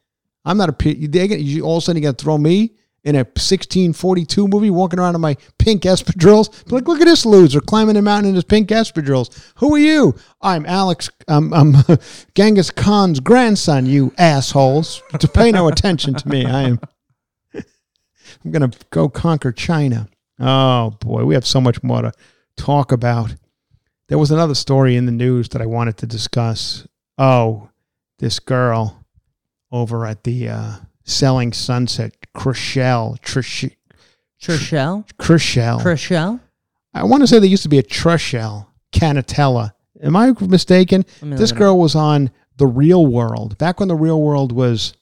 I'm 0.46 0.56
not 0.56 0.70
a 0.70 0.72
period. 0.72 1.14
You 1.14 1.62
all 1.62 1.76
of 1.76 1.82
a 1.82 1.84
sudden 1.84 2.02
you're 2.02 2.08
going 2.10 2.16
to 2.16 2.24
throw 2.24 2.38
me 2.38 2.74
in 3.04 3.14
a 3.16 3.18
1642 3.18 4.48
movie 4.48 4.70
walking 4.70 4.98
around 4.98 5.14
in 5.14 5.20
my 5.20 5.36
pink 5.58 5.82
espadrilles. 5.82 6.64
Be 6.66 6.74
Like, 6.76 6.88
look 6.88 7.00
at 7.00 7.04
this 7.04 7.26
loser 7.26 7.60
climbing 7.60 7.96
a 7.96 8.02
mountain 8.02 8.30
in 8.30 8.34
his 8.34 8.44
pink 8.44 8.70
espadrilles. 8.70 9.52
Who 9.56 9.74
are 9.74 9.78
you? 9.78 10.14
I'm 10.40 10.64
Alex. 10.64 11.10
I'm, 11.28 11.52
I'm 11.52 11.74
Genghis 12.34 12.70
Khan's 12.70 13.20
grandson. 13.20 13.86
You 13.86 14.12
assholes. 14.16 15.02
To 15.18 15.28
pay 15.28 15.52
no 15.52 15.68
attention 15.68 16.14
to 16.14 16.28
me. 16.28 16.46
I 16.46 16.62
am. 16.62 16.80
I'm 17.54 18.50
gonna 18.50 18.70
go 18.90 19.08
conquer 19.08 19.52
China. 19.52 20.08
Oh 20.40 20.90
boy, 21.00 21.24
we 21.24 21.34
have 21.34 21.46
so 21.46 21.60
much 21.60 21.82
more 21.82 22.02
to 22.02 22.12
talk 22.56 22.90
about. 22.90 23.36
There 24.08 24.18
was 24.18 24.30
another 24.30 24.54
story 24.54 24.96
in 24.96 25.06
the 25.06 25.12
news 25.12 25.50
that 25.50 25.62
I 25.62 25.66
wanted 25.66 25.96
to 25.98 26.06
discuss. 26.06 26.86
Oh, 27.16 27.70
this 28.18 28.38
girl 28.40 29.04
over 29.70 30.06
at 30.06 30.24
the 30.24 30.48
uh, 30.48 30.76
Selling 31.04 31.52
Sunset, 31.52 32.14
Chrishell, 32.34 33.20
Trish, 33.20 33.70
Trishelle? 34.42 35.06
Chrishell. 35.18 35.80
Trishelle? 35.82 36.40
I 36.92 37.04
want 37.04 37.22
to 37.22 37.26
say 37.26 37.38
there 37.38 37.48
used 37.48 37.62
to 37.64 37.68
be 37.68 37.78
a 37.78 37.82
Trushelle 37.82 38.66
Cannatella. 38.92 39.72
Am 40.02 40.16
I 40.16 40.32
mistaken? 40.40 41.04
This 41.22 41.52
girl 41.52 41.78
was 41.78 41.94
on 41.94 42.30
the 42.56 42.66
Real 42.66 43.04
World 43.06 43.58
back 43.58 43.80
when 43.80 43.88
the 43.88 43.94
Real 43.94 44.20
World 44.20 44.52
was. 44.52 44.94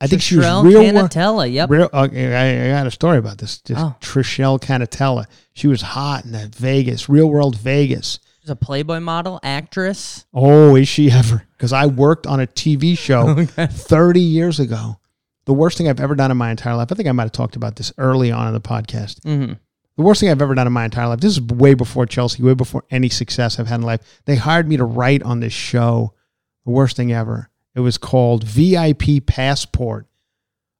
I 0.00 0.06
think 0.06 0.22
she 0.22 0.36
was 0.36 0.44
Real 0.64 0.82
World. 0.94 1.10
Cannatella. 1.10 1.50
Yep. 1.52 1.70
Real, 1.70 1.88
uh, 1.92 2.02
okay, 2.02 2.34
I, 2.34 2.66
I 2.66 2.78
got 2.78 2.86
a 2.86 2.90
story 2.90 3.18
about 3.18 3.38
this. 3.38 3.58
This 3.62 3.78
Oh. 3.78 3.94
Trishelle 4.00 4.60
Cannatella. 4.60 5.26
She 5.54 5.66
was 5.66 5.80
hot 5.82 6.24
in 6.24 6.32
that 6.32 6.54
Vegas, 6.54 7.08
Real 7.08 7.28
World 7.28 7.56
Vegas. 7.56 8.18
She's 8.44 8.50
a 8.50 8.56
Playboy 8.56 9.00
model, 9.00 9.40
actress. 9.42 10.26
Oh, 10.34 10.76
is 10.76 10.86
she 10.86 11.10
ever? 11.10 11.46
Because 11.56 11.72
I 11.72 11.86
worked 11.86 12.26
on 12.26 12.40
a 12.40 12.46
TV 12.46 12.96
show 12.96 13.42
30 13.46 14.20
years 14.20 14.60
ago. 14.60 14.98
The 15.46 15.54
worst 15.54 15.78
thing 15.78 15.88
I've 15.88 15.98
ever 15.98 16.14
done 16.14 16.30
in 16.30 16.36
my 16.36 16.50
entire 16.50 16.76
life. 16.76 16.88
I 16.92 16.94
think 16.94 17.08
I 17.08 17.12
might 17.12 17.22
have 17.22 17.32
talked 17.32 17.56
about 17.56 17.76
this 17.76 17.90
early 17.96 18.30
on 18.30 18.46
in 18.46 18.52
the 18.52 18.60
podcast. 18.60 19.20
Mm-hmm. 19.20 19.54
The 19.96 20.02
worst 20.02 20.20
thing 20.20 20.28
I've 20.28 20.42
ever 20.42 20.54
done 20.54 20.66
in 20.66 20.74
my 20.74 20.84
entire 20.84 21.08
life. 21.08 21.20
This 21.20 21.32
is 21.32 21.40
way 21.40 21.72
before 21.72 22.04
Chelsea, 22.04 22.42
way 22.42 22.52
before 22.52 22.84
any 22.90 23.08
success 23.08 23.58
I've 23.58 23.66
had 23.66 23.80
in 23.80 23.86
life. 23.86 24.20
They 24.26 24.36
hired 24.36 24.68
me 24.68 24.76
to 24.76 24.84
write 24.84 25.22
on 25.22 25.40
this 25.40 25.54
show. 25.54 26.12
The 26.66 26.72
worst 26.72 26.98
thing 26.98 27.14
ever. 27.14 27.48
It 27.74 27.80
was 27.80 27.96
called 27.96 28.44
VIP 28.44 29.24
Passport. 29.24 30.06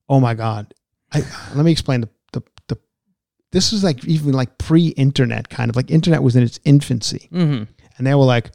Oh 0.07 0.21
my 0.21 0.35
God. 0.35 0.75
I, 1.15 1.23
let 1.55 1.65
me 1.65 1.73
explain 1.73 2.03
the, 2.03 2.11
this 3.55 3.73
was 3.73 3.83
like 3.83 4.05
even 4.05 4.33
like 4.35 4.59
pre-internet 4.59 5.49
kind 5.49 5.71
of 5.71 5.77
like 5.77 5.91
internet 5.91 6.23
was 6.23 6.37
in 6.37 6.43
its 6.43 6.61
infancy. 6.65 7.29
Mm-hmm. 7.33 7.65
and 7.97 8.07
they 8.07 8.15
were 8.15 8.25
like 8.37 8.51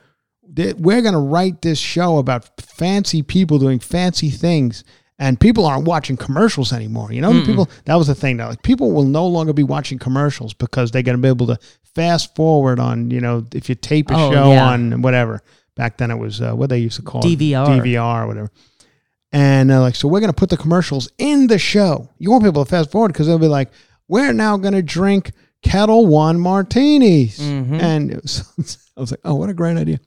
we're 0.78 1.02
going 1.02 1.14
to 1.14 1.20
write 1.20 1.62
this 1.62 1.78
show 1.80 2.18
about 2.18 2.50
fancy 2.60 3.22
people 3.22 3.60
doing 3.60 3.80
fancy 3.80 4.30
things 4.30 4.84
and 5.20 5.40
people 5.40 5.66
aren't 5.66 5.86
watching 5.86 6.18
commercials 6.18 6.74
anymore. 6.74 7.12
You 7.12 7.22
know 7.22 7.34
the 7.34 7.46
people 7.46 7.70
that 7.86 7.96
was 7.96 8.08
the 8.08 8.16
thing 8.16 8.38
that 8.38 8.48
like 8.48 8.64
people 8.64 8.92
will 8.92 9.04
no 9.06 9.26
longer 9.28 9.54
be 9.54 9.64
watching 9.64 10.00
commercials 10.00 10.54
because 10.54 10.92
they're 10.92 11.04
going 11.04 11.18
to 11.18 11.22
be 11.22 11.28
able 11.28 11.48
to 11.48 11.58
fast 11.96 12.36
forward 12.36 12.80
on 12.80 13.10
you 13.12 13.20
know 13.22 13.46
if 13.54 13.68
you 13.70 13.76
tape 13.76 14.10
a 14.12 14.16
Oh, 14.16 14.32
show 14.32 14.52
yeah. 14.52 14.66
on 14.70 15.02
whatever. 15.02 15.42
Back 15.76 15.98
then 15.98 16.10
it 16.12 16.18
was 16.18 16.42
uh, 16.42 16.54
what 16.54 16.70
they 16.70 16.80
used 16.80 16.98
to 16.98 17.04
call 17.04 17.22
DVR. 17.22 17.78
it 17.78 17.84
dvr 17.84 18.24
or 18.24 18.28
whatever. 18.28 18.52
And 19.32 19.70
they're 19.70 19.80
like 19.80 19.96
so 19.96 20.08
we're 20.08 20.20
going 20.20 20.32
to 20.34 20.36
put 20.36 20.50
the 20.50 20.58
commercials 20.58 21.10
in 21.18 21.48
the 21.48 21.60
show. 21.60 22.10
You 22.18 22.32
won't 22.32 22.44
be 22.44 22.50
able 22.50 22.66
to 22.66 22.70
fast 22.70 22.92
forward 22.92 23.10
because 23.14 23.28
they'll 23.28 23.38
be 23.40 23.48
like 23.48 23.70
we're 24.10 24.34
now 24.34 24.58
going 24.58 24.74
to 24.74 24.82
drink 24.82 25.32
Ketel 25.62 26.06
One 26.08 26.40
martinis. 26.40 27.40
Mhm. 27.40 27.82
And 27.82 28.12
it 28.12 28.22
was, 28.22 28.78
I 28.98 29.00
was 29.00 29.12
like, 29.12 29.22
oh, 29.24 29.36
what 29.36 29.50
a 29.50 29.54
great 29.54 29.78
idea. 29.78 30.00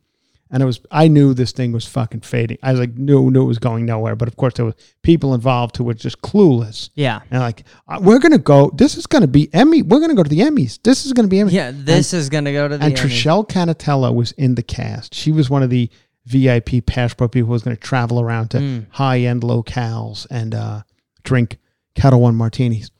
And 0.50 0.62
it 0.62 0.66
was, 0.66 0.80
I 0.90 1.08
knew 1.08 1.32
this 1.32 1.50
thing 1.52 1.72
was 1.72 1.86
fucking 1.86 2.20
fading. 2.20 2.58
I 2.62 2.72
was 2.72 2.80
like, 2.80 2.94
knew, 2.94 3.30
knew 3.30 3.40
it 3.40 3.46
was 3.46 3.58
going 3.58 3.86
nowhere. 3.86 4.14
But 4.14 4.28
of 4.28 4.36
course, 4.36 4.52
there 4.52 4.66
was 4.66 4.74
people 5.02 5.32
involved 5.32 5.78
who 5.78 5.84
were 5.84 5.94
just 5.94 6.20
clueless. 6.20 6.90
Yeah. 6.94 7.20
And 7.30 7.40
like, 7.40 7.64
uh, 7.88 8.00
we're 8.02 8.18
going 8.18 8.32
to 8.32 8.38
go, 8.38 8.70
this 8.74 8.98
is 8.98 9.06
going 9.06 9.22
to 9.22 9.28
be 9.28 9.48
Emmy. 9.54 9.80
We're 9.80 9.98
going 9.98 10.10
to 10.10 10.14
go 10.14 10.22
to 10.22 10.28
the 10.28 10.40
Emmys. 10.40 10.78
This 10.82 11.06
is 11.06 11.14
going 11.14 11.24
to 11.24 11.30
be 11.30 11.40
Emmy. 11.40 11.52
Yeah, 11.52 11.70
this 11.74 12.12
is 12.12 12.28
going 12.28 12.44
to 12.44 12.52
go 12.52 12.68
to 12.68 12.76
the 12.76 12.84
And 12.84 12.94
Emmys. 12.94 12.98
Trishelle 12.98 13.48
Cannatella 13.48 14.14
was 14.14 14.32
in 14.32 14.54
the 14.56 14.62
cast. 14.62 15.14
She 15.14 15.32
was 15.32 15.48
one 15.48 15.62
of 15.62 15.70
the 15.70 15.88
VIP 16.26 16.84
passport 16.84 17.32
people 17.32 17.46
who 17.46 17.52
was 17.52 17.62
going 17.62 17.76
to 17.76 17.82
travel 17.82 18.20
around 18.20 18.48
to 18.50 18.58
Mm. 18.58 18.86
high 18.90 19.20
end 19.20 19.42
locales 19.42 20.26
and 20.30 20.54
uh, 20.54 20.82
drink 21.24 21.58
Ketel 21.94 22.20
One 22.20 22.34
martinis. 22.36 22.90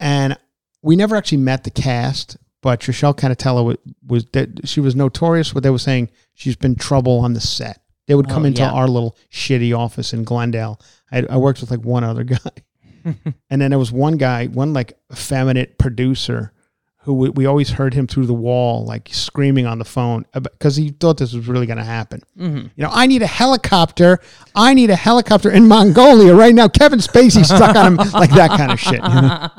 And 0.00 0.36
we 0.82 0.96
never 0.96 1.16
actually 1.16 1.38
met 1.38 1.64
the 1.64 1.70
cast, 1.70 2.36
but 2.60 2.80
Trishelle 2.80 3.16
Cannatella 3.16 3.64
was, 3.64 3.76
was 4.06 4.24
that 4.32 4.68
she 4.68 4.80
was 4.80 4.94
notorious. 4.96 5.54
What 5.54 5.62
they 5.64 5.70
were 5.70 5.78
saying, 5.78 6.10
she's 6.34 6.56
been 6.56 6.74
trouble 6.76 7.18
on 7.20 7.32
the 7.32 7.40
set. 7.40 7.80
They 8.06 8.14
would 8.14 8.28
come 8.28 8.42
Oh, 8.42 8.46
into 8.46 8.62
yeah. 8.62 8.72
our 8.72 8.88
little 8.88 9.16
shitty 9.32 9.76
office 9.76 10.12
in 10.12 10.24
Glendale. 10.24 10.80
I, 11.10 11.24
I 11.30 11.36
worked 11.36 11.60
with 11.60 11.70
like 11.70 11.84
one 11.84 12.04
other 12.04 12.24
guy, 12.24 12.36
and 13.04 13.60
then 13.62 13.70
there 13.70 13.78
was 13.78 13.92
one 13.92 14.16
guy, 14.16 14.46
one 14.46 14.72
like 14.72 14.98
effeminate 15.12 15.78
producer 15.78 16.52
who 17.04 17.14
we, 17.14 17.30
we 17.30 17.46
always 17.46 17.70
heard 17.70 17.94
him 17.94 18.06
through 18.06 18.26
the 18.26 18.34
wall, 18.34 18.84
like 18.84 19.08
screaming 19.12 19.66
on 19.66 19.78
the 19.78 19.84
phone 19.84 20.24
because 20.32 20.76
he 20.76 20.90
thought 20.90 21.18
this 21.18 21.32
was 21.32 21.48
really 21.48 21.66
going 21.66 21.78
to 21.78 21.84
happen. 21.84 22.22
Mm-hmm. 22.38 22.68
You 22.76 22.84
know, 22.84 22.90
I 22.92 23.06
need 23.06 23.22
a 23.22 23.26
helicopter. 23.26 24.20
I 24.54 24.72
need 24.72 24.90
a 24.90 24.96
helicopter 24.96 25.50
in 25.50 25.66
Mongolia 25.66 26.34
right 26.34 26.54
now. 26.54 26.68
Kevin 26.68 27.00
Spacey 27.00 27.44
stuck 27.44 27.74
on 27.74 27.98
him, 27.98 28.12
like 28.12 28.30
that 28.30 28.50
kind 28.50 28.70
of 28.70 28.78
shit. 28.78 29.02
You 29.02 29.20
know? 29.20 29.48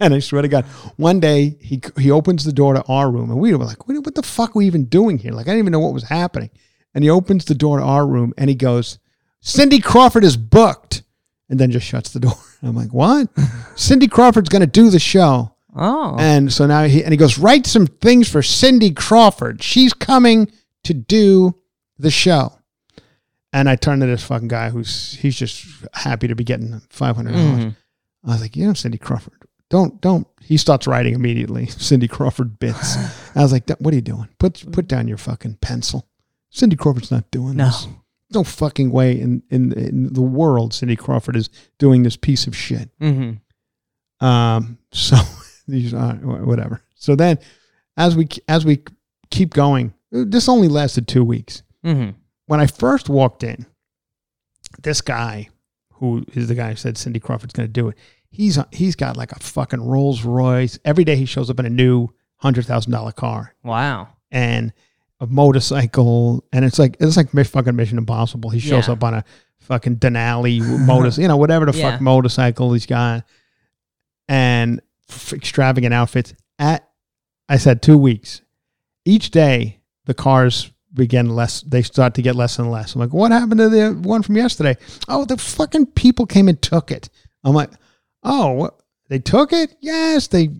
And 0.00 0.14
I 0.14 0.20
swear 0.20 0.42
to 0.42 0.48
God, 0.48 0.64
one 0.96 1.18
day 1.18 1.56
he 1.60 1.82
he 1.98 2.12
opens 2.12 2.44
the 2.44 2.52
door 2.52 2.74
to 2.74 2.84
our 2.84 3.10
room, 3.10 3.30
and 3.30 3.40
we 3.40 3.52
were 3.52 3.64
like, 3.64 3.88
"What 3.88 3.96
what 4.04 4.14
the 4.14 4.22
fuck 4.22 4.54
are 4.54 4.58
we 4.60 4.66
even 4.66 4.84
doing 4.84 5.18
here?" 5.18 5.32
Like 5.32 5.46
I 5.48 5.50
didn't 5.50 5.58
even 5.58 5.72
know 5.72 5.80
what 5.80 5.92
was 5.92 6.04
happening. 6.04 6.50
And 6.94 7.02
he 7.02 7.10
opens 7.10 7.44
the 7.44 7.54
door 7.56 7.78
to 7.78 7.84
our 7.84 8.06
room, 8.06 8.32
and 8.38 8.48
he 8.48 8.54
goes, 8.54 9.00
"Cindy 9.40 9.80
Crawford 9.80 10.22
is 10.22 10.36
booked," 10.36 11.02
and 11.48 11.58
then 11.58 11.72
just 11.72 11.84
shuts 11.84 12.12
the 12.12 12.20
door. 12.20 12.36
I'm 12.62 12.76
like, 12.76 12.92
"What?" 12.94 13.28
Cindy 13.74 14.06
Crawford's 14.06 14.48
going 14.48 14.60
to 14.60 14.68
do 14.68 14.88
the 14.88 15.00
show. 15.00 15.56
Oh. 15.78 16.16
And 16.18 16.52
so 16.52 16.66
now 16.66 16.84
he 16.84 17.02
and 17.04 17.12
he 17.12 17.16
goes, 17.16 17.38
write 17.38 17.66
some 17.66 17.86
things 17.86 18.28
for 18.28 18.42
Cindy 18.42 18.90
Crawford. 18.92 19.62
She's 19.62 19.92
coming 19.94 20.50
to 20.84 20.94
do 20.94 21.54
the 21.98 22.10
show. 22.10 22.52
And 23.52 23.68
I 23.68 23.76
turned 23.76 24.02
to 24.02 24.06
this 24.06 24.24
fucking 24.24 24.48
guy 24.48 24.70
who's 24.70 25.14
he's 25.14 25.36
just 25.36 25.64
happy 25.94 26.28
to 26.28 26.34
be 26.34 26.44
getting 26.44 26.80
five 26.90 27.16
hundred 27.16 27.32
dollars. 27.32 27.64
Mhm. 27.66 27.76
I 28.24 28.28
was 28.32 28.40
like, 28.42 28.56
you 28.56 28.66
know, 28.66 28.74
Cindy 28.74 28.98
Crawford, 28.98 29.32
don't 29.70 30.00
don't. 30.02 30.26
He 30.42 30.56
starts 30.58 30.86
writing 30.86 31.14
immediately. 31.14 31.66
Cindy 31.68 32.08
Crawford 32.08 32.58
bits. 32.58 32.96
I 33.34 33.42
was 33.42 33.52
like, 33.52 33.68
what 33.78 33.92
are 33.92 33.96
you 33.96 34.02
doing? 34.02 34.28
Put 34.38 34.70
put 34.72 34.86
down 34.86 35.08
your 35.08 35.16
fucking 35.16 35.58
pencil. 35.62 36.06
Cindy 36.50 36.76
Crawford's 36.76 37.10
not 37.10 37.30
doing 37.30 37.56
No. 37.56 37.66
this. 37.66 37.86
No 38.34 38.44
fucking 38.44 38.90
way 38.90 39.18
in, 39.18 39.42
in 39.50 39.72
in 39.72 40.12
the 40.12 40.20
world 40.20 40.74
Cindy 40.74 40.96
Crawford 40.96 41.34
is 41.36 41.48
doing 41.78 42.02
this 42.02 42.16
piece 42.16 42.46
of 42.46 42.54
shit. 42.54 42.90
Mm-hmm. 43.00 44.26
Um, 44.26 44.78
so 44.92 45.16
these 45.68 45.94
are 45.94 46.14
whatever. 46.14 46.82
So 46.96 47.14
then, 47.14 47.38
as 47.96 48.16
we 48.16 48.28
as 48.48 48.64
we 48.64 48.82
keep 49.30 49.54
going, 49.54 49.94
this 50.10 50.48
only 50.48 50.68
lasted 50.68 51.06
two 51.06 51.24
weeks. 51.24 51.62
Mm-hmm. 51.84 52.10
When 52.46 52.60
I 52.60 52.66
first 52.66 53.08
walked 53.08 53.42
in, 53.44 53.66
this 54.82 55.00
guy, 55.00 55.48
who 55.94 56.24
is 56.34 56.48
the 56.48 56.54
guy 56.54 56.70
who 56.70 56.76
said 56.76 56.96
Cindy 56.98 57.20
Crawford's 57.20 57.52
going 57.52 57.68
to 57.68 57.72
do 57.72 57.88
it, 57.88 57.98
he's 58.30 58.58
he's 58.72 58.96
got 58.96 59.16
like 59.16 59.32
a 59.32 59.38
fucking 59.38 59.80
Rolls 59.86 60.24
Royce. 60.24 60.78
Every 60.84 61.04
day 61.04 61.16
he 61.16 61.26
shows 61.26 61.50
up 61.50 61.60
in 61.60 61.66
a 61.66 61.70
new 61.70 62.08
hundred 62.36 62.66
thousand 62.66 62.92
dollar 62.92 63.12
car 63.12 63.54
Wow. 63.64 64.08
and 64.30 64.72
a 65.20 65.26
motorcycle, 65.26 66.44
and 66.52 66.64
it's 66.64 66.78
like 66.78 66.96
it's 67.00 67.16
like 67.16 67.30
fucking 67.30 67.76
Mission 67.76 67.98
Impossible. 67.98 68.50
He 68.50 68.60
shows 68.60 68.86
Yeah. 68.86 68.94
up 68.94 69.04
on 69.04 69.14
a 69.14 69.24
fucking 69.58 69.96
Denali 69.96 70.60
motor, 70.86 71.08
you 71.20 71.28
know, 71.28 71.36
whatever 71.36 71.66
the 71.66 71.76
Yeah. 71.76 71.90
fuck 71.92 72.00
motorcycle 72.00 72.72
he's 72.72 72.86
got, 72.86 73.24
and 74.28 74.80
extravagant 75.32 75.94
outfits. 75.94 76.34
At 76.58 76.88
I 77.48 77.56
said 77.56 77.82
two 77.82 77.98
weeks. 77.98 78.42
Each 79.04 79.30
day 79.30 79.80
the 80.04 80.14
cars 80.14 80.70
begin 80.92 81.34
less. 81.34 81.62
They 81.62 81.82
start 81.82 82.14
to 82.14 82.22
get 82.22 82.34
less 82.34 82.58
and 82.58 82.70
less. 82.70 82.94
I'm 82.94 83.00
like, 83.00 83.12
what 83.12 83.32
happened 83.32 83.60
to 83.60 83.68
the 83.68 83.92
one 83.92 84.22
from 84.22 84.36
yesterday? 84.36 84.76
Oh, 85.08 85.24
the 85.24 85.36
fucking 85.36 85.86
people 85.86 86.26
came 86.26 86.48
and 86.48 86.60
took 86.60 86.90
it. 86.90 87.08
I'm 87.44 87.54
like, 87.54 87.70
oh? 88.22 88.70
They 89.08 89.18
took 89.18 89.52
it? 89.52 89.74
Yes, 89.80 90.26
they. 90.28 90.50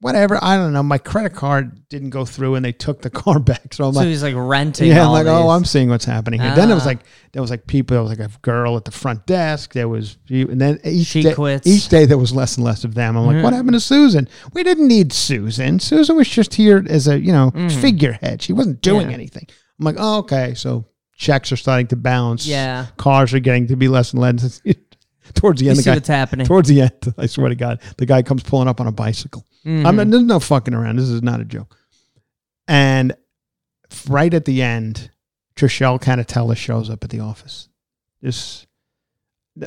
Whatever. 0.00 0.38
I 0.42 0.58
don't 0.58 0.74
know. 0.74 0.82
My 0.82 0.98
credit 0.98 1.32
card 1.34 1.88
didn't 1.88 2.10
go 2.10 2.26
through, 2.26 2.54
and 2.56 2.64
they 2.64 2.72
took 2.72 3.00
the 3.00 3.08
car 3.22 3.38
back. 3.38 3.72
So 3.72 3.84
I'm 3.86 3.94
so 3.94 4.00
like, 4.00 4.08
he's 4.08 4.22
like 4.22 4.34
renting. 4.36 4.88
yeah, 4.88 5.06
I'm 5.06 5.10
like, 5.12 5.26
oh. 5.26 5.48
I'm 5.48 5.64
seeing 5.64 5.88
what's 5.88 6.04
happening 6.04 6.38
here. 6.40 6.54
Then 6.54 6.70
it 6.70 6.74
was 6.74 6.82
Ah. 6.84 6.88
like 6.90 6.98
there 7.32 7.40
was 7.40 7.50
like 7.50 7.66
people. 7.66 7.94
There 7.94 8.02
was 8.02 8.10
like 8.10 8.20
a 8.28 8.30
girl 8.42 8.76
at 8.76 8.84
the 8.84 8.90
front 8.90 9.24
desk. 9.26 9.72
There 9.72 9.88
was, 9.88 10.18
and 10.28 10.60
then 10.60 10.80
each 10.84 11.06
She 11.06 11.22
day, 11.22 11.32
quits. 11.34 11.66
each 11.66 11.88
day 11.88 12.04
there 12.04 12.18
was 12.18 12.34
less 12.34 12.56
and 12.56 12.64
less 12.64 12.84
of 12.84 12.94
them. 12.94 13.16
I'm 13.16 13.26
like, 13.26 13.42
what 13.42 13.54
happened 13.54 13.72
to 13.72 13.80
Susan? 13.80 14.28
We 14.52 14.62
didn't 14.62 14.86
need 14.88 15.14
Susan. 15.14 15.78
Susan 15.80 16.14
was 16.16 16.28
just 16.28 16.54
here 16.54 16.84
as 16.88 17.08
a 17.08 17.18
you 17.18 17.32
know 17.32 17.50
figurehead. 17.80 18.42
She 18.42 18.52
wasn't 18.52 18.82
doing 18.82 19.02
Mm-hmm. 19.02 19.10
Yeah. 19.10 19.14
anything. 19.14 19.46
I'm 19.78 19.84
like, 19.86 19.96
oh, 19.98 20.18
okay. 20.18 20.52
So 20.54 20.84
checks 21.16 21.50
are 21.52 21.56
starting 21.56 21.86
to 21.86 21.96
bounce. 21.96 22.46
Yeah. 22.46 22.86
cars 22.98 23.32
are 23.32 23.38
getting 23.40 23.66
to 23.68 23.76
be 23.76 23.88
less 23.88 24.12
and 24.12 24.20
less. 24.20 24.60
Towards 25.34 25.60
the 25.60 25.66
You 25.66 25.70
end, 25.70 25.78
the 25.78 25.82
see 25.82 25.90
guy, 25.90 25.96
what's 25.96 26.08
happening. 26.08 26.46
Towards 26.46 26.68
the 26.68 26.82
end, 26.82 27.14
I 27.18 27.26
swear 27.26 27.48
to 27.48 27.54
God, 27.54 27.80
the 27.98 28.06
guy 28.06 28.22
comes 28.22 28.42
pulling 28.42 28.68
up 28.68 28.80
on 28.80 28.86
a 28.86 28.92
bicycle. 28.92 29.44
Mhm. 29.64 29.86
I'm 29.86 29.96
not, 29.96 30.10
there's 30.10 30.22
no 30.22 30.40
fucking 30.40 30.74
around. 30.74 30.96
This 30.96 31.08
is 31.08 31.22
not 31.22 31.40
a 31.40 31.44
joke. 31.44 31.76
And 32.68 33.14
right 34.08 34.32
at 34.32 34.44
the 34.44 34.62
end, 34.62 35.10
Trishelle 35.56 36.00
Cannatella 36.00 36.56
shows 36.56 36.90
up 36.90 37.02
at 37.04 37.10
the 37.10 37.20
office. 37.20 37.68
This, 38.20 38.66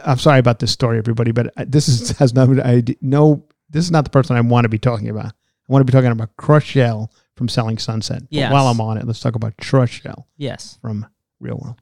I'm 0.06 0.20
sorry 0.20 0.40
about 0.40 0.60
this 0.60 0.72
story, 0.72 0.98
everybody, 0.98 1.32
but 1.32 1.52
this 1.58 1.88
is 1.88 2.18
has 2.18 2.34
no, 2.34 2.62
I, 2.64 2.84
no. 3.02 3.46
This 3.70 3.86
is 3.86 3.92
not 3.92 4.04
the 4.04 4.10
person 4.10 4.36
I 4.36 4.42
want 4.42 4.66
to 4.66 4.70
be 4.70 4.80
talking 4.80 5.10
about. 5.10 5.28
I 5.28 5.32
want 5.68 5.82
to 5.82 5.92
be 5.92 5.96
talking 5.96 6.12
about 6.12 6.36
Crushell 6.38 7.12
from 7.36 7.48
Selling 7.48 7.78
Sunset. 7.78 8.24
But 8.48 8.54
while 8.54 8.68
I'm 8.68 8.82
on 8.82 8.98
it, 8.98 9.06
let's 9.06 9.20
talk 9.20 9.36
about 9.36 9.56
Trishelle 9.58 10.26
yes. 10.38 10.78
from 10.82 11.06
Real 11.40 11.60
World. 11.64 11.80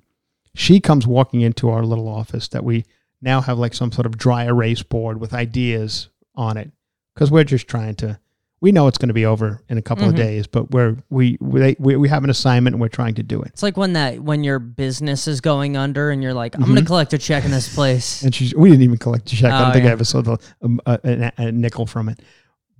She 0.54 0.80
comes 0.80 1.08
walking 1.08 1.42
into 1.42 1.70
our 1.70 1.84
little 1.84 2.08
office 2.10 2.48
that 2.50 2.64
we 2.64 2.86
now 3.22 3.42
have 3.42 3.58
like 3.58 3.74
some 3.74 3.92
sort 3.92 4.06
of 4.06 4.18
dry 4.18 4.46
erase 4.46 4.84
board 4.84 5.20
with 5.20 5.34
ideas 5.34 6.10
on 6.36 6.58
it 6.58 6.72
because 7.14 7.32
we're 7.32 7.44
just 7.44 7.68
trying 7.68 7.96
to. 7.96 8.20
We 8.60 8.72
know 8.72 8.88
it's 8.88 8.98
going 8.98 9.10
to 9.10 9.14
be 9.14 9.26
over 9.28 9.62
in 9.70 9.78
a 9.78 9.84
couple 9.84 10.06
of 10.08 10.14
Mhm. 10.16 10.18
days, 10.18 10.48
but 10.48 10.72
we're 10.72 10.98
we 11.12 11.38
we 11.40 11.76
we 11.80 12.10
have 12.10 12.24
an 12.24 12.32
assignment 12.32 12.74
and 12.74 12.82
we're 12.82 12.88
trying 12.88 13.14
to 13.16 13.24
do 13.24 13.40
it. 13.42 13.50
It's 13.50 13.62
like 13.62 13.78
when 13.78 13.94
that 13.94 14.20
when 14.20 14.44
your 14.44 14.58
business 14.58 15.28
is 15.28 15.42
going 15.42 15.78
under 15.78 16.10
and 16.10 16.24
you're 16.24 16.34
like, 16.34 16.56
I'm 16.56 16.64
gonna 16.64 16.84
collect 16.84 17.14
a 17.14 17.20
check 17.20 17.46
in 17.46 17.52
this 17.52 17.74
place. 17.74 18.24
And 18.24 18.34
she's 18.34 18.56
we 18.56 18.70
didn't 18.72 18.82
even 18.84 18.98
collect 18.98 19.32
a 19.32 19.36
check. 19.36 19.52
I 19.52 19.60
Oh, 19.60 19.64
don't 19.66 19.74
think 19.74 19.84
I 19.84 19.88
yeah. 19.90 19.92
ever 19.94 20.04
saw 20.04 20.22
the 20.22 20.38
um, 20.64 20.82
a, 20.88 21.00
a, 21.38 21.44
a 21.44 21.52
nickel 21.52 21.86
from 21.86 22.10
it. 22.10 22.20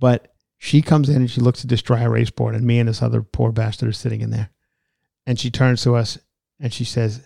But 0.00 0.32
she 0.58 0.82
comes 0.82 1.08
in 1.08 1.16
and 1.16 1.30
she 1.30 1.40
looks 1.40 1.62
at 1.62 1.70
this 1.70 1.80
dry 1.82 2.02
erase 2.02 2.30
board, 2.30 2.56
and 2.56 2.64
me 2.64 2.80
and 2.80 2.88
this 2.88 3.00
other 3.00 3.22
poor 3.22 3.52
bastard 3.52 3.88
are 3.88 3.92
sitting 3.92 4.20
in 4.20 4.30
there. 4.30 4.50
And 5.28 5.38
she 5.38 5.48
turns 5.48 5.82
to 5.82 5.94
us 5.94 6.18
and 6.58 6.72
she 6.72 6.82
says, 6.84 7.20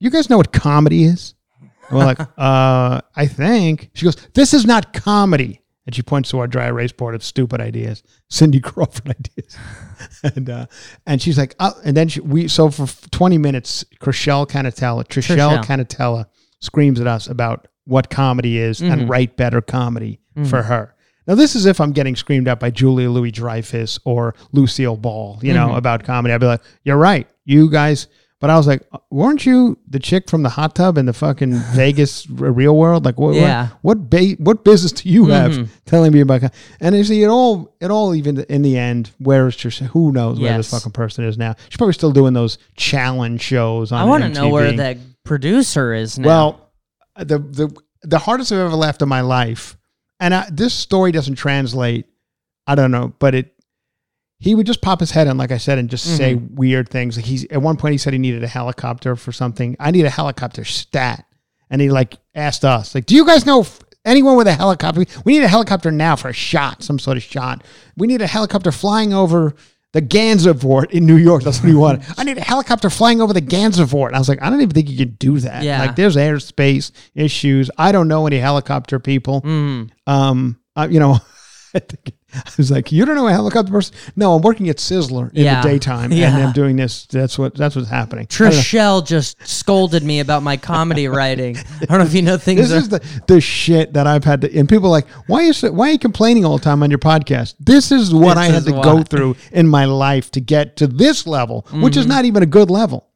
"You 0.00 0.08
guys 0.08 0.30
know 0.30 0.38
what 0.38 0.52
comedy 0.54 1.04
is?" 1.04 1.34
And 1.92 1.98
we're 2.00 2.04
like, 2.06 2.20
"Uh, 2.38 3.00
I 3.14 3.26
think." 3.26 3.90
She 3.94 4.04
goes, 4.04 4.16
"This 4.34 4.52
is 4.54 4.64
not 4.66 4.92
comedy." 4.92 5.60
And 5.84 5.94
she 5.96 6.02
points 6.02 6.30
to 6.30 6.38
our 6.38 6.46
dry 6.46 6.66
erase 6.66 6.92
board 6.92 7.14
of 7.16 7.24
stupid 7.24 7.60
ideas, 7.60 8.04
Cindy 8.30 8.60
Crawford 8.60 9.08
ideas, 9.18 9.56
and 10.22 10.48
uh, 10.48 10.66
and 11.06 11.20
she's 11.20 11.36
like, 11.36 11.56
oh, 11.58 11.72
and 11.84 11.96
then 11.96 12.06
she, 12.08 12.20
we 12.20 12.46
so 12.46 12.70
for 12.70 12.86
twenty 13.10 13.36
minutes, 13.36 13.84
Chrishell 14.00 14.48
Cannatella, 14.48 15.04
Trishelle 15.08 15.60
Trishelle. 15.60 15.64
Cannatella 15.64 16.26
screams 16.60 17.00
at 17.00 17.08
us 17.08 17.26
about 17.26 17.66
what 17.84 18.10
comedy 18.10 18.58
is 18.58 18.80
and 18.80 19.02
Mhm. 19.02 19.08
write 19.10 19.36
better 19.36 19.60
comedy 19.60 20.20
Mm-hmm. 20.36 20.48
for 20.48 20.62
her. 20.62 20.94
Now 21.26 21.34
this 21.34 21.56
is 21.56 21.66
if 21.66 21.80
I'm 21.80 21.90
getting 21.92 22.14
screamed 22.14 22.46
at 22.46 22.60
by 22.60 22.70
Julia 22.70 23.10
Louis 23.10 23.32
Dreyfus 23.32 23.98
or 24.04 24.34
Lucille 24.52 24.96
Ball, 24.96 25.40
you 25.42 25.52
know, 25.52 25.70
Mhm. 25.70 25.76
about 25.78 26.04
comedy. 26.04 26.32
I'd 26.32 26.40
be 26.40 26.46
like, 26.46 26.62
"You're 26.84 26.96
right, 26.96 27.28
you 27.44 27.68
guys." 27.68 28.06
But 28.42 28.50
I 28.50 28.56
was 28.56 28.66
like, 28.66 28.82
"Weren't 29.10 29.46
you 29.46 29.78
the 29.88 30.00
chick 30.00 30.28
from 30.28 30.42
the 30.42 30.48
hot 30.48 30.74
tub 30.74 30.98
in 30.98 31.06
the 31.06 31.12
fucking 31.12 31.52
Vegas 31.74 32.28
real 32.28 32.76
world? 32.76 33.04
Like, 33.04 33.16
what? 33.16 33.36
Yeah. 33.36 33.68
What 33.82 33.98
what, 33.98 34.10
ba- 34.10 34.36
what 34.38 34.64
business 34.64 34.90
do 34.90 35.08
you 35.08 35.26
have 35.26 35.52
Mhm. 35.52 35.68
telling 35.86 36.12
me 36.12 36.20
about?" 36.20 36.42
And 36.80 36.96
you 36.96 37.04
see, 37.04 37.22
it 37.22 37.28
all 37.28 37.72
it 37.80 37.90
all 37.92 38.14
even 38.16 38.40
in 38.48 38.62
the 38.62 38.76
end, 38.76 39.10
where 39.18 39.46
is 39.46 39.54
just 39.54 39.78
who 39.78 40.10
knows 40.10 40.40
where 40.40 40.56
this 40.56 40.70
fucking 40.70 40.90
person 40.90 41.24
is 41.24 41.38
now? 41.38 41.54
She's 41.68 41.76
probably 41.78 41.94
still 41.94 42.10
doing 42.10 42.34
those 42.34 42.58
challenge 42.76 43.40
shows 43.42 43.92
on. 43.92 44.00
I 44.00 44.04
want 44.04 44.24
to 44.24 44.28
know 44.30 44.48
where 44.48 44.72
that 44.72 44.98
producer 45.24 45.94
is 45.94 46.18
now. 46.18 46.26
Well, 46.26 46.70
the 47.16 47.38
the 47.38 47.76
the 48.02 48.18
hardest 48.18 48.50
I've 48.50 48.58
ever 48.58 48.74
laughed 48.74 49.02
in 49.02 49.08
my 49.08 49.20
life, 49.20 49.76
and 50.18 50.34
I, 50.34 50.48
this 50.50 50.74
story 50.74 51.12
doesn't 51.12 51.36
translate. 51.36 52.06
I 52.66 52.74
don't 52.74 52.90
know, 52.90 53.12
but 53.20 53.36
it. 53.36 53.54
He 54.42 54.54
would 54.54 54.66
just 54.66 54.82
pop 54.82 54.98
his 55.00 55.12
head 55.12 55.26
in, 55.28 55.36
like 55.38 55.52
I 55.52 55.58
said, 55.58 55.78
and 55.78 55.88
just 55.88 56.04
say 56.16 56.34
Mm-hmm. 56.34 56.54
weird 56.56 56.88
things. 56.88 57.16
Like 57.16 57.24
he's 57.24 57.44
at 57.50 57.62
one 57.62 57.76
point 57.76 57.92
he 57.92 57.98
said 57.98 58.12
he 58.12 58.18
needed 58.18 58.42
a 58.42 58.48
helicopter 58.48 59.14
for 59.16 59.30
something. 59.32 59.76
I 59.80 59.90
need 59.92 60.04
a 60.04 60.10
helicopter 60.10 60.64
stat, 60.64 61.24
and 61.70 61.80
he 61.80 61.90
like 61.90 62.16
asked 62.34 62.64
us, 62.64 62.94
like, 62.94 63.06
"Do 63.06 63.14
you 63.14 63.24
guys 63.24 63.46
know 63.46 63.60
f- 63.60 63.78
Anyone 64.04 64.36
with 64.36 64.48
a 64.48 64.52
helicopter, 64.52 65.04
we 65.24 65.34
need 65.34 65.44
a 65.44 65.48
helicopter 65.48 65.92
now 65.92 66.16
for 66.16 66.28
a 66.28 66.32
shot, 66.32 66.82
some 66.82 66.98
sort 66.98 67.16
of 67.16 67.22
shot. 67.22 67.62
We 67.96 68.08
need 68.08 68.20
a 68.20 68.26
helicopter 68.26 68.72
flying 68.72 69.14
over 69.14 69.54
the 69.92 70.02
Gansevoort 70.02 70.90
in 70.90 71.06
New 71.06 71.16
York. 71.18 71.44
That's 71.44 71.60
what 71.60 71.68
he 71.68 71.74
wanted. 71.76 72.02
I 72.18 72.24
need 72.24 72.36
a 72.36 72.40
helicopter 72.40 72.90
flying 72.90 73.20
over 73.20 73.32
the 73.32 73.40
Gansevoort. 73.40 74.12
I 74.14 74.18
was 74.18 74.28
like, 74.28 74.42
I 74.42 74.50
don't 74.50 74.60
even 74.60 74.74
think 74.74 74.90
you 74.90 74.96
can 74.96 75.14
do 75.20 75.38
that. 75.38 75.62
Yeah. 75.62 75.78
Like, 75.80 75.94
there's 75.94 76.16
airspace 76.16 76.90
issues. 77.14 77.70
I 77.78 77.92
don't 77.92 78.08
know 78.08 78.26
any 78.26 78.38
helicopter 78.38 78.98
people. 78.98 79.42
Mm. 79.42 79.90
Um, 80.08 80.58
uh, 80.74 80.88
you 80.90 80.98
know, 80.98 81.18
I 82.34 82.42
was 82.56 82.70
like, 82.70 82.90
you 82.92 83.04
don't 83.04 83.14
know 83.14 83.28
a 83.28 83.32
helicopter 83.32 83.70
person? 83.70 83.94
No, 84.16 84.34
I'm 84.34 84.42
working 84.42 84.68
at 84.70 84.76
Sizzler 84.78 85.30
in 85.34 85.44
Yeah. 85.44 85.62
the 85.62 85.68
daytime, 85.68 86.12
Yeah. 86.12 86.34
and 86.34 86.42
I'm 86.44 86.52
doing 86.52 86.76
this. 86.76 87.06
That's 87.06 87.38
what 87.38 87.54
that's 87.54 87.76
what's 87.76 87.88
happening. 87.88 88.26
I 88.30 88.34
don't 88.38 88.50
know. 88.52 88.56
Trishelle 88.58 89.06
just 89.06 89.36
scolded 89.46 90.02
me 90.02 90.20
about 90.20 90.42
my 90.42 90.56
comedy 90.56 91.08
writing. 91.18 91.56
I 91.58 91.84
don't 91.86 91.98
know 91.98 92.04
if 92.04 92.14
you 92.14 92.22
know 92.22 92.36
things. 92.38 92.60
This 92.60 92.72
are, 92.72 92.76
is 92.76 92.88
the, 92.88 93.22
the 93.26 93.40
shit 93.40 93.92
that 93.94 94.06
I've 94.06 94.24
had 94.24 94.40
to, 94.42 94.58
and 94.58 94.66
people 94.68 94.86
are 94.86 94.90
like, 94.90 95.08
why 95.26 95.42
is 95.42 95.62
why 95.62 95.88
are 95.88 95.92
you 95.92 95.98
complaining 95.98 96.44
all 96.44 96.56
the 96.58 96.64
time 96.64 96.82
on 96.82 96.90
your 96.90 96.98
podcast? 96.98 97.54
This 97.60 97.92
is 97.92 98.14
what 98.14 98.34
This 98.34 98.38
I 98.38 98.44
had 98.46 98.64
to 98.64 98.72
why. 98.72 98.82
go 98.82 99.02
through 99.02 99.36
in 99.52 99.68
my 99.68 99.84
life 99.84 100.30
to 100.32 100.40
get 100.40 100.76
to 100.78 100.86
this 100.86 101.26
level, 101.26 101.66
which 101.72 101.92
Mm-hmm. 101.94 102.00
is 102.00 102.06
not 102.06 102.24
even 102.24 102.42
a 102.42 102.46
good 102.46 102.70
level. 102.70 103.08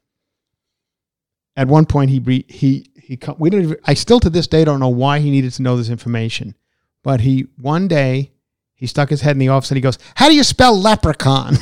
At 1.56 1.68
one 1.68 1.86
point, 1.86 2.10
he 2.10 2.18
re, 2.18 2.44
he 2.48 2.90
he 3.00 3.18
we 3.38 3.48
don't 3.50 3.62
even, 3.62 3.76
I 3.84 3.94
still 3.94 4.20
to 4.20 4.28
this 4.30 4.46
day 4.46 4.64
don't 4.64 4.80
know 4.80 4.88
why 4.88 5.20
he 5.20 5.30
needed 5.30 5.52
to 5.54 5.62
know 5.62 5.76
this 5.76 5.88
information, 5.88 6.54
but 7.02 7.20
he 7.22 7.46
one 7.56 7.88
day 7.88 8.32
he 8.76 8.86
stuck 8.86 9.08
his 9.08 9.22
head 9.22 9.32
in 9.32 9.38
the 9.38 9.48
office 9.48 9.70
and 9.70 9.76
he 9.76 9.82
goes, 9.82 9.98
"How 10.14 10.28
do 10.28 10.34
you 10.34 10.44
spell 10.44 10.78
leprechaun?" 10.78 11.54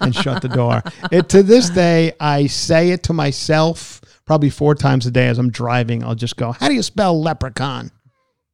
and 0.00 0.14
shut 0.14 0.42
the 0.42 0.50
door. 0.52 0.82
It 1.10 1.28
to 1.30 1.42
this 1.42 1.68
day, 1.68 2.12
I 2.20 2.46
say 2.46 2.90
it 2.90 3.02
to 3.04 3.12
myself 3.12 4.00
probably 4.24 4.48
four 4.48 4.76
times 4.76 5.06
a 5.06 5.10
day 5.10 5.26
as 5.26 5.38
I'm 5.38 5.50
driving. 5.50 6.04
I'll 6.04 6.14
just 6.14 6.36
go, 6.36 6.52
"How 6.52 6.68
do 6.68 6.74
you 6.74 6.82
spell 6.82 7.20
leprechaun?" 7.20 7.90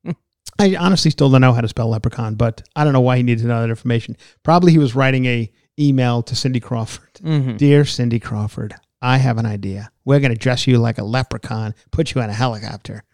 I 0.58 0.74
honestly 0.76 1.10
still 1.10 1.30
don't 1.30 1.42
know 1.42 1.52
how 1.52 1.60
to 1.60 1.68
spell 1.68 1.88
leprechaun, 1.88 2.34
but 2.34 2.62
I 2.74 2.82
don't 2.82 2.94
know 2.94 3.02
why 3.02 3.18
he 3.18 3.22
needed 3.22 3.42
to 3.42 3.48
know 3.48 3.60
that 3.60 3.68
information. 3.68 4.16
Probably 4.42 4.72
he 4.72 4.78
was 4.78 4.94
writing 4.94 5.26
a 5.26 5.52
email 5.78 6.22
to 6.22 6.34
Cindy 6.34 6.60
Crawford. 6.60 7.14
Mm-hmm. 7.22 7.56
Dear 7.58 7.84
Cindy 7.84 8.18
Crawford, 8.18 8.74
I 9.02 9.18
have 9.18 9.36
an 9.36 9.44
idea. 9.44 9.90
We're 10.06 10.20
going 10.20 10.32
to 10.32 10.38
dress 10.38 10.66
you 10.66 10.78
like 10.78 10.96
a 10.96 11.04
leprechaun, 11.04 11.74
put 11.90 12.14
you 12.14 12.22
in 12.22 12.30
a 12.30 12.32
helicopter. 12.32 13.04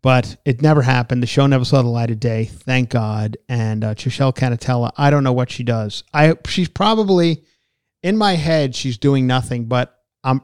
But 0.00 0.36
it 0.44 0.62
never 0.62 0.82
happened. 0.82 1.22
The 1.22 1.26
show 1.26 1.46
never 1.46 1.64
saw 1.64 1.82
the 1.82 1.88
light 1.88 2.10
of 2.10 2.20
day. 2.20 2.44
Thank 2.44 2.90
God. 2.90 3.36
And 3.48 3.82
uh, 3.82 3.94
Trishelle 3.96 4.34
Cannatella, 4.34 4.92
I 4.96 5.10
don't 5.10 5.24
know 5.24 5.32
what 5.32 5.50
she 5.50 5.64
does. 5.64 6.04
I 6.14 6.34
she's 6.46 6.68
probably 6.68 7.42
in 8.02 8.16
my 8.16 8.34
head. 8.34 8.74
She's 8.76 8.96
doing 8.98 9.26
nothing, 9.26 9.64
but 9.66 9.98
I'm. 10.22 10.40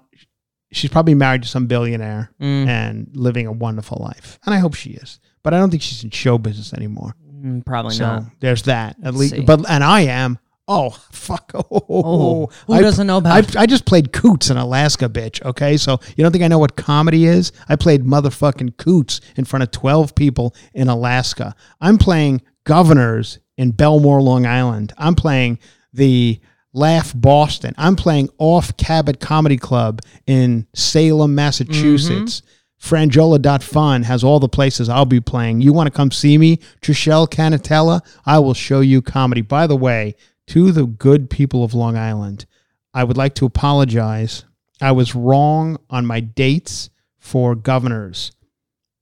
She's 0.73 0.91
probably 0.91 1.15
married 1.15 1.43
to 1.45 1.49
some 1.49 1.67
billionaire 1.69 2.33
Mm. 2.41 2.67
and 2.67 3.11
living 3.15 3.47
a 3.47 3.53
wonderful 3.53 3.99
life, 4.01 4.41
and 4.45 4.53
I 4.53 4.59
hope 4.59 4.75
she 4.75 4.91
is. 4.91 5.21
But 5.45 5.55
I 5.55 5.59
don't 5.59 5.71
think 5.71 5.83
she's 5.83 6.03
in 6.03 6.11
show 6.11 6.37
business 6.37 6.73
anymore. 6.75 7.15
Mm, 7.33 7.65
probably 7.65 7.95
so 7.95 8.07
not. 8.07 8.25
there's 8.41 8.63
that. 8.65 8.97
At 8.99 9.05
Let's 9.05 9.17
least, 9.19 9.35
see. 9.37 9.41
but 9.43 9.71
and 9.71 9.85
I 9.85 10.01
am. 10.03 10.39
Oh 10.67 10.91
fuck! 11.13 11.53
Oh, 11.55 11.69
Oh, 11.89 12.47
who 12.67 12.73
I- 12.75 12.81
doesn't 12.81 13.07
know 13.07 13.19
about- 13.19 13.57
I, 13.57 13.63
I 13.63 13.67
just 13.67 13.85
played 13.85 14.13
Koots 14.13 14.51
in 14.51 14.57
Alaska, 14.57 15.09
bitch. 15.09 15.45
Okay, 15.45 15.77
so 15.77 15.99
you 16.17 16.23
don't 16.25 16.33
think 16.33 16.45
I 16.45 16.49
know 16.49 16.59
what 16.59 16.77
comedy 16.77 17.27
is? 17.27 17.53
I 17.69 17.77
played 17.77 18.05
motherfucking 18.05 18.77
Koots 18.77 19.21
in 19.37 19.45
front 19.45 19.63
of 19.63 19.71
twelve 19.71 20.15
people 20.15 20.55
in 20.73 20.89
Alaska. 20.89 21.55
I'm 21.81 21.99
playing 21.99 22.41
governors 22.65 23.39
in 23.57 23.73
Bellmore, 23.73 24.23
Long 24.23 24.47
Island. 24.47 24.93
I'm 24.99 25.15
playing 25.15 25.59
the 25.93 26.41
Laugh 26.73 27.13
Boston. 27.15 27.75
I'm 27.79 27.95
playing 27.95 28.31
Off 28.39 28.77
Cabot 28.77 29.21
Comedy 29.21 29.57
Club 29.59 30.01
in 30.27 30.67
Salem, 30.75 31.35
Massachusetts. 31.35 32.41
Mm-hmm. 32.41 32.51
Franjola.fun 32.95 34.03
has 34.03 34.23
all 34.25 34.41
the 34.41 34.49
places 34.49 34.89
I'll 34.89 35.05
be 35.07 35.21
playing. 35.21 35.61
You 35.61 35.73
want 35.73 35.87
to 35.87 35.97
come 35.97 36.11
see 36.11 36.37
me, 36.37 36.59
Trishelle 36.83 37.29
Cannatella? 37.29 38.01
I 38.27 38.39
will 38.41 38.55
show 38.55 38.81
you 38.81 39.01
comedy. 39.03 39.41
By 39.41 39.67
the 39.67 39.77
way, 39.77 40.17
to 40.49 40.73
the 40.73 40.87
good 40.87 41.31
people 41.31 41.65
of 41.65 41.75
Long 41.75 41.97
Island, 41.97 42.47
I 42.93 43.05
would 43.05 43.17
like 43.17 43.35
to 43.37 43.47
apologize. 43.47 44.45
I 44.81 44.93
was 44.93 45.15
wrong 45.15 45.79
on 45.91 46.07
my 46.07 46.21
dates 46.21 46.91
for 47.19 47.55
governors. 47.55 48.33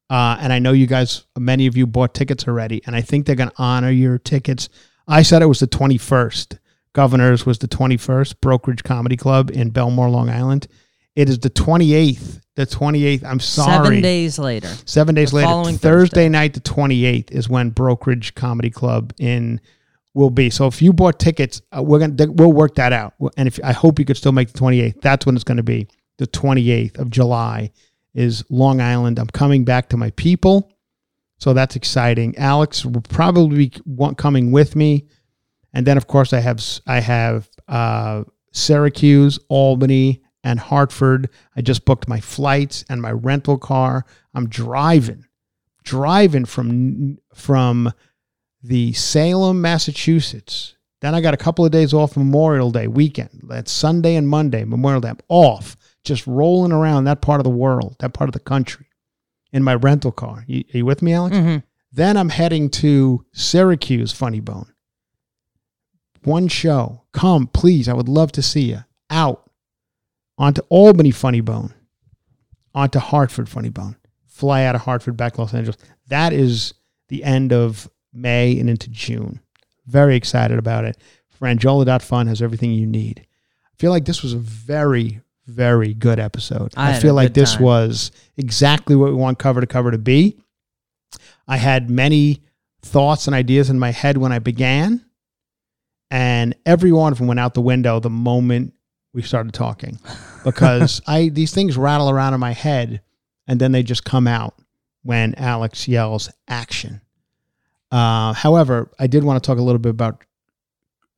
Uh, 0.09 0.37
and 0.41 0.53
I 0.53 0.59
know 0.59 0.73
you 0.73 0.87
guys, 0.87 1.25
many 1.39 1.67
of 1.67 1.77
you 1.77 1.87
bought 1.87 2.15
tickets 2.15 2.47
already, 2.47 2.83
and 2.87 2.95
I 2.95 3.01
think 3.01 3.27
they're 3.27 3.35
going 3.37 3.49
to 3.51 3.55
honor 3.63 3.91
your 3.91 4.19
tickets. 4.19 4.69
I 5.09 5.23
said 5.23 5.43
it 5.43 5.47
was 5.47 5.61
the 5.61 5.67
21st. 5.67 6.59
Governors 6.93 7.47
was 7.47 7.59
the 7.59 7.69
21st, 7.69 8.35
Brokerage 8.43 8.85
Comedy 8.85 9.17
Club 9.17 9.51
in 9.51 9.71
Bellmore, 9.71 10.11
Long 10.11 10.29
Island. 10.29 10.69
It 11.17 11.29
is 11.31 11.39
the 11.39 11.49
28th. 11.51 12.41
The 12.55 12.67
28th. 12.67 13.25
I'm 13.25 13.41
sorry. 13.41 13.87
Seven 13.87 14.03
days 14.03 14.39
later. 14.39 14.69
Seven 14.85 15.15
days 15.15 15.31
The 15.31 15.37
later, 15.37 15.49
Thursday, 15.49 15.79
Thursday. 15.79 16.29
night, 16.29 16.53
the 16.53 16.61
28th, 16.61 17.31
is 17.31 17.49
when 17.49 17.71
Brokerage 17.71 18.35
Comedy 18.35 18.69
Club 18.69 19.15
in 19.19 19.61
will 20.15 20.31
be. 20.31 20.51
So 20.51 20.67
if 20.67 20.83
you 20.83 20.93
bought 20.93 21.19
tickets, 21.19 21.63
uh, 21.77 21.83
we're 21.83 21.99
gonna 21.99 22.31
we'll 22.33 22.53
work 22.53 22.75
that 22.77 22.93
out. 22.93 23.15
And 23.37 23.49
if 23.49 23.59
I 23.65 23.73
hope 23.73 23.99
you 23.99 24.05
could 24.05 24.17
still 24.17 24.33
make 24.33 24.53
the 24.53 24.59
28th, 24.59 25.01
that's 25.01 25.27
when 25.27 25.35
it's 25.35 25.45
going 25.45 25.57
to 25.57 25.63
be. 25.63 25.89
The 26.19 26.27
28th 26.27 26.99
of 26.99 27.11
July 27.11 27.73
is 28.15 28.45
Long 28.51 28.81
Island. 28.81 29.19
I'm 29.19 29.29
coming 29.29 29.65
back 29.65 29.89
to 29.91 29.97
my 29.97 30.11
people, 30.11 30.71
so 31.39 31.53
that's 31.53 31.77
exciting. 31.77 32.37
Alex 32.37 32.85
will 32.85 33.01
probably 33.01 33.71
be 33.71 34.15
coming 34.17 34.53
with 34.53 34.77
me, 34.77 35.07
and 35.73 35.87
then 35.87 35.97
of 35.97 36.07
course 36.07 36.33
I 36.33 36.41
have 36.41 36.63
I 36.87 37.01
have 37.01 37.49
uh, 37.69 38.25
Syracuse, 38.53 39.39
Albany, 39.49 40.23
and 40.45 40.61
Hartford. 40.61 41.31
I 41.57 41.63
just 41.63 41.85
booked 41.85 42.07
my 42.07 42.21
flights 42.21 42.85
and 42.91 43.01
my 43.01 43.13
rental 43.13 43.57
car. 43.57 44.05
I'm 44.35 44.49
driving, 44.49 45.25
driving 45.83 46.45
from 46.45 47.19
from 47.35 47.93
the 48.63 48.93
Salem, 48.93 49.61
Massachusetts. 49.61 50.77
Then 51.01 51.15
I 51.15 51.21
got 51.21 51.35
a 51.35 51.39
couple 51.39 51.65
of 51.65 51.73
days 51.73 51.93
off 51.93 52.17
Memorial 52.17 52.71
Day 52.71 52.87
weekend. 52.87 53.41
That's 53.45 53.73
Sunday 53.73 54.15
and 54.15 54.29
Monday, 54.29 54.65
Memorial 54.65 55.01
Day. 55.01 55.09
I'm 55.09 55.19
off, 55.29 55.77
just 56.05 56.27
rolling 56.27 56.71
around 56.73 57.05
that 57.05 57.21
part 57.23 57.41
of 57.41 57.45
the 57.45 57.51
world, 57.51 57.97
that 57.99 58.15
part 58.15 58.29
of 58.29 58.35
the 58.35 58.41
country, 58.41 58.87
in 59.53 59.65
my 59.65 59.75
rental 59.75 60.13
car. 60.13 60.45
You, 60.47 60.63
are 60.75 60.79
you 60.79 60.87
with 60.87 61.03
me, 61.03 61.13
Alex? 61.13 61.37
Mhm. 61.37 61.63
Then 61.91 62.17
I'm 62.17 62.29
heading 62.31 62.71
to 62.71 63.25
Syracuse, 63.33 64.13
Funny 64.13 64.41
Bone. 64.41 64.73
One 66.25 66.49
show. 66.49 67.03
Come, 67.13 67.49
please. 67.49 67.89
I 67.89 67.95
would 67.95 68.09
love 68.09 68.33
to 68.33 68.43
see 68.43 68.71
you. 68.71 68.85
Out. 69.11 69.51
Onto 70.39 70.63
Albany, 70.69 71.11
Funny 71.11 71.41
Bone. 71.41 71.75
Onto 72.75 72.99
Hartford, 73.01 73.49
Funny 73.49 73.69
Bone. 73.69 73.97
Fly 74.27 74.65
out 74.65 74.75
of 74.75 74.83
Hartford 74.83 75.17
back 75.17 75.35
to 75.35 75.41
Los 75.43 75.53
Angeles. 75.53 75.77
That 76.09 76.33
is 76.33 76.75
the 77.09 77.25
end 77.25 77.53
of 77.53 77.91
May 78.13 78.59
and 78.59 78.69
into 78.69 78.91
June. 78.91 79.41
Very 79.87 80.17
excited 80.17 80.59
about 80.59 80.85
it. 80.85 80.97
Franjola.fun 81.41 82.27
has 82.29 82.41
everything 82.41 82.73
you 82.73 82.87
need. 82.87 83.27
I 83.67 83.77
feel 83.77 83.91
like 83.91 84.05
this 84.05 84.23
was 84.23 84.33
a 84.33 84.39
very, 84.39 85.21
very 85.47 85.95
good 85.95 86.19
episode. 86.19 86.73
I 86.77 86.97
I, 86.97 87.01
feel 87.01 87.15
like 87.15 87.35
this 87.35 87.55
time. 87.55 87.63
was 87.65 88.13
exactly 88.37 88.95
what 88.95 89.11
we 89.11 89.17
want 89.17 89.39
cover 89.39 89.61
to 89.61 89.67
cover 89.67 89.91
to 89.91 89.99
be. 89.99 90.39
I 91.49 91.57
had 91.57 91.91
many 91.91 92.43
thoughts 92.83 93.27
and 93.27 93.35
ideas 93.35 93.71
in 93.71 93.79
my 93.79 93.91
head 93.91 94.19
when 94.19 94.33
I 94.33 94.39
began, 94.39 95.05
and 96.11 96.55
every 96.65 96.93
one 96.93 97.13
of 97.13 97.19
them 97.19 97.27
went 97.27 97.41
out 97.41 97.55
the 97.55 97.61
window 97.61 97.99
the 97.99 98.11
moment 98.11 98.75
we 99.13 99.23
started 99.23 99.53
talking 99.53 99.99
because 100.45 101.01
I 101.07 101.29
these 101.29 101.53
things 101.53 101.77
rattle 101.77 102.09
around 102.09 102.35
in 102.35 102.41
my 102.41 102.53
head 102.53 103.03
and 103.47 103.61
then 103.61 103.73
they 103.73 103.83
just 103.83 104.05
come 104.05 104.27
out 104.27 104.55
when 105.03 105.35
Alex 105.35 105.87
yells 105.87 106.31
action. 106.49 107.02
Uh, 107.93 108.33
however, 108.33 108.91
I 108.99 109.07
did 109.07 109.23
want 109.23 109.43
to 109.43 109.47
talk 109.47 109.59
a 109.59 109.63
little 109.63 109.79
bit 109.79 109.91
about 109.91 110.25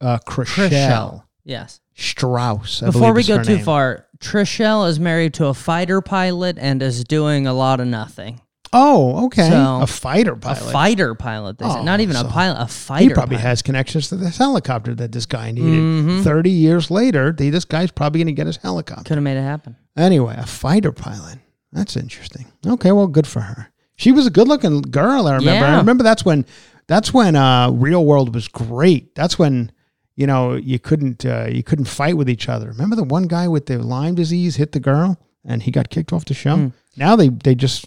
uh, 0.00 0.18
Chrishell 0.26 0.68
Trishelle. 0.68 1.22
Yes. 1.44 1.80
Strauss. 1.94 2.82
I 2.82 2.86
Before 2.86 3.12
we 3.14 3.22
go 3.22 3.42
too 3.42 3.56
name. 3.56 3.64
far, 3.64 4.06
Trishelle 4.18 4.88
is 4.88 4.98
married 4.98 5.34
to 5.34 5.46
a 5.46 5.54
fighter 5.54 6.00
pilot 6.00 6.58
and 6.58 6.82
is 6.82 7.04
doing 7.04 7.46
a 7.46 7.52
lot 7.54 7.78
of 7.80 7.86
nothing. 7.86 8.40
Oh, 8.72 9.26
okay. 9.26 9.48
So, 9.50 9.78
a 9.82 9.86
fighter 9.86 10.34
pilot. 10.34 10.60
A 10.62 10.72
fighter 10.72 11.14
pilot. 11.14 11.58
They. 11.58 11.64
Oh, 11.64 11.84
Not 11.84 12.00
even 12.00 12.16
so 12.16 12.26
a 12.26 12.28
pilot. 12.28 12.60
A 12.60 12.66
fighter. 12.66 13.04
He 13.04 13.14
probably 13.14 13.36
pilot. 13.36 13.48
has 13.48 13.62
connections 13.62 14.08
to 14.08 14.16
this 14.16 14.36
helicopter 14.38 14.96
that 14.96 15.12
this 15.12 15.26
guy 15.26 15.52
needed. 15.52 15.68
Mhm. 15.80 16.24
30 16.24 16.50
years 16.50 16.90
later, 16.90 17.30
this 17.30 17.64
guy's 17.64 17.92
probably 17.92 18.18
going 18.18 18.26
to 18.26 18.32
get 18.32 18.48
his 18.48 18.56
helicopter. 18.56 19.04
Could 19.04 19.16
have 19.18 19.22
made 19.22 19.36
it 19.36 19.42
happen. 19.42 19.76
Anyway, 19.96 20.34
a 20.36 20.44
fighter 20.46 20.90
pilot. 20.90 21.38
That's 21.72 21.96
interesting. 21.96 22.46
Okay, 22.66 22.90
well, 22.90 23.06
good 23.06 23.28
for 23.28 23.42
her. 23.42 23.68
She 23.96 24.12
was 24.12 24.26
a 24.26 24.30
good-looking 24.30 24.82
girl. 24.82 25.26
I 25.26 25.36
remember. 25.36 25.66
I 25.66 25.76
remember 25.78 26.04
that's 26.04 26.24
when 26.24 26.44
that's 26.86 27.14
when 27.14 27.36
uh, 27.36 27.70
Real 27.70 28.04
World 28.04 28.34
was 28.34 28.48
great. 28.48 29.14
That's 29.14 29.38
when 29.38 29.72
you 30.16 30.26
know 30.26 30.54
you 30.54 30.78
couldn't 30.78 31.24
uh, 31.24 31.46
you 31.50 31.62
couldn't 31.62 31.86
fight 31.86 32.16
with 32.16 32.28
each 32.28 32.48
other. 32.48 32.68
Remember 32.68 32.96
the 32.96 33.04
one 33.04 33.24
guy 33.24 33.48
with 33.48 33.66
the 33.66 33.78
Lyme 33.78 34.14
disease 34.14 34.56
hit 34.56 34.72
the 34.72 34.80
girl 34.80 35.18
and 35.44 35.62
he 35.62 35.70
got 35.70 35.90
kicked 35.90 36.12
off 36.12 36.24
the 36.24 36.34
show. 36.34 36.56
Hmm. 36.56 36.68
Now 36.96 37.16
they 37.16 37.28
they 37.28 37.54
just 37.54 37.86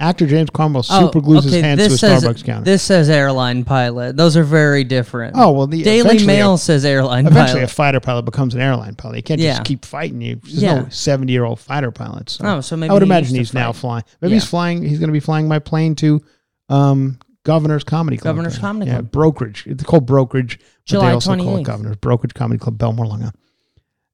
Actor 0.00 0.28
James 0.28 0.48
Cromwell 0.50 0.84
super 0.84 1.20
glues 1.20 1.42
his 1.42 1.60
hands 1.60 1.80
to 1.80 1.90
a 1.90 1.92
Oh, 1.92 1.96
says, 1.96 2.22
Starbucks 2.24 2.44
counter. 2.44 2.64
This 2.64 2.84
says 2.84 3.10
airline 3.10 3.64
pilot. 3.64 4.16
Those 4.16 4.36
are 4.36 4.44
very 4.44 4.84
different. 4.84 5.34
oh 5.36 5.50
well, 5.50 5.66
the 5.66 5.82
Daily 5.82 6.24
Mail 6.24 6.54
A, 6.54 6.58
says 6.58 6.84
airline 6.84 7.26
eventually, 7.26 7.62
a 7.62 7.66
fighter 7.68 7.98
pilot 7.98 8.22
becomes 8.22 8.54
an 8.54 8.60
airline 8.60 8.94
pilot. 8.94 9.16
You 9.16 9.22
can't 9.24 9.40
Yeah. 9.40 9.54
just 9.56 9.64
keep 9.64 9.84
fighting. 9.84 10.20
You 10.20 10.36
there's 10.36 10.62
Yeah. 10.62 10.74
no 10.82 10.88
seventy-year-old 10.88 11.58
fighter 11.58 11.90
pilots. 11.90 12.34
So. 12.34 12.44
Oh, 12.46 12.60
so 12.60 12.76
maybe 12.76 12.90
I 12.90 12.92
would 12.92 13.02
he 13.02 13.06
imagine 13.08 13.34
he's 13.34 13.52
now 13.52 13.72
flying. 13.72 14.04
Maybe 14.20 14.30
Yeah. 14.32 14.36
he's 14.36 14.48
flying. 14.48 14.82
He's 14.84 15.00
going 15.00 15.08
to 15.08 15.12
be 15.12 15.18
flying 15.20 15.48
my 15.48 15.58
plane 15.58 15.96
to 15.96 16.20
um, 16.68 17.18
Governor's 17.44 17.82
Comedy 17.82 18.18
Club. 18.18 18.36
Governor's 18.36 18.58
Comedy 18.58 18.86
yeah, 18.90 18.98
Club. 18.98 19.10
brokerage. 19.10 19.64
It's 19.66 19.82
called 19.82 20.06
brokerage. 20.06 20.58
but 20.58 20.66
July 20.84 21.06
they 21.08 21.12
also 21.14 21.34
call 21.36 21.56
it 21.56 21.64
Governor's 21.64 21.96
Brokerage 21.96 22.34
Comedy 22.34 22.58
Club, 22.58 22.78
Bellmore, 22.78 23.06
Long 23.08 23.20
Island. 23.22 23.36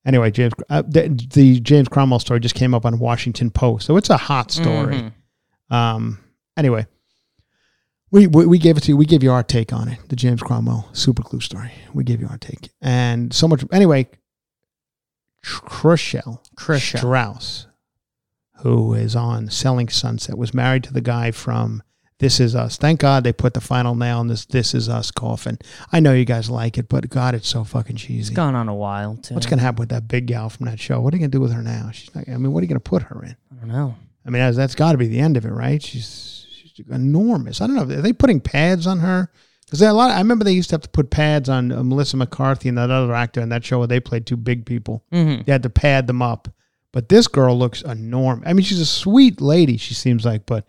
Anyway, 0.07 0.31
James, 0.31 0.53
uh, 0.71 0.83
the, 0.87 1.09
the 1.35 1.61
James 1.61 1.89
Cromwell 1.89 2.21
story 2.21 2.39
just 2.41 2.55
came 2.55 2.75
up 2.75 2.87
on 2.87 2.99
Washington 2.99 3.51
Post, 3.51 3.87
so 3.87 3.97
it's 3.97 4.09
a 4.11 4.17
hot 4.17 4.51
story. 4.51 4.95
Mm-hmm. 4.97 5.09
Um. 5.71 6.19
Anyway, 6.57 6.87
we, 8.11 8.27
we 8.29 8.47
we 8.47 8.59
gave 8.59 8.77
it 8.77 8.83
to 8.85 8.89
you. 8.91 8.97
We 8.97 9.07
gave 9.07 9.23
you 9.23 9.33
our 9.33 9.43
take 9.43 9.73
on 9.73 9.89
it, 9.89 9.99
the 10.09 10.17
James 10.17 10.41
Cromwell 10.43 10.89
super 10.93 11.23
glue 11.23 11.41
story. 11.41 11.73
We 11.93 12.05
gave 12.05 12.21
you 12.21 12.29
our 12.29 12.39
take, 12.39 12.71
and 12.81 13.33
so 13.33 13.49
much. 13.49 13.65
Anyway, 13.73 14.09
Crushell. 15.43 16.43
Strauss, 16.57 17.67
who 18.63 18.95
is 18.95 19.17
on 19.17 19.51
Selling 19.51 19.89
Sunset, 19.89 20.39
was 20.39 20.55
married 20.55 20.85
to 20.85 20.93
the 20.93 21.01
guy 21.01 21.33
from 21.33 21.83
This 22.19 22.41
Is 22.41 22.55
Us. 22.55 22.77
Thank 22.77 23.01
God 23.01 23.25
they 23.25 23.33
put 23.33 23.55
the 23.55 23.61
final 23.61 23.95
nail 23.95 24.21
in 24.21 24.29
this 24.29 24.47
This 24.47 24.75
Is 24.75 24.89
Us 24.89 25.11
coffin. 25.11 25.59
I 25.93 26.01
know 26.01 26.13
you 26.15 26.25
guys 26.25 26.49
like 26.49 26.79
it, 26.79 26.89
but 26.89 27.11
God, 27.11 27.35
it's 27.35 27.49
so 27.49 27.65
fucking 27.65 27.97
cheesy. 27.97 28.21
It's 28.21 28.31
gone 28.31 28.55
on 28.55 28.69
a 28.69 28.75
while 28.75 29.17
too. 29.17 29.35
What's 29.35 29.47
gonna 29.47 29.63
happen 29.63 29.81
with 29.81 29.91
that 29.91 30.09
big 30.09 30.27
gal 30.27 30.49
from 30.49 30.67
that 30.67 30.81
show? 30.81 31.01
What 31.01 31.13
are 31.13 31.17
you 31.17 31.21
gonna 31.21 31.31
do 31.31 31.41
with 31.41 31.53
her 31.53 31.63
now? 31.63 31.91
She's 31.93 32.15
not. 32.15 32.29
I 32.29 32.37
mean, 32.37 32.53
what 32.53 32.61
are 32.61 32.63
you 32.63 32.69
gonna 32.69 32.81
put 32.81 33.03
her 33.03 33.23
in? 33.25 33.37
I 33.53 33.57
don't 33.61 33.69
know. 33.69 33.97
I 34.27 34.31
mean, 34.31 34.41
that's, 34.41 34.57
that's 34.57 34.75
got 34.75 34.93
to 34.93 34.99
be 34.99 35.07
the 35.07 35.19
end 35.21 35.37
of 35.37 35.45
it, 35.45 35.51
right? 35.51 35.83
She's, 35.83 36.47
she's 36.51 36.87
enormous. 36.89 37.61
I 37.61 37.67
don't 37.67 37.77
know. 37.77 37.83
Are 37.83 38.01
they 38.03 38.13
putting 38.13 38.41
pads 38.41 38.87
on 38.87 39.01
her? 39.01 39.31
Because 39.67 39.81
a 39.83 39.93
lot. 39.93 40.11
I 40.11 40.19
remember 40.19 40.45
they 40.45 40.53
used 40.53 40.71
to 40.71 40.75
have 40.75 40.83
to 40.83 40.89
put 40.89 41.11
pads 41.11 41.49
on 41.49 41.73
uh, 41.73 41.83
Melissa 41.83 42.17
McCarthy 42.17 42.69
and 42.69 42.79
that 42.79 42.91
other 42.91 43.13
actor 43.15 43.41
in 43.41 43.49
that 43.51 43.65
show 43.65 43.79
where 43.79 43.87
they 43.87 44.01
played 44.01 44.27
two 44.27 44.37
big 44.37 44.65
people. 44.67 45.05
Mm-hmm. 45.13 45.43
They 45.45 45.53
had 45.53 45.63
to 45.65 45.71
pad 45.71 46.07
them 46.07 46.23
up. 46.23 46.49
But 46.93 47.09
this 47.09 47.27
girl 47.27 47.59
looks 47.59 47.83
enormous. 47.83 48.47
I 48.49 48.53
mean, 48.53 48.63
she's 48.65 48.79
a 48.81 48.87
sweet 48.87 49.41
lady. 49.41 49.77
She 49.79 49.95
seems 49.95 50.25
like, 50.25 50.47
but 50.47 50.65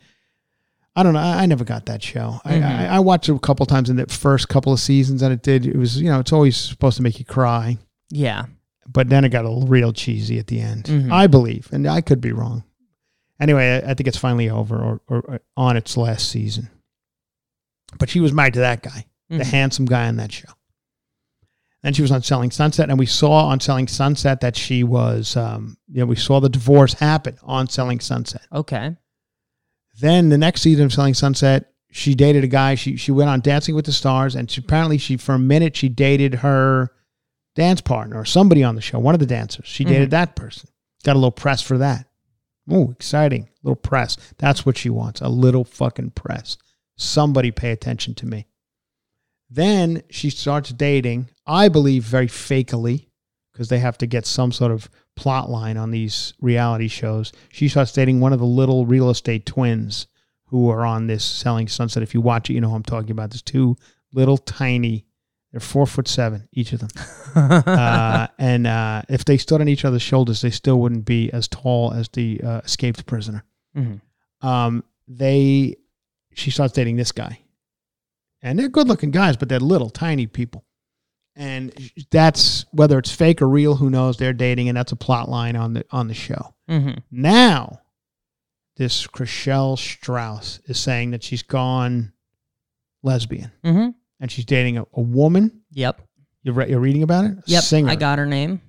I 0.95 1.03
don't 1.03 1.13
know. 1.13 1.19
I, 1.19 1.43
I 1.43 1.45
never 1.45 1.63
got 1.63 1.85
that 1.85 2.01
show. 2.01 2.39
I, 2.43 2.61
I, 2.61 2.85
I 2.95 2.99
watched 2.99 3.29
it 3.29 3.35
a 3.35 3.39
couple 3.39 3.65
times 3.65 3.89
in 3.89 3.97
the 3.97 4.07
first 4.07 4.49
couple 4.49 4.73
of 4.73 4.79
seasons, 4.79 5.21
and 5.21 5.31
it 5.31 5.43
did. 5.43 5.65
It 5.67 5.75
was, 5.77 6.01
you 6.01 6.09
know, 6.09 6.19
it's 6.19 6.33
always 6.33 6.57
supposed 6.57 6.97
to 6.97 7.03
make 7.03 7.19
you 7.19 7.25
cry 7.25 7.77
Yeah. 8.09 8.45
but 8.91 9.09
then 9.09 9.23
it 9.25 9.29
got 9.29 9.45
a 9.45 9.49
little 9.49 9.67
real 9.67 9.91
cheesy 9.93 10.39
at 10.39 10.47
the 10.47 10.59
end. 10.61 10.85
Mhm. 10.85 11.11
I 11.11 11.27
believe, 11.27 11.69
and 11.71 11.85
I 11.87 12.01
could 12.01 12.21
be 12.21 12.31
wrong. 12.31 12.63
Anyway, 13.39 13.81
I, 13.85 13.91
I 13.91 13.93
think 13.93 14.07
it's 14.07 14.17
finally 14.17 14.49
over 14.49 14.77
or, 14.77 15.01
or, 15.07 15.17
or 15.21 15.39
on 15.57 15.75
its 15.77 15.97
last 15.97 16.29
season. 16.29 16.69
But 17.97 18.09
she 18.09 18.19
was 18.19 18.31
married 18.33 18.53
to 18.53 18.59
that 18.61 18.81
guy, 18.83 19.05
the 19.29 19.37
Mhm. 19.39 19.43
handsome 19.51 19.85
guy 19.85 20.07
on 20.07 20.15
that 20.17 20.31
show. 20.31 20.49
And 21.83 21.95
she 21.95 22.01
was 22.01 22.11
on 22.11 22.23
Selling 22.23 22.49
Sunset, 22.49 22.89
and 22.89 22.97
we 22.97 23.05
saw 23.05 23.45
on 23.47 23.59
Selling 23.59 23.87
Sunset 23.87 24.41
that 24.41 24.55
she 24.57 24.83
was, 24.83 25.37
um, 25.37 25.77
you 25.87 25.99
know, 25.99 26.05
we 26.07 26.15
saw 26.15 26.39
the 26.39 26.49
divorce 26.49 26.93
happen 26.93 27.37
on 27.43 27.67
Selling 27.69 27.99
Sunset. 27.99 28.41
Okay. 28.51 28.95
Then 29.99 30.29
the 30.29 30.37
next 30.37 30.61
season 30.61 30.85
of 30.85 30.93
Selling 30.93 31.13
Sunset, 31.13 31.71
she 31.91 32.15
dated 32.15 32.43
a 32.43 32.47
guy. 32.47 32.75
She 32.75 32.97
she 32.97 33.11
went 33.11 33.29
on 33.29 33.39
Dancing 33.39 33.75
with 33.75 33.85
the 33.85 33.91
Stars, 33.93 34.35
and 34.35 34.49
she, 34.49 34.61
apparently 34.61 34.97
she 34.97 35.15
for 35.15 35.35
a 35.35 35.39
minute 35.39 35.77
she 35.77 35.87
dated 35.87 36.35
her 36.35 36.91
dance 37.55 37.79
partner 37.81 38.17
or 38.19 38.25
somebody 38.25 38.63
on 38.63 38.75
the 38.75 38.81
show, 38.81 38.99
one 38.99 39.13
of 39.15 39.19
the 39.19 39.25
dancers. 39.25 39.65
She 39.67 39.85
dated 39.85 40.11
that 40.11 40.35
person. 40.35 40.69
Got 41.03 41.13
a 41.13 41.19
little 41.19 41.31
press 41.31 41.61
for 41.61 41.77
that. 41.77 42.07
Oh, 42.69 42.91
exciting! 42.91 43.43
A 43.43 43.67
little 43.67 43.75
press. 43.75 44.17
That's 44.37 44.65
what 44.65 44.77
she 44.77 44.89
wants. 44.89 45.21
A 45.21 45.29
little 45.29 45.63
fucking 45.63 46.11
press. 46.11 46.57
Somebody 46.97 47.51
pay 47.51 47.71
attention 47.71 48.15
to 48.15 48.25
me. 48.25 48.47
Then 49.49 50.01
she 50.09 50.29
starts 50.29 50.71
dating. 50.71 51.29
I 51.45 51.69
believe 51.69 52.03
very 52.03 52.27
fakely 52.27 53.07
because 53.51 53.69
they 53.69 53.79
have 53.79 53.97
to 53.99 54.07
get 54.07 54.25
some 54.25 54.51
sort 54.51 54.71
of 54.71 54.89
plot 55.15 55.49
line 55.49 55.77
on 55.77 55.91
these 55.91 56.33
reality 56.41 56.87
shows. 56.87 57.31
She 57.51 57.69
starts 57.69 57.91
dating 57.91 58.19
one 58.19 58.33
of 58.33 58.39
the 58.39 58.45
little 58.45 58.85
real 58.85 59.09
estate 59.09 59.45
twins 59.45 60.07
who 60.47 60.69
are 60.69 60.85
on 60.85 61.07
this 61.07 61.23
Selling 61.23 61.67
Sunset. 61.67 62.03
If 62.03 62.13
you 62.13 62.21
watch 62.21 62.49
it, 62.49 62.53
you 62.53 62.61
know 62.61 62.69
who 62.69 62.75
I'm 62.75 62.83
talking 62.83 63.11
about. 63.11 63.29
There's 63.29 63.41
two 63.41 63.77
little 64.13 64.37
tiny, 64.37 65.04
they're 65.55 65.61
four 65.61 65.87
foot 65.87 66.05
seven, 66.05 66.49
each 66.51 66.73
of 66.73 66.81
them. 66.81 66.89
uh, 67.65 68.27
and 68.37 68.67
uh, 68.67 69.03
if 69.07 69.23
they 69.23 69.37
stood 69.37 69.61
on 69.61 69.69
each 69.69 69.85
other's 69.85 70.01
shoulders, 70.01 70.41
they 70.41 70.49
still 70.49 70.81
wouldn't 70.81 71.05
be 71.05 71.31
as 71.31 71.47
tall 71.47 71.93
as 71.93 72.09
the 72.09 72.41
uh, 72.43 72.59
escaped 72.65 73.05
prisoner. 73.05 73.45
Mhm. 73.73 74.01
Um, 74.41 74.83
they, 75.07 75.77
she 76.33 76.51
starts 76.51 76.73
dating 76.73 76.97
this 76.97 77.13
guy, 77.13 77.39
and 78.41 78.59
they're 78.59 78.67
good 78.67 78.89
looking 78.89 79.11
guys, 79.11 79.37
but 79.37 79.47
they're 79.47 79.61
little 79.61 79.89
tiny 79.89 80.27
people. 80.27 80.65
And 81.37 81.71
that's 82.11 82.65
whether 82.73 82.99
it's 82.99 83.11
fake 83.11 83.41
or 83.41 83.47
real, 83.47 83.75
who 83.75 83.89
knows? 83.89 84.17
They're 84.17 84.33
dating, 84.33 84.67
and 84.67 84.77
that's 84.77 84.91
a 84.91 84.97
plot 84.97 85.29
line 85.29 85.55
on 85.55 85.71
the 85.71 85.85
on 85.89 86.09
the 86.09 86.13
show. 86.13 86.53
Mm-hmm. 86.69 86.99
Now, 87.11 87.79
this 88.75 89.07
Chrishell 89.07 89.77
Strauss 89.77 90.59
is 90.65 90.77
saying 90.77 91.11
that 91.11 91.23
she's 91.23 91.43
gone 91.43 92.11
lesbian 93.03 93.53
Mm-hmm. 93.63 93.89
And 94.19 94.31
she's 94.31 94.45
dating 94.45 94.77
a, 94.77 94.83
a 94.93 95.01
woman. 95.01 95.61
Yep. 95.71 96.01
You're, 96.43 96.53
re- 96.55 96.69
you're 96.69 96.79
reading 96.79 97.03
about 97.03 97.25
it? 97.25 97.31
A 97.31 97.43
Yep. 97.47 97.63
Singer. 97.63 97.89
I 97.89 97.95
got 97.95 98.17
her 98.19 98.25
name. 98.25 98.61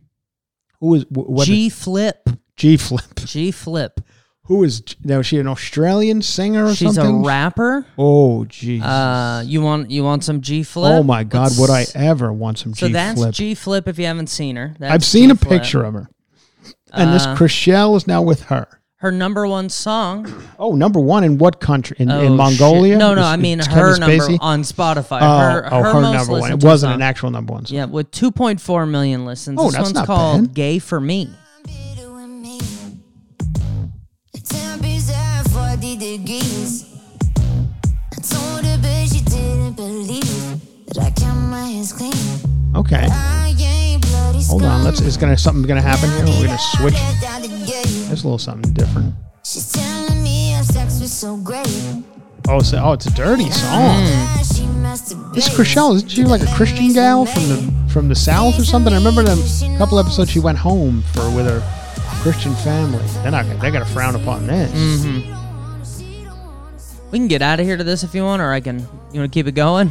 Who 0.80 0.94
is 0.94 1.04
wh- 1.04 1.28
what 1.28 1.46
G 1.46 1.68
Flip. 1.68 2.28
G 2.56 2.76
Flip? 2.76 3.14
G 3.24 3.50
Flip. 3.50 4.00
Who 4.44 4.62
is 4.62 4.80
now? 5.02 5.18
Is 5.18 5.26
she 5.26 5.38
an 5.40 5.48
Australian 5.48 6.22
singer 6.22 6.66
or 6.66 6.74
She's 6.74 6.94
something? 6.94 7.24
a 7.24 7.26
rapper. 7.26 7.84
Oh, 7.98 8.44
jeez. 8.48 8.80
Uh, 8.80 9.42
you 9.44 9.60
want 9.60 9.90
you 9.90 10.04
want 10.04 10.22
some 10.22 10.40
G 10.40 10.62
Flip? 10.62 10.92
oh 10.92 11.02
my 11.02 11.24
God! 11.24 11.50
Would 11.58 11.68
I 11.70 11.84
ever 11.96 12.32
want 12.32 12.58
some 12.58 12.72
G 12.72 12.78
Flip? 12.78 12.78
So 12.78 12.86
G 12.88 12.92
that's 12.92 13.20
Flip? 13.20 13.34
G 13.34 13.54
Flip. 13.56 13.88
If 13.88 13.98
you 13.98 14.06
haven't 14.06 14.28
seen 14.28 14.54
her, 14.54 14.74
That's 14.78 14.92
I've 14.94 15.04
seen 15.04 15.32
a 15.32 15.34
G-Flip. 15.34 15.50
picture 15.62 15.82
of 15.82 15.94
her, 15.94 16.08
and 16.92 17.12
this 17.12 17.26
Uh, 17.26 17.34
Chrishell 17.34 17.96
is 17.96 18.06
now 18.06 18.22
with 18.22 18.42
her. 18.42 18.68
Her 19.06 19.12
number 19.12 19.46
one 19.46 19.68
song. 19.68 20.26
Oh, 20.58 20.74
number 20.74 20.98
one 20.98 21.22
in 21.22 21.36
what 21.36 21.60
country? 21.60 21.96
In, 22.00 22.10
Oh, 22.10 22.18
in 22.18 22.28
shit. 22.28 22.36
Mongolia? 22.36 22.96
No, 22.96 23.14
no. 23.14 23.20
Is- 23.20 23.26
I 23.26 23.36
mean 23.36 23.58
her 23.58 23.64
Kevin 23.66 24.00
number 24.00 24.16
Spacey? 24.26 24.38
on 24.40 24.62
Spotify. 24.62 25.18
Oh, 25.20 25.38
her, 25.38 25.68
oh, 25.70 25.82
her, 25.82 25.92
her 25.92 26.00
most 26.00 26.12
number 26.14 26.32
one. 26.32 26.40
listened 26.40 26.62
It 26.62 26.66
wasn't 26.66 26.90
song. 26.90 26.94
an 26.94 27.02
actual 27.02 27.30
number 27.30 27.52
one. 27.52 27.66
song. 27.66 27.76
Yeah, 27.76 27.84
with 27.84 28.10
2.4 28.10 28.88
million 28.90 29.26
listens. 29.26 29.58
Oh, 29.60 29.66
this 29.66 29.74
that's 29.74 29.84
one's 29.84 29.94
not 29.94 30.06
called 30.06 30.42
bad. 30.46 30.54
"Gay 30.54 30.78
for 30.78 30.98
Me." 30.98 31.28
bitter 31.64 32.10
with 32.10 32.26
me. 32.28 32.58
The 34.32 34.40
temperature's 34.40 35.10
at 35.10 35.42
40 35.50 35.96
degrees. 35.98 36.86
I 37.36 38.20
told 38.22 38.64
her, 38.64 38.78
but 38.80 39.06
she 39.06 39.20
didn't 39.24 39.74
believe 39.74 40.86
that 40.86 40.98
I 40.98 41.10
kept 41.10 41.36
my 41.36 41.66
hands 41.68 41.92
clean. 41.92 42.14
Okay. 42.74 43.06
I 44.48 44.52
ain't 44.52 44.60
bloody 44.60 44.64
Hold 44.64 44.64
on. 44.64 44.84
Let's. 44.84 44.98
scum. 44.98 45.08
Is 45.08 45.16
gonna 45.16 45.38
something's 45.38 45.66
gonna 45.66 45.80
happen 45.82 46.10
here? 46.10 46.24
We're 46.40 46.46
gonna 46.46 46.58
switch. 46.58 46.94
Down 47.20 47.42
the 47.42 47.48
gate. 47.48 47.86
There's 48.08 48.22
a 48.22 48.26
little 48.26 48.38
something 48.38 48.72
different. 48.72 49.14
She's 49.44 49.70
telling 49.72 50.22
me 50.22 50.54
our 50.54 50.62
sex 50.64 51.00
was 51.00 51.12
so 51.12 51.36
great. 51.36 51.66
Oh, 52.48 52.60
so, 52.62 52.80
oh, 52.82 52.92
it's 52.92 53.06
a 53.06 53.10
dirty 53.14 53.50
song. 53.50 54.04
She 54.54 54.62
masturbates. 54.62 55.34
This 55.34 55.48
Chrishell 55.48 55.96
isn't 55.96 56.08
she 56.10 56.24
like 56.24 56.42
a 56.42 56.46
Christian 56.54 56.92
gal 56.92 57.26
from 57.26 57.48
the 57.48 57.72
from 57.92 58.08
the 58.08 58.14
South 58.14 58.58
or 58.58 58.64
something? 58.64 58.92
I 58.92 58.96
remember 58.96 59.22
them 59.24 59.38
a 59.40 59.78
couple 59.78 59.98
episodes 59.98 60.30
she 60.30 60.38
went 60.38 60.58
home 60.58 61.02
for 61.12 61.28
with 61.34 61.46
her 61.46 61.60
Christian 62.22 62.54
family. 62.56 63.02
They're 63.22 63.30
not. 63.32 63.46
gonna- 63.46 63.58
They 63.60 63.70
got 63.70 63.80
to 63.80 63.84
frown 63.92 64.14
upon 64.14 64.46
this. 64.46 64.70
Mm-hmm. 64.72 65.32
We 67.10 67.18
can 67.18 67.28
get 67.28 67.42
out 67.42 67.60
of 67.60 67.66
here 67.66 67.76
to 67.76 67.84
this 67.84 68.02
if 68.04 68.14
you 68.14 68.22
want, 68.24 68.42
or 68.42 68.52
I 68.52 68.60
can. 68.60 68.78
You 69.12 69.20
want 69.20 69.32
to 69.32 69.36
keep 69.36 69.46
it 69.46 69.52
going? 69.52 69.90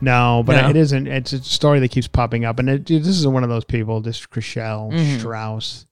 No, 0.00 0.42
but 0.46 0.60
No. 0.62 0.70
it 0.70 0.76
isn't. 0.76 1.06
It's 1.06 1.32
a 1.32 1.42
story 1.42 1.80
that 1.80 1.88
keeps 1.90 2.06
popping 2.08 2.44
up, 2.44 2.58
and 2.58 2.68
it, 2.70 2.86
this 2.86 3.06
is 3.08 3.26
one 3.26 3.42
of 3.44 3.48
those 3.50 3.64
people. 3.64 4.00
This 4.00 4.20
Chrishell 4.26 4.92
Mhm. 4.92 5.18
Strauss 5.18 5.86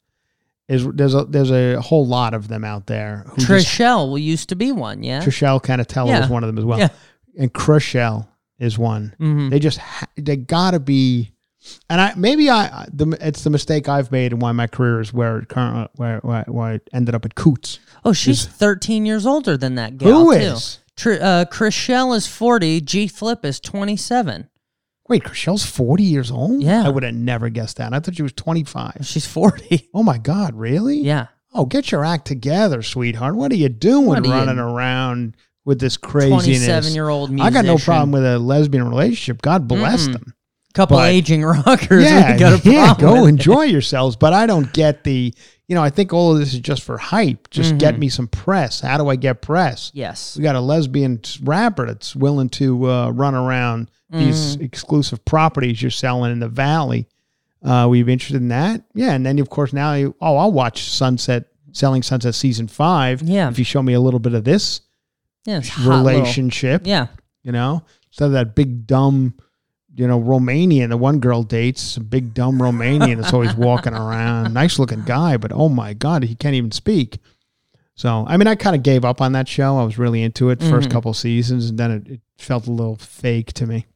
is 0.69 0.87
there's 0.95 1.15
a 1.15 1.25
there's 1.25 1.51
a 1.51 1.81
whole 1.81 2.07
lot 2.07 2.33
of 2.35 2.49
them 2.49 2.65
out 2.65 2.87
there. 2.87 3.25
Who 3.29 3.43
Trishelle 3.43 4.09
will 4.09 4.19
used 4.19 4.49
to 4.51 4.57
be 4.57 4.73
one, 4.73 5.03
yeah. 5.03 5.21
Trishelle 5.23 5.63
Cannatella 5.63 6.09
Yeah. 6.09 6.25
is 6.25 6.31
one 6.31 6.43
of 6.43 6.49
them 6.49 6.59
as 6.59 6.65
well, 6.65 6.79
Yeah. 6.79 6.89
and 7.39 7.53
Chrishell 7.53 8.29
is 8.59 8.79
one. 8.79 9.15
Mhm. 9.21 9.51
They 9.51 9.59
just 9.59 9.79
ha- 9.79 10.07
they 10.17 10.37
gotta 10.37 10.81
be, 10.81 11.33
and 11.91 12.01
I 12.01 12.15
maybe 12.17 12.49
I 12.51 12.87
the 12.93 13.17
it's 13.21 13.43
the 13.45 13.51
mistake 13.51 13.89
I've 13.89 14.11
made 14.13 14.33
and 14.33 14.41
why 14.41 14.53
my 14.53 14.67
career 14.67 15.01
is 15.01 15.13
where 15.13 15.39
it 15.39 15.49
current 15.49 15.91
where 15.97 16.21
where, 16.21 16.45
where 16.49 16.67
I 16.75 16.81
ended 16.95 17.15
up 17.15 17.25
at 17.27 17.35
Koots. 17.35 17.79
Oh, 18.05 18.13
she's 18.15 18.47
13 18.47 19.05
years 19.05 19.27
older 19.27 19.57
than 19.59 19.75
that 19.75 19.99
gal. 19.99 20.25
Who 20.31 20.39
too. 20.39 20.57
Tr- 20.97 21.13
uh, 21.21 21.45
Chrishell 21.51 22.17
is 22.17 22.27
40. 22.27 22.81
G 22.83 23.09
Flip 23.09 23.45
is 23.45 23.61
27. 23.61 24.49
Wait, 25.09 25.23
Chrishell's 25.23 25.67
forty 25.67 26.03
years 26.03 26.31
old. 26.31 26.63
Yeah. 26.63 26.83
I 26.87 26.89
would 26.89 27.03
have 27.03 27.15
never 27.15 27.51
guessed 27.51 27.77
that. 27.77 27.93
I 27.93 28.01
thought 28.01 28.15
she 28.17 28.23
was 28.23 28.33
twenty 28.33 28.65
five. 28.65 28.97
She's 29.03 29.27
40. 29.27 29.91
Oh 29.93 30.03
my 30.03 30.17
God, 30.17 30.55
really? 30.55 30.99
yeah. 31.01 31.27
Oh, 31.53 31.67
get 31.67 31.93
your 31.93 32.05
act 32.07 32.27
together, 32.27 32.81
sweetheart. 32.83 33.37
What 33.37 33.53
are 33.53 33.57
you 33.57 33.69
doing 33.69 34.07
What 34.07 34.21
are 34.21 34.27
you- 34.27 34.33
running 34.33 34.59
around 34.59 35.37
with 35.67 35.79
this 35.79 35.97
craziness? 35.99 36.45
27 36.67 36.95
year 36.95 37.09
old 37.11 37.31
musician. 37.31 37.55
I 37.55 37.63
got 37.63 37.67
no 37.67 37.77
problem 37.77 38.13
with 38.13 38.25
a 38.25 38.39
lesbian 38.39 38.89
relationship. 38.89 39.43
God 39.43 39.69
bless 39.69 40.09
Mm-mm. 40.09 40.13
them. 40.15 40.35
Couple 40.73 40.97
but- 40.97 41.11
aging 41.11 41.45
rockers. 41.45 42.05
Yeah, 42.11 42.37
got 42.39 42.65
a 42.65 42.69
yeah, 42.71 42.95
problem 42.95 43.15
go 43.15 43.21
with. 43.21 43.29
enjoy 43.29 43.63
yourselves. 43.65 44.17
But 44.17 44.33
I 44.33 44.47
don't 44.47 44.73
get 44.73 45.05
the 45.05 45.35
you 45.69 45.75
know, 45.75 45.83
I 45.83 45.91
think 45.91 46.13
all 46.13 46.33
of 46.33 46.39
this 46.39 46.53
is 46.55 46.61
just 46.61 46.83
for 46.83 46.99
hype. 46.99 47.49
Just 47.51 47.79
get 47.79 47.99
me 47.99 48.09
some 48.09 48.29
press. 48.29 48.81
How 48.81 48.99
do 48.99 49.09
I 49.09 49.17
get 49.17 49.41
press? 49.41 49.91
Yes. 49.95 50.37
We 50.37 50.43
got 50.43 50.57
a 50.57 50.61
lesbian 50.61 51.21
rapper 51.43 51.87
that's 51.87 52.15
willing 52.15 52.51
to 52.51 52.91
uh, 52.91 53.11
run 53.11 53.35
around 53.35 53.91
these 54.11 54.57
exclusive 54.57 55.25
properties 55.25 55.81
you're 55.83 55.91
selling 55.91 56.31
in 56.33 56.39
the 56.39 56.49
valley. 56.49 57.09
Uh, 57.65 57.87
we 57.91 58.03
be 58.03 58.13
interested 58.13 58.37
in 58.37 58.49
that? 58.49 58.83
Yeah, 58.95 59.13
and 59.15 59.25
then 59.25 59.39
of 59.39 59.49
course 59.51 59.73
now, 59.73 59.95
you, 59.95 60.15
oh, 60.21 60.37
I'll 60.37 60.53
watch 60.53 60.85
Sunset 60.91 61.47
Selling 61.73 62.03
Sunset 62.03 62.35
season 62.35 62.69
five. 62.69 63.23
Yeah. 63.23 63.49
if 63.49 63.59
you 63.59 63.65
show 63.65 63.83
me 63.83 63.95
a 63.95 64.01
little 64.01 64.21
bit 64.21 64.35
of 64.35 64.45
this 64.45 64.83
Yeah. 65.47 65.61
hot 65.63 66.05
little- 66.05 66.21
relationship, 66.21 66.83
Yeah. 66.87 67.07
you 67.43 67.51
know, 67.53 67.83
instead 68.11 68.27
of 68.27 68.33
that 68.33 68.55
big 68.55 68.87
dumb, 68.87 69.35
you 69.97 70.07
know, 70.07 70.21
Romanian. 70.21 70.89
The 70.89 70.97
one 70.97 71.21
girl 71.21 71.43
dates 71.43 71.97
a 71.97 72.01
big 72.01 72.35
dumb 72.35 72.59
Romanian 72.59 73.21
that's 73.21 73.33
always 73.33 73.55
walking 73.55 73.95
around. 73.95 74.53
Nice 74.55 74.79
looking 74.79 75.03
guy, 75.05 75.37
but 75.37 75.53
oh 75.53 75.69
my 75.69 75.93
god, 75.95 76.25
he 76.25 76.35
can't 76.35 76.55
even 76.55 76.71
speak. 76.73 77.19
So 77.97 78.25
I 78.29 78.37
mean, 78.37 78.49
I 78.49 78.55
kind 78.57 78.75
of 78.75 78.83
gave 78.83 79.05
up 79.05 79.21
on 79.21 79.33
that 79.33 79.47
show. 79.49 79.79
I 79.79 79.85
was 79.85 79.99
really 79.99 80.23
into 80.23 80.51
it 80.51 80.61
1st 80.61 80.89
Mhm. 80.89 80.91
couple 80.91 81.15
seasons, 81.15 81.71
and 81.71 81.79
then 81.79 81.91
it, 81.93 82.09
it 82.09 82.21
felt 82.39 82.67
a 82.67 82.73
little 82.73 82.97
fake 82.97 83.53
to 83.55 83.67
me. 83.67 83.87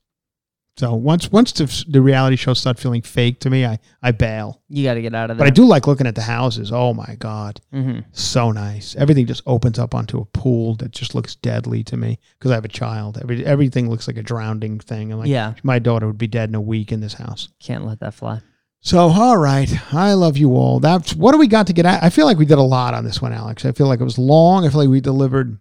So 0.79 0.95
once 0.95 1.31
once 1.33 1.51
the, 1.53 1.85
the 1.89 2.01
reality 2.01 2.37
shows 2.37 2.61
start 2.61 2.79
feeling 2.79 3.03
fake 3.03 3.41
to 3.41 3.51
me, 3.51 3.67
I 3.67 3.81
I 4.01 4.13
bail. 4.13 4.63
You 4.69 4.85
got 4.85 4.95
to 4.95 5.03
get 5.03 5.15
out 5.15 5.31
of 5.31 5.37
there. 5.37 5.45
But. 5.45 5.51
I 5.51 5.55
do 5.55 5.65
like 5.65 5.87
looking 5.89 6.07
at 6.07 6.15
the 6.15 6.23
houses. 6.23 6.71
Oh 6.73 6.95
my 6.95 7.17
god, 7.19 7.61
hmm 7.73 7.99
so 8.13 8.53
nice. 8.53 8.95
Everything 8.97 9.27
just 9.27 9.43
opens 9.45 9.79
up 9.79 9.95
onto 9.95 10.21
a 10.21 10.25
pool 10.25 10.77
that 10.77 10.93
just 10.93 11.15
looks 11.17 11.35
deadly 11.35 11.83
to 11.85 11.97
me 11.97 12.19
because 12.39 12.53
I 12.53 12.55
have 12.55 12.65
a 12.65 12.69
child. 12.69 13.19
Every 13.21 13.45
everything 13.45 13.91
looks 13.91 14.07
like 14.07 14.17
a 14.19 14.23
drowning 14.23 14.79
thing. 14.79 15.13
I'm 15.13 15.19
like, 15.19 15.29
Yeah. 15.29 15.55
my 15.65 15.81
daughter 15.81 16.07
would 16.07 16.19
be 16.19 16.29
dead 16.29 16.49
in 16.49 16.55
a 16.55 16.61
week 16.61 16.93
in 16.93 17.01
this 17.01 17.15
house. 17.15 17.49
Can't 17.61 17.85
let 17.85 17.99
that 18.01 18.15
fly. 18.15 18.41
So, 18.81 19.01
all 19.09 19.37
right, 19.37 19.69
I 19.93 20.13
love 20.13 20.37
you 20.37 20.53
all. 20.55 20.79
That's 20.79 21.13
what 21.13 21.33
do 21.33 21.39
we 21.39 21.49
got 21.49 21.67
to 21.67 21.73
get 21.73 21.85
at? 21.87 22.01
I 22.05 22.11
feel 22.11 22.27
like 22.27 22.39
we 22.39 22.47
did 22.47 22.59
a 22.59 22.63
lot 22.63 22.95
on 22.95 23.05
this 23.05 23.21
one, 23.21 23.33
Alex. 23.33 23.65
I 23.65 23.73
feel 23.73 23.89
like 23.89 24.01
it 24.01 24.05
was 24.05 24.19
long. 24.19 24.65
I 24.65 24.69
feel 24.71 24.79
like 24.79 24.89
we 24.89 25.01
delivered 25.01 25.59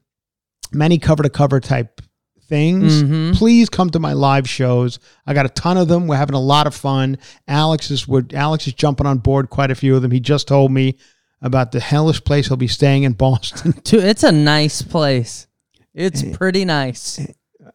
many 0.72 1.00
cover 1.00 1.24
to 1.24 1.30
cover 1.30 1.60
type 1.60 2.02
things. 2.48 3.04
Mhm. 3.04 3.36
Please 3.36 3.70
come 3.70 3.90
to 3.92 4.00
my 4.00 4.14
live 4.14 4.48
shows. 4.50 5.00
I 5.26 5.34
got 5.34 5.46
a 5.46 5.50
ton 5.50 5.78
of 5.78 5.88
them. 5.88 6.08
We're 6.08 6.16
having 6.18 6.36
a 6.36 6.40
lot 6.42 6.68
of 6.68 6.74
fun. 6.76 7.18
Alex 7.48 7.92
is 7.92 8.08
would 8.08 8.34
Alex 8.34 8.68
is 8.68 8.74
jumping 8.74 9.06
on 9.08 9.18
board 9.20 9.50
quite 9.50 9.72
a 9.72 9.76
few 9.76 9.96
of 9.96 10.02
them. 10.02 10.12
He 10.12 10.20
just 10.20 10.48
told 10.48 10.72
me 10.72 10.96
about 11.42 11.72
the 11.72 11.80
hellish 11.80 12.24
place 12.24 12.48
he'll 12.48 12.58
be 12.58 12.68
staying 12.68 13.04
in 13.04 13.14
Boston. 13.14 13.72
Dude, 13.84 14.04
it's 14.04 14.24
a 14.24 14.32
nice 14.32 14.82
place. 14.82 15.48
It's 15.94 16.24
pretty 16.24 16.64
nice. 16.66 17.20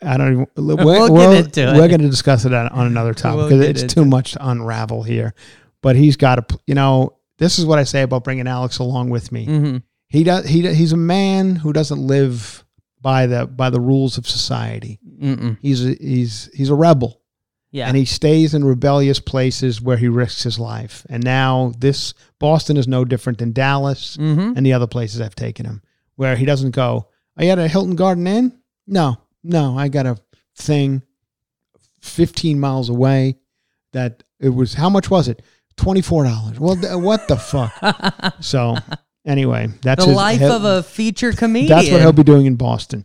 I 0.00 0.16
don't 0.16 0.32
even. 0.32 0.46
We're, 0.56 0.76
We'll 0.84 1.06
get 1.08 1.12
we'll- 1.12 1.32
into. 1.32 1.72
We're 1.76 1.88
going 1.88 2.00
to 2.02 2.08
discuss 2.08 2.44
it 2.44 2.52
on, 2.54 2.68
on 2.68 2.86
another 2.86 3.14
topic 3.14 3.36
We'll 3.36 3.48
because 3.50 3.66
it's 3.68 3.82
into 3.82 3.94
too 3.96 4.04
much 4.04 4.32
to 4.32 4.48
unravel 4.48 5.02
here. 5.02 5.34
But 5.80 5.96
he's 5.96 6.16
got 6.16 6.48
to, 6.48 6.58
you 6.66 6.74
know, 6.74 7.16
this 7.38 7.58
is 7.58 7.66
what 7.66 7.78
I 7.78 7.84
say 7.84 8.02
about 8.02 8.22
bringing 8.24 8.46
Alex 8.46 8.78
along 8.78 9.10
with 9.10 9.32
me. 9.32 9.44
hmm 9.46 9.76
He 10.08 10.22
does. 10.24 10.46
He 10.46 10.72
he's 10.74 10.92
a 10.92 10.96
man 10.96 11.56
who 11.56 11.72
doesn't 11.72 11.98
live 12.00 12.64
by 13.02 13.26
the 13.26 13.46
by 13.46 13.68
the 13.68 13.80
rules 13.80 14.16
of 14.16 14.26
society. 14.28 14.98
Mm-mm. 15.20 15.58
He's 15.60 15.84
a, 15.84 15.94
he's 16.00 16.48
he's 16.54 16.70
a 16.70 16.74
rebel, 16.74 17.20
Yeah. 17.72 17.88
and 17.88 17.96
he 17.96 18.04
stays 18.04 18.54
in 18.54 18.64
rebellious 18.64 19.18
places 19.20 19.82
where 19.82 19.96
he 19.98 20.08
risks 20.08 20.44
his 20.44 20.58
life. 20.58 21.04
And 21.10 21.22
now 21.24 21.72
this 21.78 22.14
Boston 22.38 22.76
is 22.76 22.86
no 22.88 23.04
different 23.04 23.38
than 23.38 23.52
Dallas 23.52 24.16
hmm 24.16 24.52
and 24.56 24.64
the 24.64 24.72
other 24.72 24.86
places 24.86 25.20
I've 25.20 25.34
taken 25.34 25.66
him, 25.66 25.82
where 26.16 26.36
he 26.36 26.46
doesn't 26.46 26.70
go. 26.70 27.08
Are 27.36 27.44
you 27.44 27.50
at 27.50 27.58
a 27.58 27.68
Hilton 27.68 27.96
Garden 27.96 28.26
Inn? 28.26 28.58
No, 28.86 29.16
no, 29.42 29.76
I 29.76 29.88
got 29.88 30.06
a 30.06 30.16
thing 30.56 31.02
15 32.00 32.58
miles 32.60 32.88
away 32.88 33.36
that 33.92 34.22
it 34.40 34.48
was, 34.50 34.74
how 34.74 34.90
much 34.90 35.10
was 35.10 35.28
it? 35.28 35.42
$24. 35.76 36.58
Well, 36.58 37.00
what 37.00 37.28
the 37.28 37.36
fuck? 37.36 37.72
so, 38.42 38.76
anyway, 39.26 39.68
that's 39.82 40.04
the 40.04 40.10
his, 40.10 40.16
life 40.16 40.42
of 40.42 40.64
a 40.64 40.82
feature 40.82 41.32
comedian. 41.32 41.68
That's 41.68 41.90
what 41.90 42.00
he'll 42.00 42.12
be 42.12 42.22
doing 42.22 42.46
in 42.46 42.56
Boston. 42.56 43.04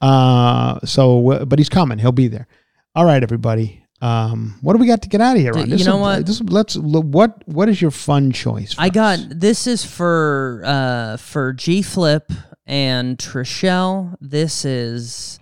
Uh, 0.00 0.80
so, 0.84 1.44
but 1.46 1.58
he's 1.58 1.68
coming. 1.68 1.98
He'll 1.98 2.12
be 2.12 2.28
there. 2.28 2.46
All 2.94 3.04
right, 3.04 3.22
everybody. 3.22 3.84
Um, 4.00 4.58
what 4.60 4.74
do 4.74 4.78
we 4.78 4.86
got 4.86 5.02
to 5.02 5.08
get 5.08 5.20
out 5.20 5.36
of 5.36 5.42
here? 5.42 5.52
Dude, 5.52 5.62
on? 5.62 5.70
you 5.70 5.76
This 5.78 5.86
know 5.86 5.96
is- 5.96 6.00
what? 6.00 6.26
This, 6.26 6.40
let's. 6.42 6.76
What 6.76 7.46
What 7.48 7.68
is 7.68 7.80
your 7.80 7.90
fun 7.90 8.32
choice? 8.32 8.74
I 8.78 8.90
got 8.90 9.18
this 9.30 9.66
is 9.66 9.84
for 9.84 10.62
uh 10.64 11.16
for 11.16 11.52
G 11.54 11.80
Flip 11.80 12.30
and 12.66 13.16
Trishelle. 13.16 14.14
This 14.20 14.64
is 14.64 15.38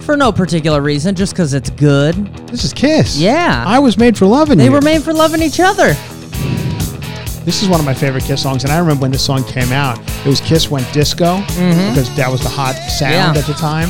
for 0.00 0.16
no 0.16 0.30
particular 0.32 0.80
reason, 0.80 1.14
just 1.14 1.32
because 1.32 1.52
it's 1.52 1.70
good. 1.70 2.14
This 2.46 2.64
is 2.64 2.72
Kiss. 2.72 3.18
Yeah. 3.18 3.64
I 3.66 3.78
was 3.80 3.98
made 3.98 4.16
for 4.16 4.26
loving 4.26 4.58
you. 4.58 4.64
They 4.64 4.70
you. 4.70 4.72
were 4.72 4.80
made 4.80 5.02
for 5.02 5.12
loving 5.12 5.42
each 5.42 5.60
other. 5.60 5.94
This 7.48 7.62
is 7.62 7.68
one 7.70 7.80
of 7.80 7.86
my 7.86 7.94
favorite 7.94 8.24
Kiss 8.24 8.42
songs, 8.42 8.64
and 8.64 8.70
I 8.70 8.78
remember 8.78 9.00
when 9.02 9.10
this 9.10 9.24
song 9.24 9.42
came 9.42 9.72
out. 9.72 9.98
It 10.20 10.26
was 10.26 10.38
Kiss 10.42 10.70
went 10.70 10.86
disco 10.92 11.38
because 11.46 12.14
that 12.14 12.28
was 12.30 12.42
the 12.42 12.48
hot 12.50 12.74
sound 12.74 13.14
Mm-hmm. 13.14 13.34
Yeah. 13.36 13.40
at 13.40 13.46
the 13.46 13.54
time. 13.54 13.88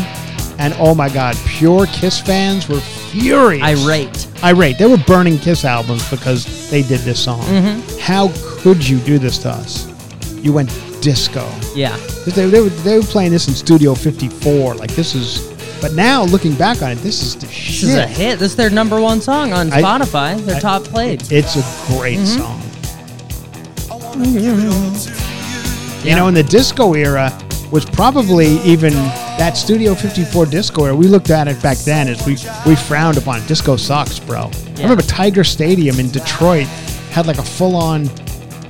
And 0.61 0.75
oh 0.79 0.95
my 0.95 1.09
God, 1.09 1.35
pure 1.45 1.87
Kiss 1.87 2.21
fans 2.21 2.69
were 2.69 2.79
furious. 2.81 3.65
Irate. 3.65 4.29
Irate. 4.45 4.79
They 4.79 4.87
were 4.87 4.97
burning 4.99 5.39
Kiss 5.39 5.65
albums 5.65 6.09
because 6.09 6.71
they 6.71 6.83
did 6.83 7.01
this 7.01 7.19
song. 7.25 7.41
Mm-hmm. 7.47 7.99
How 7.99 8.31
could 8.63 8.87
you 8.87 8.99
do 9.01 9.19
this 9.19 9.39
to 9.39 9.49
us? 9.51 9.89
You 10.37 10.53
went 10.53 10.69
disco. 11.03 11.45
Yeah. 11.75 11.97
They, 12.27 12.47
they, 12.49 12.61
were, 12.61 12.69
they 12.69 12.97
were 12.99 13.05
playing 13.05 13.33
this 13.33 13.49
in 13.49 13.55
Studio 13.55 13.97
54. 13.97 14.77
Like 14.77 14.93
this 14.93 15.17
is, 15.17 15.53
but 15.81 15.95
now 15.95 16.23
looking 16.23 16.55
back 16.55 16.81
on 16.83 16.93
it, 16.93 16.97
this 16.99 17.23
is 17.23 17.35
the 17.35 17.47
This 17.47 17.51
shit. 17.57 17.89
is 17.89 17.95
a 17.97 18.07
hit. 18.07 18.39
This 18.39 18.53
is 18.53 18.57
their 18.57 18.71
number 18.71 19.01
one 19.01 19.21
song 19.21 19.53
on 19.53 19.73
I- 19.73 19.83
Spotify. 19.83 20.39
Their 20.45 20.57
I- 20.57 20.61
top 20.61 20.85
played. 20.85 21.23
It's 21.33 21.57
a 21.57 21.97
great 21.99 22.19
Mm-hmm. 22.19 22.39
song. 22.41 22.63
You 26.05 26.17
know, 26.17 26.29
in 26.29 26.35
the 26.35 26.43
disco 26.43 26.95
era 26.95 27.37
was 27.71 27.85
probably 27.85 28.59
even 28.61 28.93
that 28.93 29.57
Studio 29.57 29.95
54 29.95 30.47
disco 30.47 30.85
era. 30.85 30.97
We 30.97 31.07
looked 31.07 31.31
at 31.31 31.49
it 31.49 31.63
back 31.63 31.79
then 31.79 32.09
as 32.09 32.25
we 32.27 32.37
we 32.67 32.77
frowned 32.77 33.19
upon 33.19 33.43
it. 33.43 33.49
Disco 33.49 33.77
sucks, 33.77 34.19
bro. 34.19 34.51
I 34.77 34.83
remember 34.83 35.03
Tiger 35.03 35.45
Stadium 35.45 35.99
in 36.01 36.11
Detroit 36.11 36.67
had 37.11 37.27
like 37.27 37.39
a 37.39 37.43
full 37.43 37.77
on 37.77 38.09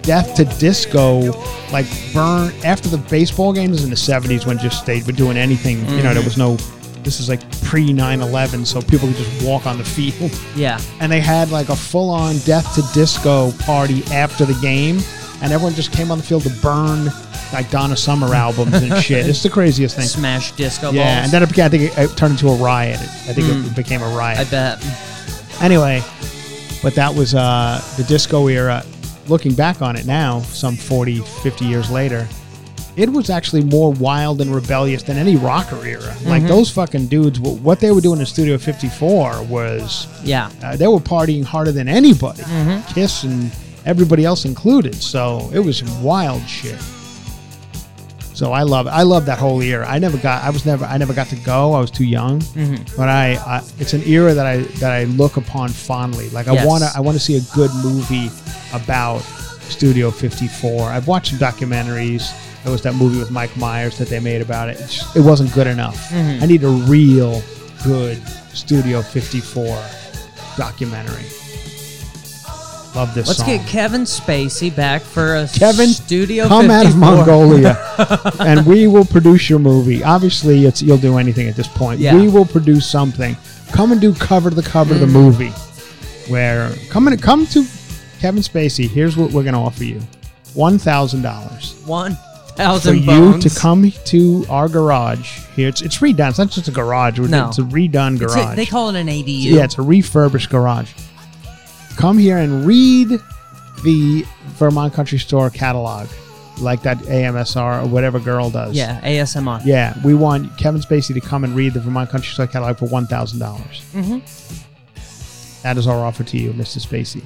death 0.02 0.34
to 0.36 0.44
disco 0.58 1.32
like 1.70 1.86
burn 2.14 2.50
after 2.64 2.88
the 2.88 2.96
baseball 3.10 3.52
games 3.52 3.84
in 3.84 3.90
the 3.90 3.96
70s 3.96 4.46
when 4.46 4.58
just 4.58 4.86
they 4.86 5.02
were 5.02 5.12
doing 5.12 5.36
anything, 5.36 5.78
you 5.90 6.02
know, 6.02 6.14
there 6.14 6.24
was 6.24 6.36
mm. 6.36 6.38
no 6.38 6.56
this 7.02 7.20
is 7.20 7.28
like 7.28 7.40
pre 7.62 7.92
9/11 7.92 8.66
so 8.66 8.80
people 8.80 9.08
could 9.08 9.16
just 9.16 9.44
walk 9.44 9.66
on 9.66 9.78
the 9.78 9.84
field 9.84 10.32
Yeah. 10.56 10.80
and 11.00 11.10
they 11.12 11.20
had 11.20 11.50
like 11.50 11.68
a 11.68 11.76
full 11.76 12.10
on 12.10 12.38
death 12.38 12.74
to 12.74 12.82
disco 12.92 13.52
party 13.60 14.02
after 14.12 14.44
the 14.44 14.58
game, 14.60 15.00
and 15.42 15.52
everyone 15.52 15.74
just 15.74 15.92
came 15.92 16.10
on 16.10 16.18
the 16.18 16.24
field 16.24 16.42
to 16.44 16.50
burn 16.62 17.06
like 17.52 17.70
Donna 17.70 17.96
Summer 17.96 18.34
albums 18.34 18.74
and 18.74 18.94
shit. 19.02 19.26
It's 19.26 19.42
the 19.42 19.48
craziest 19.50 19.96
thing. 19.96 20.04
Smash 20.06 20.52
disco 20.52 20.90
Yeah, 20.90 21.04
balls. 21.20 21.24
and 21.24 21.32
then 21.32 21.42
it 21.42 21.48
became, 21.48 21.64
I 21.64 21.68
think 21.68 21.82
it, 21.84 21.98
it 21.98 22.16
turned 22.16 22.32
into 22.32 22.48
a 22.48 22.56
riot. 22.56 23.00
I 23.00 23.32
think 23.32 23.48
it 23.48 23.76
became 23.76 24.02
a 24.02 24.08
riot. 24.16 24.38
I 24.40 24.44
bet. 24.50 24.84
Anyway, 25.60 26.02
but 26.82 26.94
that 26.94 27.14
was 27.14 27.34
uh, 27.34 27.82
the 27.96 28.04
disco 28.04 28.46
era. 28.48 28.84
Looking 29.28 29.54
back 29.54 29.82
on 29.82 29.96
it 29.96 30.06
now, 30.06 30.40
some 30.40 30.76
40, 30.76 31.18
50 31.20 31.64
years 31.66 31.90
later, 31.90 32.26
it 32.96 33.08
was 33.08 33.30
actually 33.30 33.62
more 33.62 33.92
wild 33.92 34.40
and 34.40 34.52
rebellious 34.54 35.02
than 35.02 35.16
any 35.18 35.36
rocker 35.36 35.84
era. 35.84 36.14
Like 36.24 36.44
those 36.46 36.70
fucking 36.70 37.06
dudes, 37.08 37.38
wh- 37.38 37.62
what 37.62 37.78
they 37.80 37.90
were 37.92 38.00
doing 38.00 38.20
in 38.20 38.26
Studio 38.26 38.56
54 38.58 39.42
was 39.44 40.06
Yeah. 40.24 40.50
uh, 40.62 40.76
they 40.76 40.86
were 40.88 40.98
partying 40.98 41.44
harder 41.44 41.72
than 41.72 41.88
anybody, 41.88 42.42
Mm-hmm. 42.42 42.92
Kiss 42.94 43.22
and 43.24 43.52
everybody 43.88 44.24
else 44.24 44.44
included. 44.44 44.94
So 44.94 45.50
it 45.52 45.58
was 45.58 45.82
wild 46.00 46.42
shit. 46.46 46.78
So 48.34 48.52
I 48.52 48.62
love 48.62 48.86
I 48.86 49.02
love 49.02 49.26
that 49.26 49.38
whole 49.38 49.60
era. 49.62 49.84
I 49.88 49.98
never 49.98 50.16
got 50.18 50.44
I 50.44 50.50
was 50.50 50.64
never 50.64 50.84
I 50.84 50.96
never 50.96 51.12
got 51.12 51.26
to 51.28 51.36
go. 51.36 51.72
I 51.72 51.80
was 51.80 51.90
too 51.90 52.04
young. 52.04 52.38
Mm-hmm. 52.40 52.96
But 52.96 53.08
I, 53.08 53.34
I 53.34 53.56
it's 53.80 53.94
an 53.94 54.02
era 54.04 54.32
that 54.34 54.46
I 54.46 54.58
that 54.78 54.92
I 54.92 55.04
look 55.04 55.36
upon 55.38 55.70
fondly. 55.70 56.30
Like 56.30 56.46
I 56.46 56.52
Yes. 56.52 56.92
to 56.92 56.96
I 56.96 57.00
want 57.00 57.16
to 57.18 57.22
see 57.24 57.36
a 57.36 57.40
good 57.52 57.70
movie 57.82 58.30
about 58.72 59.18
Studio 59.70 60.10
54. 60.12 60.82
I've 60.84 61.08
watched 61.08 61.30
some 61.30 61.38
documentaries. 61.40 62.30
There 62.62 62.70
was 62.72 62.82
that 62.82 62.94
movie 62.94 63.18
with 63.18 63.30
Mike 63.32 63.56
Myers 63.56 63.98
that 63.98 64.08
they 64.08 64.20
made 64.20 64.40
about 64.40 64.68
it. 64.68 64.78
It's 64.78 64.96
just- 64.98 65.16
it 65.16 65.20
wasn't 65.20 65.52
good 65.52 65.66
enough. 65.66 65.96
Mm-hmm. 66.10 66.42
I 66.42 66.46
need 66.46 66.62
a 66.62 66.68
real 66.68 67.42
good 67.84 68.22
Studio 68.52 69.02
54 69.02 69.82
documentary. 70.56 71.24
Love 72.98 73.14
this 73.14 73.28
Let's 73.28 73.38
song. 73.38 73.46
get 73.46 73.64
Kevin 73.68 74.00
Spacey 74.02 74.74
back 74.74 75.02
for 75.02 75.36
a 75.36 75.46
Kevin, 75.54 75.86
studio. 75.90 76.48
come 76.48 76.68
out 76.68 76.84
of 76.84 76.96
Mongolia, 76.96 77.78
and 78.40 78.66
we 78.66 78.88
will 78.88 79.04
produce 79.04 79.48
your 79.48 79.60
movie. 79.60 80.02
Obviously, 80.02 80.64
it's 80.64 80.82
you'll 80.82 80.98
do 80.98 81.16
anything 81.16 81.46
at 81.48 81.54
this 81.54 81.68
point. 81.68 82.00
Yeah. 82.00 82.16
We 82.16 82.28
will 82.28 82.44
produce 82.44 82.90
something. 82.90 83.36
Come 83.70 83.92
and 83.92 84.00
do 84.00 84.12
cover 84.14 84.50
to 84.50 84.56
the 84.56 84.64
cover 84.64 84.94
Mm. 84.94 84.94
of 84.94 85.00
the 85.00 85.06
movie. 85.06 85.50
Where 86.28 86.72
come 86.90 87.06
and 87.06 87.22
come 87.22 87.46
to 87.46 87.64
Kevin 88.18 88.42
Spacey. 88.42 88.88
Here's 88.88 89.16
what 89.16 89.30
we're 89.30 89.44
going 89.44 89.54
to 89.54 89.60
offer 89.60 89.84
you: 89.84 90.00
one 90.54 90.76
thousand 90.78 91.22
dollars 91.22 91.76
One 91.86 92.16
for 92.16 92.54
thousand 92.56 93.04
you 93.04 93.38
to 93.38 93.48
come 93.50 93.92
to 94.06 94.44
our 94.50 94.68
garage. 94.68 95.38
Here, 95.54 95.68
it's 95.68 95.82
it's 95.82 95.98
redone. 95.98 96.30
It's 96.30 96.38
not 96.38 96.50
just 96.50 96.66
a 96.66 96.72
garage. 96.72 97.20
No. 97.20 97.46
it's 97.46 97.58
a 97.58 97.62
redone 97.62 98.20
It's 98.20 98.34
garage. 98.34 98.54
a- 98.54 98.56
they 98.56 98.66
call 98.66 98.88
it 98.88 98.96
an 98.96 99.06
ADU. 99.06 99.44
Yeah, 99.52 99.62
it's 99.62 99.78
a 99.78 99.82
refurbished 99.82 100.50
garage. 100.50 100.90
Come 101.98 102.16
here 102.16 102.38
and 102.38 102.64
read 102.64 103.08
the 103.82 104.24
Vermont 104.50 104.94
Country 104.94 105.18
Store 105.18 105.50
catalog, 105.50 106.06
like 106.60 106.82
that 106.82 106.98
AMSR 106.98 107.82
or 107.82 107.88
whatever 107.88 108.20
girl 108.20 108.50
does. 108.50 108.76
Yeah, 108.76 109.00
ASMR. 109.00 109.62
Yeah, 109.64 110.00
we 110.04 110.14
want 110.14 110.56
Kevin 110.58 110.80
Spacey 110.80 111.12
to 111.12 111.20
come 111.20 111.42
and 111.42 111.56
read 111.56 111.74
the 111.74 111.80
Vermont 111.80 112.08
Country 112.08 112.32
Store 112.32 112.46
catalog 112.46 112.78
for 112.78 112.86
one 112.86 113.06
dollars. 113.06 113.40
Mm-hmm. 113.92 114.18
That 115.64 115.76
is 115.76 115.88
our 115.88 116.04
offer 116.04 116.22
to 116.22 116.38
you, 116.38 116.52
Mr. 116.52 116.78
Spacey. 116.78 117.24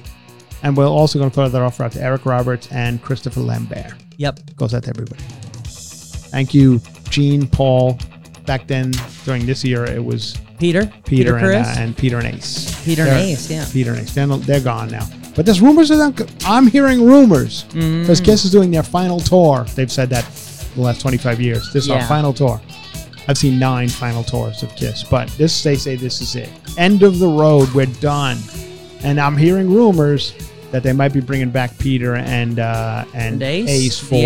And 0.63 0.75
we're 0.75 0.87
also 0.87 1.19
going 1.19 1.29
to 1.29 1.35
throw 1.35 1.47
that 1.47 1.61
offer 1.61 1.83
out 1.83 1.91
to 1.91 2.01
Eric 2.01 2.25
Roberts 2.25 2.67
and 2.71 2.99
Christopher 2.99 3.41
Lambert. 3.41 3.93
Yep. 4.17 4.55
Goes 4.55 4.73
out 4.73 4.85
to 4.85 4.89
everybody. 4.89 5.21
Thank 5.65 6.55
you, 6.55 6.81
Gene, 7.11 7.45
Paul. 7.45 7.99
Back 8.45 8.67
then, 8.67 8.91
during 9.25 9.45
this 9.45 9.63
year, 9.63 9.85
it 9.85 10.03
was 10.03 10.37
Peter. 10.59 10.91
Peter, 11.05 11.37
and, 11.37 11.45
Chris. 11.45 11.67
uh, 11.67 11.75
and 11.79 11.95
Peter 11.97 12.17
and 12.19 12.27
Ace. 12.27 12.83
Peter 12.83 13.03
and 13.03 13.11
They're- 13.11 13.19
Ace, 13.19 13.49
yeah. 13.49 13.65
Peter 13.71 13.91
and 13.91 14.01
Ace. 14.01 14.13
They're, 14.13 14.27
they're 14.27 14.59
gone 14.61 14.89
now. 14.89 15.07
But 15.35 15.45
there's 15.45 15.61
rumors 15.61 15.89
of 15.91 15.97
them. 15.97 16.27
I'm 16.45 16.67
hearing 16.67 17.03
rumors 17.03 17.63
because 17.63 18.21
Mm. 18.21 18.25
Kiss 18.25 18.45
is 18.45 18.51
doing 18.51 18.69
their 18.69 18.83
final 18.83 19.19
tour. 19.19 19.65
They've 19.75 19.91
said 19.91 20.09
that 20.11 20.25
the 20.75 20.81
last 20.81 21.01
25 21.01 21.39
years. 21.41 21.71
This 21.73 21.85
is 21.85 21.89
our 21.89 22.03
final 22.03 22.33
tour. 22.33 22.61
I've 23.27 23.37
seen 23.37 23.57
nine 23.57 23.87
final 23.89 24.23
tours 24.23 24.61
of 24.63 24.75
Kiss, 24.75 25.03
but 25.03 25.29
this 25.37 25.63
they 25.63 25.75
say 25.75 25.95
this 25.95 26.19
is 26.21 26.35
it. 26.35 26.49
End 26.77 27.01
of 27.03 27.19
the 27.19 27.27
road. 27.27 27.69
We're 27.73 27.85
done. 27.87 28.37
And 29.03 29.19
I'm 29.19 29.37
hearing 29.37 29.73
rumors 29.73 30.33
that 30.71 30.83
they 30.83 30.91
might 30.93 31.13
be 31.13 31.21
bringing 31.21 31.49
back 31.49 31.77
Peter 31.79 32.15
and 32.15 32.59
uh, 32.59 33.05
and, 33.13 33.35
And 33.35 33.43
Ace? 33.43 33.69
Ace 33.69 33.99
for 33.99 34.09
The 34.15 34.25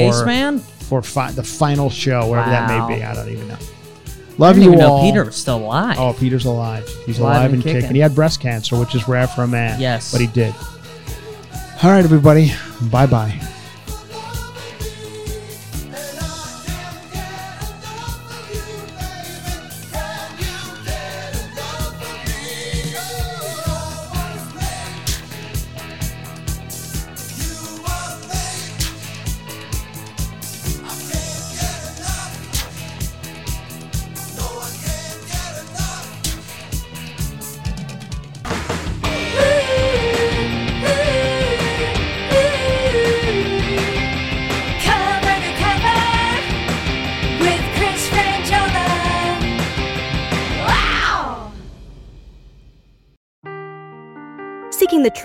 Ace 0.56 0.64
for 0.90 1.02
fi- 1.02 1.32
the 1.32 1.44
final 1.44 1.90
show, 1.90 2.28
wherever 2.30 2.50
that 2.50 2.68
may 2.90 2.96
be. 2.98 3.04
I 3.04 3.14
don't 3.14 3.30
even 3.30 3.48
know. 3.48 3.58
I 4.38 4.42
Love 4.42 4.58
you 4.58 4.66
even 4.66 4.82
all. 4.82 5.02
know 5.04 5.10
Peter 5.12 5.32
still 5.32 5.58
alive. 5.58 5.98
Oh, 6.00 6.14
Peter's 6.14 6.46
alive. 6.46 6.88
He's 7.06 7.18
Alive 7.20 7.36
alive, 7.38 7.46
and 7.46 7.54
and 7.56 7.64
kicking. 7.64 7.82
kicking. 7.82 7.96
He 7.96 8.02
had 8.02 8.14
breast 8.14 8.40
cancer, 8.40 8.78
which 8.80 8.94
is 8.94 9.08
rare 9.08 9.28
for 9.28 9.44
a 9.44 9.48
man. 9.48 9.80
Yes. 9.82 10.12
But 10.12 10.22
he 10.22 10.28
did. 10.28 10.54
All 11.84 11.90
right, 11.92 12.04
everybody. 12.04 12.52
Bye 12.92 13.08
bye. 13.08 13.40